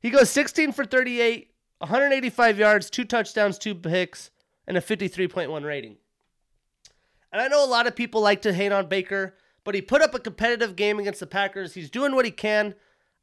He 0.02 0.10
goes 0.10 0.30
16 0.30 0.72
for 0.72 0.86
38, 0.86 1.52
185 1.80 2.60
yards, 2.60 2.90
two 2.90 3.06
touchdowns, 3.06 3.58
two 3.58 3.74
picks, 3.74 4.30
and 4.68 4.78
a 4.78 4.82
53.1 4.82 5.64
rating. 5.64 5.98
And 7.32 7.42
I 7.42 7.48
know 7.48 7.66
a 7.66 7.68
lot 7.68 7.88
of 7.88 7.96
people 7.96 8.22
like 8.22 8.42
to 8.44 8.54
hate 8.54 8.72
on 8.72 8.88
Baker, 8.88 9.36
but 9.64 9.76
he 9.76 9.82
put 9.82 10.02
up 10.02 10.14
a 10.14 10.20
competitive 10.20 10.76
game 10.76 11.00
against 11.00 11.20
the 11.20 11.28
Packers. 11.28 11.74
He's 11.74 11.90
doing 11.90 12.16
what 12.16 12.26
he 12.26 12.32
can. 12.32 12.76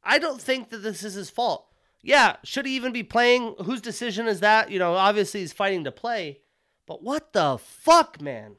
I 0.02 0.18
don't 0.18 0.40
think 0.40 0.70
that 0.70 0.78
this 0.78 1.04
is 1.04 1.14
his 1.14 1.30
fault. 1.30 1.68
Yeah, 2.02 2.36
should 2.42 2.66
he 2.66 2.74
even 2.74 2.92
be 2.92 3.04
playing? 3.04 3.54
Whose 3.64 3.80
decision 3.80 4.26
is 4.26 4.40
that? 4.40 4.70
You 4.70 4.78
know, 4.78 4.94
obviously 4.94 5.40
he's 5.40 5.52
fighting 5.52 5.84
to 5.84 5.92
play. 5.92 6.40
But 6.86 7.02
what 7.02 7.32
the 7.32 7.58
fuck, 7.58 8.20
man? 8.20 8.56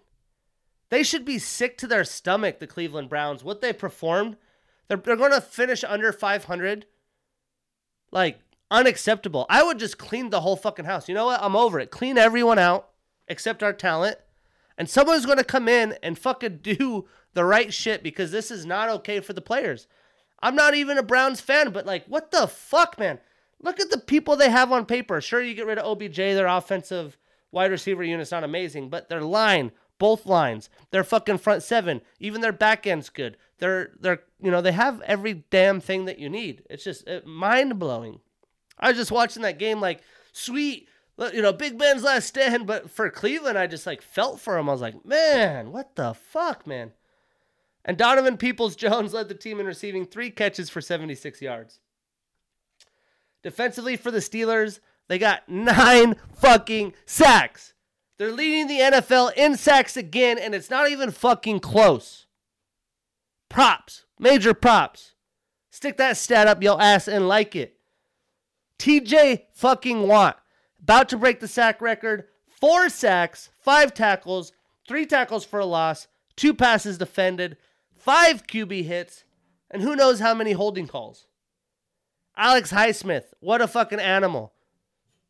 They 0.93 1.01
should 1.01 1.25
be 1.25 1.39
sick 1.39 1.75
to 1.79 1.87
their 1.87 2.03
stomach, 2.03 2.59
the 2.59 2.67
Cleveland 2.67 3.09
Browns. 3.09 3.43
What 3.43 3.61
they 3.61 3.73
performed. 3.73 4.37
They're, 4.87 4.97
they're 4.97 5.15
going 5.15 5.31
to 5.31 5.41
finish 5.41 5.83
under 5.83 6.13
500. 6.13 6.85
Like, 8.11 8.41
unacceptable. 8.69 9.47
I 9.49 9.63
would 9.63 9.79
just 9.79 9.97
clean 9.97 10.29
the 10.29 10.41
whole 10.41 10.55
fucking 10.55 10.85
house. 10.85 11.09
You 11.09 11.15
know 11.15 11.25
what? 11.25 11.41
I'm 11.41 11.55
over 11.55 11.79
it. 11.79 11.89
Clean 11.89 12.15
everyone 12.15 12.59
out 12.59 12.89
except 13.27 13.63
our 13.63 13.73
talent. 13.73 14.19
And 14.77 14.87
someone's 14.87 15.25
going 15.25 15.39
to 15.39 15.43
come 15.43 15.67
in 15.67 15.95
and 16.03 16.15
fucking 16.15 16.57
do 16.61 17.07
the 17.33 17.43
right 17.43 17.73
shit 17.73 18.03
because 18.03 18.29
this 18.29 18.51
is 18.51 18.63
not 18.63 18.89
okay 18.89 19.19
for 19.19 19.33
the 19.33 19.41
players. 19.41 19.87
I'm 20.43 20.53
not 20.53 20.75
even 20.75 20.99
a 20.99 21.01
Browns 21.03 21.41
fan, 21.41 21.71
but 21.71 21.87
like, 21.87 22.05
what 22.05 22.29
the 22.29 22.45
fuck, 22.45 22.99
man? 22.99 23.17
Look 23.59 23.79
at 23.79 23.89
the 23.89 23.97
people 23.97 24.35
they 24.35 24.51
have 24.51 24.71
on 24.71 24.85
paper. 24.85 25.19
Sure, 25.21 25.41
you 25.41 25.55
get 25.55 25.65
rid 25.65 25.79
of 25.79 25.87
OBJ, 25.87 26.17
their 26.17 26.45
offensive 26.45 27.17
wide 27.51 27.71
receiver 27.71 28.03
unit's 28.03 28.29
not 28.29 28.43
amazing, 28.43 28.89
but 28.89 29.09
their 29.09 29.23
line, 29.23 29.71
both 29.99 30.25
lines, 30.25 30.69
their 30.91 31.03
fucking 31.03 31.37
front 31.37 31.63
seven, 31.63 32.01
even 32.19 32.41
their 32.41 32.51
back 32.51 32.85
end's 32.85 33.09
good. 33.09 33.37
They're 33.59 33.91
they're 33.99 34.23
you 34.41 34.51
know 34.51 34.61
they 34.61 34.71
have 34.71 35.01
every 35.01 35.45
damn 35.49 35.79
thing 35.79 36.05
that 36.05 36.19
you 36.19 36.29
need. 36.29 36.63
It's 36.69 36.83
just 36.83 37.07
it, 37.07 37.25
mind 37.25 37.79
blowing. 37.79 38.19
I 38.79 38.89
was 38.89 38.97
just 38.97 39.11
watching 39.11 39.43
that 39.43 39.59
game 39.59 39.79
like 39.79 40.01
sweet, 40.31 40.89
you 41.17 41.41
know, 41.41 41.53
Big 41.53 41.77
Ben's 41.77 42.03
last 42.03 42.27
stand, 42.27 42.67
but 42.67 42.89
for 42.89 43.09
Cleveland, 43.09 43.57
I 43.57 43.67
just 43.67 43.85
like 43.85 44.01
felt 44.01 44.39
for 44.39 44.57
him. 44.57 44.67
I 44.67 44.73
was 44.73 44.81
like, 44.81 45.05
man, 45.05 45.71
what 45.71 45.95
the 45.95 46.13
fuck, 46.13 46.67
man. 46.67 46.91
And 47.85 47.97
Donovan 47.97 48.37
Peoples 48.37 48.75
Jones 48.75 49.13
led 49.13 49.27
the 49.27 49.35
team 49.35 49.59
in 49.59 49.65
receiving 49.65 50.05
three 50.05 50.31
catches 50.31 50.69
for 50.69 50.81
76 50.81 51.41
yards. 51.41 51.79
Defensively 53.43 53.97
for 53.97 54.09
the 54.09 54.19
Steelers, 54.19 54.79
they 55.07 55.19
got 55.19 55.47
nine 55.49 56.15
fucking 56.33 56.93
sacks. 57.05 57.72
They're 58.17 58.31
leading 58.31 58.67
the 58.67 58.79
NFL 58.79 59.33
in 59.35 59.57
sacks 59.57 59.97
again, 59.97 60.37
and 60.37 60.53
it's 60.53 60.69
not 60.69 60.89
even 60.89 61.11
fucking 61.11 61.59
close. 61.59 62.27
Props, 63.49 64.05
major 64.19 64.53
props. 64.53 65.13
Stick 65.71 65.97
that 65.97 66.17
stat 66.17 66.47
up 66.47 66.61
your 66.61 66.81
ass 66.81 67.07
and 67.07 67.27
like 67.27 67.55
it. 67.55 67.77
TJ 68.77 69.43
fucking 69.53 70.07
Watt, 70.07 70.39
about 70.81 71.09
to 71.09 71.17
break 71.17 71.39
the 71.39 71.47
sack 71.47 71.81
record. 71.81 72.25
Four 72.47 72.89
sacks, 72.89 73.49
five 73.59 73.93
tackles, 73.93 74.51
three 74.87 75.05
tackles 75.05 75.45
for 75.45 75.59
a 75.59 75.65
loss, 75.65 76.07
two 76.35 76.53
passes 76.53 76.97
defended, 76.97 77.57
five 77.95 78.45
QB 78.47 78.85
hits, 78.85 79.23
and 79.71 79.81
who 79.81 79.95
knows 79.95 80.19
how 80.19 80.33
many 80.33 80.51
holding 80.51 80.87
calls. 80.87 81.27
Alex 82.37 82.71
Highsmith, 82.71 83.25
what 83.39 83.61
a 83.61 83.67
fucking 83.67 83.99
animal. 83.99 84.53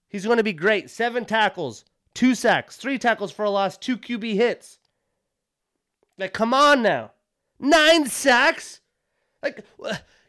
He's 0.07 0.25
going 0.25 0.37
to 0.37 0.43
be 0.43 0.53
great. 0.53 0.89
Seven 0.89 1.25
tackles, 1.25 1.85
two 2.13 2.35
sacks, 2.35 2.77
three 2.77 2.97
tackles 2.97 3.31
for 3.31 3.45
a 3.45 3.49
loss, 3.49 3.77
two 3.77 3.97
QB 3.97 4.35
hits. 4.35 4.79
Like, 6.17 6.33
come 6.33 6.53
on 6.53 6.81
now. 6.81 7.11
Nine 7.59 8.07
sacks? 8.07 8.81
Like, 9.41 9.65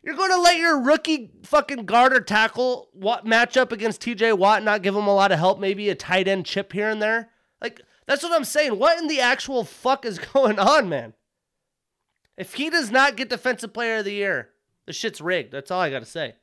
you're 0.02 0.16
going 0.16 0.30
to 0.30 0.40
let 0.40 0.58
your 0.58 0.80
rookie 0.80 1.30
fucking 1.44 1.84
guard 1.84 2.12
or 2.12 2.20
tackle 2.20 2.88
what 2.92 3.26
match 3.26 3.56
up 3.56 3.72
against 3.72 4.02
TJ 4.02 4.36
Watt 4.38 4.58
and 4.58 4.64
not 4.64 4.82
give 4.82 4.94
him 4.94 5.06
a 5.06 5.14
lot 5.14 5.32
of 5.32 5.38
help, 5.38 5.60
maybe 5.60 5.88
a 5.88 5.94
tight 5.94 6.28
end 6.28 6.46
chip 6.46 6.72
here 6.72 6.88
and 6.88 7.00
there? 7.00 7.30
Like, 7.60 7.80
that's 8.06 8.22
what 8.22 8.32
I'm 8.32 8.44
saying. 8.44 8.78
What 8.78 8.98
in 8.98 9.08
the 9.08 9.20
actual 9.20 9.64
fuck 9.64 10.04
is 10.04 10.18
going 10.32 10.58
on, 10.58 10.88
man? 10.88 11.14
If 12.36 12.54
he 12.54 12.70
does 12.70 12.90
not 12.90 13.16
get 13.16 13.28
Defensive 13.28 13.72
Player 13.72 13.98
of 13.98 14.04
the 14.04 14.12
Year, 14.12 14.50
the 14.86 14.92
shit's 14.92 15.20
rigged. 15.20 15.52
That's 15.52 15.70
all 15.70 15.80
I 15.80 15.90
got 15.90 16.00
to 16.00 16.06
say. 16.06 16.34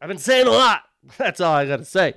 I've 0.00 0.08
been 0.08 0.18
saying 0.18 0.46
a 0.46 0.50
lot. 0.50 0.82
That's 1.18 1.40
all 1.40 1.54
I 1.54 1.66
got 1.66 1.78
to 1.78 1.84
say. 1.84 2.14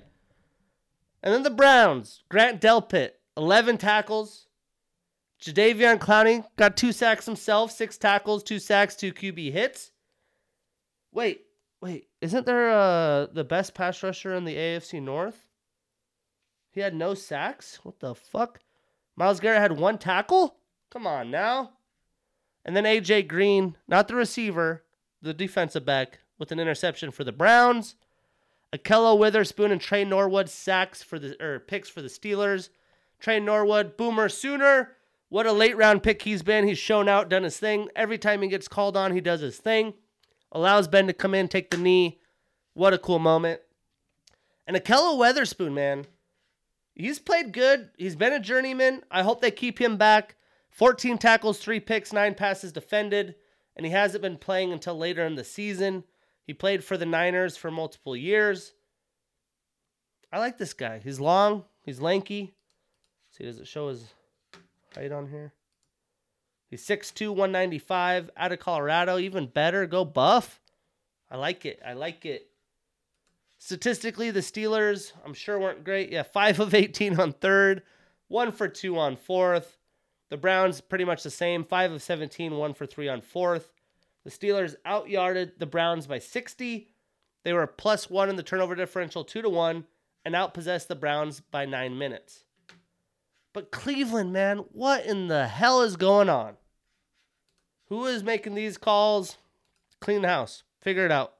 And 1.28 1.34
then 1.34 1.44
the 1.44 1.49
Browns, 1.49 2.24
Grant 2.30 2.62
Delpit, 2.62 3.10
11 3.36 3.80
tackles. 3.80 4.48
Jadeveon 5.41 5.99
Clowney 5.99 6.45
got 6.56 6.78
two 6.78 6.94
sacks 6.94 7.26
himself, 7.26 7.70
six 7.70 7.98
tackles, 7.98 8.44
two 8.44 8.60
sacks, 8.60 8.95
two 8.95 9.12
QB 9.12 9.52
hits. 9.52 9.91
Wait, 11.12 11.41
wait, 11.82 12.08
isn't 12.22 12.45
there 12.45 12.70
uh, 12.70 13.26
the 13.26 13.44
best 13.44 13.74
pass 13.74 14.02
rusher 14.04 14.36
in 14.36 14.45
the 14.45 14.56
AFC 14.56 15.02
North? 15.02 15.49
He 16.72 16.80
had 16.80 16.95
no 16.95 17.14
sacks? 17.14 17.82
What 17.84 17.99
the 17.99 18.16
fuck? 18.16 18.62
Myles 19.18 19.41
Garrett 19.41 19.60
had 19.60 19.78
one 19.78 19.98
tackle? 19.98 20.56
Come 20.90 21.06
on 21.06 21.30
now. 21.30 21.72
And 22.64 22.74
then 22.74 22.86
AJ 22.86 23.28
Green, 23.28 23.76
not 23.86 24.08
the 24.08 24.16
receiver, 24.16 24.86
the 25.22 25.34
defensive 25.34 25.84
back, 25.84 26.20
with 26.40 26.54
an 26.54 26.60
interception 26.62 27.12
for 27.12 27.26
the 27.26 27.34
Browns. 27.34 27.98
Ahkello 28.73 29.18
Witherspoon 29.18 29.72
and 29.72 29.80
Tre 29.80 30.03
Norwood 30.03 30.49
sacks 30.49 31.02
for 31.02 31.19
the 31.19 31.41
or 31.44 31.60
picks 31.60 31.89
for 31.89 32.02
the 32.02 32.10
Steelers. 32.10 32.69
Tre 33.19 33.39
Norwood, 33.39 33.98
Boomer 33.98 34.30
Sooner. 34.30 34.95
What 35.30 35.45
a 35.45 35.52
late 35.52 35.76
round 35.76 36.03
pick 36.03 36.22
he's 36.22 36.44
been. 36.44 36.68
He's 36.68 36.77
shown 36.77 37.10
out, 37.10 37.30
done 37.30 37.44
his 37.44 37.57
thing. 37.57 37.89
Every 37.95 38.18
time 38.18 38.41
he 38.41 38.48
gets 38.48 38.68
called 38.68 38.95
on, 38.95 39.14
he 39.14 39.22
does 39.22 39.41
his 39.41 39.57
thing. 39.57 39.94
Allows 40.52 40.88
Ben 40.88 41.07
to 41.07 41.14
come 41.14 41.34
in, 41.34 41.48
take 41.48 41.69
the 41.69 41.77
knee. 41.77 42.19
What 42.73 42.94
a 42.94 42.98
cool 42.98 43.19
moment. 43.19 43.61
And 44.65 44.77
Ahkello 44.77 45.18
Witherspoon, 45.18 45.73
man. 45.73 46.06
He's 46.95 47.19
played 47.19 47.53
good. 47.53 47.89
He's 47.98 48.15
been 48.15 48.34
a 48.34 48.39
journeyman. 48.39 49.03
I 49.11 49.23
hope 49.23 49.41
they 49.41 49.52
keep 49.52 49.80
him 49.80 49.98
back. 49.98 50.35
14 50.69 51.18
tackles, 51.18 51.60
3 51.60 51.80
picks, 51.80 52.14
9 52.14 52.35
passes 52.35 52.72
defended, 52.72 53.35
and 53.76 53.85
he 53.85 53.91
hasn't 53.91 54.22
been 54.22 54.38
playing 54.38 54.72
until 54.72 54.98
later 54.98 55.26
in 55.26 55.35
the 55.35 55.44
season. 55.44 56.03
He 56.48 56.53
played 56.53 56.84
for 56.84 56.95
the 56.98 57.06
Niners 57.06 57.57
for 57.57 57.69
multiple 57.69 58.15
years. 58.15 58.74
I 60.32 60.40
like 60.40 60.57
this 60.57 60.74
guy. 60.74 60.99
He's 60.99 61.19
long, 61.19 61.65
he's 61.84 61.99
lanky. 61.99 62.56
see, 63.30 63.44
does 63.44 63.60
it 63.60 63.68
show 63.68 63.90
his 63.90 64.06
height 64.95 65.11
on 65.11 65.28
here? 65.28 65.53
He's 66.69 66.86
6'2, 66.86 67.30
195, 67.30 68.32
out 68.36 68.52
of 68.52 68.60
Colorado. 68.60 69.18
Even 69.18 69.48
better, 69.48 69.86
go 69.86 70.03
buff. 70.03 70.61
I 71.30 71.38
like 71.38 71.65
it. 71.65 71.82
I 71.86 71.94
like 71.94 72.26
it. 72.26 72.48
Statistically, 73.57 74.32
the 74.32 74.41
Steelers, 74.41 75.14
I'm 75.26 75.34
sure, 75.34 75.60
weren't 75.60 75.84
great. 75.84 76.11
Yeah, 76.11 76.24
5 76.24 76.60
of 76.60 76.74
18 76.74 77.19
on 77.19 77.34
third, 77.34 77.84
1 78.28 78.52
for 78.52 78.68
2 78.68 78.98
on 78.98 79.15
fourth. 79.15 79.78
The 80.30 80.38
Browns, 80.38 80.82
pretty 80.82 81.06
much 81.06 81.24
the 81.24 81.30
same 81.30 81.64
5 81.64 81.94
of 81.94 82.02
17, 82.02 82.56
1 82.56 82.74
for 82.74 82.86
3 82.86 83.10
on 83.10 83.22
fourth. 83.22 83.72
The 84.28 84.34
Steelers 84.34 84.76
outyarded 84.86 85.58
the 85.58 85.66
Browns 85.66 86.06
by 86.06 86.20
60. 86.20 86.90
They 87.45 87.54
were 87.54 87.66
plus 87.66 88.10
one 88.10 88.30
in 88.30 88.36
the 88.36 88.44
turnover 88.44 88.76
differential, 88.76 89.24
two 89.24 89.41
to 89.41 89.48
one, 89.48 89.86
and 90.26 90.36
outpossessed 90.36 90.88
the 90.88 90.95
Browns 90.95 91.40
by 91.40 91.64
nine 91.64 91.98
minutes. 91.98 92.44
But 93.54 93.72
Cleveland, 93.72 94.34
man, 94.34 94.66
what 94.74 95.06
in 95.06 95.30
the 95.30 95.48
hell 95.48 95.82
is 95.82 95.95
going 95.95 96.28
on? 96.28 96.58
Who 97.86 98.06
is 98.06 98.22
making 98.22 98.56
these 98.56 98.78
calls? 98.78 99.38
Clean 100.02 100.22
the 100.22 100.28
house. 100.28 100.64
Figure 100.82 101.06
it 101.06 101.12
out. 101.12 101.36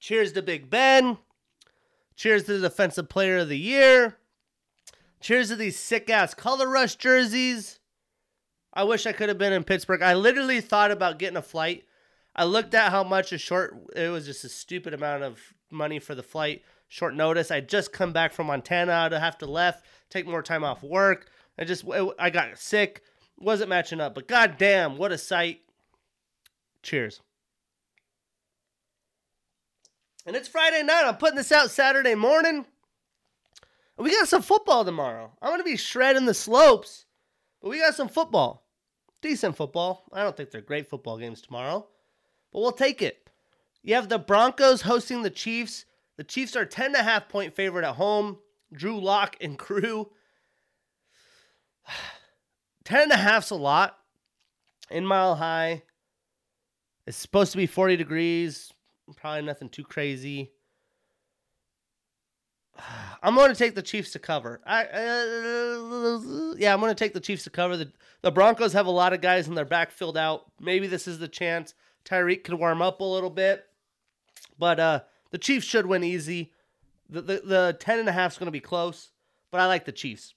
Cheers 0.00 0.32
to 0.32 0.42
Big 0.42 0.68
Ben. 0.68 1.16
Cheers 2.14 2.44
to 2.44 2.58
the 2.58 2.68
Defensive 2.68 3.08
Player 3.08 3.38
of 3.38 3.48
the 3.48 3.56
Year. 3.56 4.18
Cheers 5.18 5.48
to 5.48 5.56
these 5.56 5.78
sick 5.78 6.10
ass 6.10 6.34
color 6.34 6.68
rush 6.68 6.96
jerseys. 6.96 7.79
I 8.72 8.84
wish 8.84 9.06
I 9.06 9.12
could 9.12 9.28
have 9.28 9.38
been 9.38 9.52
in 9.52 9.64
Pittsburgh. 9.64 10.02
I 10.02 10.14
literally 10.14 10.60
thought 10.60 10.90
about 10.90 11.18
getting 11.18 11.36
a 11.36 11.42
flight. 11.42 11.84
I 12.34 12.44
looked 12.44 12.74
at 12.74 12.92
how 12.92 13.02
much 13.02 13.32
a 13.32 13.38
short 13.38 13.74
it 13.96 14.08
was 14.10 14.26
just 14.26 14.44
a 14.44 14.48
stupid 14.48 14.94
amount 14.94 15.24
of 15.24 15.40
money 15.70 15.98
for 15.98 16.14
the 16.14 16.22
flight, 16.22 16.62
short 16.88 17.14
notice. 17.14 17.50
I 17.50 17.60
just 17.60 17.92
come 17.92 18.12
back 18.12 18.32
from 18.32 18.46
Montana. 18.46 18.92
I'd 18.92 19.12
have 19.12 19.38
to 19.38 19.46
left, 19.46 19.84
take 20.08 20.26
more 20.26 20.42
time 20.42 20.62
off 20.62 20.82
work. 20.82 21.28
I 21.58 21.64
just 21.64 21.84
I 22.18 22.30
got 22.30 22.58
sick. 22.58 23.02
Wasn't 23.38 23.68
matching 23.68 24.00
up. 24.00 24.14
But 24.14 24.28
goddamn, 24.28 24.96
what 24.96 25.12
a 25.12 25.18
sight. 25.18 25.62
Cheers. 26.82 27.20
And 30.26 30.36
it's 30.36 30.48
Friday 30.48 30.82
night. 30.82 31.04
I'm 31.06 31.16
putting 31.16 31.36
this 31.36 31.50
out 31.50 31.70
Saturday 31.70 32.14
morning. 32.14 32.66
We 33.96 34.10
got 34.10 34.28
some 34.28 34.42
football 34.42 34.84
tomorrow. 34.84 35.32
I'm 35.42 35.58
to 35.58 35.64
be 35.64 35.76
shredding 35.76 36.26
the 36.26 36.34
slopes 36.34 37.06
but 37.60 37.70
we 37.70 37.78
got 37.78 37.94
some 37.94 38.08
football. 38.08 38.66
Decent 39.22 39.56
football. 39.56 40.04
I 40.12 40.22
don't 40.22 40.36
think 40.36 40.50
they're 40.50 40.60
great 40.60 40.88
football 40.88 41.18
games 41.18 41.42
tomorrow, 41.42 41.86
but 42.52 42.60
we'll 42.60 42.72
take 42.72 43.02
it. 43.02 43.28
You 43.82 43.94
have 43.94 44.08
the 44.08 44.18
Broncos 44.18 44.82
hosting 44.82 45.22
the 45.22 45.30
Chiefs. 45.30 45.84
The 46.16 46.24
Chiefs 46.24 46.56
are 46.56 46.66
10.5 46.66 47.28
point 47.28 47.54
favorite 47.54 47.86
at 47.86 47.96
home. 47.96 48.38
Drew 48.72 49.00
Lock 49.00 49.36
and 49.40 49.58
crew. 49.58 50.10
10 52.84 53.02
and 53.02 53.12
a 53.12 53.16
half's 53.16 53.50
a 53.50 53.56
lot 53.56 53.98
in 54.90 55.06
Mile 55.06 55.36
High. 55.36 55.82
It's 57.06 57.16
supposed 57.16 57.52
to 57.52 57.58
be 57.58 57.66
40 57.66 57.96
degrees. 57.96 58.72
Probably 59.16 59.42
nothing 59.42 59.68
too 59.68 59.84
crazy. 59.84 60.52
I'm 63.22 63.34
going 63.34 63.50
to 63.50 63.56
take 63.56 63.74
the 63.74 63.82
Chiefs 63.82 64.12
to 64.12 64.18
cover. 64.18 64.60
I, 64.66 64.84
uh, 64.84 66.54
yeah, 66.56 66.72
I'm 66.72 66.80
going 66.80 66.90
to 66.90 66.94
take 66.94 67.14
the 67.14 67.20
Chiefs 67.20 67.44
to 67.44 67.50
cover. 67.50 67.76
The, 67.76 67.92
the 68.22 68.30
Broncos 68.30 68.72
have 68.72 68.86
a 68.86 68.90
lot 68.90 69.12
of 69.12 69.20
guys 69.20 69.48
in 69.48 69.54
their 69.54 69.64
backfield 69.64 70.16
out. 70.16 70.46
Maybe 70.60 70.86
this 70.86 71.06
is 71.06 71.18
the 71.18 71.28
chance 71.28 71.74
Tyreek 72.04 72.44
can 72.44 72.58
warm 72.58 72.82
up 72.82 73.00
a 73.00 73.04
little 73.04 73.30
bit. 73.30 73.66
But 74.58 74.80
uh, 74.80 75.00
the 75.30 75.38
Chiefs 75.38 75.66
should 75.66 75.86
win 75.86 76.04
easy. 76.04 76.52
The, 77.08 77.22
the, 77.22 77.42
the 77.44 77.76
10 77.80 77.98
and 77.98 78.08
a 78.08 78.12
half 78.12 78.32
is 78.32 78.38
going 78.38 78.46
to 78.46 78.52
be 78.52 78.60
close, 78.60 79.10
but 79.50 79.60
I 79.60 79.66
like 79.66 79.84
the 79.84 79.92
Chiefs. 79.92 80.34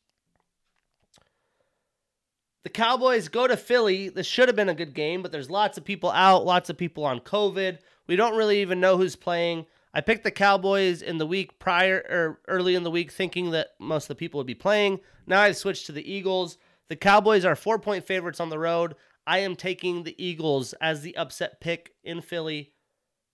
The 2.64 2.70
Cowboys 2.70 3.28
go 3.28 3.46
to 3.46 3.58
Philly. 3.58 4.10
This 4.10 4.26
should 4.26 4.48
have 4.48 4.56
been 4.56 4.70
a 4.70 4.76
good 4.76 4.94
game, 4.94 5.22
but 5.22 5.32
there's 5.32 5.50
lots 5.50 5.78
of 5.78 5.84
people 5.84 6.10
out, 6.12 6.46
lots 6.46 6.70
of 6.70 6.78
people 6.78 7.04
on 7.04 7.20
COVID. 7.20 7.80
We 8.08 8.16
don't 8.16 8.38
really 8.38 8.62
even 8.62 8.80
know 8.80 8.98
who's 8.98 9.16
playing. 9.16 9.66
I 9.94 10.02
picked 10.02 10.24
the 10.24 10.32
Cowboys 10.32 11.02
in 11.02 11.20
the 11.20 11.28
week 11.28 11.60
prior 11.60 11.98
or 12.10 12.42
early 12.48 12.74
in 12.76 12.84
the 12.84 12.92
week 12.92 13.12
thinking 13.12 13.52
that 13.52 13.70
most 13.80 14.06
of 14.06 14.08
the 14.10 14.16
people 14.16 14.40
would 14.40 14.48
be 14.48 14.56
playing. 14.56 15.00
Now 15.28 15.42
I've 15.42 15.58
switched 15.58 15.86
to 15.86 15.92
the 15.92 16.12
Eagles. 16.12 16.58
The 16.90 16.96
Cowboys 16.96 17.46
are 17.46 17.56
four 17.56 17.78
point 17.78 18.06
favorites 18.06 18.40
on 18.40 18.50
the 18.50 18.60
road. 18.60 18.96
I 19.26 19.40
am 19.40 19.56
taking 19.56 20.04
the 20.04 20.22
Eagles 20.24 20.74
as 20.82 21.02
the 21.02 21.16
upset 21.16 21.62
pick 21.62 21.94
in 22.04 22.22
Philly. 22.22 22.72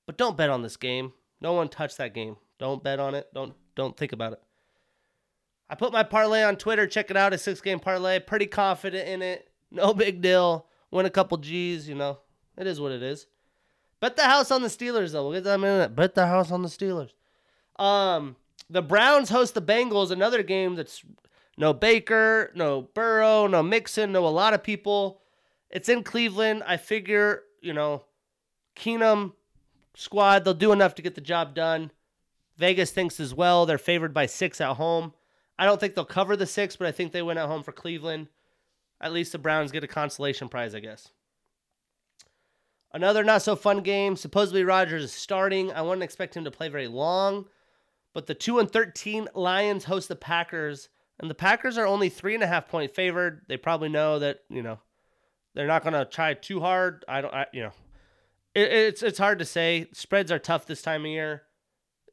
But 0.06 0.18
don't 0.18 0.38
bet 0.38 0.49
on 0.49 0.61
this 0.61 0.77
game. 0.77 1.14
No 1.41 1.53
one 1.53 1.69
touched 1.69 1.98
that 1.98 2.14
game. 2.14 2.36
Don't 2.57 2.84
bet 2.84 2.99
on 2.99 3.15
it. 3.15 3.27
Don't 3.34 3.53
don't 3.76 3.95
think 3.95 4.11
about 4.11 4.34
it. 4.34 4.41
I 5.69 5.76
put 5.76 5.94
my 5.94 6.03
parlay 6.03 6.44
on 6.44 6.57
Twitter. 6.57 6.88
Check 6.88 7.10
it 7.10 7.18
out. 7.18 7.34
A 7.34 7.38
six 7.38 7.61
game 7.61 7.80
parlay. 7.80 8.19
Pretty 8.19 8.48
confident 8.48 9.07
in 9.07 9.22
it. 9.22 9.49
No 9.72 9.94
big 9.94 10.22
deal. 10.22 10.68
Win 10.91 11.06
a 11.06 11.11
couple 11.11 11.38
G's, 11.38 11.88
you 11.88 11.95
know. 11.95 12.19
It 12.57 12.68
is 12.68 12.81
what 12.81 12.91
it 12.91 13.03
is. 13.03 13.27
Bet 13.99 14.15
the 14.15 14.23
house 14.23 14.51
on 14.51 14.61
the 14.61 14.69
Steelers, 14.69 15.11
though. 15.11 15.23
We'll 15.23 15.34
get 15.34 15.39
to 15.39 15.43
that 15.45 15.55
in 15.55 15.63
a 15.63 15.67
minute. 15.67 15.95
Bet 15.95 16.15
the 16.15 16.27
house 16.27 16.51
on 16.51 16.61
the 16.61 16.69
Steelers. 16.69 17.11
Um, 17.77 18.35
the 18.69 18.81
Browns 18.81 19.30
host 19.30 19.53
the 19.53 19.61
Bengals, 19.61 20.11
another 20.11 20.43
game 20.43 20.76
that's 20.76 21.03
no 21.57 21.73
Baker, 21.73 22.51
no 22.55 22.84
Burrow, 22.93 23.47
no 23.47 23.61
Mixon, 23.63 24.11
no 24.11 24.26
a 24.26 24.30
lot 24.30 24.53
of 24.53 24.63
people. 24.63 25.21
It's 25.69 25.89
in 25.89 26.03
Cleveland. 26.03 26.63
I 26.65 26.77
figure, 26.77 27.43
you 27.61 27.73
know, 27.73 28.05
Keenum 28.76 29.34
squad, 29.95 30.45
they'll 30.45 30.53
do 30.53 30.71
enough 30.71 30.95
to 30.95 31.01
get 31.01 31.15
the 31.15 31.21
job 31.21 31.53
done. 31.53 31.91
Vegas 32.57 32.91
thinks 32.91 33.19
as 33.19 33.34
well. 33.34 33.65
They're 33.65 33.77
favored 33.77 34.13
by 34.13 34.26
six 34.26 34.61
at 34.61 34.76
home. 34.76 35.13
I 35.57 35.65
don't 35.65 35.80
think 35.80 35.95
they'll 35.95 36.05
cover 36.05 36.35
the 36.35 36.45
six, 36.45 36.76
but 36.76 36.88
I 36.88 36.91
think 36.91 37.11
they 37.11 37.21
win 37.21 37.38
at 37.38 37.47
home 37.47 37.63
for 37.63 37.73
Cleveland. 37.73 38.27
At 39.01 39.13
least 39.13 39.31
the 39.31 39.38
Browns 39.38 39.71
get 39.71 39.84
a 39.84 39.88
consolation 39.88 40.49
prize, 40.49 40.73
I 40.73 40.80
guess. 40.80 41.09
Another 42.91 43.24
not 43.24 43.41
so 43.41 43.56
fun 43.56 43.82
game. 43.82 44.16
Supposedly 44.16 44.64
Rodgers 44.64 45.03
is 45.03 45.14
starting. 45.14 45.72
I 45.72 45.82
wouldn't 45.82 46.03
expect 46.03 46.36
him 46.36 46.44
to 46.45 46.52
play 46.52 46.70
very 46.70 46.88
long. 46.88 47.45
But 48.14 48.26
the 48.26 48.34
2 48.34 48.60
and 48.60 48.72
13 48.72 49.30
Lions 49.36 49.86
host 49.86 50.07
the 50.07 50.16
Packers. 50.16 50.90
And 51.20 51.30
the 51.30 51.36
Packers 51.36 51.78
are 51.78 51.86
only 51.86 52.10
three 52.10 52.34
and 52.34 52.44
a 52.44 52.48
half 52.48 52.68
point 52.68 52.95
favored. 52.95 53.44
They 53.48 53.57
probably 53.57 53.90
know 53.90 54.20
that, 54.20 54.40
you 54.49 54.64
know, 54.64 54.80
they're 55.53 55.68
not 55.68 55.84
going 55.84 55.94
to 55.94 56.06
try 56.06 56.34
too 56.34 56.61
hard. 56.61 57.06
I 57.07 57.22
don't, 57.22 57.34
I, 57.34 57.45
you 57.52 57.64
know, 57.64 57.72
it, 58.56 58.72
it's 58.72 59.03
it's 59.03 59.20
hard 59.20 59.40
to 59.40 59.45
say. 59.45 59.88
Spreads 59.94 60.32
are 60.32 60.40
tough 60.40 60.66
this 60.66 60.82
time 60.82 61.02
of 61.02 61.11
year. 61.11 61.44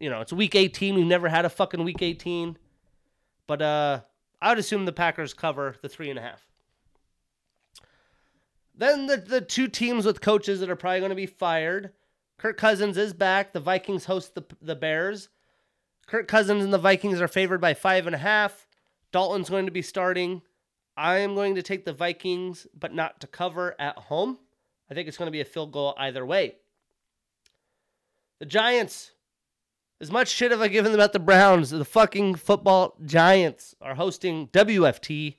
You 0.00 0.10
know, 0.10 0.20
it's 0.20 0.32
week 0.32 0.54
18. 0.54 0.94
We've 0.94 1.06
never 1.06 1.28
had 1.28 1.44
a 1.44 1.48
fucking 1.50 1.82
week 1.84 2.02
18. 2.02 2.58
But 3.46 3.62
uh, 3.62 4.00
I 4.42 4.50
would 4.50 4.58
assume 4.58 4.84
the 4.84 4.92
Packers 4.92 5.32
cover 5.32 5.76
the 5.80 5.88
three 5.88 6.10
and 6.10 6.18
a 6.18 6.22
half. 6.22 6.46
Then 8.76 9.06
the, 9.06 9.16
the 9.16 9.40
two 9.40 9.68
teams 9.68 10.04
with 10.04 10.20
coaches 10.20 10.60
that 10.60 10.70
are 10.70 10.76
probably 10.76 11.00
going 11.00 11.10
to 11.10 11.16
be 11.16 11.26
fired. 11.26 11.92
Kirk 12.38 12.58
Cousins 12.58 12.96
is 12.98 13.12
back. 13.14 13.52
The 13.52 13.60
Vikings 13.60 14.04
host 14.04 14.34
the, 14.34 14.44
the 14.60 14.76
Bears. 14.76 15.28
Kirk 16.06 16.28
Cousins 16.28 16.62
and 16.62 16.72
the 16.72 16.78
Vikings 16.78 17.20
are 17.20 17.28
favored 17.28 17.60
by 17.60 17.74
five 17.74 18.06
and 18.06 18.14
a 18.14 18.18
half. 18.18 18.66
Dalton's 19.12 19.50
going 19.50 19.66
to 19.66 19.72
be 19.72 19.82
starting. 19.82 20.42
I 20.96 21.18
am 21.18 21.34
going 21.34 21.54
to 21.54 21.62
take 21.62 21.84
the 21.84 21.92
Vikings, 21.92 22.66
but 22.78 22.94
not 22.94 23.20
to 23.20 23.26
cover 23.26 23.74
at 23.78 23.96
home. 23.96 24.38
I 24.90 24.94
think 24.94 25.08
it's 25.08 25.16
going 25.16 25.26
to 25.26 25.32
be 25.32 25.40
a 25.40 25.46
field 25.46 25.72
goal 25.72 25.94
either 25.98 26.24
way. 26.24 26.56
The 28.38 28.46
Giants 28.46 29.12
as 30.00 30.10
much 30.10 30.28
shit 30.28 30.50
have 30.50 30.60
I 30.60 30.68
given 30.68 30.92
them 30.92 31.00
about 31.00 31.14
the 31.14 31.18
Browns. 31.18 31.70
The 31.70 31.84
fucking 31.84 32.34
football 32.34 32.96
giants 33.04 33.74
are 33.80 33.94
hosting 33.94 34.48
WFT. 34.48 35.36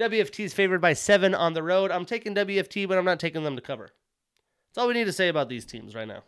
WFT 0.00 0.44
is 0.44 0.54
favored 0.54 0.80
by 0.80 0.94
seven 0.94 1.34
on 1.34 1.52
the 1.52 1.62
road. 1.62 1.90
I'm 1.90 2.06
taking 2.06 2.34
WFT, 2.34 2.88
but 2.88 2.96
I'm 2.96 3.04
not 3.04 3.20
taking 3.20 3.42
them 3.42 3.56
to 3.56 3.62
cover. 3.62 3.90
That's 4.68 4.78
all 4.78 4.88
we 4.88 4.94
need 4.94 5.04
to 5.04 5.12
say 5.12 5.28
about 5.28 5.48
these 5.50 5.66
teams 5.66 5.94
right 5.94 6.08
now. 6.08 6.22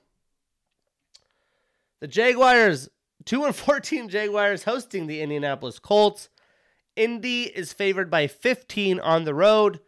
The 2.01 2.09
Jaguars, 2.09 2.91
2 3.25 3.45
and 3.45 3.57
14 3.57 4.09
Jaguars 4.11 4.65
hosting 4.65 5.07
the 5.07 5.23
Indianapolis 5.23 5.79
Colts. 5.79 6.29
Indy 6.97 7.45
is 7.45 7.73
favored 7.73 8.11
by 8.11 8.27
15 8.27 9.01
on 9.01 9.25
the 9.25 9.35
road. 9.35 9.81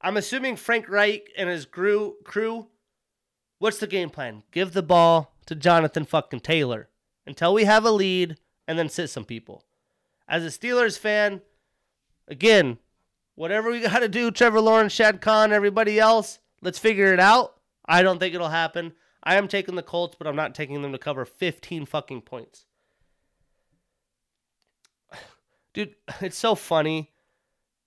I'm 0.00 0.16
assuming 0.16 0.56
Frank 0.56 0.88
Reich 0.88 1.30
and 1.36 1.50
his 1.50 1.66
crew, 1.66 2.14
crew 2.24 2.68
what's 3.58 3.78
the 3.78 3.86
game 3.86 4.08
plan? 4.08 4.44
Give 4.50 4.72
the 4.72 4.82
ball 4.82 5.34
to 5.44 5.54
Jonathan 5.54 6.06
fucking 6.06 6.40
Taylor 6.40 6.88
until 7.26 7.52
we 7.52 7.64
have 7.64 7.84
a 7.84 7.90
lead 7.90 8.38
and 8.66 8.78
then 8.78 8.88
sit 8.88 9.08
some 9.08 9.26
people. 9.26 9.64
As 10.26 10.42
a 10.42 10.48
Steelers 10.48 10.98
fan, 10.98 11.42
again, 12.26 12.78
whatever 13.40 13.70
we 13.70 13.80
got 13.80 14.00
to 14.00 14.08
do, 14.08 14.30
Trevor 14.30 14.60
Lawrence, 14.60 14.92
Shad 14.92 15.22
Khan, 15.22 15.50
everybody 15.50 15.98
else, 15.98 16.40
let's 16.60 16.78
figure 16.78 17.14
it 17.14 17.18
out. 17.18 17.54
I 17.86 18.02
don't 18.02 18.18
think 18.18 18.34
it'll 18.34 18.50
happen. 18.50 18.92
I 19.24 19.36
am 19.36 19.48
taking 19.48 19.76
the 19.76 19.82
Colts, 19.82 20.14
but 20.14 20.26
I'm 20.26 20.36
not 20.36 20.54
taking 20.54 20.82
them 20.82 20.92
to 20.92 20.98
cover 20.98 21.24
15 21.24 21.86
fucking 21.86 22.20
points. 22.20 22.66
Dude, 25.72 25.94
it's 26.20 26.36
so 26.36 26.54
funny. 26.54 27.12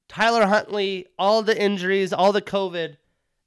Tyler 0.08 0.48
Huntley, 0.48 1.06
all 1.20 1.44
the 1.44 1.62
injuries, 1.62 2.12
all 2.12 2.32
the 2.32 2.42
COVID. 2.42 2.98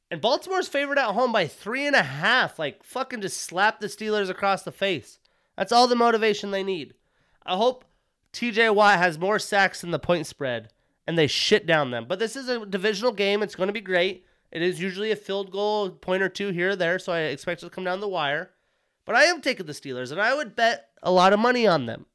And 0.08 0.20
Baltimore's 0.20 0.68
favored 0.68 1.00
at 1.00 1.12
home 1.12 1.32
by 1.32 1.48
three 1.48 1.88
and 1.88 1.96
a 1.96 2.04
half. 2.04 2.56
Like, 2.56 2.84
fucking 2.84 3.20
just 3.20 3.40
slap 3.40 3.80
the 3.80 3.88
Steelers 3.88 4.30
across 4.30 4.62
the 4.62 4.70
face. 4.70 5.18
That's 5.58 5.72
all 5.72 5.88
the 5.88 5.96
motivation 5.96 6.52
they 6.52 6.62
need. 6.62 6.94
I 7.44 7.56
hope 7.56 7.84
TJ 8.32 8.72
Watt 8.76 8.98
has 8.98 9.18
more 9.18 9.40
sacks 9.40 9.80
than 9.80 9.90
the 9.90 9.98
point 9.98 10.28
spread 10.28 10.68
and 11.06 11.16
they 11.16 11.26
shit 11.26 11.66
down 11.66 11.90
them. 11.90 12.06
But 12.08 12.18
this 12.18 12.36
is 12.36 12.48
a 12.48 12.66
divisional 12.66 13.12
game. 13.12 13.42
It's 13.42 13.54
going 13.54 13.68
to 13.68 13.72
be 13.72 13.80
great. 13.80 14.24
It 14.50 14.62
is 14.62 14.80
usually 14.80 15.10
a 15.10 15.16
field 15.16 15.50
goal, 15.50 15.90
point 15.90 16.22
or 16.22 16.28
two 16.28 16.48
here 16.48 16.70
or 16.70 16.76
there, 16.76 16.98
so 16.98 17.12
I 17.12 17.20
expect 17.20 17.62
it 17.62 17.66
to 17.66 17.70
come 17.70 17.84
down 17.84 18.00
the 18.00 18.08
wire. 18.08 18.50
But 19.04 19.14
I 19.14 19.24
am 19.24 19.40
taking 19.40 19.66
the 19.66 19.72
Steelers, 19.72 20.12
and 20.12 20.20
I 20.20 20.34
would 20.34 20.56
bet 20.56 20.88
a 21.02 21.10
lot 21.10 21.32
of 21.32 21.38
money 21.38 21.66
on 21.66 21.86
them. 21.86 22.06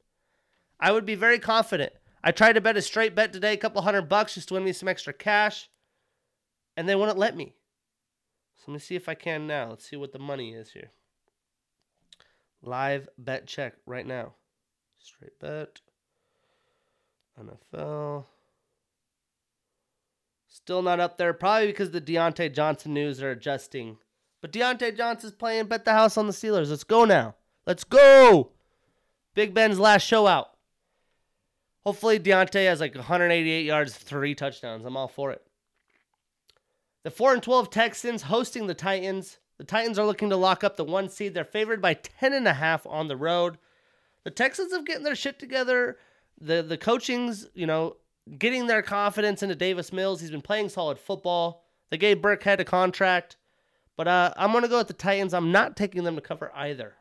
I 0.80 0.92
would 0.92 1.06
be 1.06 1.14
very 1.14 1.38
confident. 1.38 1.92
I 2.24 2.32
tried 2.32 2.54
to 2.54 2.60
bet 2.60 2.76
a 2.76 2.82
straight 2.82 3.14
bet 3.14 3.32
today, 3.32 3.52
a 3.52 3.58
couple 3.58 3.82
hundred 3.82 4.08
bucks, 4.08 4.34
just 4.34 4.48
to 4.48 4.54
win 4.54 4.64
me 4.64 4.72
some 4.72 4.88
extra 4.88 5.12
cash, 5.12 5.70
and 6.76 6.88
they 6.88 6.94
wouldn't 6.94 7.18
let 7.18 7.36
me. 7.36 7.54
So 8.56 8.64
let 8.68 8.74
me 8.74 8.78
see 8.80 8.94
if 8.94 9.08
I 9.08 9.14
can 9.14 9.46
now. 9.46 9.70
Let's 9.70 9.88
see 9.88 9.96
what 9.96 10.12
the 10.12 10.18
money 10.18 10.52
is 10.52 10.70
here. 10.70 10.90
Live 12.62 13.08
bet 13.18 13.46
check 13.46 13.74
right 13.86 14.06
now. 14.06 14.34
Straight 14.98 15.38
bet. 15.40 15.80
NFL. 17.40 18.26
Still 20.54 20.82
not 20.82 21.00
up 21.00 21.16
there, 21.16 21.32
probably 21.32 21.68
because 21.68 21.92
the 21.92 22.00
Diontae 22.00 22.52
Johnson 22.52 22.92
news 22.92 23.22
are 23.22 23.30
adjusting. 23.30 23.96
But 24.42 24.52
Diontae 24.52 24.94
Johnson's 24.94 25.32
playing 25.32 25.64
bet 25.66 25.86
the 25.86 25.92
house 25.92 26.18
on 26.18 26.26
the 26.26 26.32
Steelers. 26.34 26.68
Let's 26.68 26.84
go 26.84 27.06
now. 27.06 27.36
Let's 27.66 27.84
go. 27.84 28.50
Big 29.34 29.54
Ben's 29.54 29.80
last 29.80 30.02
show 30.02 30.26
out. 30.26 30.50
Hopefully 31.86 32.20
Diontae 32.20 32.66
has 32.66 32.80
like 32.80 32.94
188 32.94 33.64
yards, 33.64 33.94
three 33.94 34.34
touchdowns. 34.34 34.84
I'm 34.84 34.96
all 34.96 35.08
for 35.08 35.32
it. 35.32 35.42
The 37.02 37.10
4 37.10 37.32
and 37.32 37.42
12 37.42 37.70
Texans 37.70 38.22
hosting 38.22 38.66
the 38.66 38.74
Titans. 38.74 39.38
The 39.56 39.64
Titans 39.64 39.98
are 39.98 40.06
looking 40.06 40.28
to 40.28 40.36
lock 40.36 40.62
up 40.62 40.76
the 40.76 40.84
one 40.84 41.08
seed. 41.08 41.32
They're 41.32 41.44
favored 41.44 41.80
by 41.80 41.94
10 41.94 42.34
and 42.34 42.46
a 42.46 42.52
half 42.52 42.86
on 42.86 43.08
the 43.08 43.16
road. 43.16 43.56
The 44.24 44.30
Texans 44.30 44.72
have 44.72 44.84
getting 44.84 45.04
their 45.04 45.16
shit 45.16 45.38
together. 45.38 45.96
The 46.38 46.62
the 46.62 46.76
coaching's, 46.76 47.46
you 47.54 47.66
know, 47.66 47.96
getting 48.38 48.66
their 48.66 48.82
confidence 48.82 49.42
into 49.42 49.54
Davis 49.54 49.92
Mills. 49.92 50.20
He's 50.20 50.30
been 50.30 50.42
playing 50.42 50.68
solid 50.68 50.98
football. 50.98 51.64
They 51.90 51.98
gave 51.98 52.18
Burkhead 52.18 52.60
a 52.60 52.64
contract. 52.64 53.36
But 53.96 54.08
uh, 54.08 54.32
I'm 54.36 54.52
going 54.52 54.62
to 54.62 54.68
go 54.68 54.78
with 54.78 54.88
the 54.88 54.94
Titans. 54.94 55.34
I'm 55.34 55.52
not 55.52 55.76
taking 55.76 56.04
them 56.04 56.14
to 56.16 56.22
cover 56.22 56.50
either. 56.54 56.94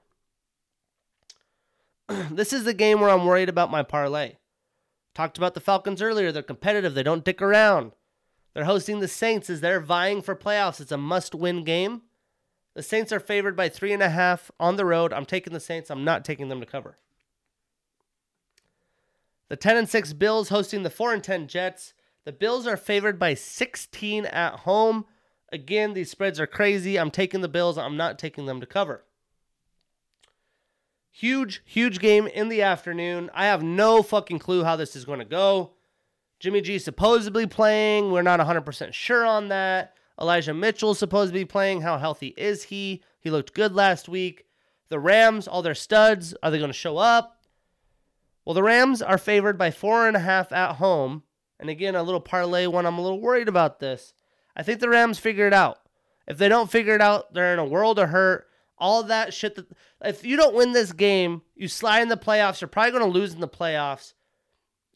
this 2.32 2.52
is 2.52 2.64
the 2.64 2.74
game 2.74 3.00
where 3.00 3.10
I'm 3.10 3.26
worried 3.26 3.50
about 3.50 3.72
my 3.72 3.84
parlay. 3.84 4.34
Talked 5.14 5.38
about 5.38 5.54
the 5.54 5.60
Falcons 5.60 6.02
earlier. 6.02 6.32
They're 6.32 6.44
competitive, 6.44 6.94
they 6.94 7.04
don't 7.04 7.26
dick 7.26 7.42
around. 7.42 7.94
They're 8.54 8.66
hosting 8.66 9.00
the 9.00 9.08
Saints 9.08 9.50
as 9.50 9.62
they're 9.62 9.80
vying 9.80 10.22
for 10.22 10.36
playoffs. 10.36 10.82
It's 10.82 10.92
a 10.92 10.98
must 10.98 11.34
win 11.34 11.64
game. 11.64 12.02
The 12.74 12.84
Saints 12.84 13.12
are 13.12 13.20
favored 13.20 13.56
by 13.56 13.70
three 13.70 13.94
and 13.94 14.04
a 14.04 14.10
half 14.10 14.52
on 14.60 14.76
the 14.76 14.86
road. 14.86 15.14
I'm 15.14 15.26
taking 15.26 15.54
the 15.54 15.60
Saints. 15.60 15.90
I'm 15.90 16.04
not 16.04 16.26
taking 16.26 16.50
them 16.50 16.60
to 16.60 16.66
cover. 16.66 16.98
The 19.52 19.58
10 19.58 19.76
and 19.76 19.90
6 19.90 20.14
Bills 20.14 20.48
hosting 20.48 20.84
the 20.84 20.90
4 20.90 21.14
and 21.14 21.22
10 21.22 21.50
Jets. 21.50 21.94
The 22.24 22.32
Bills 22.32 22.66
are 22.66 22.78
favored 22.78 23.20
by 23.20 23.34
16 23.34 24.26
at 24.28 24.60
home. 24.60 25.04
Again, 25.52 25.92
these 25.92 26.10
spreads 26.10 26.40
are 26.40 26.48
crazy. 26.48 26.98
I'm 26.98 27.12
taking 27.12 27.42
the 27.42 27.50
Bills. 27.50 27.78
I'm 27.78 27.98
not 27.98 28.18
taking 28.18 28.46
them 28.46 28.62
to 28.62 28.66
cover. 28.66 29.04
Huge, 31.10 31.62
huge 31.66 32.00
game 32.00 32.28
in 32.28 32.48
the 32.48 32.62
afternoon. 32.62 33.30
I 33.34 33.48
have 33.48 33.62
no 33.62 34.02
fucking 34.02 34.40
clue 34.40 34.64
how 34.64 34.78
this 34.78 34.96
is 34.96 35.04
going 35.04 35.20
to 35.20 35.26
go. 35.26 35.72
Jimmy 36.40 36.62
G 36.62 36.80
supposedly 36.80 37.46
playing. 37.46 38.10
We're 38.10 38.22
not 38.22 38.40
100% 38.40 38.94
sure 38.94 39.26
on 39.26 39.50
that. 39.50 39.96
Elijah 40.18 40.54
Mitchell 40.54 40.94
supposed 40.94 41.34
to 41.34 41.38
be 41.38 41.44
playing. 41.44 41.82
How 41.82 41.98
healthy 41.98 42.34
is 42.38 42.64
he? 42.64 43.04
He 43.20 43.30
looked 43.30 43.54
good 43.54 43.76
last 43.76 44.08
week. 44.08 44.46
The 44.88 44.98
Rams, 44.98 45.46
all 45.46 45.62
their 45.62 45.76
studs, 45.76 46.34
are 46.42 46.52
they 46.52 46.58
going 46.58 46.70
to 46.70 46.74
show 46.74 46.98
up? 46.98 47.41
Well, 48.52 48.56
the 48.56 48.64
Rams 48.64 49.02
are 49.02 49.18
favored 49.18 49.58
by 49.58 49.72
four 49.72 50.10
and 50.10 50.18
a 50.18 50.20
half 50.20 50.52
at 50.52 50.76
home. 50.76 51.24
And 51.58 51.70
again, 51.70 51.96
a 51.96 52.04
little 52.04 52.20
parlay 52.20 52.68
one. 52.68 52.86
I'm 52.86 52.98
a 52.98 53.02
little 53.02 53.22
worried 53.22 53.48
about 53.48 53.80
this. 53.80 54.14
I 54.58 54.62
think 54.62 54.82
the 54.82 54.90
Rams 54.90 55.20
figure 55.20 55.48
it 55.48 55.54
out. 55.54 55.80
If 56.28 56.38
they 56.38 56.50
don't 56.50 56.70
figure 56.70 56.94
it 56.94 57.00
out, 57.00 57.34
they're 57.34 57.54
in 57.54 57.60
a 57.60 57.66
world 57.66 57.98
of 57.98 58.10
hurt. 58.10 58.50
All 58.78 59.04
that 59.04 59.34
shit 59.34 59.56
that 59.56 59.68
if 60.04 60.26
you 60.26 60.36
don't 60.36 60.54
win 60.54 60.74
this 60.74 60.92
game, 60.92 61.44
you 61.56 61.70
slide 61.70 62.02
in 62.02 62.10
the 62.10 62.18
playoffs. 62.18 62.60
You're 62.60 62.68
probably 62.68 62.92
going 62.92 63.10
to 63.10 63.18
lose 63.18 63.34
in 63.34 63.40
the 63.40 63.48
playoffs. 63.48 64.16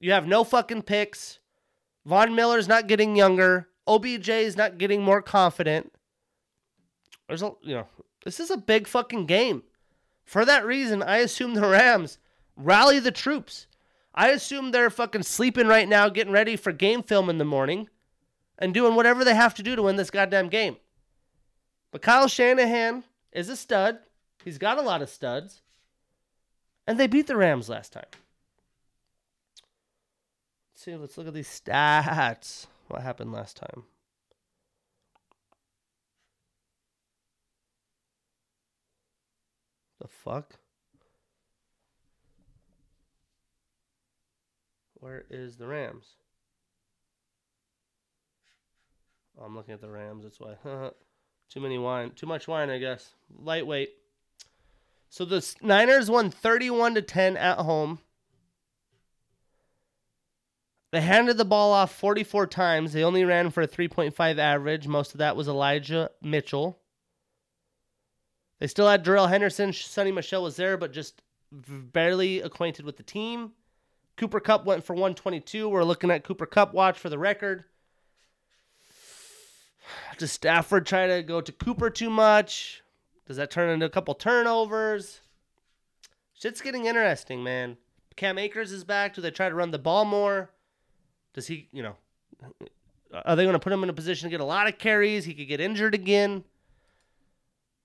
You 0.01 0.11
have 0.11 0.27
no 0.27 0.43
fucking 0.43 0.81
picks. 0.81 1.39
Von 2.05 2.35
Miller's 2.35 2.67
not 2.67 2.87
getting 2.87 3.15
younger. 3.15 3.69
OBJ 3.87 4.27
is 4.27 4.57
not 4.57 4.77
getting 4.77 5.01
more 5.01 5.21
confident. 5.21 5.93
There's 7.29 7.41
a 7.41 7.53
you 7.61 7.75
know, 7.75 7.87
this 8.25 8.41
is 8.41 8.51
a 8.51 8.57
big 8.57 8.85
fucking 8.85 9.27
game. 9.27 9.63
For 10.25 10.43
that 10.43 10.65
reason, 10.65 11.01
I 11.01 11.19
assume 11.19 11.53
the 11.53 11.61
Rams 11.61 12.17
rally 12.55 12.99
the 12.99 13.11
troops. 13.11 13.67
I 14.13 14.29
assume 14.29 14.71
they're 14.71 14.89
fucking 14.89 15.23
sleeping 15.23 15.67
right 15.67 15.87
now, 15.87 16.09
getting 16.09 16.33
ready 16.33 16.55
for 16.55 16.71
game 16.71 17.03
film 17.03 17.29
in 17.29 17.37
the 17.37 17.45
morning 17.45 17.89
and 18.57 18.73
doing 18.73 18.95
whatever 18.95 19.23
they 19.23 19.35
have 19.35 19.53
to 19.55 19.63
do 19.63 19.75
to 19.75 19.83
win 19.83 19.97
this 19.97 20.09
goddamn 20.09 20.47
game. 20.47 20.77
But 21.91 22.01
Kyle 22.01 22.27
Shanahan 22.27 23.03
is 23.31 23.49
a 23.49 23.55
stud. 23.55 23.99
He's 24.43 24.57
got 24.57 24.77
a 24.77 24.81
lot 24.81 25.01
of 25.01 25.09
studs. 25.09 25.61
And 26.87 26.99
they 26.99 27.07
beat 27.07 27.27
the 27.27 27.35
Rams 27.35 27.67
last 27.67 27.93
time. 27.93 28.05
Let's 30.73 30.83
see, 30.83 30.95
let's 30.95 31.17
look 31.17 31.27
at 31.27 31.33
these 31.33 31.47
stats. 31.47 32.67
What 32.87 33.01
happened 33.01 33.33
last 33.33 33.57
time? 33.57 33.83
The 39.99 40.07
fuck? 40.07 40.59
Where 45.05 45.23
is 45.29 45.55
the 45.55 45.67
Rams? 45.67 46.15
Oh, 49.39 49.43
I'm 49.43 49.55
looking 49.55 49.75
at 49.75 49.81
the 49.81 49.87
Rams. 49.91 50.23
That's 50.23 50.39
why. 50.39 50.55
too 51.51 51.59
many 51.59 51.77
wine. 51.77 52.09
Too 52.15 52.25
much 52.25 52.47
wine, 52.47 52.71
I 52.71 52.79
guess. 52.79 53.13
Lightweight. 53.37 53.89
So 55.11 55.23
the 55.23 55.47
Niners 55.61 56.09
won 56.09 56.31
31 56.31 56.95
to 56.95 57.03
10 57.03 57.37
at 57.37 57.59
home. 57.59 57.99
They 60.91 61.01
handed 61.01 61.37
the 61.37 61.45
ball 61.45 61.71
off 61.71 61.93
44 61.93 62.47
times. 62.47 62.91
They 62.91 63.03
only 63.03 63.25
ran 63.25 63.51
for 63.51 63.61
a 63.61 63.67
3.5 63.67 64.39
average. 64.39 64.87
Most 64.87 65.13
of 65.13 65.19
that 65.19 65.35
was 65.35 65.47
Elijah 65.47 66.09
Mitchell. 66.23 66.79
They 68.59 68.65
still 68.65 68.89
had 68.89 69.03
Darrell 69.03 69.27
Henderson. 69.27 69.69
Sony 69.69 70.11
Michel 70.11 70.41
was 70.41 70.55
there, 70.55 70.77
but 70.77 70.93
just 70.93 71.21
barely 71.51 72.41
acquainted 72.41 72.85
with 72.85 72.97
the 72.97 73.03
team. 73.03 73.51
Cooper 74.17 74.39
Kupp 74.39 74.65
went 74.65 74.83
for 74.83 74.93
122. 74.93 75.67
We're 75.67 75.83
looking 75.83 76.11
at 76.11 76.23
Cooper 76.23 76.45
Kupp 76.45 76.73
watch 76.73 76.97
for 76.97 77.09
the 77.09 77.17
record. 77.17 77.65
Does 80.17 80.31
Stafford 80.31 80.85
try 80.85 81.07
to 81.07 81.23
go 81.23 81.41
to 81.41 81.51
Cooper 81.51 81.89
too 81.89 82.09
much? 82.09 82.81
Does 83.27 83.37
that 83.37 83.51
turn 83.51 83.69
into 83.69 83.85
a 83.85 83.89
couple 83.89 84.13
turnovers? 84.13 85.21
Shit's 86.33 86.61
getting 86.61 86.85
interesting, 86.85 87.43
man. 87.43 87.77
Cam 88.15 88.37
Akers 88.37 88.71
is 88.71 88.83
back. 88.83 89.13
Do 89.13 89.21
they 89.21 89.31
try 89.31 89.49
to 89.49 89.55
run 89.55 89.71
the 89.71 89.79
ball 89.79 90.05
more? 90.05 90.51
Does 91.33 91.47
he, 91.47 91.67
you 91.71 91.83
know, 91.83 91.95
are 93.25 93.35
they 93.35 93.43
going 93.43 93.53
to 93.53 93.59
put 93.59 93.73
him 93.73 93.83
in 93.83 93.89
a 93.89 93.93
position 93.93 94.27
to 94.27 94.31
get 94.31 94.41
a 94.41 94.45
lot 94.45 94.67
of 94.67 94.77
carries? 94.77 95.25
He 95.25 95.33
could 95.33 95.47
get 95.47 95.59
injured 95.59 95.93
again. 95.93 96.43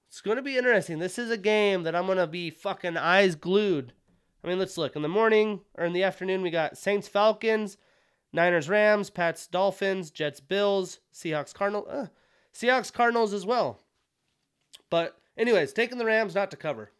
It's 0.09 0.20
going 0.20 0.36
to 0.36 0.43
be 0.43 0.57
interesting. 0.57 0.98
This 0.98 1.19
is 1.19 1.31
a 1.31 1.36
game 1.36 1.85
that 1.85 1.94
I'm 1.94 2.07
going 2.07 2.19
to 2.19 2.27
be 2.27 2.51
fucking 2.51 2.97
eyes 2.97 3.35
glued. 3.35 3.93
I 4.42 4.48
mean, 4.48 4.58
let's 4.58 4.78
look. 4.78 4.96
In 4.96 5.02
the 5.02 5.08
morning 5.08 5.60
or 5.74 5.84
in 5.84 5.92
the 5.92 6.02
afternoon, 6.02 6.42
we 6.42 6.50
got 6.50 6.78
Saints 6.78 7.08
Falcons, 7.08 7.76
Niners 8.32 8.68
Rams, 8.68 9.10
Pats 9.10 9.46
Dolphins, 9.46 10.10
Jets 10.10 10.40
Bills, 10.40 11.00
Seahawks 11.12 11.52
Cardinals. 11.52 11.88
Uh, 11.88 12.06
Seahawks 12.54 12.92
Cardinals 12.92 13.32
as 13.32 13.46
well. 13.46 13.80
But, 14.88 15.18
anyways, 15.36 15.72
taking 15.72 15.98
the 15.98 16.04
Rams 16.04 16.34
not 16.34 16.50
to 16.50 16.56
cover. 16.56 16.90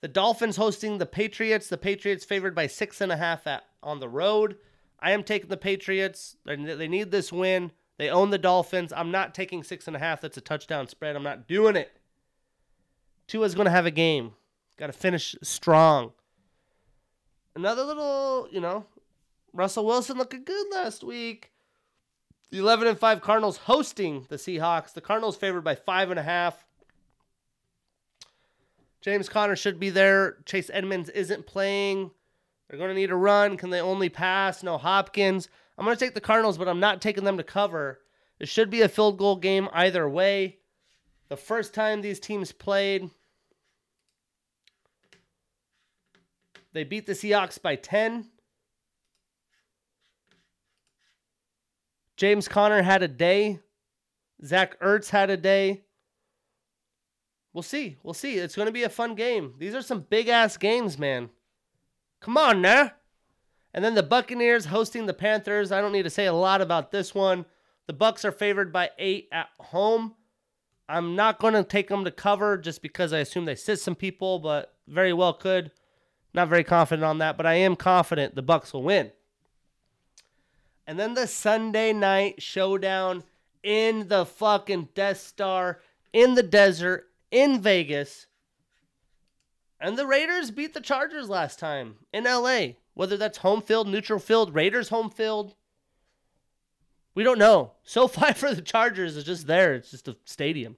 The 0.00 0.08
Dolphins 0.08 0.56
hosting 0.56 0.98
the 0.98 1.06
Patriots. 1.06 1.68
The 1.68 1.78
Patriots 1.78 2.24
favored 2.24 2.54
by 2.54 2.66
six 2.66 3.00
and 3.00 3.12
a 3.12 3.16
half 3.16 3.46
at, 3.46 3.64
on 3.82 4.00
the 4.00 4.08
road. 4.08 4.56
I 4.98 5.12
am 5.12 5.22
taking 5.22 5.48
the 5.48 5.56
Patriots. 5.56 6.36
They 6.44 6.56
need 6.56 7.10
this 7.10 7.32
win. 7.32 7.70
They 7.98 8.08
own 8.08 8.30
the 8.30 8.38
Dolphins. 8.38 8.92
I'm 8.92 9.10
not 9.10 9.34
taking 9.34 9.62
six 9.62 9.86
and 9.86 9.94
a 9.94 10.00
half. 10.00 10.20
That's 10.20 10.36
a 10.36 10.40
touchdown 10.40 10.88
spread. 10.88 11.14
I'm 11.14 11.22
not 11.22 11.46
doing 11.46 11.76
it. 11.76 11.92
Tua's 13.28 13.54
going 13.54 13.66
to 13.66 13.70
have 13.70 13.86
a 13.86 13.92
game. 13.92 14.32
Got 14.76 14.88
to 14.88 14.92
finish 14.92 15.36
strong. 15.42 16.12
Another 17.54 17.84
little, 17.84 18.48
you 18.50 18.60
know, 18.60 18.86
Russell 19.52 19.84
Wilson 19.84 20.16
looking 20.16 20.44
good 20.44 20.66
last 20.72 21.04
week. 21.04 21.52
The 22.50 22.58
11 22.58 22.86
and 22.86 22.98
5 22.98 23.20
Cardinals 23.20 23.56
hosting 23.56 24.26
the 24.28 24.36
Seahawks. 24.36 24.92
The 24.92 25.00
Cardinals 25.00 25.36
favored 25.36 25.62
by 25.62 25.74
five 25.74 26.10
and 26.10 26.18
a 26.18 26.22
half. 26.22 26.64
James 29.00 29.28
Conner 29.28 29.56
should 29.56 29.80
be 29.80 29.90
there. 29.90 30.38
Chase 30.44 30.70
Edmonds 30.72 31.08
isn't 31.08 31.46
playing. 31.46 32.10
They're 32.68 32.78
going 32.78 32.90
to 32.90 32.94
need 32.94 33.10
a 33.10 33.16
run. 33.16 33.56
Can 33.56 33.70
they 33.70 33.80
only 33.80 34.08
pass? 34.08 34.62
No 34.62 34.78
Hopkins. 34.78 35.48
I'm 35.76 35.84
going 35.84 35.96
to 35.96 36.04
take 36.04 36.14
the 36.14 36.20
Cardinals, 36.20 36.56
but 36.56 36.68
I'm 36.68 36.80
not 36.80 37.02
taking 37.02 37.24
them 37.24 37.36
to 37.36 37.42
cover. 37.42 38.00
It 38.38 38.48
should 38.48 38.70
be 38.70 38.82
a 38.82 38.88
field 38.88 39.18
goal 39.18 39.36
game 39.36 39.68
either 39.72 40.08
way. 40.08 40.58
The 41.28 41.36
first 41.36 41.74
time 41.74 42.00
these 42.00 42.20
teams 42.20 42.52
played, 42.52 43.10
they 46.72 46.84
beat 46.84 47.06
the 47.06 47.12
Seahawks 47.12 47.60
by 47.60 47.76
10. 47.76 48.28
James 52.16 52.48
Conner 52.48 52.82
had 52.82 53.02
a 53.02 53.08
day. 53.08 53.60
Zach 54.44 54.78
Ertz 54.80 55.10
had 55.10 55.30
a 55.30 55.36
day. 55.36 55.82
We'll 57.52 57.62
see. 57.62 57.96
We'll 58.02 58.14
see. 58.14 58.36
It's 58.36 58.56
going 58.56 58.66
to 58.66 58.72
be 58.72 58.84
a 58.84 58.88
fun 58.88 59.14
game. 59.14 59.54
These 59.58 59.74
are 59.74 59.82
some 59.82 60.06
big 60.08 60.28
ass 60.28 60.56
games, 60.56 60.98
man. 60.98 61.30
Come 62.20 62.36
on 62.36 62.62
now. 62.62 62.92
And 63.74 63.84
then 63.84 63.94
the 63.94 64.02
Buccaneers 64.02 64.66
hosting 64.66 65.06
the 65.06 65.14
Panthers. 65.14 65.72
I 65.72 65.80
don't 65.80 65.92
need 65.92 66.04
to 66.04 66.10
say 66.10 66.26
a 66.26 66.32
lot 66.32 66.60
about 66.60 66.90
this 66.90 67.14
one. 67.14 67.44
The 67.86 67.92
Bucks 67.92 68.24
are 68.24 68.32
favored 68.32 68.72
by 68.72 68.90
8 68.98 69.28
at 69.32 69.48
home. 69.58 70.14
I'm 70.88 71.16
not 71.16 71.40
going 71.40 71.54
to 71.54 71.64
take 71.64 71.88
them 71.88 72.04
to 72.04 72.10
cover 72.10 72.56
just 72.56 72.82
because 72.82 73.12
I 73.12 73.18
assume 73.18 73.44
they 73.44 73.54
sit 73.54 73.80
some 73.80 73.94
people, 73.94 74.38
but 74.38 74.74
very 74.86 75.12
well 75.12 75.32
could. 75.32 75.70
Not 76.34 76.48
very 76.48 76.64
confident 76.64 77.04
on 77.04 77.18
that, 77.18 77.36
but 77.36 77.46
I 77.46 77.54
am 77.54 77.76
confident 77.76 78.34
the 78.34 78.42
Bucks 78.42 78.72
will 78.72 78.82
win. 78.82 79.12
And 80.86 80.98
then 80.98 81.14
the 81.14 81.26
Sunday 81.26 81.92
night 81.92 82.42
showdown 82.42 83.22
in 83.62 84.08
the 84.08 84.26
fucking 84.26 84.88
Death 84.94 85.18
Star 85.18 85.80
in 86.12 86.34
the 86.34 86.42
desert 86.42 87.08
in 87.30 87.60
Vegas. 87.60 88.26
And 89.80 89.98
the 89.98 90.06
Raiders 90.06 90.50
beat 90.50 90.74
the 90.74 90.80
Chargers 90.80 91.28
last 91.28 91.58
time 91.58 91.96
in 92.12 92.24
LA. 92.24 92.74
Whether 92.94 93.16
that's 93.16 93.38
home 93.38 93.62
field, 93.62 93.88
neutral 93.88 94.18
field, 94.18 94.54
Raiders 94.54 94.90
home 94.90 95.10
field. 95.10 95.54
We 97.14 97.24
don't 97.24 97.38
know. 97.38 97.72
So 97.82 98.06
SoFi 98.06 98.32
for 98.32 98.54
the 98.54 98.62
Chargers 98.62 99.16
is 99.16 99.24
just 99.24 99.46
there. 99.46 99.74
It's 99.74 99.90
just 99.90 100.08
a 100.08 100.16
stadium. 100.24 100.76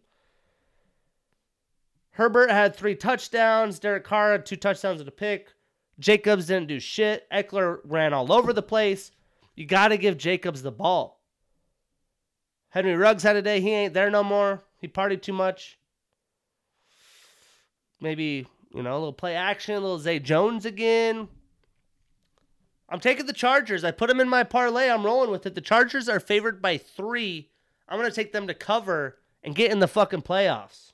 Herbert 2.15 2.51
had 2.51 2.77
three 2.77 2.95
touchdowns. 2.95 3.81
Derek 3.81 4.05
Carr 4.05 4.32
had 4.32 4.47
two 4.47 4.57
touchdowns 4.57 5.01
and 5.01 5.09
a 5.09 5.12
pick. 5.12 5.53
Jacobs 5.99 6.47
didn't 6.47 6.69
do 6.69 6.78
shit. 6.78 7.28
Ekeler 7.31 7.78
ran 7.85 8.12
all 8.12 8.32
over 8.32 8.53
the 8.53 8.62
place. 8.62 9.11
You 9.57 9.66
got 9.66 9.89
to 9.89 9.97
give 9.97 10.16
Jacobs 10.16 10.62
the 10.62 10.70
ball. 10.70 11.20
Henry 12.69 12.95
Ruggs 12.95 13.24
had 13.24 13.36
a 13.36 13.43
day. 13.43 13.61
He 13.61 13.73
ain't 13.73 13.95
there 13.95 14.11
no 14.11 14.23
more. 14.23 14.62
He 14.81 14.86
partied 14.86 15.23
too 15.23 15.32
much. 15.32 15.78
Maybe, 18.01 18.47
you 18.73 18.82
know, 18.82 18.93
a 18.93 18.99
little 18.99 19.12
play 19.12 19.35
action, 19.35 19.74
a 19.74 19.81
little 19.81 19.99
Zay 19.99 20.20
Jones 20.20 20.65
again. 20.65 21.28
I'm 22.89 23.01
taking 23.01 23.27
the 23.27 23.32
Chargers. 23.32 23.82
I 23.82 23.91
put 23.91 24.09
them 24.09 24.20
in 24.20 24.28
my 24.28 24.45
parlay. 24.45 24.89
I'm 24.89 25.05
rolling 25.05 25.31
with 25.31 25.47
it. 25.47 25.57
The 25.57 25.61
Chargers 25.61 26.09
are 26.09 26.20
favored 26.20 26.62
by 26.62 26.78
three. 26.78 27.51
I'm 27.89 27.99
going 27.99 28.11
to 28.11 28.15
take 28.15 28.32
them 28.32 28.47
to 28.47 28.55
cover 28.55 29.19
and 29.43 29.55
get 29.55 29.73
in 29.73 29.81
the 29.81 29.89
fucking 29.89 30.23
playoffs. 30.23 30.93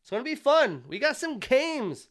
It's 0.00 0.10
going 0.10 0.24
to 0.24 0.30
be 0.30 0.34
fun. 0.34 0.84
We 0.88 0.98
got 0.98 1.16
some 1.16 1.38
games. 1.38 2.08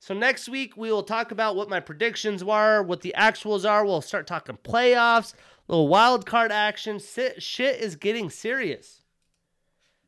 So 0.00 0.14
next 0.14 0.48
week 0.48 0.76
we 0.76 0.92
will 0.92 1.02
talk 1.02 1.30
about 1.32 1.56
what 1.56 1.68
my 1.68 1.80
predictions 1.80 2.44
were, 2.44 2.82
what 2.82 3.00
the 3.00 3.14
actuals 3.16 3.68
are. 3.68 3.84
We'll 3.84 4.00
start 4.00 4.26
talking 4.26 4.58
playoffs, 4.62 5.34
little 5.66 5.88
wild 5.88 6.24
card 6.24 6.52
action. 6.52 7.00
Shit 7.00 7.80
is 7.80 7.96
getting 7.96 8.30
serious. 8.30 9.02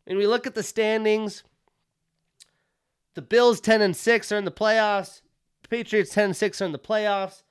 And 0.07 0.17
we 0.17 0.27
look 0.27 0.47
at 0.47 0.55
the 0.55 0.63
standings. 0.63 1.43
The 3.15 3.23
Bills 3.23 3.61
10 3.61 3.83
and 3.83 3.97
6 3.97 4.33
are 4.33 4.37
in 4.37 4.45
the 4.45 4.51
playoffs. 4.51 5.21
The 5.63 5.69
Patriots 5.69 6.15
10 6.15 6.25
and 6.27 6.37
6 6.37 6.63
are 6.63 6.65
in 6.65 6.73
the 6.73 6.79
playoffs. 6.79 7.43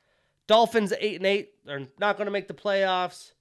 Dolphins 0.48 0.94
8 0.98 1.18
and 1.18 1.26
8 1.26 1.50
are 1.68 1.82
not 2.00 2.18
going 2.18 2.26
to 2.26 2.32
make 2.32 2.48
the 2.48 2.54
playoffs. 2.54 3.34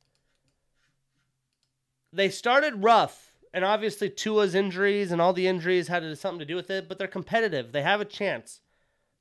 They 2.13 2.29
started 2.31 2.83
rough, 2.83 3.28
and 3.53 3.65
obviously 3.65 4.11
Tua's 4.11 4.55
injuries 4.55 5.13
and 5.13 5.21
all 5.21 5.33
the 5.33 5.47
injuries 5.47 5.89
had 5.89 6.17
something 6.19 6.41
to 6.41 6.45
do 6.45 6.57
with 6.57 6.71
it, 6.71 6.89
but 6.89 6.99
they're 6.99 7.09
competitive. 7.09 7.73
They 7.73 7.83
have 7.83 8.01
a 8.01 8.05
chance. 8.05 8.61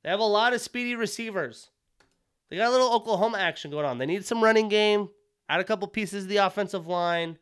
They 0.02 0.10
have 0.10 0.20
a 0.20 0.24
lot 0.24 0.54
of 0.54 0.60
speedy 0.60 0.94
receivers. 0.94 1.70
They 2.48 2.56
got 2.56 2.68
a 2.68 2.72
little 2.72 2.92
Oklahoma 2.92 3.38
action 3.38 3.70
going 3.70 3.84
on. 3.84 3.98
They 3.98 4.06
need 4.06 4.24
some 4.24 4.42
running 4.42 4.68
game, 4.68 5.10
add 5.48 5.60
a 5.60 5.64
couple 5.64 5.88
pieces 5.88 6.24
of 6.24 6.28
the 6.28 6.38
offensive 6.38 6.86
line. 6.86 7.38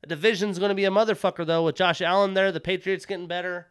The 0.00 0.06
division's 0.06 0.58
going 0.58 0.70
to 0.70 0.74
be 0.74 0.84
a 0.84 0.90
motherfucker, 0.90 1.44
though, 1.44 1.64
with 1.64 1.76
Josh 1.76 2.00
Allen 2.00 2.34
there. 2.34 2.52
The 2.52 2.60
Patriots 2.60 3.04
getting 3.04 3.26
better. 3.26 3.66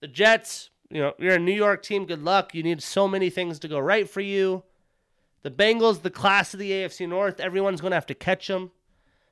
The 0.00 0.08
Jets, 0.08 0.70
you 0.90 1.00
know, 1.00 1.14
you're 1.18 1.36
a 1.36 1.38
New 1.38 1.52
York 1.52 1.82
team. 1.82 2.06
Good 2.06 2.22
luck. 2.22 2.54
You 2.54 2.62
need 2.62 2.82
so 2.82 3.06
many 3.06 3.30
things 3.30 3.58
to 3.60 3.68
go 3.68 3.78
right 3.78 4.08
for 4.08 4.20
you. 4.20 4.64
The 5.42 5.50
Bengals, 5.50 6.02
the 6.02 6.10
class 6.10 6.52
of 6.52 6.60
the 6.60 6.70
AFC 6.70 7.08
North, 7.08 7.40
everyone's 7.40 7.80
going 7.80 7.92
to 7.92 7.96
have 7.96 8.06
to 8.06 8.14
catch 8.14 8.48
them. 8.48 8.72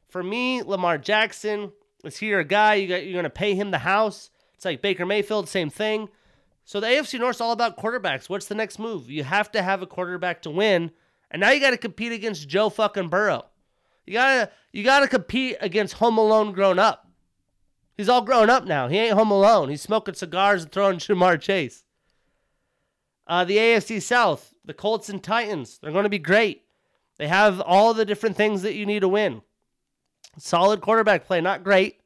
For 0.08 0.22
me, 0.22 0.62
Lamar 0.62 0.96
Jackson, 0.96 1.72
is 2.08 2.18
he 2.18 2.26
your 2.26 2.44
guy? 2.44 2.74
You 2.74 2.88
got, 2.88 3.04
you're 3.04 3.12
going 3.12 3.24
to 3.24 3.30
pay 3.30 3.54
him 3.54 3.70
the 3.70 3.78
house. 3.78 4.30
It's 4.54 4.64
like 4.64 4.82
Baker 4.82 5.06
Mayfield, 5.06 5.48
same 5.48 5.70
thing. 5.70 6.08
So 6.64 6.80
the 6.80 6.86
AFC 6.88 7.18
North's 7.18 7.40
all 7.40 7.52
about 7.52 7.78
quarterbacks. 7.78 8.28
What's 8.28 8.46
the 8.46 8.54
next 8.54 8.78
move? 8.78 9.10
You 9.10 9.24
have 9.24 9.50
to 9.52 9.62
have 9.62 9.80
a 9.80 9.86
quarterback 9.86 10.42
to 10.42 10.50
win, 10.50 10.90
and 11.30 11.40
now 11.40 11.50
you 11.50 11.60
got 11.60 11.70
to 11.70 11.78
compete 11.78 12.12
against 12.12 12.48
Joe 12.48 12.68
fucking 12.68 13.08
Burrow. 13.08 13.46
You 14.06 14.14
gotta 14.14 14.50
you 14.72 14.84
gotta 14.84 15.06
compete 15.06 15.56
against 15.60 15.94
Home 15.94 16.16
Alone 16.18 16.52
grown 16.52 16.78
up. 16.78 17.08
He's 17.98 18.08
all 18.08 18.22
grown 18.22 18.48
up 18.48 18.64
now. 18.64 18.86
He 18.86 18.96
ain't 18.96 19.14
home 19.18 19.32
alone. 19.32 19.68
He's 19.68 19.82
smoking 19.82 20.14
cigars 20.14 20.62
and 20.62 20.72
throwing 20.72 20.98
Ja'Marr 20.98 21.40
Chase. 21.40 21.84
Uh, 23.26 23.44
the 23.44 23.56
AFC 23.56 24.00
South, 24.00 24.54
the 24.64 24.72
Colts 24.72 25.08
and 25.08 25.22
Titans, 25.22 25.78
they're 25.78 25.92
going 25.92 26.04
to 26.04 26.08
be 26.08 26.18
great. 26.18 26.62
They 27.18 27.26
have 27.26 27.60
all 27.60 27.92
the 27.92 28.04
different 28.04 28.36
things 28.36 28.62
that 28.62 28.74
you 28.74 28.86
need 28.86 29.00
to 29.00 29.08
win. 29.08 29.42
Solid 30.38 30.80
quarterback 30.80 31.26
play, 31.26 31.40
not 31.40 31.64
great. 31.64 32.00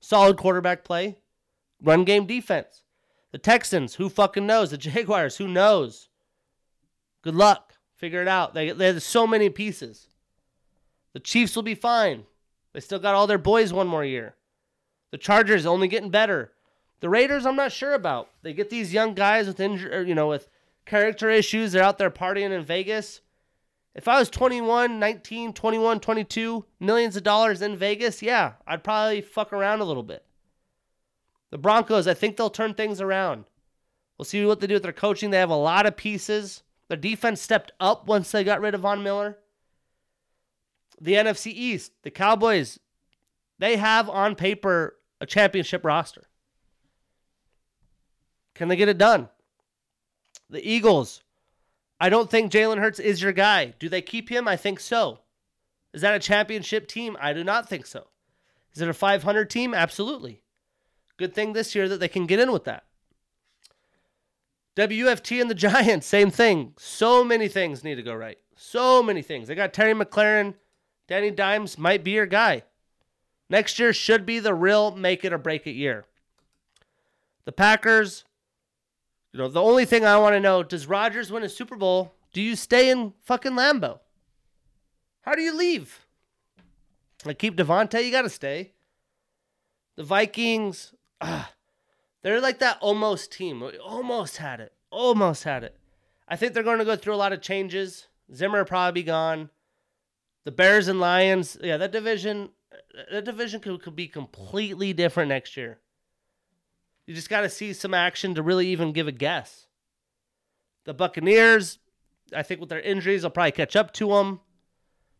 Solid 0.00 0.36
quarterback 0.36 0.84
play. 0.84 1.18
Run 1.82 2.04
game 2.04 2.26
defense. 2.26 2.82
The 3.32 3.38
Texans, 3.38 3.96
who 3.96 4.08
fucking 4.08 4.46
knows? 4.46 4.70
The 4.70 4.78
Jaguars, 4.78 5.36
who 5.36 5.48
knows? 5.48 6.08
Good 7.22 7.34
luck. 7.34 7.74
Figure 7.96 8.22
it 8.22 8.28
out. 8.28 8.54
They, 8.54 8.70
they 8.70 8.86
have 8.86 9.02
so 9.02 9.26
many 9.26 9.50
pieces. 9.50 10.08
The 11.12 11.20
Chiefs 11.20 11.56
will 11.56 11.62
be 11.62 11.74
fine. 11.74 12.24
They 12.72 12.80
still 12.80 12.98
got 12.98 13.14
all 13.14 13.26
their 13.26 13.38
boys 13.38 13.72
one 13.72 13.88
more 13.88 14.04
year. 14.04 14.36
The 15.10 15.18
Chargers 15.18 15.66
only 15.66 15.88
getting 15.88 16.10
better. 16.10 16.52
The 17.00 17.08
Raiders, 17.08 17.46
I'm 17.46 17.56
not 17.56 17.72
sure 17.72 17.94
about. 17.94 18.30
They 18.42 18.52
get 18.52 18.70
these 18.70 18.92
young 18.92 19.14
guys 19.14 19.46
with 19.46 19.60
injury, 19.60 20.08
you 20.08 20.14
know, 20.14 20.28
with 20.28 20.48
character 20.84 21.30
issues. 21.30 21.72
They're 21.72 21.82
out 21.82 21.98
there 21.98 22.10
partying 22.10 22.50
in 22.50 22.64
Vegas. 22.64 23.22
If 23.96 24.08
I 24.08 24.18
was 24.18 24.28
21, 24.28 24.98
19, 24.98 25.54
21, 25.54 26.00
22, 26.00 26.66
millions 26.78 27.16
of 27.16 27.22
dollars 27.22 27.62
in 27.62 27.78
Vegas, 27.78 28.20
yeah, 28.20 28.52
I'd 28.66 28.84
probably 28.84 29.22
fuck 29.22 29.54
around 29.54 29.80
a 29.80 29.86
little 29.86 30.02
bit. 30.02 30.22
The 31.50 31.56
Broncos, 31.56 32.06
I 32.06 32.12
think 32.12 32.36
they'll 32.36 32.50
turn 32.50 32.74
things 32.74 33.00
around. 33.00 33.46
We'll 34.18 34.26
see 34.26 34.44
what 34.44 34.60
they 34.60 34.66
do 34.66 34.74
with 34.74 34.82
their 34.82 34.92
coaching. 34.92 35.30
They 35.30 35.38
have 35.38 35.48
a 35.48 35.56
lot 35.56 35.86
of 35.86 35.96
pieces. 35.96 36.62
Their 36.88 36.98
defense 36.98 37.40
stepped 37.40 37.72
up 37.80 38.06
once 38.06 38.30
they 38.30 38.44
got 38.44 38.60
rid 38.60 38.74
of 38.74 38.82
Von 38.82 39.02
Miller. 39.02 39.38
The 41.00 41.14
NFC 41.14 41.46
East, 41.46 41.92
the 42.02 42.10
Cowboys, 42.10 42.78
they 43.58 43.76
have 43.76 44.10
on 44.10 44.34
paper 44.34 44.98
a 45.22 45.26
championship 45.26 45.86
roster. 45.86 46.28
Can 48.54 48.68
they 48.68 48.76
get 48.76 48.90
it 48.90 48.98
done? 48.98 49.30
The 50.50 50.66
Eagles, 50.66 51.22
I 51.98 52.08
don't 52.08 52.30
think 52.30 52.52
Jalen 52.52 52.78
Hurts 52.78 52.98
is 52.98 53.22
your 53.22 53.32
guy. 53.32 53.74
Do 53.78 53.88
they 53.88 54.02
keep 54.02 54.28
him? 54.28 54.46
I 54.46 54.56
think 54.56 54.80
so. 54.80 55.20
Is 55.94 56.02
that 56.02 56.14
a 56.14 56.18
championship 56.18 56.88
team? 56.88 57.16
I 57.20 57.32
do 57.32 57.42
not 57.42 57.68
think 57.68 57.86
so. 57.86 58.08
Is 58.74 58.82
it 58.82 58.88
a 58.88 58.94
500 58.94 59.48
team? 59.48 59.72
Absolutely. 59.72 60.42
Good 61.16 61.34
thing 61.34 61.54
this 61.54 61.74
year 61.74 61.88
that 61.88 61.98
they 61.98 62.08
can 62.08 62.26
get 62.26 62.38
in 62.38 62.52
with 62.52 62.64
that. 62.64 62.84
WFT 64.76 65.40
and 65.40 65.48
the 65.48 65.54
Giants, 65.54 66.06
same 66.06 66.30
thing. 66.30 66.74
So 66.76 67.24
many 67.24 67.48
things 67.48 67.82
need 67.82 67.94
to 67.94 68.02
go 68.02 68.14
right. 68.14 68.36
So 68.54 69.02
many 69.02 69.22
things. 69.22 69.48
They 69.48 69.54
got 69.54 69.72
Terry 69.72 69.94
McLaurin. 69.94 70.54
Danny 71.08 71.30
Dimes 71.30 71.78
might 71.78 72.04
be 72.04 72.10
your 72.10 72.26
guy. 72.26 72.64
Next 73.48 73.78
year 73.78 73.94
should 73.94 74.26
be 74.26 74.38
the 74.38 74.54
real 74.54 74.94
make 74.94 75.24
it 75.24 75.32
or 75.32 75.38
break 75.38 75.66
it 75.66 75.72
year. 75.72 76.04
The 77.46 77.52
Packers, 77.52 78.24
you 79.36 79.42
know, 79.42 79.48
the 79.48 79.62
only 79.62 79.84
thing 79.84 80.06
I 80.06 80.16
want 80.16 80.34
to 80.34 80.40
know 80.40 80.62
does 80.62 80.86
Rodgers 80.86 81.30
win 81.30 81.42
a 81.42 81.48
Super 81.50 81.76
Bowl? 81.76 82.14
Do 82.32 82.40
you 82.40 82.56
stay 82.56 82.88
in 82.88 83.12
fucking 83.20 83.52
Lambeau? 83.52 83.98
How 85.20 85.34
do 85.34 85.42
you 85.42 85.54
leave? 85.54 86.06
Like, 87.22 87.38
keep 87.38 87.54
Davante, 87.54 88.02
you 88.02 88.10
got 88.10 88.22
to 88.22 88.30
stay. 88.30 88.72
The 89.96 90.04
Vikings, 90.04 90.94
ah, 91.20 91.52
they're 92.22 92.40
like 92.40 92.60
that 92.60 92.78
almost 92.80 93.30
team. 93.30 93.60
We 93.60 93.76
almost 93.76 94.38
had 94.38 94.58
it. 94.58 94.72
Almost 94.90 95.44
had 95.44 95.64
it. 95.64 95.76
I 96.26 96.36
think 96.36 96.54
they're 96.54 96.62
going 96.62 96.78
to 96.78 96.86
go 96.86 96.96
through 96.96 97.14
a 97.14 97.16
lot 97.16 97.34
of 97.34 97.42
changes. 97.42 98.06
Zimmer 98.34 98.64
probably 98.64 99.02
gone. 99.02 99.50
The 100.44 100.50
Bears 100.50 100.88
and 100.88 100.98
Lions, 100.98 101.58
yeah, 101.62 101.76
that 101.76 101.92
division, 101.92 102.52
that 103.12 103.26
division 103.26 103.60
could, 103.60 103.82
could 103.82 103.96
be 103.96 104.08
completely 104.08 104.94
different 104.94 105.28
next 105.28 105.58
year. 105.58 105.78
You 107.06 107.14
just 107.14 107.30
got 107.30 107.42
to 107.42 107.48
see 107.48 107.72
some 107.72 107.94
action 107.94 108.34
to 108.34 108.42
really 108.42 108.68
even 108.68 108.92
give 108.92 109.06
a 109.08 109.12
guess. 109.12 109.66
The 110.84 110.94
Buccaneers, 110.94 111.78
I 112.34 112.42
think 112.42 112.60
with 112.60 112.68
their 112.68 112.80
injuries, 112.80 113.22
they'll 113.22 113.30
probably 113.30 113.52
catch 113.52 113.76
up 113.76 113.92
to 113.94 114.08
them. 114.08 114.40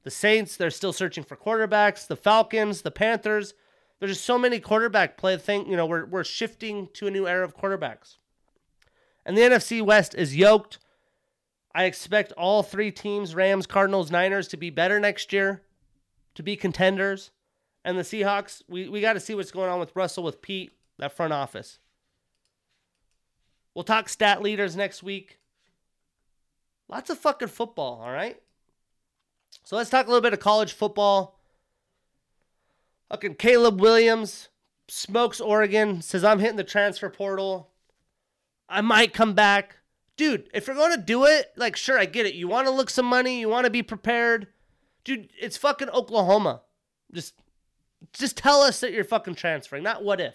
The 0.03 0.11
Saints, 0.11 0.57
they're 0.57 0.71
still 0.71 0.93
searching 0.93 1.25
for 1.25 1.37
quarterbacks. 1.37 2.07
The 2.07 2.17
Falcons, 2.17 2.83
the 2.83 2.91
Panthers, 2.91 3.55
there's 3.99 4.13
just 4.13 4.25
so 4.25 4.39
many 4.39 4.61
quarterback 4.61 5.17
play 5.17 5.37
thing. 5.37 5.69
You 5.69 5.77
know, 5.77 5.87
we're 5.87 6.07
we're 6.07 6.25
shifting 6.25 6.89
to 6.95 7.07
a 7.07 7.11
new 7.11 7.27
era 7.27 7.45
of 7.45 7.57
quarterbacks. 7.57 8.19
And 9.25 9.37
the 9.37 9.43
NFC 9.43 9.83
West 9.83 10.15
is 10.15 10.37
yoked. 10.37 10.79
I 11.75 11.85
expect 11.85 12.33
all 12.33 12.63
three 12.63 12.91
teams, 12.91 13.35
Rams, 13.35 13.67
Cardinals, 13.67 14.11
Niners, 14.11 14.49
to 14.49 14.57
be 14.57 14.71
better 14.71 15.01
next 15.01 15.33
year, 15.33 15.63
to 16.35 16.43
be 16.43 16.57
contenders. 16.57 17.33
And 17.85 17.99
the 17.99 18.03
Seahawks, 18.03 18.63
we, 18.69 18.89
we 18.89 19.01
got 19.01 19.13
to 19.15 19.21
see 19.21 19.35
what's 19.35 19.51
going 19.51 19.71
on 19.71 19.79
with 19.79 19.95
Russell, 19.95 20.25
with 20.25 20.41
Pete, 20.41 20.73
that 20.99 21.17
front 21.17 21.33
office. 21.33 21.79
We'll 23.75 23.85
talk 23.85 24.09
stat 24.09 24.43
leaders 24.43 24.75
next 24.75 25.03
week. 25.03 25.39
Lots 26.89 27.11
of 27.11 27.19
fucking 27.19 27.49
football, 27.49 28.01
all 28.03 28.13
right? 28.13 28.41
So 29.65 29.77
let's 29.77 29.91
talk 29.91 30.07
a 30.07 30.09
little 30.09 30.23
bit 30.23 30.33
of 30.33 30.41
college 30.41 30.73
football. 30.73 31.41
Fucking 33.11 33.35
Caleb 33.35 33.81
Williams 33.81 34.49
smokes 34.89 35.41
Oregon, 35.41 36.01
says 36.03 36.25
I'm 36.25 36.39
hitting 36.39 36.57
the 36.57 36.65
transfer 36.65 37.11
portal. 37.11 37.71
I 38.69 38.81
might 38.81 39.13
come 39.13 39.35
back. 39.35 39.77
Dude, 40.17 40.49
if 40.55 40.67
you're 40.67 40.77
going 40.77 40.97
to 40.97 41.05
do 41.05 41.25
it, 41.25 41.53
like, 41.57 41.77
sure, 41.77 41.99
I 41.99 42.07
get 42.07 42.27
it. 42.27 42.35
You 42.35 42.49
want 42.49 42.67
to 42.67 42.73
look 42.73 42.89
some 42.89 43.07
money, 43.07 43.41
you 43.41 43.49
want 43.49 43.65
to 43.65 43.71
be 43.71 43.83
prepared. 43.83 44.49
Dude, 45.05 45.29
it's 45.39 45.57
fucking 45.57 45.91
Oklahoma. 45.91 46.63
Just 47.13 47.35
just 48.13 48.37
tell 48.37 48.63
us 48.63 48.81
that 48.81 48.93
you're 48.93 49.05
fucking 49.05 49.35
transferring, 49.35 49.83
not 49.83 50.03
what 50.03 50.21
if. 50.21 50.35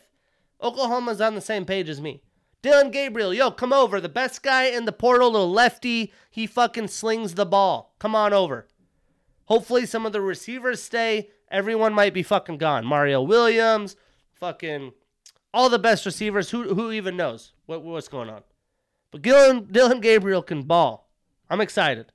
Oklahoma's 0.61 1.21
on 1.21 1.35
the 1.35 1.41
same 1.41 1.65
page 1.65 1.89
as 1.89 2.01
me. 2.01 2.21
Dillon 2.61 2.91
Gabriel, 2.91 3.33
yo, 3.33 3.49
come 3.49 3.73
over. 3.73 3.99
The 3.99 4.09
best 4.09 4.43
guy 4.43 4.65
in 4.65 4.85
the 4.85 4.91
portal, 4.91 5.31
little 5.31 5.51
lefty. 5.51 6.13
He 6.29 6.45
fucking 6.45 6.89
slings 6.89 7.33
the 7.33 7.45
ball. 7.45 7.95
Come 7.97 8.15
on 8.15 8.33
over. 8.33 8.67
Hopefully, 9.45 9.85
some 9.85 10.05
of 10.05 10.13
the 10.13 10.21
receivers 10.21 10.81
stay. 10.81 11.29
Everyone 11.49 11.93
might 11.93 12.13
be 12.13 12.23
fucking 12.23 12.57
gone. 12.57 12.85
Mario 12.85 13.21
Williams, 13.21 13.95
fucking 14.33 14.93
all 15.53 15.69
the 15.69 15.79
best 15.79 16.05
receivers. 16.05 16.51
Who 16.51 16.75
who 16.75 16.91
even 16.91 17.17
knows 17.17 17.53
what 17.65 17.83
what's 17.83 18.07
going 18.07 18.29
on? 18.29 18.43
But 19.09 19.23
Dylan, 19.23 19.71
Dillon 19.71 19.99
Gabriel 19.99 20.41
can 20.41 20.61
ball. 20.61 21.09
I'm 21.49 21.59
excited. 21.59 22.13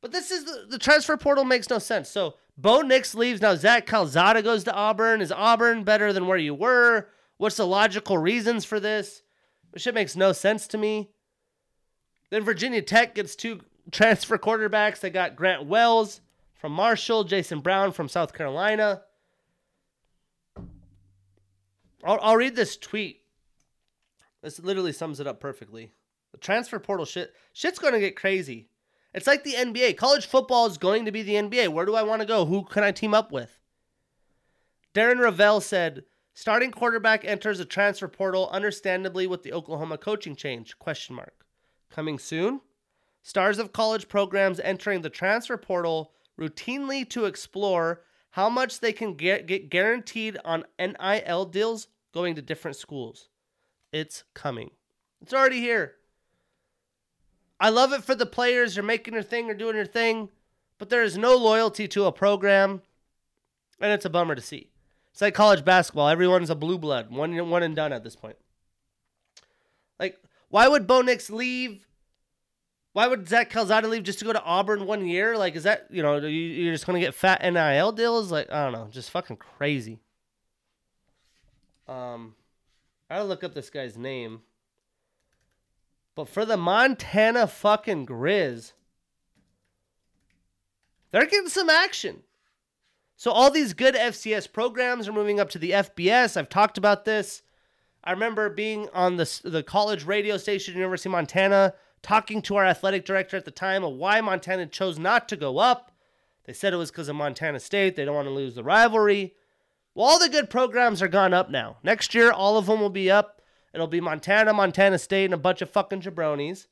But 0.00 0.12
this 0.12 0.30
is 0.30 0.44
the, 0.44 0.66
the 0.68 0.78
transfer 0.78 1.16
portal 1.16 1.44
makes 1.44 1.70
no 1.70 1.78
sense. 1.78 2.08
So 2.08 2.34
Bo 2.58 2.80
Nix 2.80 3.14
leaves. 3.14 3.40
Now 3.40 3.54
Zach 3.54 3.86
Calzada 3.86 4.42
goes 4.42 4.64
to 4.64 4.74
Auburn. 4.74 5.20
Is 5.20 5.30
Auburn 5.30 5.84
better 5.84 6.12
than 6.12 6.26
where 6.26 6.36
you 6.36 6.54
were? 6.54 7.08
What's 7.36 7.56
the 7.56 7.66
logical 7.66 8.18
reasons 8.18 8.64
for 8.64 8.80
this? 8.80 9.22
This 9.72 9.82
shit 9.82 9.94
makes 9.94 10.16
no 10.16 10.32
sense 10.32 10.66
to 10.68 10.78
me. 10.78 11.10
Then 12.30 12.42
Virginia 12.42 12.82
Tech 12.82 13.14
gets 13.14 13.36
two 13.36 13.60
transfer 13.92 14.36
quarterbacks. 14.36 14.98
They 14.98 15.08
got 15.08 15.36
Grant 15.36 15.66
Wells 15.66 16.20
from 16.56 16.72
Marshall, 16.72 17.22
Jason 17.22 17.60
Brown 17.60 17.92
from 17.92 18.08
South 18.08 18.34
Carolina. 18.34 19.02
I'll, 22.04 22.18
I'll 22.20 22.36
read 22.36 22.56
this 22.56 22.76
tweet. 22.76 23.22
This 24.42 24.58
literally 24.58 24.92
sums 24.92 25.20
it 25.20 25.28
up 25.28 25.38
perfectly. 25.38 25.92
The 26.32 26.38
transfer 26.38 26.80
portal 26.80 27.06
shit, 27.06 27.34
shit's 27.52 27.78
going 27.78 27.94
to 27.94 28.00
get 28.00 28.16
crazy. 28.16 28.68
It's 29.14 29.26
like 29.26 29.44
the 29.44 29.54
NBA. 29.54 29.96
College 29.96 30.26
football 30.26 30.66
is 30.66 30.78
going 30.78 31.04
to 31.04 31.12
be 31.12 31.22
the 31.22 31.34
NBA. 31.34 31.68
Where 31.68 31.86
do 31.86 31.94
I 31.94 32.02
want 32.02 32.20
to 32.20 32.26
go? 32.26 32.44
Who 32.44 32.64
can 32.64 32.84
I 32.84 32.92
team 32.92 33.14
up 33.14 33.32
with? 33.32 33.58
Darren 34.94 35.18
Rovell 35.18 35.62
said, 35.62 36.04
starting 36.34 36.70
quarterback 36.70 37.24
enters 37.24 37.60
a 37.60 37.64
transfer 37.64 38.08
portal, 38.08 38.48
understandably 38.52 39.26
with 39.26 39.42
the 39.42 39.52
Oklahoma 39.52 39.98
coaching 39.98 40.36
change? 40.36 40.78
Question 40.78 41.16
mark. 41.16 41.46
Coming 41.90 42.18
soon? 42.18 42.60
Stars 43.22 43.58
of 43.58 43.72
college 43.72 44.08
programs 44.08 44.60
entering 44.60 45.02
the 45.02 45.10
transfer 45.10 45.56
portal 45.56 46.12
routinely 46.38 47.08
to 47.10 47.24
explore 47.24 48.02
how 48.30 48.48
much 48.48 48.80
they 48.80 48.92
can 48.92 49.14
get, 49.14 49.46
get 49.46 49.70
guaranteed 49.70 50.38
on 50.44 50.64
NIL 50.78 51.44
deals 51.46 51.88
going 52.12 52.34
to 52.34 52.42
different 52.42 52.76
schools. 52.76 53.28
It's 53.92 54.24
coming. 54.34 54.70
It's 55.20 55.34
already 55.34 55.60
here. 55.60 55.97
I 57.60 57.70
love 57.70 57.92
it 57.92 58.04
for 58.04 58.14
the 58.14 58.26
players. 58.26 58.74
They're 58.74 58.84
making 58.84 59.14
their 59.14 59.22
thing, 59.22 59.46
they're 59.46 59.56
doing 59.56 59.74
their 59.74 59.84
thing, 59.84 60.28
but 60.78 60.90
there 60.90 61.02
is 61.02 61.18
no 61.18 61.36
loyalty 61.36 61.88
to 61.88 62.04
a 62.04 62.12
program, 62.12 62.82
and 63.80 63.92
it's 63.92 64.04
a 64.04 64.10
bummer 64.10 64.34
to 64.34 64.40
see. 64.40 64.70
It's 65.12 65.20
like 65.20 65.34
college 65.34 65.64
basketball. 65.64 66.08
Everyone's 66.08 66.50
a 66.50 66.54
blue 66.54 66.78
blood, 66.78 67.10
one, 67.10 67.50
one 67.50 67.62
and 67.62 67.74
done 67.74 67.92
at 67.92 68.04
this 68.04 68.14
point. 68.14 68.36
Like, 69.98 70.16
why 70.48 70.68
would 70.68 70.86
Bo 70.86 71.02
Nix 71.02 71.28
leave? 71.28 71.86
Why 72.92 73.06
would 73.06 73.28
Zach 73.28 73.50
Calzada 73.50 73.88
leave 73.88 74.04
just 74.04 74.18
to 74.20 74.24
go 74.24 74.32
to 74.32 74.42
Auburn 74.42 74.86
one 74.86 75.06
year? 75.06 75.36
Like, 75.36 75.56
is 75.56 75.64
that 75.64 75.86
you 75.90 76.02
know 76.02 76.18
you're 76.18 76.72
just 76.72 76.86
gonna 76.86 77.00
get 77.00 77.14
fat 77.14 77.42
NIL 77.42 77.92
deals? 77.92 78.30
Like, 78.30 78.50
I 78.50 78.64
don't 78.64 78.72
know, 78.72 78.88
just 78.90 79.10
fucking 79.10 79.36
crazy. 79.36 79.98
Um, 81.88 82.34
I 83.10 83.16
gotta 83.16 83.28
look 83.28 83.42
up 83.42 83.54
this 83.54 83.70
guy's 83.70 83.96
name. 83.96 84.42
But 86.18 86.28
for 86.28 86.44
the 86.44 86.56
Montana 86.56 87.46
fucking 87.46 88.04
Grizz, 88.04 88.72
they're 91.12 91.26
getting 91.26 91.48
some 91.48 91.70
action. 91.70 92.24
So 93.16 93.30
all 93.30 93.52
these 93.52 93.72
good 93.72 93.94
FCS 93.94 94.52
programs 94.52 95.06
are 95.06 95.12
moving 95.12 95.38
up 95.38 95.48
to 95.50 95.60
the 95.60 95.70
FBS. 95.70 96.36
I've 96.36 96.48
talked 96.48 96.76
about 96.76 97.04
this. 97.04 97.42
I 98.02 98.10
remember 98.10 98.50
being 98.50 98.88
on 98.92 99.14
the 99.14 99.40
the 99.44 99.62
college 99.62 100.06
radio 100.06 100.36
station, 100.38 100.74
University 100.74 101.08
of 101.08 101.12
Montana, 101.12 101.74
talking 102.02 102.42
to 102.42 102.56
our 102.56 102.66
athletic 102.66 103.04
director 103.04 103.36
at 103.36 103.44
the 103.44 103.52
time 103.52 103.84
of 103.84 103.92
why 103.94 104.20
Montana 104.20 104.66
chose 104.66 104.98
not 104.98 105.28
to 105.28 105.36
go 105.36 105.58
up. 105.58 105.92
They 106.46 106.52
said 106.52 106.72
it 106.72 106.78
was 106.78 106.90
because 106.90 107.08
of 107.08 107.14
Montana 107.14 107.60
State. 107.60 107.94
They 107.94 108.04
don't 108.04 108.16
want 108.16 108.26
to 108.26 108.34
lose 108.34 108.56
the 108.56 108.64
rivalry. 108.64 109.34
Well, 109.94 110.08
all 110.08 110.18
the 110.18 110.28
good 110.28 110.50
programs 110.50 111.00
are 111.00 111.06
gone 111.06 111.32
up 111.32 111.48
now. 111.48 111.76
Next 111.84 112.12
year, 112.12 112.32
all 112.32 112.58
of 112.58 112.66
them 112.66 112.80
will 112.80 112.90
be 112.90 113.08
up. 113.08 113.37
It'll 113.72 113.86
be 113.86 114.00
Montana, 114.00 114.52
Montana 114.52 114.98
State, 114.98 115.26
and 115.26 115.34
a 115.34 115.38
bunch 115.38 115.62
of 115.62 115.70
fucking 115.70 116.02
jabronis. 116.02 116.66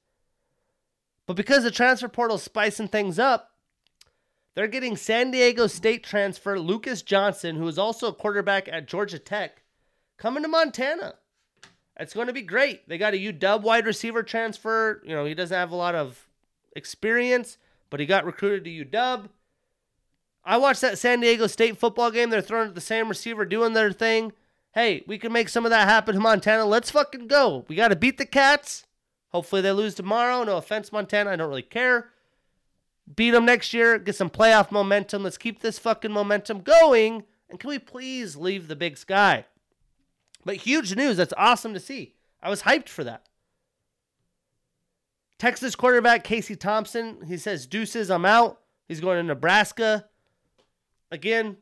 But 1.27 1.37
because 1.37 1.65
the 1.65 1.71
transfer 1.71 2.09
portal's 2.09 2.43
spicing 2.43 2.89
things 2.89 3.19
up, 3.19 3.51
they're 4.55 4.69
getting 4.69 4.97
San 4.97 5.31
Diego 5.31 5.67
State 5.67 6.03
transfer 6.03 6.59
Lucas 6.59 7.03
Johnson, 7.03 7.57
who 7.57 7.69
is 7.69 7.79
also 7.79 8.09
a 8.09 8.15
quarterback 8.15 8.69
at 8.69 8.89
Georgia 8.89 9.19
Tech, 9.19 9.63
coming 10.17 10.43
to 10.43 10.49
Montana. 10.49 11.17
It's 11.99 12.15
going 12.15 12.27
to 12.27 12.33
be 12.33 12.43
great. 12.43 12.89
They 12.89 12.99
got 12.99 13.15
a 13.15 13.33
UW 13.33 13.63
wide 13.63 13.87
receiver 13.87 14.23
transfer. 14.23 15.03
You 15.05 15.15
know, 15.15 15.25
he 15.25 15.35
doesn't 15.35 15.57
have 15.57 15.73
a 15.73 15.77
lot 15.77 15.95
of 15.95 16.27
experience, 16.75 17.59
but 17.91 18.01
he 18.01 18.07
got 18.07 18.25
recruited 18.25 18.65
to 18.65 18.85
UW. 18.85 19.29
I 20.45 20.59
watched 20.59 20.83
that 20.83 20.99
San 20.99 21.21
Diego 21.21 21.49
State 21.49 21.77
football 21.77 22.11
game. 22.11 22.31
They're 22.31 22.41
throwing 22.41 22.69
at 22.69 22.75
the 22.75 22.81
same 22.81 23.09
receiver 23.09 23.45
doing 23.45 23.73
their 23.73 23.93
thing. 23.93 24.33
Hey, 24.77 25.03
we 25.09 25.19
can 25.19 25.33
make 25.33 25.49
some 25.49 25.65
of 25.65 25.71
that 25.71 25.89
happen 25.89 26.15
to 26.15 26.21
Montana. 26.21 26.65
Let's 26.65 26.93
fucking 26.93 27.27
go. 27.27 27.65
We 27.67 27.75
got 27.75 27.89
to 27.89 27.97
beat 27.97 28.19
the 28.19 28.27
Cats. 28.27 28.85
Hopefully 29.31 29.61
they 29.61 29.73
lose 29.73 29.97
tomorrow. 29.97 30.45
No 30.45 30.57
offense, 30.57 30.93
Montana. 30.93 31.31
I 31.31 31.37
don't 31.37 31.49
really 31.49 31.63
care 31.63 32.11
beat 33.15 33.31
them 33.31 33.45
next 33.45 33.73
year, 33.73 33.99
get 33.99 34.17
some 34.17 34.31
playoff 34.31 34.73
momentum. 34.73 35.23
Let's 35.23 35.39
keep 35.39 35.61
this 35.61 35.79
fucking 35.79 36.13
momentum 36.13 36.61
going. 36.61 37.25
And 37.49 37.61
can 37.61 37.71
we 37.71 37.79
please 37.79 38.37
leave 38.37 38.67
the 38.67 38.77
big 38.77 38.97
sky? 38.97 39.45
But 40.45 40.57
huge 40.57 40.97
news. 40.97 41.17
That's 41.17 41.35
awesome 41.37 41.75
to 41.75 41.81
see. 41.81 42.15
I 42.43 42.51
was 42.51 42.63
hyped 42.63 42.89
for 42.89 43.05
that. 43.05 43.27
Texas 45.39 45.77
quarterback 45.77 46.25
Casey 46.25 46.57
Thompson, 46.57 47.19
he 47.27 47.37
says, 47.37 47.67
Deuces, 47.67 48.11
I'm 48.11 48.25
out. 48.25 48.61
He's 48.89 49.01
going 49.01 49.19
to 49.19 49.23
Nebraska. 49.23 50.07
Again, 51.11 51.59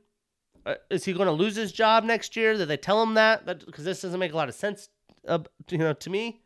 uh, 0.67 0.75
is 0.91 1.05
he 1.05 1.13
going 1.13 1.27
to 1.27 1.33
lose 1.33 1.57
his 1.57 1.73
job 1.73 2.05
next 2.05 2.37
year? 2.37 2.57
Did 2.57 2.69
they 2.69 2.77
tell 2.77 3.03
him 3.03 3.15
that? 3.15 3.45
Because 3.47 3.85
this 3.85 4.01
doesn't 4.03 4.21
make 4.21 4.33
a 4.33 4.37
lot 4.37 4.49
of 4.49 4.55
sense, 4.55 4.89
uh, 5.29 5.41
you 5.71 5.79
know, 5.79 5.93
to 5.93 6.11
me. 6.11 6.41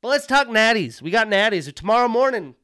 But 0.00 0.08
let's 0.08 0.26
talk 0.26 0.48
natties. 0.48 1.00
We 1.00 1.10
got 1.10 1.28
natties. 1.28 1.72
Tomorrow 1.74 2.08
morning, 2.08 2.54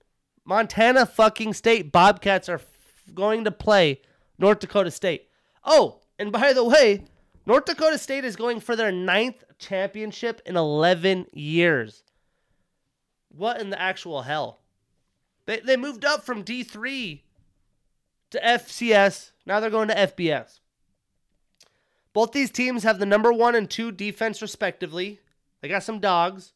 Montana 0.44 1.06
fucking 1.06 1.54
State 1.54 1.92
Bobcats 1.92 2.48
are 2.48 2.56
f- 2.56 2.66
going 3.14 3.44
to 3.44 3.50
play 3.50 4.00
North 4.38 4.60
Dakota 4.60 4.90
State. 4.90 5.28
Oh, 5.64 6.00
and 6.18 6.32
by 6.32 6.52
the 6.52 6.64
way, 6.64 7.04
North 7.46 7.64
Dakota 7.64 7.98
State 7.98 8.24
is 8.24 8.36
going 8.36 8.60
for 8.60 8.76
their 8.76 8.92
ninth 8.92 9.44
championship 9.58 10.42
in 10.46 10.56
11 10.56 11.26
years. 11.32 12.02
What 13.28 13.60
in 13.60 13.70
the 13.70 13.80
actual 13.80 14.22
hell? 14.22 14.60
They, 15.46 15.60
they 15.60 15.76
moved 15.76 16.04
up 16.04 16.24
from 16.24 16.44
D3 16.44 17.20
to 18.30 18.40
FCS. 18.40 19.30
Now 19.48 19.60
they're 19.60 19.70
going 19.70 19.88
to 19.88 19.94
FBS. 19.94 20.60
Both 22.12 22.32
these 22.32 22.50
teams 22.50 22.82
have 22.82 22.98
the 22.98 23.06
number 23.06 23.32
one 23.32 23.54
and 23.54 23.68
two 23.68 23.90
defense, 23.90 24.42
respectively. 24.42 25.20
They 25.62 25.68
got 25.68 25.82
some 25.82 26.00
dogs. 26.00 26.52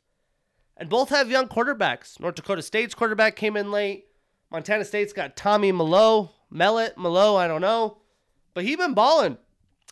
And 0.76 0.90
both 0.90 1.08
have 1.08 1.30
young 1.30 1.48
quarterbacks. 1.48 2.20
North 2.20 2.34
Dakota 2.34 2.60
State's 2.60 2.94
quarterback 2.94 3.34
came 3.34 3.56
in 3.56 3.70
late. 3.70 4.06
Montana 4.50 4.84
State's 4.84 5.14
got 5.14 5.36
Tommy 5.36 5.72
Malo, 5.72 6.32
Mellott, 6.52 6.98
Malo, 6.98 7.36
I 7.36 7.48
don't 7.48 7.62
know. 7.62 7.96
But 8.52 8.64
he's 8.64 8.76
been 8.76 8.92
balling. 8.92 9.38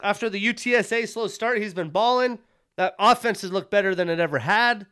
After 0.03 0.29
the 0.29 0.45
UTSA 0.45 1.09
slow 1.09 1.27
start, 1.27 1.63
he's 1.63 1.75
been 1.75 1.91
balling. 1.91 2.39
That 2.77 2.95
offense 2.99 3.41
has 3.41 3.53
looked 3.53 3.71
better 3.71 3.95
than 3.95 4.11
it 4.11 4.21
ever 4.21 4.41
had. 4.41 4.87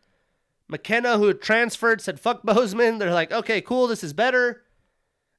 McKenna, 0.67 1.19
who 1.19 1.27
had 1.27 1.43
transferred, 1.43 2.01
said, 2.01 2.21
fuck 2.21 2.43
Bozeman. 2.43 2.99
They're 2.99 3.13
like, 3.13 3.33
okay, 3.33 3.61
cool, 3.61 3.87
this 3.87 4.03
is 4.03 4.15
better. 4.15 4.63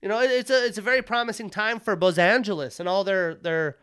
You 0.02 0.08
know, 0.08 0.22
it's 0.22 0.50
a 0.50 0.66
it's 0.66 0.78
a 0.78 0.82
very 0.82 1.02
promising 1.02 1.50
time 1.50 1.80
for 1.80 1.96
Los 1.96 2.18
Angeles 2.18 2.80
and 2.80 2.88
all 2.88 3.04
their 3.04 3.36
their, 3.36 3.78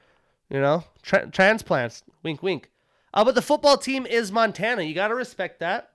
you 0.48 0.60
know, 0.60 0.84
tra- 1.02 1.30
transplants. 1.30 2.02
Wink, 2.22 2.42
wink. 2.42 2.70
Uh, 3.12 3.24
but 3.24 3.34
the 3.34 3.42
football 3.42 3.76
team 3.76 4.06
is 4.06 4.32
Montana. 4.32 4.82
You 4.82 4.94
got 4.94 5.08
to 5.08 5.14
respect 5.14 5.60
that. 5.60 5.90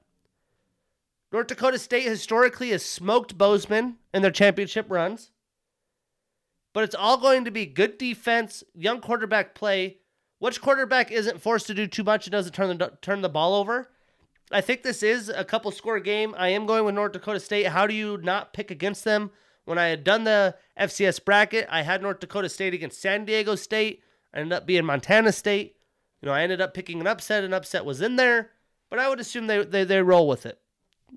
North 1.31 1.48
Dakota 1.48 1.80
State 1.80 2.03
historically 2.03 2.69
has 2.72 2.85
smoked 2.85 3.38
Bozeman 3.38 3.98
in 4.14 4.22
their 4.22 4.31
championship 4.31 4.88
runs. 4.89 5.31
But 6.73 6.84
it's 6.84 6.95
all 6.95 7.18
going 7.18 7.45
to 7.45 7.52
be 7.52 7.65
good 7.65 7.98
defense, 7.98 8.64
young 8.73 9.02
quarterback 9.02 9.56
play. 9.56 9.98
Which 10.39 10.61
quarterback 10.61 11.11
isn't 11.11 11.41
forced 11.41 11.68
to 11.68 11.73
do 11.73 11.85
too 11.88 12.03
much 12.03 12.26
and 12.26 12.31
doesn't 12.31 12.53
turn 12.53 12.77
the 12.77 12.93
turn 13.02 13.22
the 13.22 13.30
ball 13.30 13.56
over? 13.56 13.89
I 14.52 14.61
think 14.61 14.84
this 14.84 15.02
is 15.03 15.30
a 15.30 15.45
couple 15.45 15.72
score 15.72 15.99
game. 15.99 16.35
I 16.38 16.49
am 16.49 16.65
going 16.65 16.84
with 16.85 16.95
North 16.95 17.14
Dakota 17.14 17.39
State. 17.39 17.68
How 17.68 17.88
do 17.88 17.93
you 17.93 18.18
not 18.18 18.53
pick 18.53 18.72
against 18.72 19.03
them? 19.03 19.31
When 19.72 19.80
I 19.80 19.88
had 19.88 20.03
done 20.03 20.26
the 20.26 20.57
FCS 20.77 21.23
bracket, 21.23 21.65
I 21.72 21.84
had 21.84 22.02
North 22.02 22.19
Dakota 22.19 22.49
State 22.49 22.73
against 22.73 22.99
San 22.99 23.23
Diego 23.23 23.56
State. 23.56 24.03
I 24.34 24.39
ended 24.39 24.52
up 24.52 24.65
being 24.65 24.84
Montana 24.84 25.31
State. 25.31 25.77
You 26.22 26.26
know, 26.26 26.34
I 26.34 26.41
ended 26.41 26.60
up 26.60 26.73
picking 26.73 26.99
an 26.99 27.07
upset. 27.07 27.45
An 27.45 27.53
upset 27.53 27.85
was 27.85 28.02
in 28.02 28.18
there, 28.18 28.49
but 28.89 28.99
I 28.99 29.07
would 29.07 29.22
assume 29.22 29.48
they, 29.48 29.64
they, 29.64 29.85
they 29.85 30.02
roll 30.02 30.27
with 30.27 30.45
it. 30.45 30.60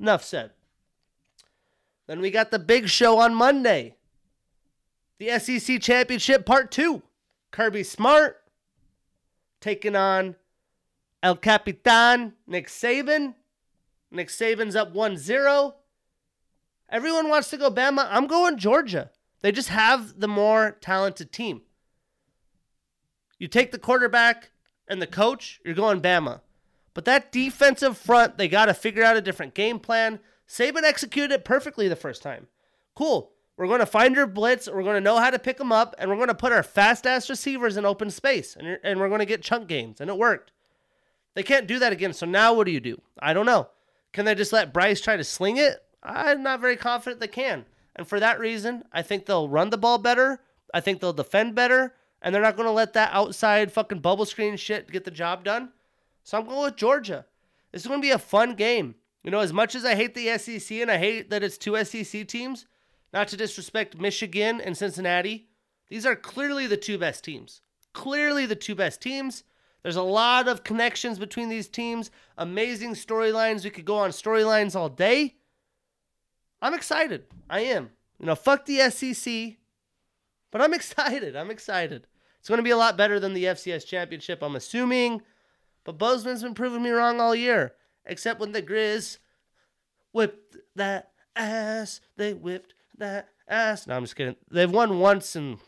Enough 0.01 0.23
said. 0.23 0.53
Then 2.07 2.21
we 2.21 2.31
got 2.31 2.53
the 2.53 2.61
big 2.61 2.89
show 2.89 3.19
on 3.19 3.35
Monday. 3.35 3.97
The 5.19 5.37
SEC 5.41 5.81
Championship 5.81 6.47
Part 6.47 6.71
2. 6.71 7.03
Kirby 7.51 7.83
Smart 7.83 8.41
taking 9.61 9.97
on 9.97 10.37
El 11.25 11.35
Capitan, 11.35 12.35
Nick 12.47 12.69
Saban. 12.69 13.35
Nick 14.13 14.29
Saban's 14.29 14.77
up 14.77 14.93
1 14.93 15.17
0. 15.17 15.75
Everyone 16.95 17.29
wants 17.29 17.51
to 17.51 17.57
go 17.57 17.73
Bama. 17.73 18.07
I'm 18.09 18.29
going 18.29 18.57
Georgia. 18.57 19.11
They 19.41 19.51
just 19.51 19.71
have 19.71 20.21
the 20.21 20.29
more 20.29 20.77
talented 20.81 21.33
team. 21.33 21.62
You 23.37 23.49
take 23.49 23.73
the 23.73 23.81
quarterback 23.81 24.53
and 24.87 25.03
the 25.03 25.09
coach, 25.09 25.61
you're 25.65 25.75
going 25.75 26.01
Bama. 26.01 26.43
But 26.95 27.05
that 27.07 27.33
defensive 27.33 27.99
front, 27.99 28.39
they 28.39 28.47
got 28.47 28.66
to 28.66 28.75
figure 28.75 29.03
out 29.03 29.16
a 29.16 29.21
different 29.21 29.55
game 29.55 29.81
plan. 29.81 30.21
Saban 30.49 30.85
executed 30.85 31.33
it 31.33 31.45
perfectly 31.45 31.89
the 31.89 31.97
first 31.97 32.23
time. 32.23 32.47
Cool. 32.95 33.33
We're 33.57 33.66
going 33.66 33.81
to 33.81 33.87
find 33.87 34.15
your 34.15 34.29
blitz. 34.29 34.69
We're 34.69 34.85
going 34.85 34.95
to 34.95 35.01
know 35.01 35.19
how 35.19 35.31
to 35.31 35.39
pick 35.41 35.57
them 35.57 35.73
up, 35.73 35.97
and 35.99 36.09
we're 36.09 36.16
going 36.16 36.29
to 36.29 36.35
put 36.35 36.53
our 36.53 36.62
fast 36.62 37.09
ass 37.09 37.29
receivers 37.29 37.77
in 37.77 37.85
open 37.85 38.09
space, 38.11 38.55
and, 38.55 38.79
and 38.85 39.01
we're 39.01 39.09
going 39.09 39.19
to 39.19 39.27
get 39.27 39.43
chunk 39.43 39.66
games. 39.66 40.01
And 40.01 40.09
it 40.09 40.16
worked. 40.16 40.53
They 41.35 41.43
can't 41.43 41.66
do 41.66 41.81
that 41.81 41.93
again. 41.93 42.12
So 42.12 42.25
now 42.25 42.55
what 42.55 42.66
do 42.66 42.73
you 42.73 42.79
do? 42.79 43.01
I 43.19 43.33
don't 43.33 43.47
know. 43.47 43.69
Can 44.12 44.27
they 44.27 44.37
just 44.37 44.53
let 44.53 44.73
Bryce 44.73 45.01
try 45.01 45.16
to 45.16 45.25
sling 45.25 45.57
it? 45.57 45.81
I'm 46.05 46.43
not 46.43 46.61
very 46.61 46.77
confident 46.77 47.21
they 47.21 47.29
can. 47.29 47.65
And 47.97 48.07
for 48.07 48.21
that 48.21 48.39
reason, 48.39 48.85
I 48.93 49.03
think 49.03 49.27
they'll 49.27 49.49
run 49.49 49.71
the 49.71 49.79
ball 49.79 49.99
better. 49.99 50.41
I 50.73 50.81
think 50.81 51.01
they'll 51.01 51.13
defend 51.13 51.55
better. 51.55 51.95
And 52.21 52.35
they're 52.35 52.43
not 52.43 52.57
going 52.57 52.67
to 52.67 52.73
let 52.73 52.95
that 52.95 53.13
outside 53.13 53.73
fucking 53.73 54.01
bubble 54.01 54.25
screen 54.25 54.57
shit 54.57 54.91
get 54.91 55.05
the 55.05 55.11
job 55.11 55.45
done. 55.45 55.71
So 56.23 56.39
I'm 56.39 56.47
going 56.47 56.65
with 56.65 56.77
Georgia. 56.77 57.27
This 57.71 57.83
is 57.83 57.89
going 57.89 58.01
to 58.01 58.07
be 58.07 58.13
a 58.13 58.19
fun 58.19 58.55
game. 58.55 58.95
You 59.23 59.31
know, 59.31 59.41
as 59.41 59.53
much 59.53 59.75
as 59.75 59.85
I 59.85 59.95
hate 59.95 60.15
the 60.15 60.37
SEC 60.39 60.79
and 60.79 60.91
I 60.91 60.99
hate 60.99 61.31
that 61.31 61.43
it's 61.43 61.59
two 61.59 61.83
SEC 61.85 62.27
teams, 62.27 62.67
not 63.13 63.29
to 63.29 63.37
disrespect 63.37 63.99
Michigan 63.99 64.61
and 64.61 64.77
Cincinnati, 64.77 65.49
these 65.89 66.07
are 66.07 66.17
clearly 66.17 66.67
the 66.67 66.77
two 66.77 66.99
best 66.99 67.25
teams. 67.25 67.63
Clearly 67.93 68.47
the 68.47 68.57
two 68.57 68.75
best 68.75 69.01
teams. 69.01 69.45
There's 69.83 69.97
a 69.97 70.03
lot 70.03 70.49
of 70.49 70.65
connections 70.65 71.19
between 71.19 71.49
these 71.49 71.69
teams, 71.69 72.11
amazing 72.39 72.95
storylines. 72.95 73.65
We 73.65 73.71
could 73.71 73.85
go 73.85 73.99
on 73.99 74.11
storylines 74.11 74.75
all 74.75 74.89
day. 74.89 75.37
I'm 76.65 76.73
excited. 76.73 77.24
I 77.51 77.61
am. 77.61 77.91
You 78.19 78.24
know, 78.24 78.35
fuck 78.35 78.65
the 78.65 78.78
SEC, 78.89 79.57
but 80.51 80.62
I'm 80.62 80.73
excited. 80.81 81.36
I'm 81.36 81.51
excited. 81.51 82.07
It's 82.39 82.49
going 82.49 82.59
to 82.59 82.65
be 82.65 82.70
a 82.70 82.77
lot 82.77 82.97
better 82.97 83.20
than 83.20 83.35
the 83.35 83.45
FCS 83.45 83.86
championship, 83.86 84.43
I'm 84.43 84.57
assuming. 84.57 85.20
But 85.85 85.99
Bozeman's 85.99 86.43
been 86.43 86.55
proving 86.55 86.82
me 86.82 86.89
wrong 86.89 87.20
all 87.20 87.35
year, 87.35 87.74
except 88.07 88.41
when 88.41 88.53
the 88.53 88.62
Grizz 88.62 89.19
whipped 90.12 90.57
that 90.74 91.11
ass. 91.36 92.01
They 92.16 92.32
whipped 92.32 92.73
that 92.97 93.28
ass. 93.47 93.86
No, 93.86 93.95
I'm 93.95 94.05
just 94.05 94.16
kidding. 94.16 94.36
They've 94.51 94.70
won 94.70 94.99
once, 94.99 95.36
and 95.36 95.59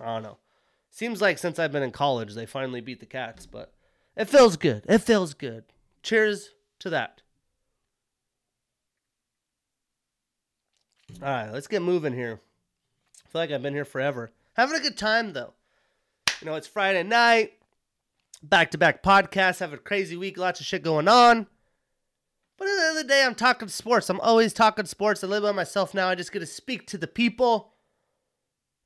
I 0.00 0.04
don't 0.04 0.22
know. 0.22 0.38
Seems 0.88 1.20
like 1.20 1.38
since 1.38 1.58
I've 1.58 1.72
been 1.72 1.82
in 1.82 1.90
college, 1.90 2.34
they 2.34 2.46
finally 2.46 2.80
beat 2.80 3.00
the 3.00 3.06
Cats, 3.06 3.44
but 3.44 3.72
it 4.16 4.28
feels 4.28 4.56
good. 4.56 4.84
It 4.88 4.98
feels 4.98 5.34
good. 5.34 5.64
Cheers 6.04 6.50
to 6.78 6.90
that. 6.90 7.22
All 11.22 11.28
right, 11.28 11.52
let's 11.52 11.66
get 11.66 11.82
moving 11.82 12.12
here. 12.12 12.40
I 13.24 13.28
feel 13.28 13.40
like 13.40 13.50
I've 13.50 13.62
been 13.62 13.74
here 13.74 13.84
forever. 13.84 14.30
Having 14.54 14.76
a 14.76 14.82
good 14.82 14.98
time 14.98 15.32
though. 15.32 15.54
You 16.40 16.46
know, 16.46 16.54
it's 16.54 16.66
Friday 16.66 17.02
night, 17.02 17.54
back 18.42 18.70
to 18.72 18.78
back 18.78 19.02
podcasts, 19.02 19.60
have 19.60 19.72
a 19.72 19.78
crazy 19.78 20.16
week, 20.16 20.36
lots 20.36 20.60
of 20.60 20.66
shit 20.66 20.82
going 20.82 21.08
on. 21.08 21.46
But 22.58 22.68
at 22.68 22.76
the 22.76 22.82
end 22.82 22.98
of 22.98 23.02
the 23.02 23.08
day, 23.08 23.24
I'm 23.24 23.34
talking 23.34 23.68
sports. 23.68 24.08
I'm 24.08 24.20
always 24.20 24.52
talking 24.52 24.86
sports. 24.86 25.22
I 25.22 25.26
live 25.26 25.42
by 25.42 25.52
myself 25.52 25.92
now. 25.92 26.08
I 26.08 26.14
just 26.14 26.32
get 26.32 26.40
to 26.40 26.46
speak 26.46 26.86
to 26.88 26.98
the 26.98 27.06
people. 27.06 27.72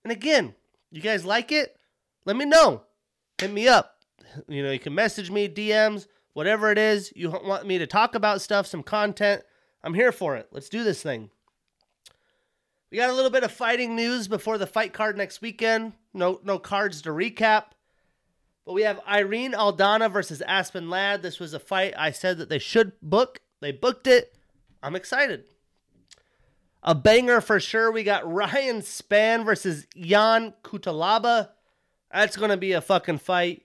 And 0.05 0.10
again, 0.10 0.55
you 0.90 1.01
guys 1.01 1.24
like 1.24 1.52
it? 1.52 1.76
Let 2.24 2.36
me 2.36 2.44
know. 2.44 2.82
Hit 3.40 3.52
me 3.52 3.68
up. 3.68 3.97
You 4.48 4.62
know, 4.62 4.72
you 4.72 4.78
can 4.78 4.94
message 4.94 5.30
me, 5.30 5.48
DMs, 5.48 6.06
whatever 6.32 6.70
it 6.70 6.78
is. 6.78 7.12
You 7.14 7.30
want 7.30 7.66
me 7.66 7.78
to 7.78 7.86
talk 7.86 8.14
about 8.14 8.40
stuff, 8.40 8.66
some 8.66 8.82
content. 8.82 9.42
I'm 9.82 9.94
here 9.94 10.12
for 10.12 10.36
it. 10.36 10.48
Let's 10.51 10.68
do 10.68 10.84
this 10.84 11.02
thing. 11.02 11.30
We 12.90 12.98
got 12.98 13.10
a 13.10 13.14
little 13.14 13.30
bit 13.30 13.44
of 13.44 13.52
fighting 13.52 13.94
news 13.94 14.26
before 14.26 14.58
the 14.58 14.66
fight 14.66 14.92
card 14.92 15.16
next 15.16 15.40
weekend. 15.40 15.92
No, 16.12 16.40
no 16.42 16.58
cards 16.58 17.02
to 17.02 17.10
recap. 17.10 17.66
But 18.66 18.72
we 18.72 18.82
have 18.82 19.00
Irene 19.08 19.52
Aldana 19.52 20.10
versus 20.10 20.42
Aspen 20.42 20.90
Ladd. 20.90 21.22
This 21.22 21.38
was 21.38 21.54
a 21.54 21.60
fight 21.60 21.94
I 21.96 22.10
said 22.10 22.38
that 22.38 22.48
they 22.48 22.58
should 22.58 22.92
book. 23.00 23.40
They 23.60 23.70
booked 23.70 24.06
it. 24.06 24.34
I'm 24.82 24.96
excited. 24.96 25.44
A 26.82 26.94
banger 26.94 27.40
for 27.40 27.60
sure. 27.60 27.92
We 27.92 28.02
got 28.02 28.30
Ryan 28.32 28.80
Spann 28.80 29.44
versus 29.44 29.86
Ion 29.96 30.54
Cutelaba. 30.64 31.50
That's 32.12 32.36
going 32.36 32.50
to 32.50 32.56
be 32.56 32.72
a 32.72 32.80
fucking 32.80 33.18
fight. 33.18 33.62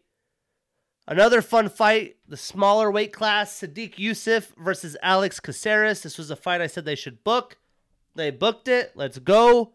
Another 1.08 1.42
fun 1.42 1.70
fight, 1.70 2.18
the 2.28 2.38
smaller 2.38 2.92
weight 2.92 3.14
class, 3.14 3.60
Sodiq 3.60 3.96
Yusuff 3.96 4.56
versus 4.58 4.98
Alex 5.04 5.40
Caceres. 5.40 6.02
This 6.02 6.18
was 6.18 6.32
a 6.32 6.36
fight 6.36 6.62
I 6.62 6.68
said 6.68 6.86
they 6.86 6.96
should 6.96 7.24
book. 7.24 7.58
They 8.16 8.32
booked 8.32 8.68
it. 8.68 8.94
Let's 8.96 9.20
go. 9.20 9.74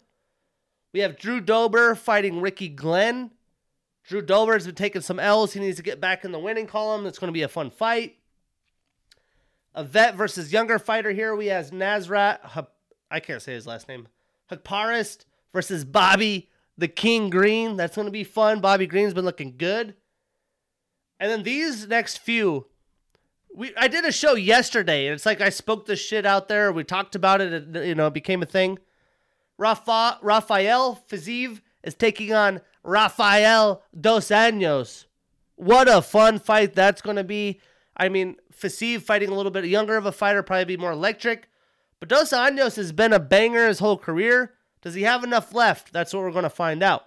We 0.93 1.01
have 1.01 1.19
Drew 1.19 1.41
Dober 1.41 1.95
fighting 1.95 2.41
Ricky 2.41 2.69
Glenn. 2.69 3.31
Drew 4.05 4.23
Dober's 4.23 4.67
been 4.67 4.75
taking 4.75 5.03
some 5.03 5.21
L's. 5.21 5.53
He 5.53 5.61
needs 5.61 5.77
to 5.77 5.83
get 5.83 6.01
back 6.01 6.25
in 6.25 6.33
the 6.33 6.39
winning 6.39 6.67
column. 6.67 7.07
It's 7.07 7.19
going 7.19 7.29
to 7.29 7.33
be 7.33 7.43
a 7.43 7.49
fun 7.49 7.71
fight. 7.71 8.17
A 9.75 9.85
vet 9.85 10.17
versus 10.17 10.53
younger 10.53 10.79
fighter 10.79 11.13
here. 11.13 11.37
We 11.37 11.47
have 11.47 11.71
Nasrat. 11.71 12.67
I 13.11 13.21
can't 13.21 13.43
say 13.43 13.53
his 13.53 13.67
last 13.67 13.87
name. 13.89 14.09
Haqparast 14.51 15.27
versus 15.53 15.85
Bobby 15.85 16.49
the 16.77 16.89
King 16.89 17.31
Green. 17.31 17.77
That's 17.77 17.95
going 17.95 18.07
to 18.07 18.13
be 18.13 18.25
fun. 18.25 18.61
Bobby 18.61 18.87
Green's 18.87 19.15
been 19.15 19.25
looking 19.25 19.57
good. 19.57 19.95
And 21.21 21.31
then 21.31 21.43
these 21.43 21.87
next 21.87 22.19
few, 22.19 22.67
we 23.55 23.75
I 23.77 23.89
did 23.89 24.05
a 24.05 24.13
show 24.13 24.35
yesterday, 24.35 25.07
and 25.07 25.15
it's 25.15 25.27
like 25.27 25.41
I 25.41 25.51
spoke 25.51 25.87
this 25.87 26.01
shit 26.01 26.27
out 26.27 26.49
there. 26.49 26.73
We 26.73 26.85
talked 26.85 27.15
about 27.15 27.41
it, 27.41 27.53
and 27.53 27.75
you 27.87 27.95
know, 27.95 28.09
it 28.09 28.15
became 28.15 28.43
a 28.43 28.47
thing. 28.47 28.79
Rafa, 29.59 30.19
Rafael 30.23 31.05
Fiziev 31.09 31.61
is 31.85 31.95
taking 31.95 32.33
on 32.33 32.61
Rafael 32.83 33.83
Dos 33.99 34.29
Anjos. 34.29 35.05
What 35.57 35.89
a 35.89 36.01
fun 36.01 36.39
fight 36.39 36.75
that's 36.75 37.03
going 37.03 37.17
to 37.17 37.25
be. 37.25 37.61
I 37.97 38.09
mean, 38.09 38.37
Fiziev 38.51 39.03
fighting 39.03 39.29
a 39.29 39.35
little 39.35 39.53
bit 39.53 39.67
younger 39.67 39.97
of 39.97 40.07
a 40.07 40.13
fighter, 40.13 40.43
probably 40.43 40.65
be 40.65 40.77
more 40.79 40.93
electric. 40.93 41.49
But 41.99 42.09
Dos 42.09 42.31
Anjos 42.31 42.77
has 42.77 42.93
been 42.93 43.13
a 43.13 43.21
banger 43.21 43.69
his 43.69 43.79
whole 43.79 43.99
career. 43.99 44.55
Does 44.81 44.95
he 44.95 45.03
have 45.03 45.23
enough 45.23 45.53
left? 45.53 45.93
That's 45.93 46.15
what 46.15 46.23
we're 46.23 46.31
going 46.31 46.45
to 46.45 46.51
find 46.51 46.83
out. 46.83 47.05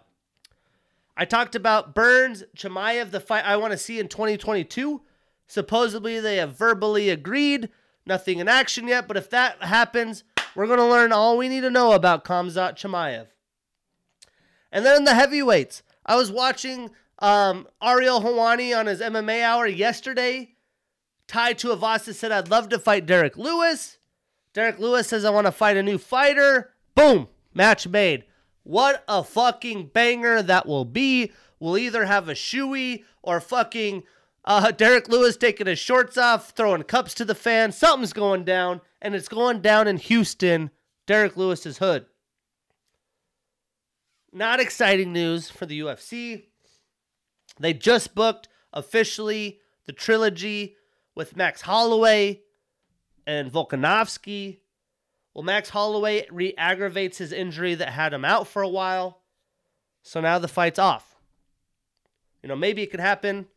I 1.18 1.26
talked 1.26 1.56
about 1.56 1.96
Burns, 1.96 2.44
Chimaev, 2.56 3.12
the 3.12 3.20
fight 3.20 3.46
I 3.46 3.58
want 3.58 3.72
to 3.72 3.78
see 3.78 4.00
in 4.00 4.08
2022. 4.08 5.02
Supposedly 5.48 6.20
they 6.20 6.38
have 6.38 6.58
verbally 6.58 7.10
agreed. 7.10 7.70
Nothing 8.06 8.40
in 8.40 8.48
action 8.48 8.88
yet, 8.88 9.08
but 9.08 9.18
if 9.18 9.30
that 9.30 9.64
happens, 9.64 10.24
we're 10.56 10.68
going 10.68 10.80
to 10.80 10.86
learn 10.86 11.12
all 11.12 11.38
we 11.38 11.48
need 11.50 11.62
to 11.62 11.70
know 11.70 11.94
about 11.94 12.26
Khamzat 12.26 12.76
Chimaev. 12.76 13.28
And 14.72 14.86
then 14.86 14.98
in 14.98 15.04
the 15.06 15.16
heavyweights, 15.16 15.84
I 16.06 16.16
was 16.16 16.32
watching 16.32 16.90
um, 17.20 17.68
Ariel 17.82 18.22
Helwani 18.22 18.78
on 18.78 18.88
his 18.88 19.00
MMA 19.00 19.44
hour 19.44 19.68
yesterday. 19.68 20.56
Tai 21.28 21.54
Tuivasa 21.54 22.14
said, 22.14 22.32
I'd 22.32 22.50
love 22.50 22.70
to 22.70 22.80
fight 22.80 23.06
Derrick 23.06 23.38
Lewis. 23.38 23.98
Derrick 24.54 24.80
Lewis 24.80 25.08
says, 25.08 25.24
I 25.26 25.30
want 25.30 25.48
to 25.48 25.52
fight 25.52 25.78
a 25.78 25.84
new 25.84 25.98
fighter. 25.98 26.74
Boom, 26.96 27.28
match 27.54 27.88
made. 27.88 28.26
What 28.64 29.04
a 29.08 29.24
fucking 29.24 29.88
banger 29.94 30.42
that 30.42 30.68
will 30.68 30.86
be. 30.86 31.32
We'll 31.60 31.78
either 31.78 32.06
have 32.06 32.28
a 32.28 32.34
shoey 32.34 33.04
or 33.22 33.40
fucking 33.40 34.04
uh, 34.46 34.72
Derrick 34.72 35.08
Lewis 35.08 35.38
taking 35.38 35.68
his 35.68 35.80
shorts 35.80 36.18
off, 36.18 36.52
throwing 36.52 36.84
cups 36.84 37.14
to 37.16 37.26
the 37.26 37.36
fans. 37.36 37.78
Something's 37.78 38.14
going 38.14 38.44
down, 38.44 38.82
and 39.02 39.16
it's 39.16 39.30
going 39.30 39.62
down 39.62 39.88
in 39.88 39.98
Houston, 39.98 40.72
Derrick 41.06 41.38
Lewis's 41.38 41.78
hood. 41.78 42.06
Not 44.32 44.60
exciting 44.60 45.14
news 45.14 45.50
for 45.50 45.66
the 45.66 45.80
UFC. 45.80 46.46
They 47.60 47.74
just 47.74 48.16
booked 48.16 48.48
officially 48.74 49.60
the 49.86 49.94
trilogy 49.94 50.76
with 51.16 51.38
Max 51.38 51.62
Holloway 51.62 52.42
and 53.28 53.52
Volkanovski. 53.52 54.60
Well, 55.34 55.44
Max 55.44 55.70
Holloway 55.70 56.26
re 56.32 56.54
aggravates 56.58 57.20
his 57.20 57.32
injury 57.32 57.76
that 57.76 57.90
had 57.90 58.14
him 58.14 58.26
out 58.26 58.48
for 58.48 58.62
a 58.62 58.70
while. 58.70 59.22
So 60.02 60.20
now 60.20 60.40
the 60.40 60.48
fight's 60.48 60.80
off. 60.80 61.16
You 62.42 62.50
know, 62.50 62.56
maybe 62.56 62.82
it 62.82 62.92
could 62.92 63.00
happen. 63.00 63.48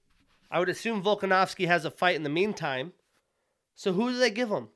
I 0.50 0.58
would 0.58 0.68
assume 0.68 1.02
Volkanovski 1.02 1.66
has 1.66 1.84
a 1.84 1.90
fight 1.90 2.16
in 2.16 2.22
the 2.22 2.28
meantime. 2.28 2.92
So 3.74 3.92
who 3.92 4.10
do 4.10 4.18
they 4.18 4.30
give 4.30 4.50
him? 4.50 4.68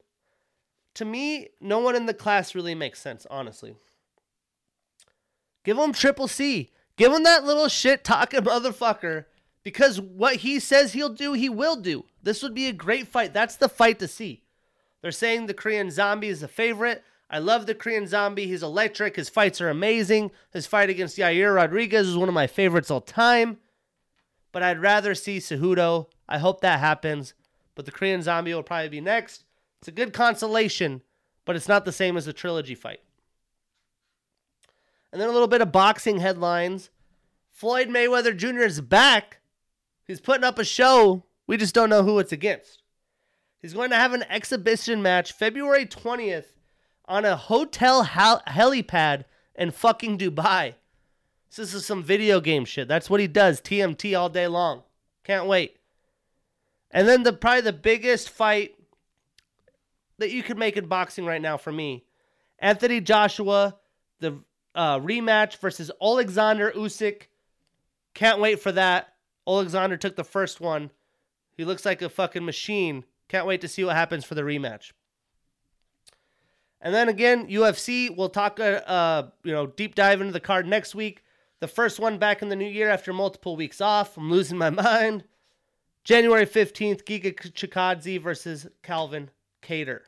To 0.94 1.04
me, 1.04 1.48
no 1.60 1.78
one 1.78 1.94
in 1.94 2.06
the 2.06 2.14
class 2.14 2.54
really 2.54 2.74
makes 2.74 3.00
sense, 3.00 3.26
honestly. 3.30 3.76
Give 5.64 5.78
him 5.78 5.92
Triple 5.92 6.28
C. 6.28 6.70
Give 6.96 7.12
him 7.12 7.22
that 7.22 7.44
little 7.44 7.68
shit 7.68 8.04
talking 8.04 8.40
motherfucker 8.42 9.26
because 9.62 10.00
what 10.00 10.36
he 10.36 10.58
says 10.58 10.92
he'll 10.92 11.14
do, 11.14 11.32
he 11.32 11.48
will 11.48 11.76
do. 11.76 12.04
This 12.22 12.42
would 12.42 12.54
be 12.54 12.66
a 12.66 12.72
great 12.72 13.08
fight. 13.08 13.32
That's 13.32 13.56
the 13.56 13.68
fight 13.68 13.98
to 14.00 14.08
see. 14.08 14.42
They're 15.02 15.12
saying 15.12 15.46
the 15.46 15.54
Korean 15.54 15.90
Zombie 15.90 16.28
is 16.28 16.42
a 16.42 16.48
favorite. 16.48 17.02
I 17.30 17.38
love 17.38 17.66
the 17.66 17.74
Korean 17.74 18.06
Zombie. 18.06 18.46
He's 18.46 18.62
electric. 18.62 19.16
His 19.16 19.28
fights 19.28 19.60
are 19.60 19.70
amazing. 19.70 20.32
His 20.52 20.66
fight 20.66 20.90
against 20.90 21.16
Yair 21.16 21.54
Rodriguez 21.54 22.08
is 22.08 22.16
one 22.16 22.28
of 22.28 22.34
my 22.34 22.46
favorites 22.46 22.90
all 22.90 23.00
time. 23.00 23.58
But 24.52 24.62
I'd 24.62 24.80
rather 24.80 25.14
see 25.14 25.38
Cejudo. 25.38 26.06
I 26.28 26.38
hope 26.38 26.60
that 26.60 26.80
happens. 26.80 27.34
But 27.74 27.86
the 27.86 27.92
Korean 27.92 28.22
Zombie 28.22 28.54
will 28.54 28.62
probably 28.62 28.88
be 28.88 29.00
next. 29.00 29.44
It's 29.80 29.88
a 29.88 29.92
good 29.92 30.12
consolation, 30.12 31.02
but 31.44 31.56
it's 31.56 31.68
not 31.68 31.84
the 31.84 31.92
same 31.92 32.16
as 32.16 32.26
the 32.26 32.32
trilogy 32.32 32.74
fight. 32.74 33.00
And 35.12 35.20
then 35.20 35.28
a 35.28 35.32
little 35.32 35.48
bit 35.48 35.62
of 35.62 35.72
boxing 35.72 36.18
headlines. 36.18 36.90
Floyd 37.50 37.88
Mayweather 37.88 38.36
Jr. 38.36 38.62
is 38.62 38.80
back. 38.80 39.40
He's 40.06 40.20
putting 40.20 40.44
up 40.44 40.58
a 40.58 40.64
show. 40.64 41.24
We 41.46 41.56
just 41.56 41.74
don't 41.74 41.90
know 41.90 42.02
who 42.02 42.18
it's 42.18 42.32
against. 42.32 42.82
He's 43.60 43.74
going 43.74 43.90
to 43.90 43.96
have 43.96 44.12
an 44.12 44.24
exhibition 44.28 45.02
match 45.02 45.32
February 45.32 45.86
20th 45.86 46.52
on 47.06 47.24
a 47.24 47.36
hotel 47.36 48.04
hel- 48.04 48.42
helipad 48.48 49.24
in 49.54 49.70
fucking 49.70 50.18
Dubai. 50.18 50.74
This 51.56 51.74
is 51.74 51.84
some 51.84 52.02
video 52.02 52.40
game 52.40 52.64
shit. 52.64 52.88
That's 52.88 53.10
what 53.10 53.20
he 53.20 53.26
does. 53.26 53.60
TMT 53.60 54.18
all 54.18 54.28
day 54.28 54.46
long. 54.46 54.82
Can't 55.24 55.46
wait. 55.46 55.76
And 56.90 57.06
then 57.06 57.22
the 57.22 57.32
probably 57.32 57.62
the 57.62 57.72
biggest 57.72 58.30
fight 58.30 58.76
that 60.18 60.30
you 60.30 60.42
could 60.42 60.58
make 60.58 60.76
in 60.76 60.86
boxing 60.86 61.24
right 61.24 61.40
now 61.40 61.56
for 61.56 61.72
me, 61.72 62.04
Anthony 62.58 63.00
Joshua, 63.00 63.76
the 64.20 64.38
uh, 64.74 64.98
rematch 64.98 65.58
versus 65.58 65.90
Alexander 66.00 66.72
Usyk. 66.72 67.22
Can't 68.14 68.40
wait 68.40 68.60
for 68.60 68.72
that. 68.72 69.14
Alexander 69.48 69.96
took 69.96 70.16
the 70.16 70.24
first 70.24 70.60
one. 70.60 70.90
He 71.56 71.64
looks 71.64 71.84
like 71.84 72.02
a 72.02 72.08
fucking 72.08 72.44
machine. 72.44 73.04
Can't 73.28 73.46
wait 73.46 73.60
to 73.60 73.68
see 73.68 73.84
what 73.84 73.96
happens 73.96 74.24
for 74.24 74.34
the 74.34 74.42
rematch. 74.42 74.92
And 76.80 76.94
then 76.94 77.08
again, 77.08 77.48
UFC. 77.48 78.14
We'll 78.14 78.30
talk, 78.30 78.58
uh, 78.58 78.80
uh, 78.86 79.30
you 79.42 79.52
know, 79.52 79.66
deep 79.66 79.94
dive 79.94 80.20
into 80.20 80.32
the 80.32 80.40
card 80.40 80.66
next 80.66 80.94
week. 80.94 81.22
The 81.60 81.68
first 81.68 82.00
one 82.00 82.18
back 82.18 82.40
in 82.40 82.48
the 82.48 82.56
new 82.56 82.68
year 82.68 82.88
after 82.88 83.12
multiple 83.12 83.54
weeks 83.54 83.80
off. 83.80 84.16
I'm 84.16 84.30
losing 84.30 84.58
my 84.58 84.70
mind. 84.70 85.24
January 86.04 86.46
15th, 86.46 87.04
Giga 87.04 87.34
Chikadze 87.34 88.20
versus 88.20 88.66
Calvin 88.82 89.30
Kattar. 89.62 90.00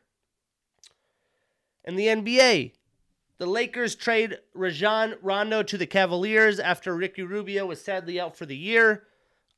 In 1.84 1.96
the 1.96 2.06
NBA, 2.06 2.72
the 3.36 3.46
Lakers 3.46 3.94
trade 3.94 4.38
Rajon 4.54 5.16
Rondo 5.20 5.62
to 5.62 5.76
the 5.76 5.86
Cavaliers 5.86 6.58
after 6.58 6.96
Ricky 6.96 7.22
Rubio 7.22 7.66
was 7.66 7.82
sadly 7.82 8.18
out 8.18 8.36
for 8.36 8.46
the 8.46 8.56
year. 8.56 9.04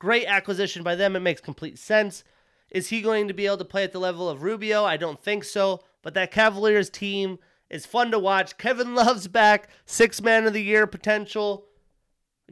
Great 0.01 0.27
acquisition 0.27 0.83
by 0.83 0.97
them. 0.97 1.15
It 1.15 1.21
makes 1.21 1.41
complete 1.41 1.79
sense. 1.79 2.25
Is 2.71 2.89
he 2.89 3.03
going 3.03 3.29
to 3.29 3.35
be 3.35 3.47
able 3.47 3.59
to 3.59 3.65
play 3.65 3.85
at 3.85 3.93
the 3.93 4.01
level 4.01 4.29
of 4.29 4.43
Rubio? 4.43 4.85
I 4.85 4.97
don't 4.97 5.23
think 5.23 5.45
so. 5.45 5.85
But 6.03 6.15
that 6.15 6.33
Cavaliers 6.33 6.91
team 6.91 7.39
is 7.71 7.87
fun 7.87 8.11
to 8.11 8.19
watch. 8.19 8.59
Kevin 8.59 8.95
Love's 8.95 9.29
back, 9.29 9.69
six 9.87 10.21
man 10.21 10.47
of 10.47 10.55
the 10.55 10.63
year 10.63 10.87
potential. 10.89 11.67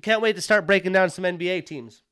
Can't 0.02 0.20
wait 0.20 0.36
to 0.36 0.42
start 0.42 0.66
breaking 0.66 0.92
down 0.92 1.10
some 1.10 1.24
NBA 1.24 1.64
teams. 1.64 2.02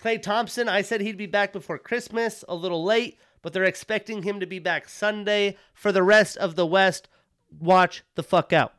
Klay 0.00 0.22
Thompson, 0.22 0.68
I 0.68 0.82
said 0.82 1.00
he'd 1.00 1.18
be 1.18 1.26
back 1.26 1.52
before 1.52 1.78
Christmas, 1.78 2.44
a 2.48 2.54
little 2.54 2.82
late, 2.82 3.18
but 3.42 3.52
they're 3.52 3.64
expecting 3.64 4.22
him 4.22 4.40
to 4.40 4.46
be 4.46 4.58
back 4.58 4.88
Sunday. 4.88 5.56
For 5.74 5.92
the 5.92 6.02
rest 6.02 6.36
of 6.38 6.54
the 6.54 6.66
West, 6.66 7.08
watch 7.50 8.02
the 8.14 8.22
fuck 8.22 8.52
out. 8.52 8.72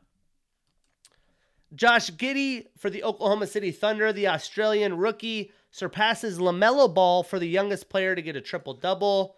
Josh 1.74 2.10
Giddey 2.10 2.66
for 2.76 2.90
the 2.90 3.04
Oklahoma 3.04 3.46
City 3.46 3.70
Thunder, 3.70 4.12
the 4.12 4.28
Australian 4.28 4.96
rookie, 4.96 5.52
surpasses 5.70 6.38
LaMelo 6.38 6.92
Ball 6.92 7.22
for 7.22 7.38
the 7.38 7.48
youngest 7.48 7.88
player 7.88 8.14
to 8.14 8.22
get 8.22 8.36
a 8.36 8.40
triple 8.40 8.74
double. 8.74 9.36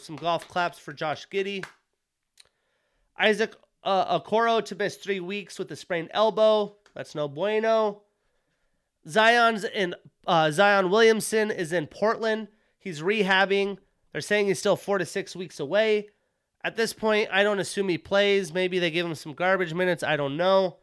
Some 0.00 0.16
golf 0.16 0.46
claps 0.48 0.78
for 0.78 0.92
Josh 0.92 1.28
Giddey. 1.28 1.64
Isaac 3.18 3.54
uh, 3.82 4.20
Okoro 4.20 4.64
to 4.64 4.74
miss 4.74 4.96
three 4.96 5.20
weeks 5.20 5.58
with 5.58 5.70
a 5.70 5.76
sprained 5.76 6.10
elbow. 6.12 6.76
That's 6.94 7.14
no 7.14 7.28
bueno. 7.28 8.02
Zion's 9.08 9.64
in 9.64 9.94
uh, 10.26 10.50
Zion 10.50 10.90
Williamson 10.90 11.50
is 11.50 11.72
in 11.72 11.86
Portland. 11.86 12.48
He's 12.78 13.00
rehabbing. 13.02 13.78
They're 14.12 14.20
saying 14.20 14.46
he's 14.46 14.58
still 14.58 14.76
four 14.76 14.98
to 14.98 15.06
six 15.06 15.34
weeks 15.36 15.60
away. 15.60 16.08
At 16.62 16.76
this 16.76 16.92
point, 16.92 17.28
I 17.32 17.42
don't 17.42 17.58
assume 17.58 17.88
he 17.88 17.98
plays. 17.98 18.52
Maybe 18.52 18.78
they 18.78 18.90
give 18.90 19.06
him 19.06 19.14
some 19.14 19.32
garbage 19.32 19.72
minutes. 19.72 20.02
I 20.02 20.16
don't 20.16 20.36
know. 20.36 20.76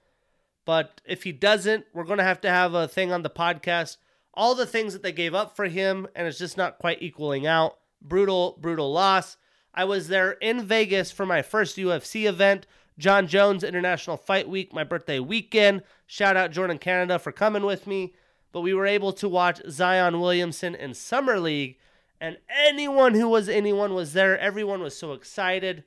But 0.66 1.02
if 1.06 1.24
he 1.24 1.32
doesn't, 1.32 1.86
we're 1.94 2.04
going 2.04 2.18
to 2.18 2.24
have 2.24 2.42
to 2.42 2.50
have 2.50 2.74
a 2.74 2.88
thing 2.88 3.12
on 3.12 3.22
the 3.22 3.30
podcast. 3.30 3.98
All 4.34 4.56
the 4.56 4.66
things 4.66 4.94
that 4.94 5.04
they 5.04 5.12
gave 5.12 5.34
up 5.34 5.56
for 5.56 5.66
him, 5.66 6.08
and 6.16 6.28
it's 6.28 6.40
just 6.40 6.58
not 6.58 6.80
quite 6.80 7.02
equaling 7.02 7.46
out. 7.46 7.78
Brutal, 8.02 8.58
brutal 8.60 8.92
loss. 8.92 9.38
I 9.74 9.86
was 9.86 10.08
there 10.08 10.32
in 10.34 10.64
Vegas 10.64 11.12
for 11.12 11.26
my 11.26 11.42
first 11.42 11.78
UFC 11.78 12.28
event, 12.28 12.66
Jon 12.98 13.28
Jones 13.28 13.64
International 13.64 14.18
Fight 14.18 14.50
Week, 14.50 14.74
my 14.74 14.84
birthday 14.84 15.20
weekend. 15.20 15.84
Shout 16.06 16.36
out 16.36 16.52
Jordan 16.52 16.80
Canada 16.80 17.20
for 17.20 17.32
coming 17.32 17.64
with 17.64 17.88
me. 17.88 18.14
But 18.52 18.62
we 18.62 18.74
were 18.74 18.88
able 18.88 19.14
to 19.14 19.30
watch 19.30 19.62
Zion 19.70 20.20
Williamson 20.20 20.74
in 20.74 20.94
Summer 20.94 21.40
League, 21.40 21.78
and 22.20 22.38
anyone 22.50 23.14
who 23.14 23.30
was 23.30 23.50
anyone 23.50 23.94
was 23.94 24.14
there. 24.14 24.40
Everyone 24.40 24.82
was 24.82 24.98
so 24.98 25.14
excited. 25.14 25.84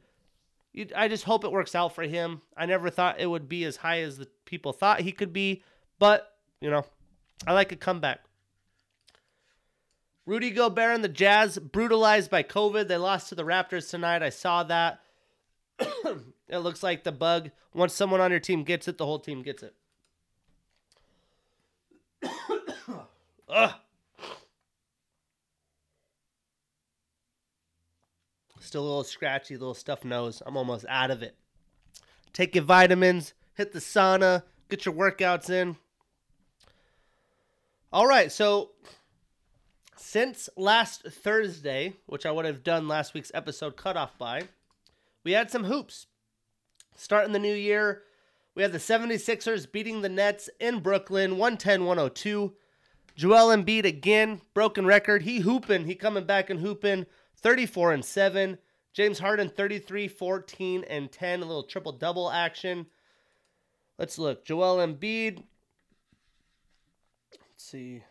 I 0.94 1.08
just 1.08 1.24
hope 1.24 1.42
it 1.44 1.50
works 1.50 1.74
out 1.74 1.94
for 1.94 2.02
him. 2.02 2.42
I 2.56 2.66
never 2.66 2.90
thought 2.90 3.18
it 3.18 3.26
would 3.26 3.48
be 3.48 3.64
as 3.64 3.76
high 3.76 4.02
as 4.02 4.18
the 4.18 4.28
people 4.44 4.72
thought 4.72 5.00
he 5.00 5.10
could 5.10 5.32
be, 5.32 5.64
but 5.98 6.36
you 6.60 6.70
know, 6.70 6.84
I 7.46 7.54
like 7.54 7.72
a 7.72 7.76
comeback. 7.76 8.20
Rudy 10.26 10.50
Gobert 10.50 10.94
and 10.94 11.02
the 11.02 11.08
Jazz 11.08 11.58
brutalized 11.58 12.30
by 12.30 12.44
COVID. 12.44 12.86
They 12.86 12.98
lost 12.98 13.30
to 13.30 13.34
the 13.34 13.42
Raptors 13.42 13.90
tonight. 13.90 14.22
I 14.22 14.28
saw 14.28 14.62
that. 14.64 15.00
it 16.48 16.58
looks 16.58 16.82
like 16.82 17.04
the 17.04 17.12
bug. 17.12 17.50
Once 17.74 17.94
someone 17.94 18.20
on 18.20 18.30
your 18.30 18.40
team 18.40 18.64
gets 18.64 18.88
it, 18.88 18.98
the 18.98 19.06
whole 19.06 19.18
team 19.18 19.42
gets 19.42 19.62
it. 19.62 19.74
Ugh. 23.48 23.74
Still 28.60 28.82
a 28.82 28.84
little 28.84 29.04
scratchy, 29.04 29.56
little 29.56 29.74
stuffed 29.74 30.04
nose. 30.04 30.42
I'm 30.46 30.56
almost 30.56 30.84
out 30.88 31.10
of 31.10 31.22
it. 31.22 31.34
Take 32.32 32.54
your 32.54 32.64
vitamins, 32.64 33.34
hit 33.54 33.72
the 33.72 33.80
sauna, 33.80 34.44
get 34.68 34.86
your 34.86 34.94
workouts 34.94 35.50
in. 35.50 35.76
All 37.92 38.06
right, 38.06 38.30
so 38.30 38.70
since 39.96 40.48
last 40.56 41.02
Thursday, 41.02 41.96
which 42.06 42.24
I 42.24 42.30
would 42.30 42.44
have 42.44 42.62
done 42.62 42.86
last 42.86 43.14
week's 43.14 43.32
episode 43.34 43.76
cutoff 43.76 44.16
by, 44.16 44.42
we 45.24 45.32
had 45.32 45.50
some 45.50 45.64
hoops. 45.64 46.06
Starting 46.94 47.32
the 47.32 47.38
new 47.38 47.54
year, 47.54 48.02
we 48.54 48.62
had 48.62 48.72
the 48.72 48.78
76ers 48.78 49.70
beating 49.70 50.02
the 50.02 50.08
Nets 50.08 50.50
in 50.58 50.80
Brooklyn 50.80 51.38
110 51.38 51.84
102. 51.84 52.52
Joel 53.14 53.56
Embiid 53.56 53.84
again, 53.84 54.40
broken 54.54 54.86
record. 54.86 55.22
He 55.22 55.40
hooping, 55.40 55.86
he 55.86 55.94
coming 55.94 56.24
back 56.24 56.50
and 56.50 56.60
hooping. 56.60 57.06
34 57.36 57.92
and 57.92 58.04
7. 58.04 58.58
James 58.92 59.18
Harden 59.18 59.48
33, 59.48 60.08
14 60.08 60.84
and 60.88 61.10
10, 61.10 61.42
a 61.42 61.44
little 61.44 61.62
triple 61.62 61.92
double 61.92 62.30
action. 62.30 62.86
Let's 63.98 64.18
look. 64.18 64.44
Joel 64.44 64.78
Embiid. 64.78 65.42
Let's 67.32 67.64
see. 67.64 68.02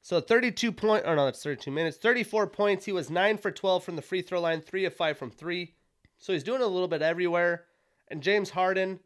So 0.00 0.20
32 0.20 0.72
point 0.72 1.04
oh 1.06 1.14
no, 1.14 1.26
that's 1.26 1.42
32 1.42 1.70
minutes. 1.70 1.96
34 1.98 2.48
points. 2.48 2.84
He 2.84 2.92
was 2.92 3.10
9 3.10 3.38
for 3.38 3.50
12 3.50 3.84
from 3.84 3.96
the 3.96 4.02
free 4.02 4.22
throw 4.22 4.40
line, 4.40 4.60
3 4.60 4.86
of 4.86 4.94
5 4.94 5.16
from 5.16 5.30
3. 5.30 5.74
So 6.22 6.32
he's 6.32 6.44
doing 6.44 6.62
a 6.62 6.66
little 6.66 6.86
bit 6.86 7.02
everywhere. 7.02 7.64
And 8.06 8.22
James 8.22 8.50
Harden, 8.50 9.00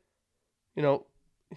you 0.75 0.83
know, 0.83 1.07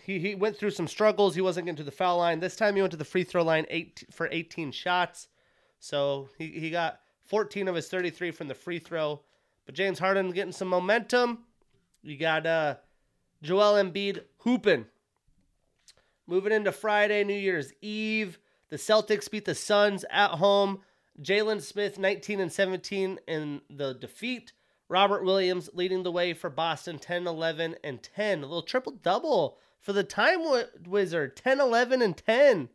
he, 0.05 0.17
he 0.17 0.33
went 0.33 0.55
through 0.55 0.71
some 0.71 0.87
struggles. 0.87 1.35
He 1.35 1.41
wasn't 1.41 1.65
getting 1.65 1.75
to 1.77 1.83
the 1.83 1.91
foul 1.91 2.17
line. 2.19 2.39
This 2.39 2.55
time 2.55 2.75
he 2.75 2.81
went 2.81 2.91
to 2.91 2.97
the 2.97 3.03
free 3.03 3.25
throw 3.25 3.43
line 3.43 3.65
eight 3.69 4.05
for 4.09 4.29
18 4.31 4.71
shots. 4.71 5.27
So 5.79 6.29
he, 6.37 6.47
he 6.47 6.69
got 6.69 7.01
14 7.25 7.67
of 7.67 7.75
his 7.75 7.89
33 7.89 8.31
from 8.31 8.47
the 8.47 8.55
free 8.55 8.79
throw. 8.79 9.19
But 9.65 9.75
James 9.75 9.99
Harden 9.99 10.31
getting 10.31 10.53
some 10.53 10.69
momentum. 10.69 11.39
You 12.03 12.17
got 12.17 12.45
uh, 12.45 12.75
Joel 13.43 13.83
Embiid 13.83 14.23
hooping. 14.37 14.85
Moving 16.25 16.53
into 16.53 16.71
Friday, 16.71 17.25
New 17.25 17.33
Year's 17.33 17.73
Eve, 17.81 18.39
the 18.69 18.77
Celtics 18.77 19.29
beat 19.29 19.43
the 19.43 19.55
Suns 19.55 20.05
at 20.09 20.31
home. 20.31 20.79
Jalen 21.21 21.61
Smith 21.61 21.99
19 21.99 22.39
and 22.39 22.51
17 22.51 23.19
in 23.27 23.61
the 23.69 23.93
defeat. 23.93 24.53
Robert 24.89 25.23
Williams 25.23 25.69
leading 25.73 26.03
the 26.03 26.11
way 26.11 26.33
for 26.33 26.49
Boston 26.49 26.99
10 26.99 27.27
11 27.27 27.75
and 27.83 28.01
10. 28.01 28.39
A 28.39 28.41
little 28.41 28.63
triple 28.63 28.93
double 28.93 29.57
for 29.79 29.93
the 29.93 30.03
Time 30.03 30.39
Wizard 30.85 31.37
10 31.37 31.61
11 31.61 32.01
and 32.01 32.17
10. 32.17 32.69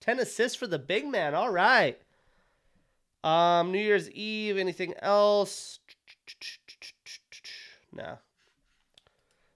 10 0.00 0.18
assists 0.18 0.58
for 0.58 0.66
the 0.66 0.78
big 0.78 1.06
man. 1.06 1.34
All 1.34 1.50
right. 1.50 1.98
Um, 3.22 3.70
New 3.70 3.78
Year's 3.78 4.10
Eve, 4.10 4.58
anything 4.58 4.94
else? 5.00 5.78
No. 7.92 8.18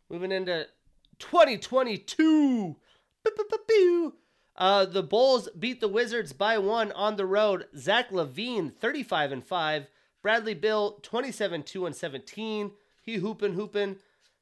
Moving 0.09 0.31
into 0.33 0.67
2022. 1.19 2.77
Uh, 4.57 4.85
the 4.85 5.03
Bulls 5.03 5.49
beat 5.59 5.81
the 5.81 5.89
Wizards 5.89 6.33
by 6.33 6.59
one 6.59 6.93
on 6.93 7.17
the 7.17 7.27
road. 7.27 7.67
Zach 7.77 8.11
LaVine, 8.11 8.73
35 8.77 9.33
and 9.33 9.45
5. 9.45 9.87
Bradley 10.25 10.55
Beal, 10.55 10.93
27 11.03 11.65
2 11.65 11.85
and 11.85 11.95
17. 11.95 12.71
He 13.03 13.17
hooping, 13.17 13.53
hooping. 13.53 13.97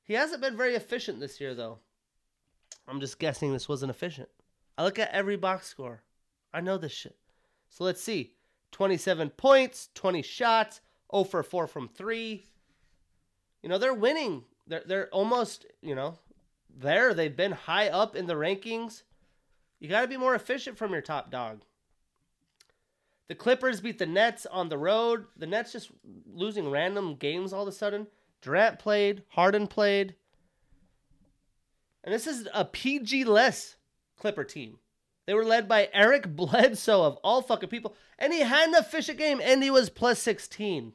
He 0.04 0.14
hasn't 0.14 0.40
been 0.40 0.56
very 0.56 0.76
efficient 0.76 1.18
this 1.18 1.40
year, 1.40 1.56
though. 1.56 1.80
I'm 2.86 3.00
just 3.00 3.18
guessing 3.18 3.52
this 3.52 3.68
wasn't 3.68 3.90
efficient. 3.90 4.28
I 4.78 4.84
look 4.84 5.00
at 5.00 5.10
every 5.10 5.36
box 5.36 5.66
score. 5.66 6.04
I 6.54 6.60
know 6.60 6.78
this 6.78 6.92
shit. 6.92 7.16
So 7.68 7.82
let's 7.82 8.00
see. 8.00 8.34
27 8.70 9.30
points, 9.30 9.88
20 9.94 10.22
shots, 10.22 10.80
0 11.12 11.24
for 11.24 11.42
4 11.42 11.66
from 11.66 11.88
3. 11.88 12.46
You 13.64 13.68
know, 13.68 13.78
they're 13.78 13.92
winning. 13.92 14.44
They're, 14.68 14.84
they're 14.86 15.08
almost, 15.08 15.66
you 15.82 15.96
know, 15.96 16.16
there. 16.72 17.12
They've 17.12 17.36
been 17.36 17.52
high 17.52 17.88
up 17.88 18.14
in 18.14 18.26
the 18.26 18.34
rankings. 18.34 19.02
You 19.80 19.88
got 19.88 20.02
to 20.02 20.08
be 20.08 20.16
more 20.16 20.36
efficient 20.36 20.78
from 20.78 20.92
your 20.92 21.02
top 21.02 21.32
dog. 21.32 21.62
The 23.32 23.38
Clippers 23.38 23.80
beat 23.80 23.98
the 23.98 24.04
Nets 24.04 24.44
on 24.44 24.68
the 24.68 24.76
road. 24.76 25.24
The 25.38 25.46
Nets 25.46 25.72
just 25.72 25.90
losing 26.34 26.70
random 26.70 27.14
games 27.14 27.54
all 27.54 27.62
of 27.62 27.68
a 27.68 27.72
sudden. 27.72 28.06
Durant 28.42 28.78
played, 28.78 29.22
Harden 29.28 29.68
played. 29.68 30.16
And 32.04 32.12
this 32.12 32.26
is 32.26 32.46
a 32.52 32.66
PG 32.66 33.24
less 33.24 33.76
Clipper 34.18 34.44
team. 34.44 34.80
They 35.24 35.32
were 35.32 35.46
led 35.46 35.66
by 35.66 35.88
Eric 35.94 36.28
Bledsoe 36.36 37.04
of 37.04 37.16
all 37.24 37.40
fucking 37.40 37.70
people, 37.70 37.96
and 38.18 38.34
he 38.34 38.40
had 38.40 38.68
an 38.68 38.74
efficient 38.74 39.16
game, 39.16 39.40
and 39.42 39.62
he 39.62 39.70
was 39.70 39.88
plus 39.88 40.18
16. 40.18 40.92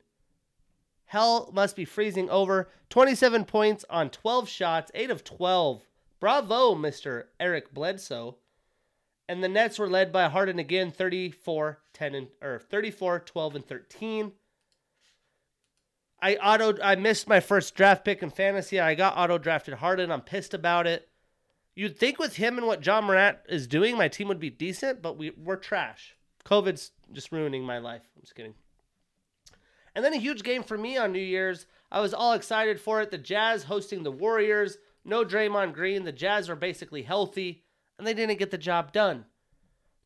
Hell 1.06 1.50
must 1.52 1.76
be 1.76 1.86
freezing 1.86 2.30
over. 2.30 2.70
27 2.92 3.46
points 3.46 3.84
on 3.90 4.12
12 4.12 4.48
shots, 4.48 4.92
8 4.94 5.10
of 5.10 5.24
12. 5.24 5.82
Bravo, 6.20 6.76
Mr. 6.76 7.24
Eric 7.40 7.74
Bledsoe. 7.74 8.38
And 9.30 9.44
the 9.44 9.50
Nets 9.50 9.78
were 9.78 9.90
led 9.90 10.12
by 10.12 10.30
Harden 10.30 10.58
again, 10.58 10.92
34, 10.92 11.80
10 11.94 12.16
and 12.16 12.28
or 12.42 12.60
34, 12.60 13.20
12 13.20 13.56
and 13.56 13.66
13. 13.66 14.32
I 16.22 16.36
auto 16.36 16.82
I 16.82 16.96
missed 16.96 17.28
my 17.28 17.40
first 17.40 17.76
draft 17.76 18.04
pick 18.04 18.24
in 18.24 18.30
fantasy. 18.30 18.80
I 18.80 18.96
got 18.96 19.18
auto 19.18 19.38
drafted 19.38 19.76
Harden. 19.76 20.12
I'm 20.12 20.22
pissed 20.22 20.54
about 20.54 20.88
it. 20.88 21.10
You'd 21.76 21.98
think 21.98 22.18
with 22.18 22.38
him 22.38 22.58
and 22.58 22.66
what 22.66 22.84
Ja 22.84 23.02
Morant 23.02 23.38
is 23.48 23.68
doing, 23.68 23.98
my 23.98 24.08
team 24.08 24.28
would 24.30 24.40
be 24.40 24.50
decent, 24.50 25.02
but 25.02 25.16
we, 25.16 25.30
we're 25.32 25.58
trash. 25.58 26.16
COVID's 26.44 26.92
just 27.12 27.32
ruining 27.32 27.64
my 27.64 27.78
life. 27.78 28.02
I'm 28.16 28.22
just 28.22 28.34
kidding. 28.34 28.56
And 29.94 30.04
then 30.04 30.14
a 30.14 30.18
huge 30.18 30.42
game 30.42 30.64
for 30.64 30.78
me 30.78 30.98
on 30.98 31.12
New 31.12 31.20
Year's. 31.20 31.68
I 31.92 32.02
was 32.02 32.16
all 32.16 32.34
excited 32.34 32.80
for 32.82 33.02
it. 33.02 33.12
The 33.12 33.18
Jazz 33.20 33.64
hosting 33.64 34.02
the 34.02 34.12
Warriors. 34.12 34.78
No 35.06 35.24
Draymond 35.24 35.74
Green. 35.74 36.04
The 36.04 36.12
Jazz 36.12 36.50
are 36.50 36.56
basically 36.56 37.04
healthy, 37.04 37.64
and 37.98 38.06
they 38.06 38.14
didn't 38.14 38.40
get 38.40 38.52
the 38.52 38.58
job 38.58 38.92
done. 38.92 39.26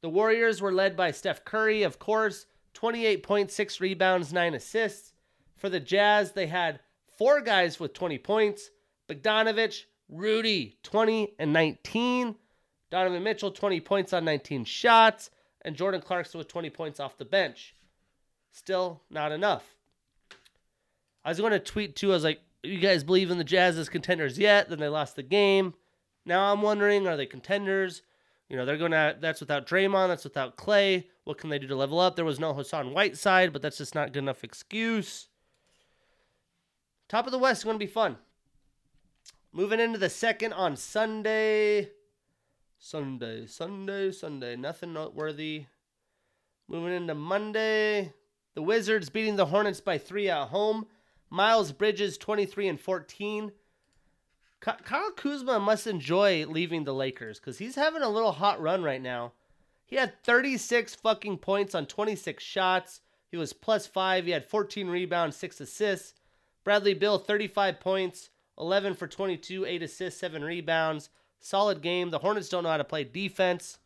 The 0.01 0.09
Warriors 0.09 0.61
were 0.61 0.71
led 0.71 0.95
by 0.95 1.11
Steph 1.11 1.45
Curry, 1.45 1.83
of 1.83 1.99
course, 1.99 2.45
28.6 2.73 3.79
rebounds, 3.79 4.33
9 4.33 4.53
assists. 4.53 5.13
For 5.57 5.69
the 5.69 5.79
Jazz, 5.79 6.31
they 6.31 6.47
had 6.47 6.79
four 7.17 7.41
guys 7.41 7.79
with 7.79 7.93
20 7.93 8.17
points 8.17 8.71
Bogdanovich, 9.07 9.83
Rudy, 10.09 10.77
20 10.83 11.35
and 11.37 11.53
19. 11.53 12.35
Donovan 12.89 13.23
Mitchell, 13.23 13.51
20 13.51 13.79
points 13.81 14.13
on 14.13 14.25
19 14.25 14.65
shots. 14.65 15.29
And 15.63 15.75
Jordan 15.75 16.01
Clarkson 16.01 16.37
with 16.37 16.47
20 16.47 16.69
points 16.69 16.99
off 16.99 17.17
the 17.17 17.25
bench. 17.25 17.75
Still 18.51 19.01
not 19.09 19.31
enough. 19.31 19.75
I 21.23 21.29
was 21.29 21.39
going 21.39 21.51
to 21.51 21.59
tweet 21.59 21.95
too. 21.95 22.11
I 22.11 22.15
was 22.15 22.23
like, 22.23 22.41
you 22.63 22.79
guys 22.79 23.03
believe 23.03 23.31
in 23.31 23.37
the 23.37 23.43
Jazz 23.43 23.77
as 23.77 23.89
contenders 23.89 24.39
yet? 24.39 24.69
Then 24.69 24.79
they 24.79 24.87
lost 24.87 25.15
the 25.15 25.23
game. 25.23 25.73
Now 26.25 26.51
I'm 26.51 26.61
wondering, 26.61 27.07
are 27.07 27.17
they 27.17 27.25
contenders? 27.25 28.01
You 28.49 28.57
know, 28.57 28.65
they're 28.65 28.77
going 28.77 28.91
to, 28.91 29.15
that's 29.19 29.39
without 29.39 29.65
Draymond, 29.65 30.09
that's 30.09 30.23
without 30.23 30.57
Klay. 30.57 31.05
What 31.23 31.37
can 31.37 31.49
they 31.49 31.59
do 31.59 31.67
to 31.67 31.75
level 31.75 31.99
up? 31.99 32.15
There 32.15 32.25
was 32.25 32.39
no 32.39 32.53
Hassan 32.53 32.93
Whiteside, 32.93 33.53
but 33.53 33.61
that's 33.61 33.77
just 33.77 33.95
not 33.95 34.11
good 34.11 34.19
enough 34.19 34.43
excuse. 34.43 35.27
Top 37.07 37.25
of 37.25 37.31
the 37.31 37.39
West 37.39 37.61
is 37.61 37.63
going 37.63 37.75
to 37.75 37.85
be 37.85 37.91
fun. 37.91 38.17
Moving 39.53 39.79
into 39.79 39.97
the 39.97 40.09
second 40.09 40.53
on 40.53 40.75
Sunday. 40.75 41.89
Sunday, 42.77 43.45
Sunday, 43.47 44.11
Sunday. 44.11 44.55
Nothing 44.55 44.93
noteworthy. 44.93 45.65
Moving 46.67 46.93
into 46.93 47.15
Monday. 47.15 48.13
The 48.53 48.61
Wizards 48.61 49.09
beating 49.09 49.35
the 49.35 49.45
Hornets 49.45 49.81
by 49.81 49.97
three 49.97 50.29
at 50.29 50.47
home. 50.47 50.87
Miles 51.29 51.71
Bridges, 51.71 52.17
23 52.17 52.67
and 52.67 52.79
14. 52.79 53.51
Kyle 54.61 55.11
Kuzma 55.11 55.59
must 55.59 55.87
enjoy 55.87 56.45
leaving 56.45 56.83
the 56.83 56.93
Lakers 56.93 57.39
because 57.39 57.57
he's 57.57 57.75
having 57.75 58.03
a 58.03 58.09
little 58.09 58.31
hot 58.31 58.61
run 58.61 58.83
right 58.83 59.01
now. 59.01 59.33
He 59.85 59.95
had 59.95 60.23
36 60.23 60.95
fucking 60.95 61.39
points 61.39 61.73
on 61.73 61.87
26 61.87 62.43
shots. 62.43 63.01
He 63.29 63.37
was 63.37 63.53
plus 63.53 63.87
five. 63.87 64.25
He 64.25 64.31
had 64.31 64.45
14 64.45 64.87
rebounds, 64.87 65.35
six 65.35 65.59
assists. 65.59 66.13
Bradley 66.63 66.93
Beal, 66.93 67.17
35 67.17 67.79
points, 67.79 68.29
11 68.59 68.93
for 68.93 69.07
22, 69.07 69.65
eight 69.65 69.81
assists, 69.81 70.19
seven 70.19 70.43
rebounds. 70.43 71.09
Solid 71.39 71.81
game. 71.81 72.11
The 72.11 72.19
Hornets 72.19 72.49
don't 72.49 72.63
know 72.63 72.69
how 72.69 72.77
to 72.77 72.83
play 72.83 73.03
defense, 73.03 73.79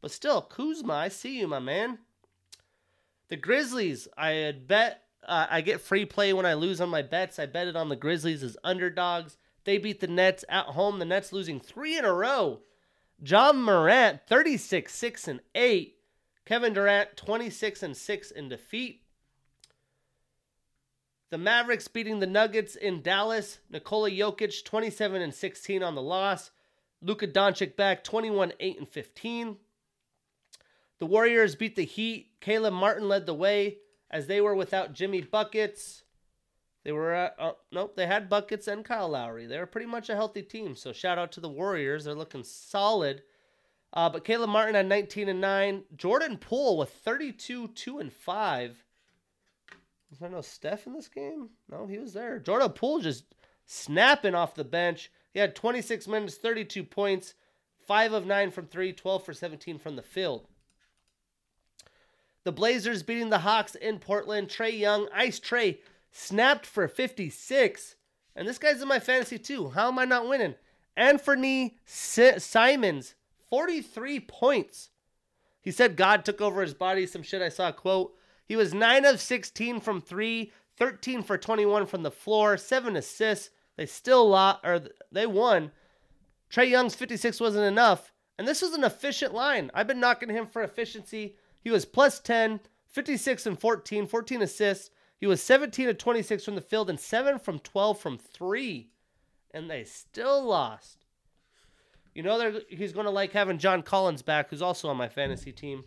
but 0.00 0.10
still, 0.10 0.40
Kuzma, 0.40 0.94
I 0.94 1.08
see 1.08 1.40
you, 1.40 1.46
my 1.46 1.58
man. 1.58 1.98
The 3.28 3.36
Grizzlies, 3.36 4.08
I 4.16 4.54
bet 4.66 5.02
uh, 5.26 5.46
I 5.50 5.60
get 5.60 5.82
free 5.82 6.06
play 6.06 6.32
when 6.32 6.46
I 6.46 6.54
lose 6.54 6.80
on 6.80 6.88
my 6.88 7.02
bets. 7.02 7.38
I 7.38 7.46
bet 7.46 7.68
it 7.68 7.76
on 7.76 7.90
the 7.90 7.96
Grizzlies 7.96 8.42
as 8.42 8.56
underdogs. 8.64 9.36
They 9.64 9.78
beat 9.78 10.00
the 10.00 10.06
Nets 10.06 10.44
at 10.48 10.66
home. 10.66 10.98
The 10.98 11.04
Nets 11.04 11.32
losing 11.32 11.60
three 11.60 11.96
in 11.96 12.04
a 12.04 12.12
row. 12.12 12.60
Ja 13.24 13.52
Morant, 13.52 14.20
36, 14.26 14.92
6, 14.92 15.28
and 15.28 15.40
8. 15.54 15.96
Kevin 16.44 16.72
Durant, 16.72 17.16
26 17.16 17.82
and 17.82 17.96
6 17.96 18.30
in 18.32 18.48
defeat. 18.48 19.02
The 21.30 21.38
Mavericks 21.38 21.88
beating 21.88 22.18
the 22.18 22.26
Nuggets 22.26 22.74
in 22.74 23.00
Dallas. 23.00 23.58
Nikola 23.70 24.10
Jokic, 24.10 24.64
27 24.64 25.22
and 25.22 25.32
16 25.32 25.82
on 25.82 25.94
the 25.94 26.02
loss. 26.02 26.50
Luka 27.00 27.26
Doncic 27.26 27.76
back, 27.76 28.04
21, 28.04 28.52
8, 28.58 28.78
and 28.78 28.88
15. 28.88 29.56
The 30.98 31.06
Warriors 31.06 31.54
beat 31.54 31.74
the 31.74 31.84
Heat. 31.84 32.32
Caleb 32.40 32.74
Martin 32.74 33.08
led 33.08 33.26
the 33.26 33.34
way 33.34 33.78
as 34.10 34.26
they 34.26 34.40
were 34.40 34.54
without 34.54 34.92
Jimmy 34.92 35.20
Buckets. 35.22 36.02
They 36.84 36.92
were, 36.92 37.14
uh, 37.14 37.30
uh, 37.38 37.52
nope, 37.70 37.94
they 37.96 38.06
had 38.06 38.28
Buckets 38.28 38.66
and 38.66 38.84
Kyle 38.84 39.08
Lowry. 39.08 39.46
They 39.46 39.58
were 39.58 39.66
pretty 39.66 39.86
much 39.86 40.10
a 40.10 40.16
healthy 40.16 40.42
team. 40.42 40.74
So 40.74 40.92
shout 40.92 41.18
out 41.18 41.32
to 41.32 41.40
the 41.40 41.48
Warriors. 41.48 42.04
They're 42.04 42.14
looking 42.14 42.42
solid. 42.42 43.22
Uh, 43.92 44.08
but 44.08 44.24
Caleb 44.24 44.50
Martin 44.50 44.74
had 44.74 44.86
19 44.86 45.28
and 45.28 45.40
9. 45.40 45.84
Jordan 45.96 46.38
Poole 46.38 46.78
with 46.78 46.90
32, 46.90 47.68
2 47.68 47.98
and 47.98 48.12
5. 48.12 48.84
Was 50.10 50.18
there 50.18 50.28
no 50.28 50.40
Steph 50.40 50.86
in 50.86 50.92
this 50.92 51.08
game? 51.08 51.50
No, 51.70 51.86
he 51.86 51.98
was 51.98 52.12
there. 52.12 52.38
Jordan 52.38 52.70
Poole 52.70 53.00
just 53.00 53.24
snapping 53.66 54.34
off 54.34 54.54
the 54.54 54.64
bench. 54.64 55.10
He 55.32 55.40
had 55.40 55.54
26 55.54 56.08
minutes, 56.08 56.36
32 56.36 56.84
points, 56.84 57.34
5 57.86 58.12
of 58.12 58.26
9 58.26 58.50
from 58.50 58.66
3, 58.66 58.92
12 58.92 59.24
for 59.24 59.32
17 59.32 59.78
from 59.78 59.96
the 59.96 60.02
field. 60.02 60.46
The 62.44 62.52
Blazers 62.52 63.02
beating 63.02 63.30
the 63.30 63.38
Hawks 63.38 63.74
in 63.74 64.00
Portland. 64.00 64.48
Trae 64.48 64.76
Young, 64.76 65.08
Ice 65.14 65.38
Trae, 65.38 65.78
snapped 66.12 66.66
for 66.66 66.86
56. 66.86 67.96
And 68.36 68.46
this 68.46 68.58
guy's 68.58 68.80
in 68.80 68.88
my 68.88 69.00
fantasy 69.00 69.38
too. 69.38 69.70
How 69.70 69.88
am 69.88 69.98
I 69.98 70.04
not 70.04 70.28
winning? 70.28 70.54
Anthony 70.96 71.78
Simons, 71.84 73.14
43 73.50 74.20
points. 74.20 74.90
He 75.60 75.70
said 75.70 75.96
God 75.96 76.24
took 76.24 76.40
over 76.40 76.62
his 76.62 76.74
body. 76.74 77.06
Some 77.06 77.22
shit 77.22 77.42
I 77.42 77.48
saw 77.48 77.72
quote. 77.72 78.14
He 78.44 78.56
was 78.56 78.74
9 78.74 79.04
of 79.04 79.20
16 79.20 79.80
from 79.80 80.00
3, 80.00 80.52
13 80.76 81.22
for 81.22 81.38
21 81.38 81.86
from 81.86 82.02
the 82.02 82.10
floor, 82.10 82.56
7 82.56 82.96
assists. 82.96 83.50
They 83.76 83.86
still 83.86 84.28
lost, 84.28 84.60
or 84.64 84.82
they 85.10 85.26
won. 85.26 85.70
Trae 86.50 86.68
Young's 86.68 86.94
56 86.94 87.40
wasn't 87.40 87.64
enough. 87.64 88.12
And 88.38 88.46
this 88.46 88.60
was 88.60 88.72
an 88.72 88.84
efficient 88.84 89.32
line. 89.32 89.70
I've 89.72 89.86
been 89.86 90.00
knocking 90.00 90.28
him 90.28 90.46
for 90.46 90.62
efficiency. 90.62 91.36
He 91.60 91.70
was 91.70 91.84
plus 91.84 92.18
10, 92.20 92.60
56 92.88 93.46
and 93.46 93.58
14, 93.58 94.06
14 94.06 94.42
assists. 94.42 94.90
He 95.22 95.28
was 95.28 95.40
17 95.40 95.88
of 95.88 95.98
26 95.98 96.44
from 96.44 96.56
the 96.56 96.60
field 96.60 96.90
and 96.90 96.98
7 96.98 97.38
from 97.38 97.60
12 97.60 98.00
from 98.00 98.18
3. 98.18 98.90
And 99.54 99.70
they 99.70 99.84
still 99.84 100.44
lost. 100.44 101.06
You 102.12 102.24
know 102.24 102.58
he's 102.68 102.92
going 102.92 103.04
to 103.04 103.12
like 103.12 103.30
having 103.30 103.58
John 103.58 103.84
Collins 103.84 104.22
back, 104.22 104.50
who's 104.50 104.62
also 104.62 104.88
on 104.88 104.96
my 104.96 105.08
fantasy 105.08 105.52
team. 105.52 105.84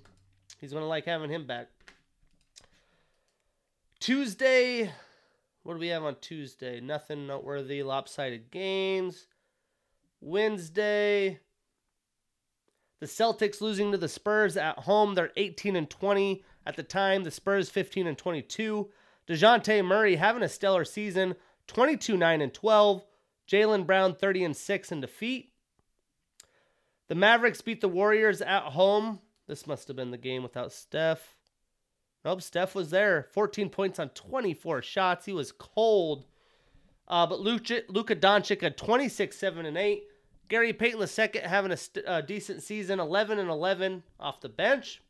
He's 0.61 0.71
going 0.71 0.83
to 0.83 0.87
like 0.87 1.03
having 1.03 1.29
him 1.29 1.45
back. 1.45 1.67
Tuesday, 3.99 4.89
what 5.63 5.73
do 5.73 5.79
we 5.81 5.89
have 5.89 6.05
on 6.05 6.15
Tuesday? 6.21 6.79
Nothing 6.79 7.27
noteworthy, 7.27 7.83
lopsided 7.83 8.51
games. 8.51 9.27
Wednesday, 10.21 11.41
the 13.01 13.05
Celtics 13.05 13.59
losing 13.59 13.91
to 13.91 13.97
the 13.97 14.07
Spurs 14.07 14.55
at 14.55 14.79
home. 14.79 15.13
They're 15.13 15.33
18 15.35 15.75
and 15.75 15.89
20 15.89 16.41
at 16.65 16.77
the 16.77 16.83
time. 16.83 17.25
The 17.25 17.31
Spurs 17.31 17.69
15 17.69 18.07
and 18.07 18.17
22. 18.17 18.89
DeJounte 19.27 19.83
Murray 19.85 20.15
having 20.15 20.43
a 20.43 20.49
stellar 20.49 20.85
season, 20.85 21.35
22 21.67 22.17
9 22.17 22.41
and 22.41 22.53
12. 22.53 23.05
Jaylen 23.47 23.85
Brown 23.85 24.15
30 24.15 24.43
and 24.43 24.57
6 24.57 24.91
in 24.91 25.01
defeat. 25.01 25.51
The 27.07 27.15
Mavericks 27.15 27.61
beat 27.61 27.81
the 27.81 27.87
Warriors 27.87 28.41
at 28.41 28.63
home. 28.63 29.19
This 29.47 29.67
must 29.67 29.87
have 29.87 29.97
been 29.97 30.11
the 30.11 30.17
game 30.17 30.41
without 30.41 30.71
Steph. 30.71 31.35
Nope, 32.23 32.41
Steph 32.41 32.73
was 32.73 32.89
there. 32.89 33.27
14 33.33 33.69
points 33.69 33.99
on 33.99 34.09
24 34.09 34.81
shots. 34.81 35.25
He 35.25 35.33
was 35.33 35.51
cold. 35.51 36.25
Uh, 37.07 37.27
but 37.27 37.39
Luka, 37.39 37.83
Doncic 38.15 38.61
had 38.61 38.77
26, 38.77 39.37
7, 39.37 39.65
and 39.67 39.77
8. 39.77 40.03
Gary 40.47 40.73
Payton 40.73 41.01
II 41.01 41.41
having 41.41 41.71
a 41.71 41.77
st- 41.77 42.05
uh, 42.07 42.21
decent 42.21 42.63
season, 42.63 42.99
11 42.99 43.37
and 43.37 43.49
11 43.49 44.01
off 44.19 44.41
the 44.41 44.49
bench. 44.49 45.01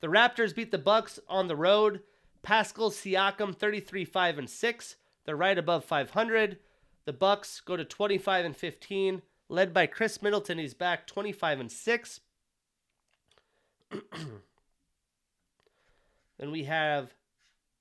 The 0.00 0.06
Raptors 0.06 0.54
beat 0.54 0.70
the 0.70 0.78
Bucks 0.78 1.18
on 1.28 1.48
the 1.48 1.56
road. 1.56 2.00
Pascal 2.44 2.90
Siakam 2.90 3.56
33 3.56 4.04
5 4.04 4.38
and 4.38 4.48
6. 4.48 4.96
They're 5.24 5.34
right 5.34 5.58
above 5.58 5.84
500. 5.84 6.58
The 7.06 7.12
Bucks 7.12 7.60
go 7.60 7.76
to 7.76 7.84
25 7.84 8.44
and 8.44 8.56
15, 8.56 9.22
led 9.48 9.74
by 9.74 9.86
Khris 9.86 10.22
Middleton. 10.22 10.58
He's 10.58 10.74
back 10.74 11.06
25 11.06 11.60
and 11.60 11.72
6. 11.72 12.20
then 16.38 16.50
we 16.50 16.64
have 16.64 17.14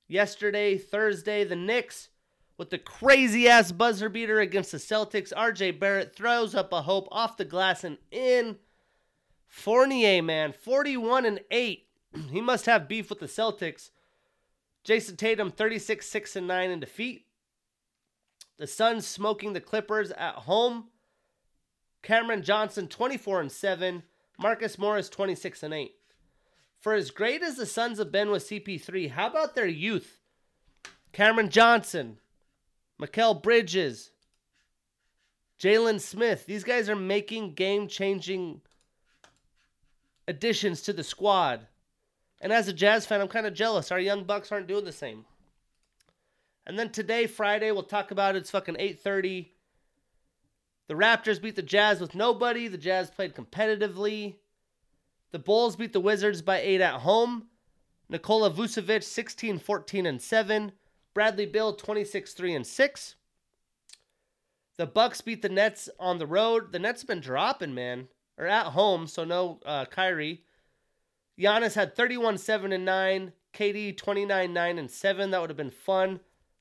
yesterday, 0.07 0.77
Thursday, 0.77 1.44
the 1.44 1.56
Knicks 1.56 2.10
with 2.57 2.69
the 2.69 2.77
crazy 2.77 3.48
ass 3.48 3.72
buzzer 3.72 4.10
beater 4.10 4.40
against 4.40 4.72
the 4.72 4.77
Celtics. 4.77 5.34
RJ 5.34 5.80
Barrett 5.80 6.15
throws 6.15 6.56
up 6.56 6.72
a 6.72 6.81
hope 6.84 7.07
off 7.11 7.38
the 7.38 7.45
glass 7.45 7.84
and 7.84 7.98
in. 8.11 8.57
Fournier, 9.48 10.22
man, 10.22 10.52
41 10.52 11.26
and 11.26 11.40
8. 11.52 11.88
he 12.31 12.41
must 12.41 12.65
have 12.65 12.88
beef 12.88 13.10
with 13.10 13.19
the 13.19 13.27
Celtics. 13.27 13.90
Jayson 14.84 15.18
Tatum, 15.18 15.49
36, 15.49 16.05
6 16.07 16.35
and 16.35 16.47
9 16.47 16.72
in 16.72 16.80
defeat. 16.80 17.26
The 18.57 18.68
Suns 18.68 19.07
smoking 19.07 19.53
the 19.53 19.61
Clippers 19.61 20.11
at 20.11 20.35
home. 20.35 20.89
Cameron 22.01 22.43
Johnson, 22.43 22.88
24 22.88 23.41
and 23.41 23.51
7. 23.51 24.03
Marcus 24.38 24.77
Morris, 24.77 25.10
26 25.10 25.64
and 25.64 25.73
8. 25.73 25.91
For 26.80 26.93
as 26.93 27.11
great 27.11 27.41
as 27.41 27.55
the 27.55 27.65
Suns 27.65 27.97
have 27.97 28.11
been 28.11 28.30
with 28.30 28.47
CP3, 28.47 29.11
how 29.11 29.27
about 29.27 29.55
their 29.55 29.68
youth? 29.68 30.19
Cameron 31.14 31.49
Johnson, 31.49 32.18
Mikal 33.01 33.41
Bridges, 33.41 34.11
Jalen 35.60 36.01
Smith. 36.01 36.45
These 36.45 36.65
guys 36.65 36.89
are 36.89 36.95
making 36.95 37.53
game 37.53 37.88
changing 37.88 38.61
additions 40.27 40.81
to 40.81 40.93
the 40.93 41.03
squad. 41.03 41.68
And 42.43 42.51
as 42.51 42.67
a 42.67 42.73
Jazz 42.73 43.05
fan, 43.05 43.21
I'm 43.21 43.29
kind 43.29 43.47
of 43.47 43.53
jealous. 43.53 43.89
Our 43.89 44.01
young 44.01 44.25
Bucks 44.25 44.51
aren't 44.51 44.67
doing 44.67 44.83
the 44.83 44.91
same. 44.91 45.23
And 46.67 46.77
then 46.77 46.91
today, 46.91 47.25
Friday, 47.25 47.71
we'll 47.71 47.83
talk 47.83 48.11
about 48.11 48.35
it. 48.35 48.39
It's 48.39 48.51
fucking 48.51 48.75
8:30. 48.75 49.53
The 50.89 50.93
Raptors 50.93 51.41
beat 51.41 51.55
the 51.55 51.61
Jazz 51.61 52.01
with 52.01 52.13
nobody. 52.13 52.67
The 52.67 52.77
Jazz 52.77 53.09
played 53.09 53.33
competitively. 53.33 54.35
The 55.31 55.39
Bulls 55.39 55.77
beat 55.77 55.93
the 55.93 56.01
Wizards 56.01 56.41
by 56.41 56.59
8 56.59 56.81
at 56.81 56.99
home. 57.01 57.47
Nikola 58.09 58.51
Vucevic 58.51 59.03
16 59.03 59.57
14 59.59 60.05
and 60.05 60.21
7. 60.21 60.73
Bradley 61.13 61.45
Beal 61.45 61.73
26 61.73 62.33
3 62.33 62.55
and 62.55 62.67
6. 62.67 63.15
The 64.75 64.85
Bucks 64.85 65.21
beat 65.21 65.41
the 65.41 65.49
Nets 65.49 65.87
on 65.97 66.17
the 66.17 66.27
road. 66.27 66.73
The 66.73 66.79
Nets 66.79 67.03
have 67.03 67.07
been 67.07 67.21
dropping, 67.21 67.73
man. 67.73 68.09
Or 68.37 68.47
at 68.47 68.67
home, 68.67 69.07
so 69.07 69.23
no 69.23 69.61
uh, 69.65 69.85
Kyrie. 69.85 70.43
Giannis 71.39 71.76
had 71.76 71.95
31 71.95 72.38
7 72.38 72.72
and 72.72 72.85
9. 72.85 73.34
KD 73.53 73.95
29 73.95 74.53
9 74.53 74.80
and 74.80 74.89
7. 74.89 75.31
That 75.31 75.41
would 75.41 75.49
have 75.49 75.57
been 75.57 75.69
fun. 75.69 76.19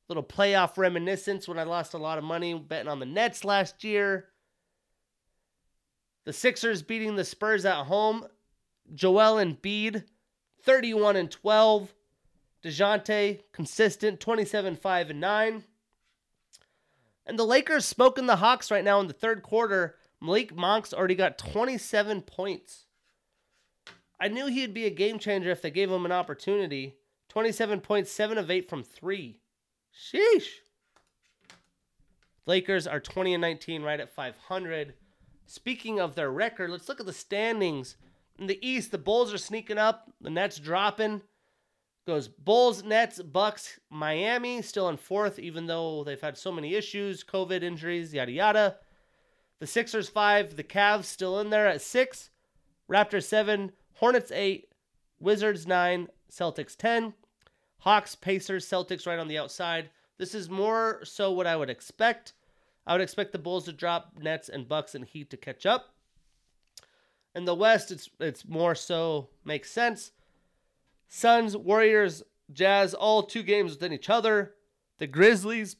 Little 0.09 0.23
playoff 0.23 0.77
reminiscence 0.77 1.49
when 1.49 1.59
I 1.59 1.63
lost 1.63 1.95
a 1.95 1.99
lot 1.99 2.19
of 2.19 2.25
money 2.25 2.55
betting 2.55 2.89
on 2.89 3.01
the 3.01 3.07
Nets 3.07 3.45
last 3.45 3.83
year. 3.83 4.29
The 6.25 6.33
Sixers 6.33 6.83
beating 6.83 7.17
the 7.17 7.25
Spurs 7.25 7.65
at 7.65 7.85
home. 7.85 8.27
Joel 8.95 9.43
Embiid, 9.43 10.05
31 10.63 11.17
and 11.17 11.31
12. 11.31 11.95
DeJounte, 12.63 13.41
consistent, 13.53 14.21
27 14.21 14.77
5 14.77 15.11
and 15.11 15.21
9. 15.21 15.65
And 17.27 17.39
the 17.39 17.45
Lakers 17.45 17.85
smoking 17.85 18.27
the 18.27 18.37
Hawks 18.37 18.71
right 18.71 18.85
now 18.85 19.01
in 19.01 19.07
the 19.07 19.13
third 19.13 19.43
quarter. 19.43 19.97
Malik 20.21 20.55
Monk's 20.55 20.93
already 20.93 21.15
got 21.15 21.39
27 21.39 22.23
points. 22.23 22.87
I 24.21 24.29
knew 24.29 24.47
he'd 24.47 24.75
be 24.75 24.87
a 24.87 24.91
game 24.91 25.19
changer 25.19 25.51
if 25.51 25.63
they 25.63 25.71
gave 25.71 25.91
him 25.91 26.05
an 26.05 26.13
opportunity. 26.13 26.97
27.7 27.35 28.39
of 28.39 28.51
8 28.51 28.69
from 28.69 28.83
3. 28.83 29.39
Sheesh. 29.93 30.49
Lakers 32.47 32.87
are 32.87 33.01
20 33.01 33.35
and 33.35 33.41
19 33.41 33.83
right 33.83 34.01
at 34.01 34.15
500. 34.15 34.95
Speaking 35.47 36.01
of 36.01 36.15
their 36.15 36.31
record, 36.31 36.71
let's 36.71 36.89
look 36.89 37.01
at 37.01 37.07
the 37.07 37.13
standings. 37.13 37.97
In 38.39 38.47
the 38.47 38.67
East, 38.67 38.91
the 38.91 38.99
Bulls 38.99 39.33
are 39.33 39.39
sneaking 39.39 39.79
up, 39.79 40.11
the 40.21 40.31
Nets 40.31 40.59
dropping. 40.59 41.23
Goes 42.07 42.27
Bulls, 42.27 42.83
Nets, 42.83 43.23
Bucks, 43.23 43.79
Miami 43.89 44.61
still 44.63 44.89
in 44.89 44.97
fourth, 44.97 45.39
even 45.39 45.67
though 45.67 46.03
they've 46.03 46.21
had 46.21 46.37
so 46.37 46.51
many 46.51 46.75
issues, 46.75 47.23
COVID 47.23 47.63
injuries, 47.63 48.13
yada 48.13 48.33
yada. 48.33 48.77
The 49.61 49.69
Sixers 49.69 50.09
five, 50.09 50.57
the 50.57 50.65
Cavs 50.65 51.05
still 51.05 51.39
in 51.39 51.51
there 51.51 51.69
at 51.69 51.81
six, 51.81 52.31
Raptors 52.91 53.25
seven, 53.25 53.71
Hornets 54.03 54.33
eight, 54.33 54.67
Wizards 55.21 55.65
nine, 55.65 56.09
Celtics 56.29 56.75
ten, 56.75 57.15
Hawks, 57.79 58.17
Pacers, 58.17 58.69
Celtics 58.69 59.07
right 59.07 59.21
on 59.21 59.29
the 59.29 59.39
outside. 59.39 59.91
This 60.19 60.35
is 60.35 60.51
more 60.51 61.03
so 61.05 61.31
what 61.31 61.47
I 61.47 61.55
would 61.55 61.71
expect. 61.71 62.33
I 62.85 62.95
would 62.95 63.01
expect 63.01 63.31
the 63.31 63.39
Bulls 63.39 63.67
to 63.67 63.73
drop 63.73 64.15
Nets 64.21 64.49
and 64.49 64.67
Bucks 64.67 64.97
and 64.97 65.05
Heat 65.05 65.31
to 65.31 65.37
catch 65.37 65.65
up. 65.65 65.95
In 67.37 67.45
the 67.45 67.55
West, 67.55 67.93
it's 67.93 68.11
it's 68.19 68.45
more 68.45 68.75
so 68.75 69.29
makes 69.45 69.71
sense. 69.71 70.11
Suns, 71.07 71.57
Warriors, 71.57 72.25
Jazz, 72.53 72.95
all 72.95 73.23
two 73.23 73.45
games 73.45 73.71
within 73.71 73.93
each 73.93 74.11
other. 74.11 74.55
The 74.99 75.07
Grizzlies, 75.07 75.77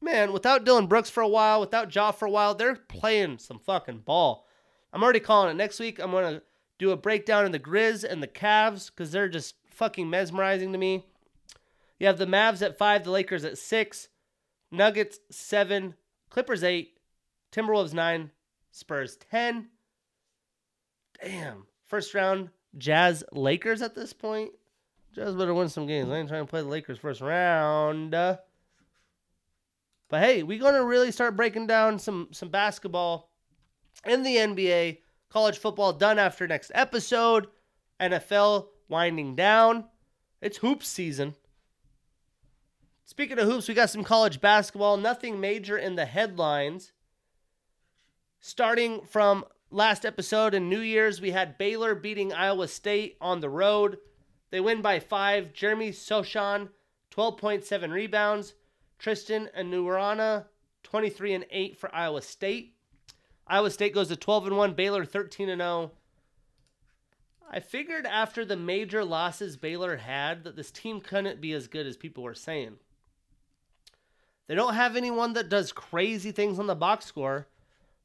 man, 0.00 0.32
without 0.32 0.64
Dillon 0.64 0.86
Brooks 0.86 1.10
for 1.10 1.24
a 1.24 1.28
while, 1.28 1.58
without 1.58 1.92
Ja 1.92 2.12
for 2.12 2.26
a 2.26 2.30
while, 2.30 2.54
they're 2.54 2.76
playing 2.76 3.38
some 3.38 3.58
fucking 3.58 4.02
ball. 4.04 4.46
I'm 4.92 5.02
already 5.02 5.18
calling 5.18 5.50
it. 5.50 5.54
Next 5.54 5.80
week, 5.80 5.98
I'm 5.98 6.12
to 6.12 6.42
do 6.82 6.90
a 6.90 6.96
breakdown 6.96 7.46
in 7.46 7.52
the 7.52 7.58
Grizz 7.60 8.04
and 8.04 8.22
the 8.22 8.28
Cavs 8.28 8.90
because 8.90 9.12
they're 9.12 9.28
just 9.28 9.54
fucking 9.66 10.10
mesmerizing 10.10 10.72
to 10.72 10.78
me. 10.78 11.06
You 11.98 12.08
have 12.08 12.18
the 12.18 12.26
Mavs 12.26 12.60
at 12.60 12.76
five, 12.76 13.04
the 13.04 13.10
Lakers 13.10 13.44
at 13.44 13.56
six, 13.56 14.08
Nuggets 14.72 15.20
seven, 15.30 15.94
Clippers 16.28 16.64
eight, 16.64 16.98
Timberwolves 17.52 17.94
nine, 17.94 18.32
Spurs 18.72 19.16
10. 19.30 19.68
Damn. 21.22 21.66
First 21.84 22.14
round, 22.14 22.50
Jazz 22.76 23.22
Lakers 23.30 23.80
at 23.80 23.94
this 23.94 24.12
point. 24.12 24.50
Jazz 25.14 25.36
better 25.36 25.54
win 25.54 25.68
some 25.68 25.86
games. 25.86 26.10
I 26.10 26.16
ain't 26.16 26.28
trying 26.28 26.44
to 26.44 26.50
play 26.50 26.62
the 26.62 26.68
Lakers 26.68 26.98
first 26.98 27.20
round. 27.20 28.10
But 28.10 28.40
hey, 30.10 30.42
we're 30.42 30.58
gonna 30.58 30.84
really 30.84 31.12
start 31.12 31.36
breaking 31.36 31.68
down 31.68 32.00
some 32.00 32.28
some 32.32 32.48
basketball 32.48 33.30
in 34.04 34.24
the 34.24 34.36
NBA, 34.36 34.98
college 35.32 35.58
football 35.58 35.94
done 35.94 36.18
after 36.18 36.46
next 36.46 36.70
episode, 36.74 37.46
NFL 37.98 38.66
winding 38.88 39.34
down. 39.34 39.86
It's 40.42 40.58
hoops 40.58 40.86
season. 40.86 41.34
Speaking 43.04 43.38
of 43.38 43.46
hoops, 43.46 43.66
we 43.66 43.74
got 43.74 43.88
some 43.88 44.04
college 44.04 44.40
basketball. 44.42 44.98
Nothing 44.98 45.40
major 45.40 45.78
in 45.78 45.96
the 45.96 46.04
headlines. 46.04 46.92
Starting 48.40 49.00
from 49.06 49.44
last 49.70 50.04
episode 50.04 50.52
in 50.54 50.68
New 50.68 50.80
Year's, 50.80 51.20
we 51.20 51.30
had 51.30 51.56
Baylor 51.56 51.94
beating 51.94 52.32
Iowa 52.32 52.68
State 52.68 53.16
on 53.20 53.40
the 53.40 53.48
road. 53.48 53.98
They 54.50 54.60
win 54.60 54.82
by 54.82 55.00
five. 55.00 55.54
Jeremy 55.54 55.92
Sochan, 55.92 56.68
12.7 57.10 57.90
rebounds. 57.90 58.54
Tristan 58.98 59.48
Enaruna, 59.58 60.44
23 60.82 61.34
and 61.34 61.46
8 61.50 61.78
for 61.78 61.94
Iowa 61.94 62.20
State. 62.20 62.76
Iowa 63.46 63.70
State 63.70 63.94
goes 63.94 64.08
to 64.08 64.16
12 64.16 64.48
and 64.48 64.56
1. 64.56 64.74
Baylor 64.74 65.04
13 65.04 65.48
and 65.48 65.60
0. 65.60 65.92
I 67.50 67.60
figured 67.60 68.06
after 68.06 68.44
the 68.44 68.56
major 68.56 69.04
losses 69.04 69.56
Baylor 69.56 69.98
had 69.98 70.44
that 70.44 70.56
this 70.56 70.70
team 70.70 71.00
couldn't 71.00 71.40
be 71.40 71.52
as 71.52 71.68
good 71.68 71.86
as 71.86 71.96
people 71.98 72.22
were 72.22 72.34
saying. 72.34 72.76
They 74.46 74.54
don't 74.54 74.74
have 74.74 74.96
anyone 74.96 75.34
that 75.34 75.48
does 75.48 75.72
crazy 75.72 76.32
things 76.32 76.58
on 76.58 76.66
the 76.66 76.74
box 76.74 77.04
score, 77.04 77.48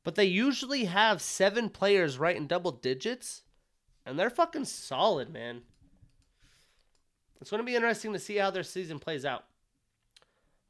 but 0.03 0.15
they 0.15 0.25
usually 0.25 0.85
have 0.85 1.21
seven 1.21 1.69
players 1.69 2.17
right 2.17 2.35
in 2.35 2.47
double 2.47 2.71
digits, 2.71 3.43
and 4.05 4.19
they're 4.19 4.29
fucking 4.29 4.65
solid, 4.65 5.31
man. 5.31 5.61
It's 7.39 7.49
going 7.49 7.59
to 7.61 7.65
be 7.65 7.75
interesting 7.75 8.13
to 8.13 8.19
see 8.19 8.37
how 8.37 8.51
their 8.51 8.63
season 8.63 8.99
plays 8.99 9.25
out. 9.25 9.45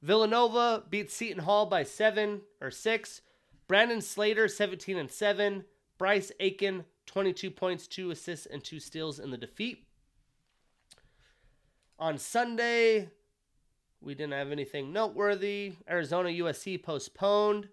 Villanova 0.01 0.83
beats 0.89 1.15
Seton 1.15 1.43
Hall 1.43 1.65
by 1.65 1.83
seven 1.83 2.41
or 2.61 2.69
six. 2.69 3.21
Brandon 3.67 4.01
Slater, 4.01 4.47
17 4.47 4.97
and 4.97 5.11
7. 5.11 5.65
Bryce 5.97 6.31
Aiken, 6.39 6.85
22 7.07 7.51
points, 7.51 7.87
2 7.87 8.11
assists, 8.11 8.45
and 8.45 8.63
2 8.63 8.79
steals 8.79 9.19
in 9.19 9.31
the 9.31 9.37
defeat. 9.37 9.85
On 11.99 12.17
Sunday, 12.17 13.09
we 14.01 14.13
didn't 14.13 14.33
have 14.33 14.51
anything 14.51 14.93
noteworthy. 14.93 15.73
Arizona 15.89 16.29
USC 16.29 16.81
postponed. 16.81 17.69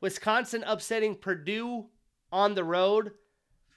Wisconsin 0.00 0.64
upsetting 0.66 1.14
Purdue 1.14 1.86
on 2.32 2.54
the 2.54 2.64
road. 2.64 3.12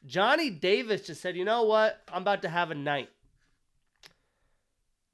Johnny 0.06 0.50
Davis 0.50 1.08
just 1.08 1.22
said, 1.22 1.36
you 1.36 1.44
know 1.44 1.64
what? 1.64 2.02
I'm 2.12 2.22
about 2.22 2.42
to 2.44 2.50
have 2.50 2.72
a 2.72 2.76
night. 2.76 3.10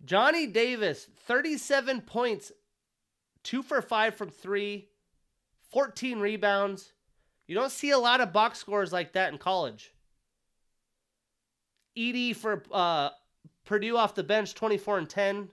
Johnny 0.03 0.45
Davis, 0.45 1.07
37 1.25 2.01
points, 2.01 2.51
two 3.41 3.63
for 3.63 3.81
five 3.81 4.15
from 4.15 4.29
three, 4.29 4.89
14 5.75 6.21
rebounds. 6.21 6.93
You 7.47 7.55
don't 7.55 7.69
see 7.69 7.89
a 7.89 7.97
lot 7.97 8.21
of 8.21 8.31
box 8.31 8.59
scores 8.59 8.93
like 8.93 9.11
that 9.11 9.33
in 9.33 9.37
college. 9.37 9.91
Edey 11.97 12.33
for 12.33 12.63
uh, 12.71 13.09
Purdue 13.65 13.97
off 13.97 14.15
the 14.15 14.23
bench, 14.23 14.55
24 14.55 14.99
and 14.99 15.09
10. 15.09 15.49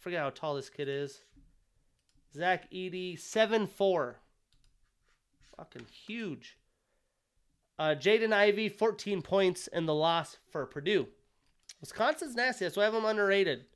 forget 0.00 0.18
how 0.18 0.30
tall 0.30 0.56
this 0.56 0.68
kid 0.68 0.88
is. 0.88 1.20
Zach 2.34 2.68
Edey, 2.72 3.16
7 3.16 3.68
4. 3.68 4.16
Fucking 5.56 5.86
huge. 6.06 6.58
Uh, 7.78 7.94
Jaden 7.96 8.32
Ivey, 8.32 8.68
14 8.68 9.22
points 9.22 9.68
in 9.68 9.86
the 9.86 9.94
loss 9.94 10.38
for 10.50 10.66
Purdue. 10.66 11.06
Wisconsin's 11.80 12.34
nasty. 12.34 12.64
That's 12.64 12.76
why 12.76 12.82
I 12.82 12.86
have 12.86 12.94
them 12.94 13.04
underrated. 13.04 13.66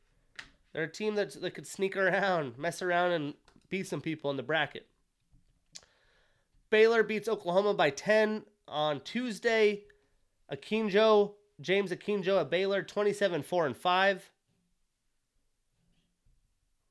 They're 0.73 0.83
a 0.83 0.91
team 0.91 1.15
that, 1.15 1.41
that 1.41 1.55
could 1.55 1.67
sneak 1.69 1.97
around, 1.97 2.59
mess 2.59 2.83
around, 2.83 3.13
and 3.13 3.35
beat 3.69 3.87
some 3.87 4.01
people 4.01 4.33
in 4.33 4.37
the 4.37 4.43
bracket. 4.43 4.89
Baylor 6.70 7.02
beats 7.02 7.28
Oklahoma 7.28 7.74
by 7.74 7.90
10 7.90 8.43
on 8.68 9.01
Tuesday. 9.01 9.84
Akinjo, 10.52 11.34
James 11.60 11.90
Akinjo 11.90 12.40
at 12.40 12.51
Baylor, 12.51 12.82
27 12.82 13.43
4 13.43 13.66
and 13.66 13.76
5. 13.76 14.30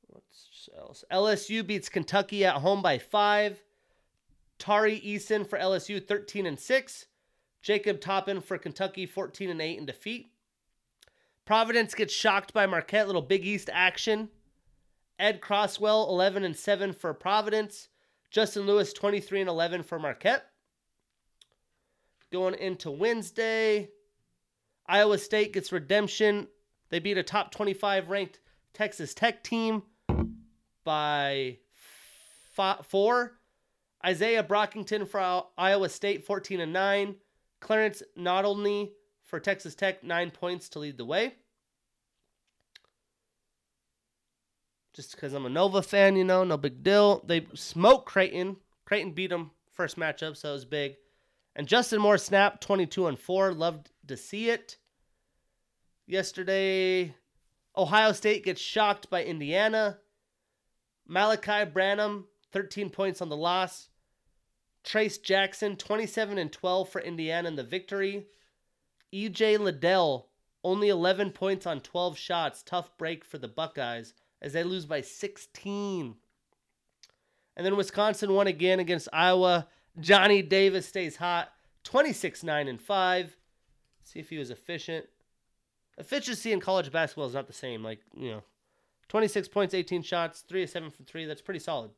What's 0.07 0.69
else? 0.77 1.03
LSU 1.11 1.65
beats 1.65 1.89
Kentucky 1.89 2.45
at 2.45 2.55
home 2.55 2.81
by 2.81 2.97
5. 2.97 3.61
Tari 4.57 4.99
Eason 5.01 5.47
for 5.47 5.59
LSU, 5.59 6.05
13 6.05 6.45
and 6.45 6.59
6. 6.59 7.05
Jacob 7.61 7.99
Toppin 7.99 8.41
for 8.41 8.57
Kentucky, 8.57 9.05
14 9.05 9.49
and 9.49 9.61
8 9.61 9.77
in 9.79 9.85
defeat. 9.85 10.31
Providence 11.45 11.93
gets 11.93 12.13
shocked 12.13 12.53
by 12.53 12.65
Marquette, 12.65 13.07
little 13.07 13.21
Big 13.21 13.45
East 13.45 13.69
action. 13.73 14.29
Ed 15.17 15.41
Croswell, 15.41 16.07
11 16.09 16.43
and 16.43 16.55
7 16.55 16.93
for 16.93 17.13
Providence. 17.13 17.89
Justin 18.35 18.67
Lewis, 18.67 18.91
23 18.91 19.39
and 19.39 19.49
11 19.49 19.83
for 19.83 19.97
Marquette. 19.97 20.43
Going 22.33 22.55
into 22.55 22.91
Wednesday, 22.91 23.87
Iowa 24.85 25.17
State 25.19 25.53
gets 25.53 25.71
redemption. 25.71 26.49
They 26.89 26.99
beat 26.99 27.17
a 27.17 27.23
top 27.23 27.51
25 27.51 28.09
ranked 28.09 28.41
Texas 28.73 29.13
Tech 29.13 29.41
team 29.41 29.83
by 30.83 31.59
four. 32.83 33.39
Izaiah 34.03 34.45
Brockington 34.45 35.07
for 35.07 35.45
Iowa 35.57 35.87
State, 35.87 36.25
14 36.25 36.59
and 36.59 36.73
9. 36.73 37.15
Clarence 37.61 38.03
Nadolny 38.19 38.91
for 39.23 39.39
Texas 39.39 39.75
Tech, 39.75 40.03
nine 40.03 40.29
points 40.29 40.67
to 40.69 40.79
lead 40.79 40.97
the 40.97 41.05
way. 41.05 41.35
Just 44.95 45.11
because 45.11 45.33
I'm 45.33 45.45
a 45.45 45.49
Nova 45.49 45.81
fan, 45.81 46.15
you 46.15 46.23
know, 46.23 46.45
no 46.45 46.55
big 46.55 46.81
deal. 46.81 47.21
They 47.27 47.47
smoked 47.53 48.05
Creighton. 48.05 48.55
Creighton 48.85 49.11
beat 49.11 49.29
them 49.29 49.51
first 49.73 49.97
matchup, 49.97 50.37
so 50.37 50.49
it 50.49 50.53
was 50.53 50.63
big. 50.63 50.95
And 51.53 51.67
Justin 51.67 51.99
Moore 51.99 52.17
snapped 52.17 52.63
22 52.63 53.07
and 53.07 53.19
4. 53.19 53.51
Loved 53.51 53.91
to 54.07 54.15
see 54.15 54.49
it. 54.49 54.77
Yesterday, 56.07 57.13
Ohio 57.75 58.13
State 58.13 58.45
gets 58.45 58.61
shocked 58.61 59.09
by 59.09 59.25
Indiana. 59.25 59.97
Malaki 61.09 61.73
Branham, 61.73 62.27
13 62.53 62.89
points 62.89 63.21
on 63.21 63.27
the 63.27 63.35
loss. 63.35 63.89
Trayce 64.85 65.21
Jackson, 65.21 65.75
27 65.75 66.37
and 66.37 66.53
12 66.53 66.87
for 66.87 67.01
Indiana 67.01 67.49
in 67.49 67.57
the 67.57 67.63
victory. 67.63 68.27
EJ 69.13 69.59
Liddell, 69.59 70.29
only 70.63 70.87
11 70.87 71.31
points 71.31 71.65
on 71.65 71.81
12 71.81 72.17
shots. 72.17 72.63
Tough 72.63 72.97
break 72.97 73.25
for 73.25 73.37
the 73.37 73.49
Buckeyes 73.49 74.13
as 74.45 74.53
they 74.53 74.63
lose 74.63 74.85
by 74.85 75.01
16. 75.01 76.15
And 77.57 77.65
then 77.65 77.75
Wisconsin 77.75 78.31
won 78.31 78.45
again 78.47 78.79
against 78.79 79.09
Iowa. 79.11 79.67
Johnny 79.99 80.41
Davis 80.43 80.87
stays 80.87 81.15
hot, 81.15 81.51
26 81.83 82.43
9 82.43 82.67
and 82.67 82.79
5. 82.79 83.35
See 84.03 84.19
if 84.19 84.29
he 84.29 84.37
was 84.37 84.51
efficient. 84.51 85.07
Efficiency 85.97 86.51
in 86.51 86.59
college 86.59 86.91
basketball 86.91 87.25
is 87.25 87.33
not 87.33 87.47
the 87.47 87.53
same. 87.53 87.83
Like, 87.83 88.01
you 88.15 88.29
know, 88.29 88.43
26 89.07 89.47
points, 89.47 89.73
18 89.73 90.03
shots, 90.03 90.41
3 90.47 90.63
of 90.63 90.69
7 90.69 90.91
from 90.91 91.05
3. 91.05 91.25
That's 91.25 91.41
pretty 91.41 91.59
solid. 91.59 91.89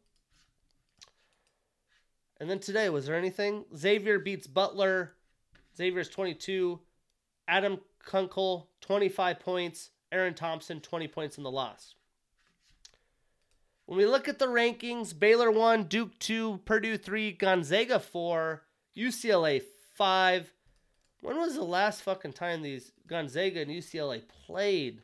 And 2.40 2.49
then 2.49 2.60
today, 2.60 2.90
was 2.90 3.07
there 3.07 3.15
anything? 3.18 3.65
Xavier 3.76 4.19
beats 4.19 4.48
Butler. 4.48 5.14
Xavier's 5.76 6.07
22. 6.07 6.80
Adam 7.48 7.80
Kunkel, 8.06 8.69
25 8.82 9.40
points. 9.40 9.90
Aaron 10.11 10.36
Thompson, 10.36 10.80
20 10.80 11.07
points 11.07 11.38
in 11.38 11.44
the 11.44 11.52
loss. 11.52 11.95
When 13.88 13.97
we 13.97 14.05
look 14.05 14.27
at 14.27 14.38
the 14.38 14.47
rankings, 14.47 15.18
Baylor 15.18 15.49
1, 15.49 15.85
Duke 15.85 16.19
2, 16.19 16.59
Purdue 16.65 16.97
3, 16.97 17.31
Gonzaga 17.31 17.99
4, 18.01 18.61
UCLA 18.97 19.61
5. 19.95 20.53
When 21.22 21.38
was 21.38 21.55
the 21.55 21.64
last 21.64 22.01
fucking 22.01 22.34
time 22.34 22.61
these 22.61 22.91
Gonzaga 23.07 23.61
and 23.61 23.72
UCLA 23.72 24.23
played? 24.45 25.03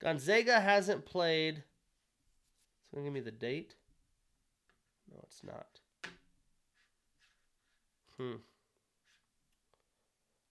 Gonzaga 0.00 0.58
hasn't 0.58 1.04
played. 1.04 1.62
It's 2.80 2.90
going 2.90 3.04
to 3.04 3.10
give 3.10 3.14
me 3.14 3.20
the 3.20 3.30
date. 3.30 3.74
No, 5.12 5.20
it's 5.22 5.44
not. 5.44 5.66
Hmm. 8.16 8.36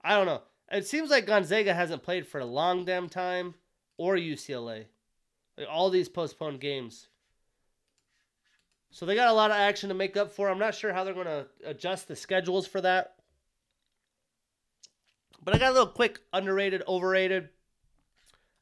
I 0.04 0.16
don't 0.16 0.28
know. 0.28 0.44
It 0.72 0.86
seems 0.86 1.10
like 1.10 1.26
Gonzaga 1.26 1.74
hasn't 1.74 2.04
played 2.04 2.28
for 2.28 2.40
a 2.40 2.46
long 2.46 2.86
damn 2.86 3.10
time, 3.10 3.56
or 3.98 4.16
UCLA. 4.16 4.86
Like 5.58 5.68
all 5.70 5.90
these 5.90 6.10
postponed 6.10 6.60
games. 6.60 7.08
So 8.92 9.06
they 9.06 9.16
got 9.16 9.28
a 9.28 9.34
lot 9.34 9.52
of 9.52 9.58
action 9.58 9.90
to 9.90 9.96
make 9.96 10.16
up 10.16 10.32
for. 10.32 10.50
I'm 10.50 10.60
not 10.60 10.76
sure 10.76 10.94
how 10.94 11.04
they're 11.04 11.14
going 11.14 11.26
to 11.26 11.48
adjust 11.66 12.08
the 12.08 12.16
schedules 12.16 12.66
for 12.66 12.80
that. 12.82 13.16
But 15.44 15.54
I 15.54 15.60
got 15.60 15.72
a 15.72 15.74
little 15.74 15.88
quick 15.88 16.22
underrated, 16.34 16.82
overrated, 16.88 17.50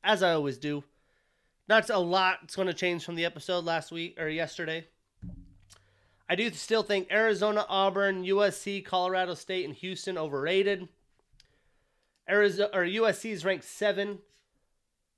as 0.03 0.23
I 0.23 0.33
always 0.33 0.57
do. 0.57 0.83
Not 1.69 1.89
a 1.89 1.97
lot 1.97 2.39
It's 2.43 2.55
going 2.55 2.67
to 2.67 2.73
change 2.73 3.05
from 3.05 3.15
the 3.15 3.25
episode 3.25 3.63
last 3.63 3.91
week 3.91 4.19
or 4.19 4.27
yesterday. 4.27 4.87
I 6.27 6.35
do 6.35 6.49
still 6.51 6.83
think 6.83 7.11
Arizona, 7.11 7.65
Auburn, 7.69 8.23
USC, 8.23 8.83
Colorado 8.83 9.33
State, 9.33 9.65
and 9.65 9.73
Houston 9.75 10.17
overrated. 10.17 10.89
Arizona 12.29 12.69
or 12.73 12.85
USC 12.85 13.31
is 13.31 13.45
ranked 13.45 13.65
seven. 13.65 14.19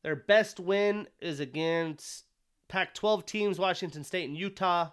Their 0.06 0.16
best 0.16 0.60
win 0.60 1.08
is 1.20 1.40
against 1.40 2.26
Pac-12 2.68 3.26
teams, 3.26 3.58
Washington 3.58 4.04
State 4.04 4.30
and 4.30 4.38
Utah. 4.38 4.92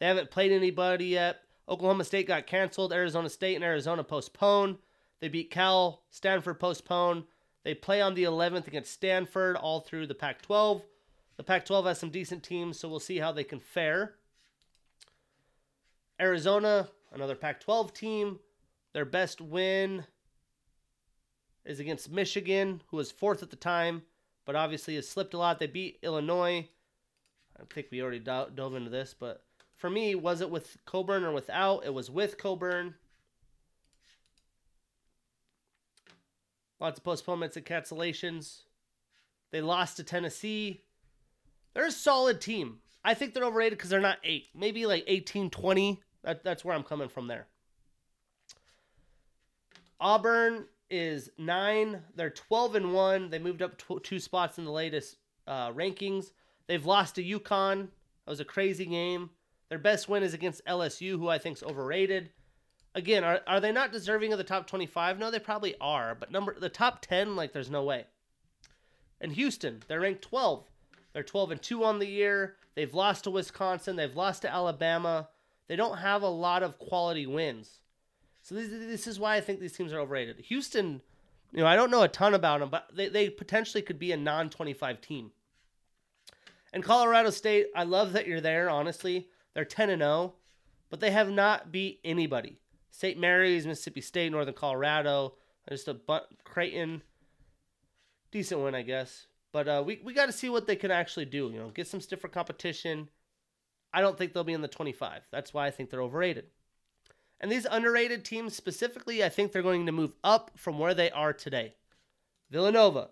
They 0.00 0.06
haven't 0.06 0.32
played 0.32 0.50
anybody 0.50 1.04
yet. 1.04 1.42
Oklahoma 1.68 2.02
State 2.02 2.26
got 2.26 2.48
canceled. 2.48 2.92
Arizona 2.92 3.30
State 3.30 3.54
and 3.54 3.62
Arizona 3.62 4.02
postponed. 4.02 4.78
They 5.20 5.28
beat 5.28 5.52
Cal. 5.52 6.02
Stanford 6.10 6.58
postponed. 6.58 7.22
They 7.62 7.74
play 7.76 8.00
on 8.00 8.14
the 8.14 8.24
11th 8.24 8.66
against 8.66 8.90
Stanford 8.90 9.54
all 9.54 9.78
through 9.78 10.08
the 10.08 10.14
Pac 10.16 10.42
12. 10.42 10.82
The 11.36 11.44
Pac 11.44 11.64
12 11.64 11.86
has 11.86 12.00
some 12.00 12.10
decent 12.10 12.42
teams, 12.42 12.80
so 12.80 12.88
we'll 12.88 12.98
see 12.98 13.18
how 13.18 13.30
they 13.30 13.44
can 13.44 13.60
fare. 13.60 14.16
Arizona, 16.20 16.88
another 17.12 17.36
Pac 17.36 17.60
12 17.60 17.94
team. 17.94 18.40
Their 18.92 19.04
best 19.04 19.40
win 19.40 20.04
is 21.64 21.78
against 21.78 22.10
Michigan, 22.10 22.82
who 22.88 22.96
was 22.96 23.12
fourth 23.12 23.44
at 23.44 23.50
the 23.50 23.56
time, 23.56 24.02
but 24.48 24.56
obviously 24.56 24.94
has 24.94 25.06
slipped 25.06 25.34
a 25.34 25.38
lot. 25.38 25.58
They 25.58 25.66
beat 25.66 25.98
Illinois. 26.02 26.66
I 27.60 27.62
think 27.68 27.88
we 27.90 28.00
already 28.00 28.18
dove 28.18 28.74
into 28.74 28.88
this, 28.88 29.14
but 29.16 29.44
for 29.76 29.90
me, 29.90 30.14
was 30.14 30.40
it 30.40 30.48
with 30.48 30.78
Cockburn 30.86 31.22
or 31.22 31.32
without? 31.32 31.84
It 31.84 31.92
was 31.92 32.10
with 32.10 32.38
Cockburn. 32.38 32.94
Lots 36.80 36.98
of 36.98 37.04
postponements 37.04 37.58
and 37.58 37.66
cancellations. 37.66 38.62
They 39.50 39.60
lost 39.60 39.98
to 39.98 40.02
Tennessee. 40.02 40.80
They're 41.74 41.88
a 41.88 41.92
solid 41.92 42.40
team. 42.40 42.78
I 43.04 43.12
think 43.12 43.34
they're 43.34 43.44
overrated 43.44 43.76
because 43.76 43.90
they're 43.90 44.00
not 44.00 44.16
eight. 44.24 44.48
Maybe 44.54 44.86
like 44.86 45.04
18, 45.06 45.50
20. 45.50 46.00
That, 46.24 46.42
that's 46.42 46.64
where 46.64 46.74
I'm 46.74 46.84
coming 46.84 47.10
from 47.10 47.26
there. 47.26 47.48
Auburn 50.00 50.64
is 50.90 51.30
nine. 51.38 52.02
They're 52.14 52.30
12 52.30 52.74
and 52.76 52.92
one. 52.94 53.30
They 53.30 53.38
moved 53.38 53.62
up 53.62 53.78
tw- 53.78 54.02
two 54.02 54.20
spots 54.20 54.58
in 54.58 54.64
the 54.64 54.70
latest 54.70 55.16
uh, 55.46 55.72
rankings. 55.72 56.32
They've 56.66 56.84
lost 56.84 57.16
to 57.16 57.24
UConn. 57.24 57.88
That 58.24 58.30
was 58.30 58.40
a 58.40 58.44
crazy 58.44 58.86
game. 58.86 59.30
Their 59.68 59.78
best 59.78 60.08
win 60.08 60.22
is 60.22 60.34
against 60.34 60.64
LSU, 60.66 61.18
who 61.18 61.28
I 61.28 61.38
think 61.38 61.56
is 61.56 61.62
overrated. 61.62 62.30
Again, 62.94 63.22
are, 63.22 63.40
are 63.46 63.60
they 63.60 63.72
not 63.72 63.92
deserving 63.92 64.32
of 64.32 64.38
the 64.38 64.44
top 64.44 64.66
25? 64.66 65.18
No, 65.18 65.30
they 65.30 65.38
probably 65.38 65.74
are. 65.80 66.14
But 66.14 66.30
number 66.30 66.58
the 66.58 66.68
top 66.68 67.02
10, 67.02 67.36
like, 67.36 67.52
there's 67.52 67.70
no 67.70 67.84
way. 67.84 68.06
And 69.20 69.32
Houston, 69.32 69.82
they're 69.88 70.00
ranked 70.00 70.22
12. 70.22 70.64
They're 71.12 71.22
12 71.22 71.50
and 71.52 71.62
2 71.62 71.84
on 71.84 71.98
the 71.98 72.06
year. 72.06 72.56
They've 72.74 72.94
lost 72.94 73.24
to 73.24 73.30
Wisconsin. 73.30 73.96
They've 73.96 74.14
lost 74.14 74.42
to 74.42 74.52
Alabama. 74.52 75.28
They 75.68 75.76
don't 75.76 75.98
have 75.98 76.22
a 76.22 76.28
lot 76.28 76.62
of 76.62 76.78
quality 76.78 77.26
wins. 77.26 77.80
So 78.48 78.54
this, 78.54 78.68
this 78.70 79.06
is 79.06 79.20
why 79.20 79.36
I 79.36 79.42
think 79.42 79.60
these 79.60 79.74
teams 79.74 79.92
are 79.92 80.00
overrated. 80.00 80.38
Houston, 80.46 81.02
you 81.52 81.60
know, 81.60 81.66
I 81.66 81.76
don't 81.76 81.90
know 81.90 82.02
a 82.02 82.08
ton 82.08 82.32
about 82.32 82.60
them, 82.60 82.70
but 82.70 82.88
they, 82.94 83.10
they 83.10 83.28
potentially 83.28 83.82
could 83.82 83.98
be 83.98 84.10
a 84.10 84.16
non 84.16 84.48
25 84.48 85.02
team. 85.02 85.32
And 86.72 86.82
Colorado 86.82 87.28
State, 87.28 87.66
I 87.76 87.82
love 87.82 88.14
that 88.14 88.26
you're 88.26 88.40
there, 88.40 88.70
honestly. 88.70 89.28
They're 89.52 89.66
10 89.66 89.90
and 89.90 90.00
0, 90.00 90.32
but 90.88 90.98
they 90.98 91.10
have 91.10 91.28
not 91.28 91.70
beat 91.70 92.00
anybody. 92.02 92.58
St. 92.90 93.18
Mary's, 93.18 93.66
Mississippi 93.66 94.00
State, 94.00 94.32
Northern 94.32 94.54
Colorado, 94.54 95.34
just 95.68 95.86
a 95.88 95.92
but 95.92 96.30
Creighton, 96.44 97.02
decent 98.30 98.62
win, 98.62 98.74
I 98.74 98.80
guess. 98.80 99.26
But 99.52 99.68
uh, 99.68 99.82
we 99.84 100.00
we 100.02 100.14
got 100.14 100.26
to 100.26 100.32
see 100.32 100.48
what 100.48 100.66
they 100.66 100.76
can 100.76 100.90
actually 100.90 101.26
do. 101.26 101.50
You 101.52 101.58
know, 101.58 101.68
get 101.68 101.86
some 101.86 102.00
stiffer 102.00 102.28
competition. 102.28 103.10
I 103.92 104.00
don't 104.00 104.16
think 104.16 104.32
they'll 104.32 104.42
be 104.42 104.54
in 104.54 104.62
the 104.62 104.68
25. 104.68 105.24
That's 105.30 105.52
why 105.52 105.66
I 105.66 105.70
think 105.70 105.90
they're 105.90 106.02
overrated. 106.02 106.46
And 107.40 107.52
these 107.52 107.66
underrated 107.70 108.24
teams 108.24 108.56
specifically, 108.56 109.22
I 109.22 109.28
think 109.28 109.52
they're 109.52 109.62
going 109.62 109.86
to 109.86 109.92
move 109.92 110.12
up 110.24 110.50
from 110.56 110.78
where 110.78 110.94
they 110.94 111.10
are 111.10 111.32
today. 111.32 111.74
Villanova. 112.50 113.10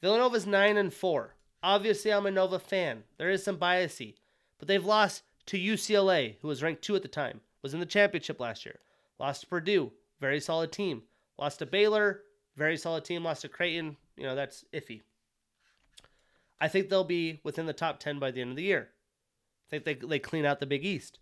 Villanova's 0.00 0.46
9 0.46 0.76
and 0.76 0.92
4. 0.92 1.34
Obviously, 1.62 2.12
I'm 2.12 2.26
a 2.26 2.30
Nova 2.30 2.58
fan. 2.58 3.04
There 3.18 3.30
is 3.30 3.44
some 3.44 3.56
biasy, 3.56 4.16
but 4.58 4.68
they've 4.68 4.84
lost 4.84 5.22
to 5.46 5.58
UCLA, 5.58 6.36
who 6.42 6.48
was 6.48 6.62
ranked 6.62 6.82
2 6.82 6.96
at 6.96 7.02
the 7.02 7.08
time, 7.08 7.40
was 7.62 7.72
in 7.72 7.80
the 7.80 7.86
championship 7.86 8.40
last 8.40 8.66
year. 8.66 8.80
Lost 9.18 9.42
to 9.42 9.46
Purdue, 9.46 9.92
very 10.20 10.40
solid 10.40 10.72
team. 10.72 11.02
Lost 11.38 11.60
to 11.60 11.66
Baylor, 11.66 12.22
very 12.56 12.76
solid 12.76 13.04
team. 13.04 13.24
Lost 13.24 13.42
to 13.42 13.48
Creighton, 13.48 13.96
you 14.16 14.24
know, 14.24 14.34
that's 14.34 14.64
iffy. 14.72 15.02
I 16.60 16.68
think 16.68 16.88
they'll 16.88 17.04
be 17.04 17.40
within 17.44 17.66
the 17.66 17.72
top 17.72 18.00
10 18.00 18.18
by 18.18 18.30
the 18.30 18.40
end 18.40 18.50
of 18.50 18.56
the 18.56 18.62
year. 18.62 18.88
I 19.66 19.70
think 19.70 19.84
they, 19.84 19.94
they 19.94 20.18
clean 20.18 20.44
out 20.44 20.60
the 20.60 20.66
Big 20.66 20.84
East. 20.84 21.18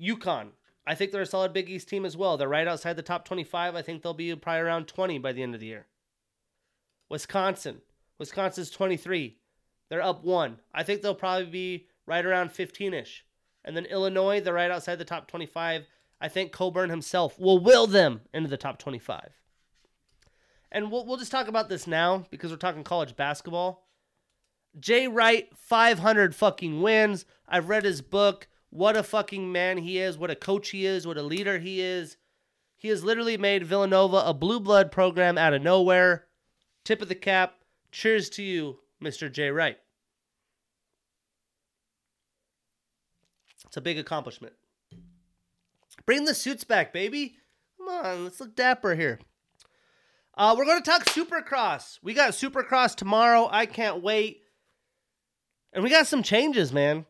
UConn, 0.00 0.48
I 0.90 0.96
think 0.96 1.12
they're 1.12 1.22
a 1.22 1.26
solid 1.26 1.52
Big 1.52 1.70
East 1.70 1.88
team 1.88 2.04
as 2.04 2.16
well. 2.16 2.36
They're 2.36 2.48
right 2.48 2.66
outside 2.66 2.94
the 2.94 3.02
top 3.02 3.24
25. 3.24 3.76
I 3.76 3.80
think 3.80 4.02
they'll 4.02 4.12
be 4.12 4.34
probably 4.34 4.62
around 4.62 4.88
20 4.88 5.18
by 5.20 5.30
the 5.30 5.40
end 5.40 5.54
of 5.54 5.60
the 5.60 5.68
year. 5.68 5.86
Wisconsin, 7.08 7.82
Wisconsin's 8.18 8.70
23. 8.70 9.38
They're 9.88 10.02
up 10.02 10.24
one. 10.24 10.58
I 10.74 10.82
think 10.82 11.00
they'll 11.00 11.14
probably 11.14 11.46
be 11.46 11.86
right 12.06 12.26
around 12.26 12.50
15 12.50 12.92
ish. 12.92 13.24
And 13.64 13.76
then 13.76 13.84
Illinois, 13.84 14.40
they're 14.40 14.52
right 14.52 14.72
outside 14.72 14.96
the 14.96 15.04
top 15.04 15.28
25. 15.28 15.86
I 16.20 16.28
think 16.28 16.50
Cockburn 16.50 16.90
himself 16.90 17.38
will 17.38 17.60
will 17.60 17.86
them 17.86 18.22
into 18.34 18.50
the 18.50 18.56
top 18.56 18.80
25. 18.80 19.30
And 20.72 20.90
we'll, 20.90 21.06
we'll 21.06 21.18
just 21.18 21.30
talk 21.30 21.46
about 21.46 21.68
this 21.68 21.86
now 21.86 22.24
because 22.32 22.50
we're 22.50 22.56
talking 22.56 22.82
college 22.82 23.14
basketball. 23.14 23.86
Jay 24.80 25.06
Wright, 25.06 25.56
500 25.56 26.34
fucking 26.34 26.82
wins. 26.82 27.26
I've 27.46 27.68
read 27.68 27.84
his 27.84 28.02
book. 28.02 28.48
What 28.70 28.96
a 28.96 29.02
fucking 29.02 29.50
man 29.50 29.78
he 29.78 29.98
is. 29.98 30.16
What 30.16 30.30
a 30.30 30.36
coach 30.36 30.70
he 30.70 30.86
is. 30.86 31.06
What 31.06 31.18
a 31.18 31.22
leader 31.22 31.58
he 31.58 31.80
is. 31.80 32.16
He 32.76 32.88
has 32.88 33.04
literally 33.04 33.36
made 33.36 33.66
Villanova 33.66 34.22
a 34.24 34.32
blue 34.32 34.60
blood 34.60 34.90
program 34.90 35.36
out 35.36 35.52
of 35.52 35.60
nowhere. 35.60 36.26
Tip 36.84 37.02
of 37.02 37.08
the 37.08 37.14
cap. 37.14 37.56
Cheers 37.92 38.30
to 38.30 38.42
you, 38.42 38.78
Mr. 39.02 39.30
Jay 39.30 39.50
Wright. 39.50 39.78
It's 43.66 43.76
a 43.76 43.80
big 43.80 43.98
accomplishment. 43.98 44.54
Bring 46.06 46.24
the 46.24 46.34
suits 46.34 46.64
back, 46.64 46.92
baby. 46.92 47.36
Come 47.76 47.88
on, 47.88 48.24
let's 48.24 48.40
look 48.40 48.56
dapper 48.56 48.94
here. 48.94 49.18
Uh, 50.36 50.54
we're 50.56 50.64
going 50.64 50.82
to 50.82 50.90
talk 50.90 51.04
Supercross. 51.04 51.98
We 52.02 52.14
got 52.14 52.32
Supercross 52.32 52.94
tomorrow. 52.94 53.48
I 53.50 53.66
can't 53.66 54.02
wait. 54.02 54.42
And 55.72 55.84
we 55.84 55.90
got 55.90 56.06
some 56.06 56.22
changes, 56.22 56.72
man. 56.72 57.04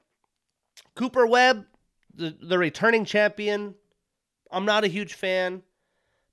Cooper 0.95 1.27
Webb, 1.27 1.67
the, 2.15 2.37
the 2.41 2.59
returning 2.59 3.05
champion. 3.05 3.75
I'm 4.51 4.65
not 4.65 4.85
a 4.85 4.89
huge 4.89 5.15
fan, 5.15 5.63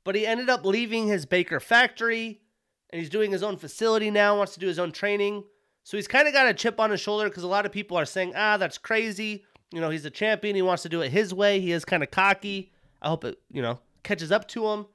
but 0.04 0.16
he 0.16 0.26
ended 0.26 0.50
up 0.50 0.66
leaving 0.66 1.08
his 1.08 1.26
Baker 1.26 1.60
factory 1.60 2.42
and 2.90 3.00
he's 3.00 3.10
doing 3.10 3.32
his 3.32 3.44
own 3.44 3.58
facility 3.58 4.10
now, 4.10 4.38
wants 4.38 4.54
to 4.54 4.60
do 4.60 4.68
his 4.68 4.80
own 4.80 4.92
training. 4.92 5.44
So 5.84 5.98
he's 5.98 6.08
kind 6.08 6.28
of 6.28 6.34
got 6.34 6.48
a 6.48 6.54
chip 6.54 6.80
on 6.80 6.92
his 6.92 7.00
shoulder 7.00 7.30
because 7.30 7.44
a 7.44 7.48
lot 7.48 7.66
of 7.66 7.72
people 7.72 7.98
are 7.98 8.06
saying, 8.06 8.34
ah, 8.36 8.58
that's 8.58 8.78
crazy. 8.78 9.46
You 9.72 9.82
know, 9.82 9.90
he's 9.90 10.06
a 10.06 10.10
champion. 10.10 10.56
He 10.56 10.62
wants 10.62 10.84
to 10.84 10.90
do 10.90 11.02
it 11.02 11.12
his 11.12 11.34
way. 11.34 11.60
He 11.60 11.72
is 11.72 11.86
kind 11.86 12.04
of 12.04 12.12
cocky. 12.12 12.72
I 13.02 13.10
hope 13.10 13.24
it, 13.24 13.38
you 13.52 13.62
know, 13.62 13.80
catches 14.04 14.32
up 14.32 14.48
to 14.50 14.68
him. 14.68 14.86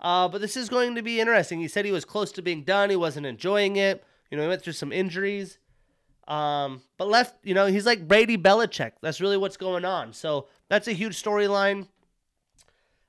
Uh, 0.00 0.28
but 0.28 0.40
this 0.40 0.56
is 0.56 0.68
going 0.68 0.96
to 0.96 1.02
be 1.02 1.20
interesting. 1.20 1.60
He 1.60 1.68
said 1.68 1.84
he 1.84 1.92
was 1.92 2.04
close 2.04 2.32
to 2.32 2.42
being 2.42 2.64
done. 2.64 2.90
He 2.90 2.96
wasn't 2.96 3.26
enjoying 3.26 3.76
it. 3.76 4.04
You 4.30 4.36
know, 4.36 4.42
he 4.42 4.48
went 4.48 4.62
through 4.62 4.72
some 4.72 4.92
injuries. 4.92 5.58
Um, 6.28 6.82
but 6.98 7.08
left, 7.08 7.34
you 7.42 7.54
know, 7.54 7.66
he's 7.66 7.86
like 7.86 8.06
Brady 8.06 8.38
Belichick. 8.38 8.92
That's 9.00 9.20
really 9.20 9.36
what's 9.36 9.56
going 9.56 9.84
on. 9.84 10.12
So 10.12 10.48
that's 10.68 10.88
a 10.88 10.92
huge 10.92 11.20
storyline. 11.20 11.88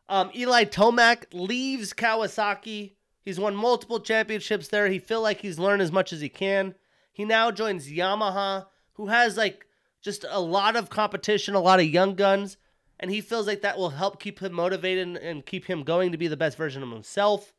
Um, 0.09 0.31
Eli 0.35 0.65
Tomac 0.65 1.25
leaves 1.31 1.93
Kawasaki. 1.93 2.93
He's 3.23 3.39
won 3.39 3.55
multiple 3.55 3.99
championships 3.99 4.67
there. 4.67 4.87
He 4.87 4.99
feel 4.99 5.21
like 5.21 5.39
he's 5.41 5.59
learned 5.59 5.81
as 5.81 5.91
much 5.91 6.11
as 6.11 6.21
he 6.21 6.29
can. 6.29 6.75
He 7.11 7.23
now 7.23 7.51
joins 7.51 7.89
Yamaha, 7.89 8.65
who 8.93 9.07
has 9.07 9.37
like 9.37 9.67
just 10.01 10.25
a 10.29 10.41
lot 10.41 10.75
of 10.75 10.89
competition, 10.89 11.55
a 11.55 11.59
lot 11.61 11.79
of 11.79 11.85
young 11.85 12.15
guns 12.15 12.57
and 13.03 13.11
he 13.11 13.19
feels 13.19 13.47
like 13.47 13.61
that 13.63 13.77
will 13.77 13.89
help 13.89 14.17
keep 14.17 14.39
him 14.39 14.53
motivated 14.53 15.05
and, 15.05 15.17
and 15.17 15.45
keep 15.45 15.65
him 15.65 15.83
going 15.83 16.13
to 16.13 16.17
be 16.17 16.29
the 16.29 16.37
best 16.37 16.57
version 16.57 16.81
of 16.81 16.89
himself. 16.89 17.53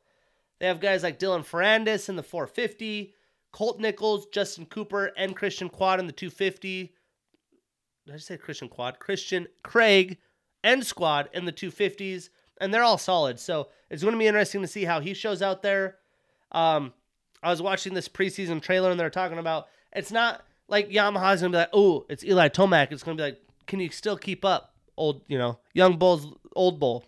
They 0.58 0.66
have 0.66 0.80
guys 0.80 1.02
like 1.02 1.18
Dylan 1.18 1.46
Ferrandis 1.46 2.08
in 2.08 2.16
the 2.16 2.22
450, 2.22 3.12
Colt 3.54 3.78
Nichols, 3.78 4.26
Justin 4.32 4.66
Cooper, 4.66 5.12
and 5.16 5.36
Christian 5.36 5.68
Quad 5.68 6.00
in 6.00 6.08
the 6.08 6.12
250. 6.12 6.92
Did 8.04 8.14
I 8.14 8.18
say 8.18 8.36
Christian 8.36 8.68
Quad? 8.68 8.98
Christian 8.98 9.46
Craig 9.62 10.18
and 10.64 10.84
Squad 10.84 11.28
in 11.32 11.44
the 11.44 11.52
250s, 11.52 12.30
and 12.60 12.74
they're 12.74 12.82
all 12.82 12.98
solid. 12.98 13.38
So 13.38 13.68
it's 13.90 14.02
going 14.02 14.12
to 14.12 14.18
be 14.18 14.26
interesting 14.26 14.60
to 14.62 14.66
see 14.66 14.84
how 14.84 14.98
he 14.98 15.14
shows 15.14 15.40
out 15.40 15.62
there. 15.62 15.98
Um, 16.50 16.92
I 17.44 17.50
was 17.50 17.62
watching 17.62 17.94
this 17.94 18.08
preseason 18.08 18.60
trailer, 18.60 18.90
and 18.90 18.98
they're 18.98 19.08
talking 19.08 19.38
about 19.38 19.68
it's 19.94 20.10
not 20.10 20.42
like 20.66 20.90
Yamaha's 20.90 21.40
going 21.40 21.52
to 21.52 21.56
be 21.56 21.60
like, 21.60 21.70
oh, 21.72 22.06
it's 22.08 22.24
Eli 22.24 22.48
Tomac. 22.48 22.90
It's 22.90 23.04
going 23.04 23.16
to 23.16 23.22
be 23.22 23.28
like, 23.30 23.40
can 23.68 23.78
you 23.78 23.90
still 23.90 24.16
keep 24.16 24.44
up? 24.44 24.74
old, 24.96 25.22
you 25.28 25.38
know, 25.38 25.58
young 25.72 25.98
bulls, 25.98 26.26
old 26.54 26.80
bull. 26.80 27.04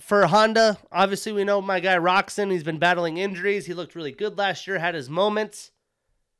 For 0.00 0.26
Honda, 0.26 0.78
obviously 0.92 1.32
we 1.32 1.44
know 1.44 1.62
my 1.62 1.80
guy 1.80 1.96
Roczen. 1.96 2.50
He's 2.50 2.62
been 2.62 2.78
battling 2.78 3.16
injuries. 3.16 3.66
He 3.66 3.74
looked 3.74 3.94
really 3.94 4.12
good 4.12 4.36
last 4.36 4.66
year, 4.66 4.78
had 4.78 4.94
his 4.94 5.08
moments. 5.08 5.70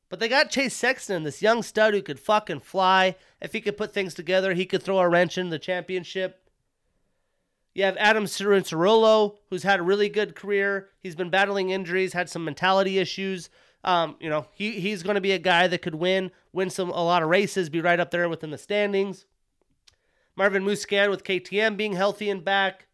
But 0.08 0.20
they 0.20 0.28
got 0.28 0.50
Chase 0.50 0.74
Sexton, 0.74 1.24
this 1.24 1.42
young 1.42 1.62
stud 1.62 1.94
who 1.94 2.02
could 2.02 2.20
fucking 2.20 2.60
fly. 2.60 3.16
If 3.40 3.52
he 3.52 3.60
could 3.60 3.76
put 3.76 3.92
things 3.92 4.14
together, 4.14 4.54
he 4.54 4.66
could 4.66 4.82
throw 4.82 4.98
a 4.98 5.08
wrench 5.08 5.36
in 5.36 5.50
the 5.50 5.58
championship. 5.58 6.46
You 7.74 7.84
have 7.84 7.96
Adam 7.98 8.24
Cianciarulo, 8.24 9.36
who's 9.50 9.62
had 9.62 9.80
a 9.80 9.82
really 9.82 10.08
good 10.08 10.34
career. 10.34 10.88
He's 11.02 11.16
been 11.16 11.28
battling 11.28 11.70
injuries, 11.70 12.12
had 12.12 12.30
some 12.30 12.44
mentality 12.44 12.98
issues. 12.98 13.50
Um, 13.84 14.16
you 14.20 14.30
know, 14.30 14.46
he, 14.52 14.80
he's 14.80 15.02
going 15.02 15.16
to 15.16 15.20
be 15.20 15.32
a 15.32 15.38
guy 15.38 15.66
that 15.66 15.82
could 15.82 15.94
win, 15.94 16.30
win 16.52 16.70
some 16.70 16.90
a 16.90 17.04
lot 17.04 17.22
of 17.22 17.28
races, 17.28 17.68
be 17.68 17.80
right 17.80 18.00
up 18.00 18.10
there 18.10 18.28
within 18.28 18.50
the 18.50 18.58
standings. 18.58 19.26
Marvin 20.36 20.64
Musquin 20.64 21.10
with 21.10 21.24
KTM 21.24 21.76
being 21.76 21.94
healthy 21.94 22.30
and 22.30 22.44
back. 22.44 22.86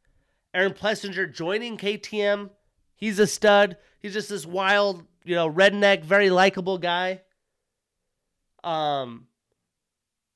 Aaron 0.55 0.73
Plessinger 0.73 1.33
joining 1.33 1.77
KTM. 1.77 2.51
He's 2.95 3.19
a 3.19 3.27
stud. 3.27 3.77
He's 3.99 4.13
just 4.13 4.29
this 4.29 4.47
wild, 4.47 5.05
you 5.25 5.35
know, 5.35 5.51
redneck, 5.51 6.05
very 6.05 6.31
likable 6.31 6.79
guy. 6.79 7.23
Um, 8.63 9.27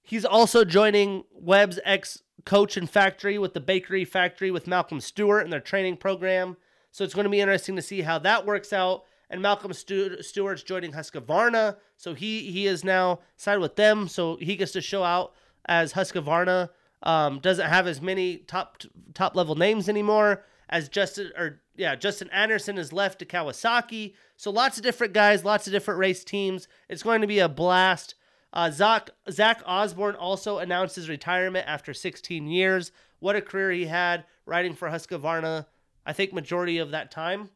he's 0.03 0.25
also 0.25 0.65
joining 0.65 1.25
Webb's 1.33 1.79
ex 1.85 2.23
coach 2.45 2.77
and 2.77 2.89
factory 2.89 3.39
with 3.39 3.55
the 3.55 3.61
bakery 3.61 4.05
factory 4.05 4.51
with 4.51 4.67
Malcolm 4.67 5.01
Stewart 5.01 5.45
and 5.45 5.53
their 5.53 5.61
training 5.61 5.97
program. 5.97 6.57
So 6.91 7.05
it's 7.05 7.15
going 7.15 7.25
to 7.25 7.31
be 7.31 7.41
interesting 7.41 7.77
to 7.77 7.83
see 7.83 8.03
how 8.03 8.19
that 8.21 8.47
works 8.47 8.73
out 8.73 9.05
and 9.29 9.43
Malcolm 9.43 9.73
Stewart's 9.73 10.63
joining 10.63 10.93
Husqvarna, 10.93 11.77
so 11.97 12.15
he 12.15 12.51
he 12.51 12.67
is 12.67 12.85
now 12.85 13.21
signed 13.37 13.61
with 13.61 13.77
them, 13.77 14.09
so 14.09 14.37
he 14.37 14.57
gets 14.57 14.73
to 14.73 14.81
show 14.81 15.03
out 15.03 15.33
as 15.67 15.93
Husqvarna. 15.95 16.71
Um, 17.03 17.41
doesn't 17.41 17.69
have 17.69 17.87
as 17.87 18.01
many 18.01 18.39
top 18.39 18.83
top 19.15 19.37
level 19.37 19.55
names 19.55 19.89
anymore 19.89 20.45
as 20.69 20.89
Justin 20.89 21.31
or 21.37 21.61
yeah 21.77 21.95
Justin 21.95 22.31
Anderson 22.31 22.79
is 22.79 22.93
left 22.93 23.19
to 23.19 23.27
Kawasaki. 23.27 24.15
So 24.37 24.51
lots 24.51 24.77
of 24.77 24.83
different 24.83 25.13
guys, 25.13 25.45
lots 25.45 25.67
of 25.67 25.73
different 25.73 26.01
race 26.01 26.25
teams. 26.25 26.69
It's 26.89 27.03
going 27.03 27.21
to 27.21 27.27
be 27.27 27.39
a 27.39 27.49
blast. 27.49 28.15
Uh, 28.53 28.71
Zach 28.71 29.11
Zach 29.31 29.63
Osborne 29.67 30.15
also 30.15 30.59
announced 30.59 30.97
his 30.97 31.09
retirement 31.09 31.67
after 31.69 31.93
16 31.93 32.47
years. 32.47 32.93
What 33.19 33.37
a 33.37 33.43
career 33.43 33.71
he 33.71 33.87
had 33.87 34.25
riding 34.45 34.75
for 34.75 34.89
Husqvarna. 34.89 35.67
I 36.05 36.13
think 36.13 36.33
majority 36.33 36.79
of 36.79 36.93
that 36.93 37.11
time. 37.11 37.51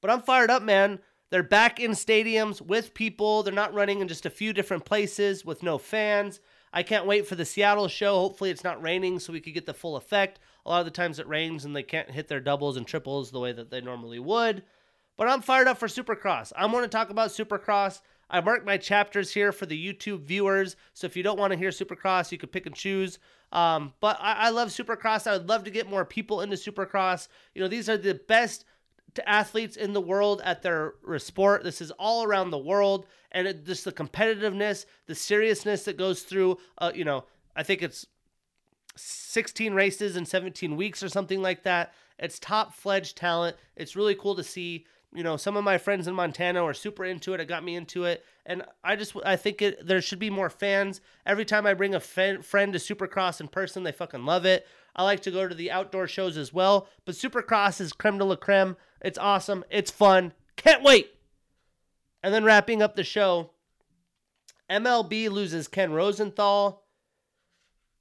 But 0.00 0.10
I'm 0.10 0.22
fired 0.22 0.50
up, 0.50 0.62
man. 0.62 1.00
They're 1.30 1.42
back 1.42 1.78
in 1.78 1.92
stadiums 1.92 2.60
with 2.60 2.94
people. 2.94 3.42
They're 3.42 3.52
not 3.52 3.74
running 3.74 4.00
in 4.00 4.08
just 4.08 4.26
a 4.26 4.30
few 4.30 4.52
different 4.52 4.84
places 4.84 5.44
with 5.44 5.62
no 5.62 5.78
fans. 5.78 6.40
I 6.72 6.82
can't 6.82 7.06
wait 7.06 7.26
for 7.26 7.34
the 7.34 7.44
Seattle 7.44 7.88
show. 7.88 8.16
Hopefully, 8.16 8.50
it's 8.50 8.64
not 8.64 8.82
raining 8.82 9.18
so 9.18 9.32
we 9.32 9.40
could 9.40 9.54
get 9.54 9.66
the 9.66 9.74
full 9.74 9.96
effect. 9.96 10.38
A 10.64 10.70
lot 10.70 10.80
of 10.80 10.84
the 10.84 10.90
times 10.90 11.18
it 11.18 11.26
rains 11.26 11.64
and 11.64 11.74
they 11.74 11.82
can't 11.82 12.10
hit 12.10 12.28
their 12.28 12.40
doubles 12.40 12.76
and 12.76 12.86
triples 12.86 13.30
the 13.30 13.40
way 13.40 13.52
that 13.52 13.70
they 13.70 13.80
normally 13.80 14.18
would. 14.18 14.62
But 15.16 15.28
I'm 15.28 15.42
fired 15.42 15.68
up 15.68 15.78
for 15.78 15.88
Supercross. 15.88 16.52
I'm 16.56 16.70
going 16.70 16.84
to 16.84 16.88
talk 16.88 17.10
about 17.10 17.30
Supercross. 17.30 18.00
I 18.30 18.40
marked 18.40 18.64
my 18.64 18.76
chapters 18.76 19.32
here 19.32 19.50
for 19.50 19.66
the 19.66 19.92
YouTube 19.92 20.22
viewers. 20.22 20.76
So 20.94 21.06
if 21.06 21.16
you 21.16 21.22
don't 21.22 21.38
want 21.38 21.52
to 21.52 21.58
hear 21.58 21.70
Supercross, 21.70 22.30
you 22.30 22.38
can 22.38 22.48
pick 22.48 22.66
and 22.66 22.74
choose. 22.74 23.18
Um, 23.52 23.92
but 24.00 24.16
I, 24.20 24.32
I 24.34 24.50
love 24.50 24.68
Supercross. 24.68 25.26
I 25.26 25.36
would 25.36 25.48
love 25.48 25.64
to 25.64 25.70
get 25.70 25.90
more 25.90 26.04
people 26.04 26.40
into 26.40 26.56
Supercross. 26.56 27.26
You 27.54 27.60
know, 27.60 27.68
these 27.68 27.88
are 27.88 27.98
the 27.98 28.14
best 28.14 28.64
to 29.14 29.28
athletes 29.28 29.76
in 29.76 29.92
the 29.92 30.00
world 30.00 30.40
at 30.44 30.62
their 30.62 30.94
sport. 31.18 31.64
This 31.64 31.80
is 31.80 31.90
all 31.92 32.24
around 32.24 32.50
the 32.50 32.58
world, 32.58 33.06
and 33.32 33.46
it, 33.46 33.64
just 33.64 33.84
the 33.84 33.92
competitiveness, 33.92 34.86
the 35.06 35.14
seriousness 35.14 35.84
that 35.84 35.96
goes 35.96 36.22
through. 36.22 36.58
Uh, 36.78 36.92
you 36.94 37.04
know, 37.04 37.24
I 37.56 37.62
think 37.62 37.82
it's 37.82 38.06
16 38.96 39.74
races 39.74 40.16
in 40.16 40.26
17 40.26 40.76
weeks 40.76 41.02
or 41.02 41.08
something 41.08 41.42
like 41.42 41.62
that. 41.64 41.92
It's 42.18 42.38
top 42.38 42.74
fledged 42.74 43.16
talent. 43.16 43.56
It's 43.76 43.96
really 43.96 44.14
cool 44.14 44.34
to 44.36 44.44
see. 44.44 44.86
You 45.12 45.24
know, 45.24 45.36
some 45.36 45.56
of 45.56 45.64
my 45.64 45.76
friends 45.76 46.06
in 46.06 46.14
Montana 46.14 46.62
are 46.62 46.74
super 46.74 47.04
into 47.04 47.34
it. 47.34 47.40
It 47.40 47.48
got 47.48 47.64
me 47.64 47.74
into 47.74 48.04
it, 48.04 48.24
and 48.46 48.62
I 48.84 48.94
just 48.94 49.16
I 49.24 49.34
think 49.34 49.60
it 49.60 49.84
there 49.84 50.00
should 50.00 50.20
be 50.20 50.30
more 50.30 50.50
fans. 50.50 51.00
Every 51.26 51.44
time 51.44 51.66
I 51.66 51.74
bring 51.74 51.96
a 51.96 52.00
friend 52.00 52.42
to 52.44 52.78
Supercross 52.78 53.40
in 53.40 53.48
person, 53.48 53.82
they 53.82 53.90
fucking 53.90 54.24
love 54.24 54.44
it. 54.44 54.68
I 54.94 55.02
like 55.02 55.20
to 55.22 55.32
go 55.32 55.48
to 55.48 55.54
the 55.54 55.72
outdoor 55.72 56.06
shows 56.06 56.36
as 56.36 56.52
well, 56.52 56.86
but 57.04 57.16
Supercross 57.16 57.80
is 57.80 57.92
creme 57.92 58.18
de 58.18 58.24
la 58.24 58.36
creme. 58.36 58.76
It's 59.00 59.18
awesome. 59.18 59.64
It's 59.70 59.90
fun. 59.90 60.32
Can't 60.56 60.82
wait. 60.82 61.10
And 62.22 62.34
then 62.34 62.44
wrapping 62.44 62.82
up 62.82 62.96
the 62.96 63.04
show, 63.04 63.50
MLB 64.68 65.30
loses 65.30 65.68
Ken 65.68 65.92
Rosenthal. 65.92 66.84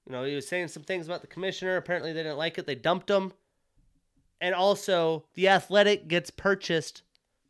You 0.06 0.12
know, 0.14 0.24
he 0.24 0.36
was 0.36 0.48
saying 0.48 0.70
some 0.70 0.84
things 0.84 1.06
about 1.06 1.22
the 1.22 1.28
commissioner. 1.28 1.78
Apparently, 1.78 2.12
they 2.12 2.24
didn't 2.24 2.38
like 2.38 2.58
it. 2.58 2.66
They 2.66 2.76
dumped 2.76 3.10
him. 3.10 3.34
And 4.42 4.56
also, 4.56 5.26
The 5.36 5.50
Athletic 5.50 6.08
gets 6.08 6.30
purchased 6.30 7.04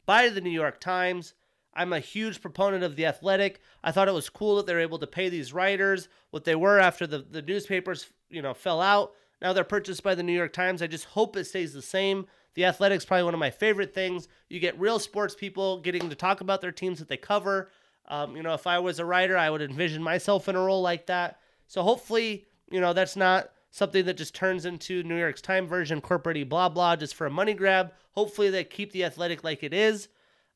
by 0.05 0.29
the 0.29 0.41
New 0.41 0.49
York 0.49 0.79
Times. 0.79 1.33
I'm 1.73 1.93
a 1.93 1.99
huge 1.99 2.41
proponent 2.41 2.83
of 2.83 2.95
The 2.95 3.05
Athletic. 3.05 3.61
I 3.83 3.91
thought 3.91 4.07
it 4.07 4.13
was 4.13 4.29
cool 4.29 4.57
that 4.57 4.65
they're 4.65 4.79
able 4.79 4.99
to 4.99 5.07
pay 5.07 5.29
these 5.29 5.53
writers 5.53 6.09
what 6.31 6.43
they 6.43 6.55
were 6.55 6.79
after 6.79 7.07
the, 7.07 7.19
the 7.19 7.41
newspapers, 7.41 8.07
you 8.29 8.41
know, 8.41 8.53
fell 8.53 8.81
out. 8.81 9.13
Now 9.41 9.53
they're 9.53 9.63
purchased 9.63 10.03
by 10.03 10.15
the 10.15 10.23
New 10.23 10.33
York 10.33 10.53
Times. 10.53 10.81
I 10.81 10.87
just 10.87 11.05
hope 11.05 11.37
it 11.37 11.45
stays 11.45 11.73
the 11.73 11.81
same. 11.81 12.27
The 12.55 12.65
Athletic's 12.65 13.05
probably 13.05 13.23
one 13.23 13.33
of 13.33 13.39
my 13.39 13.51
favorite 13.51 13.93
things. 13.93 14.27
You 14.49 14.59
get 14.59 14.79
real 14.79 14.99
sports 14.99 15.35
people 15.35 15.79
getting 15.79 16.09
to 16.09 16.15
talk 16.15 16.41
about 16.41 16.61
their 16.61 16.71
teams 16.71 16.99
that 16.99 17.07
they 17.07 17.17
cover. 17.17 17.69
Um, 18.07 18.35
you 18.35 18.43
know, 18.43 18.53
if 18.53 18.65
I 18.65 18.79
was 18.79 18.99
a 18.99 19.05
writer, 19.05 19.37
I 19.37 19.49
would 19.49 19.61
envision 19.61 20.01
myself 20.01 20.49
in 20.49 20.55
a 20.55 20.59
role 20.59 20.81
like 20.81 21.05
that. 21.07 21.39
So 21.67 21.83
hopefully, 21.83 22.47
you 22.71 22.81
know, 22.81 22.93
that's 22.93 23.15
not 23.15 23.51
something 23.71 24.05
that 24.05 24.17
just 24.17 24.33
turns 24.33 24.65
into 24.65 25.03
New 25.03 25.17
York's 25.17 25.41
Time 25.41 25.67
version, 25.67 26.01
corporate 26.01 26.49
blah 26.49 26.69
blah, 26.69 26.95
just 26.95 27.15
for 27.15 27.27
a 27.27 27.31
money 27.31 27.53
grab. 27.53 27.93
Hopefully, 28.11 28.49
they 28.49 28.63
keep 28.63 28.91
the 28.91 29.05
Athletic 29.05 29.43
like 29.43 29.63
it 29.63 29.73
is. 29.73 30.07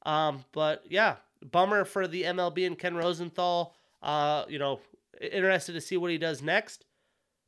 Um, 0.06 0.44
but 0.52 0.84
yeah, 0.90 1.18
bummer 1.52 1.86
for 1.86 2.08
the 2.08 2.24
MLB 2.24 2.66
and 2.66 2.78
Ken 2.78 2.96
Rosenthal. 2.96 3.76
Uh, 4.02 4.46
you 4.50 4.60
know, 4.60 4.80
interested 5.22 5.74
to 5.74 5.82
see 5.82 5.98
what 5.98 6.12
he 6.12 6.18
does 6.18 6.42
next. 6.42 6.86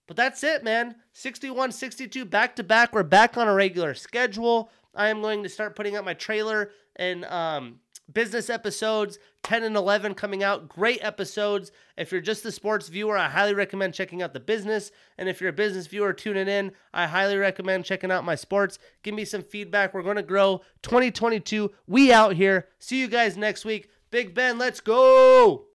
But 0.08 0.18
that's 0.18 0.44
it, 0.44 0.64
man. 0.64 0.96
61 1.14 1.72
62 1.72 2.26
back 2.26 2.56
to 2.58 2.64
back. 2.64 2.94
We're 2.94 3.04
back 3.04 3.38
on 3.38 3.48
a 3.48 3.54
regular 3.54 3.94
schedule. 3.94 4.70
I 4.94 5.10
am 5.10 5.22
going 5.22 5.44
to 5.44 5.50
start 5.50 5.76
putting 5.76 5.96
out 5.96 6.06
my 6.06 6.14
trailer 6.14 6.72
and 6.96 7.26
um, 7.26 7.80
business 8.12 8.50
episodes 8.50 9.18
10 9.44 9.64
and 9.64 9.76
11 9.76 10.16
coming 10.16 10.44
out. 10.44 10.68
Great 10.68 11.04
episodes. 11.04 11.72
If 11.98 12.12
you're 12.12 12.22
just 12.22 12.44
the 12.44 12.52
sports 12.52 12.90
viewer, 12.90 13.18
I 13.18 13.30
highly 13.30 13.54
recommend 13.54 13.94
checking 13.94 14.22
out 14.22 14.34
the 14.34 14.40
business. 14.40 14.92
And 15.18 15.30
if 15.30 15.40
you're 15.40 15.52
a 15.52 15.54
business 15.54 15.88
viewer 15.88 16.14
tuning 16.14 16.48
in, 16.48 16.72
I 16.94 17.08
highly 17.08 17.38
recommend 17.38 17.86
checking 17.86 18.12
out 18.12 18.26
my 18.26 18.36
sports. 18.36 18.80
Give 19.04 19.14
me 19.14 19.26
some 19.26 19.44
feedback. 19.44 19.94
We're 19.94 20.04
going 20.04 20.16
to 20.16 20.24
grow 20.24 20.62
2022. 20.82 21.72
We 21.88 22.12
out 22.12 22.36
here. 22.36 22.68
See 22.80 23.00
you 23.00 23.08
guys 23.08 23.38
next 23.38 23.66
week. 23.66 23.90
Big 24.10 24.34
Ben, 24.34 24.58
let's 24.58 24.80
go. 24.80 25.64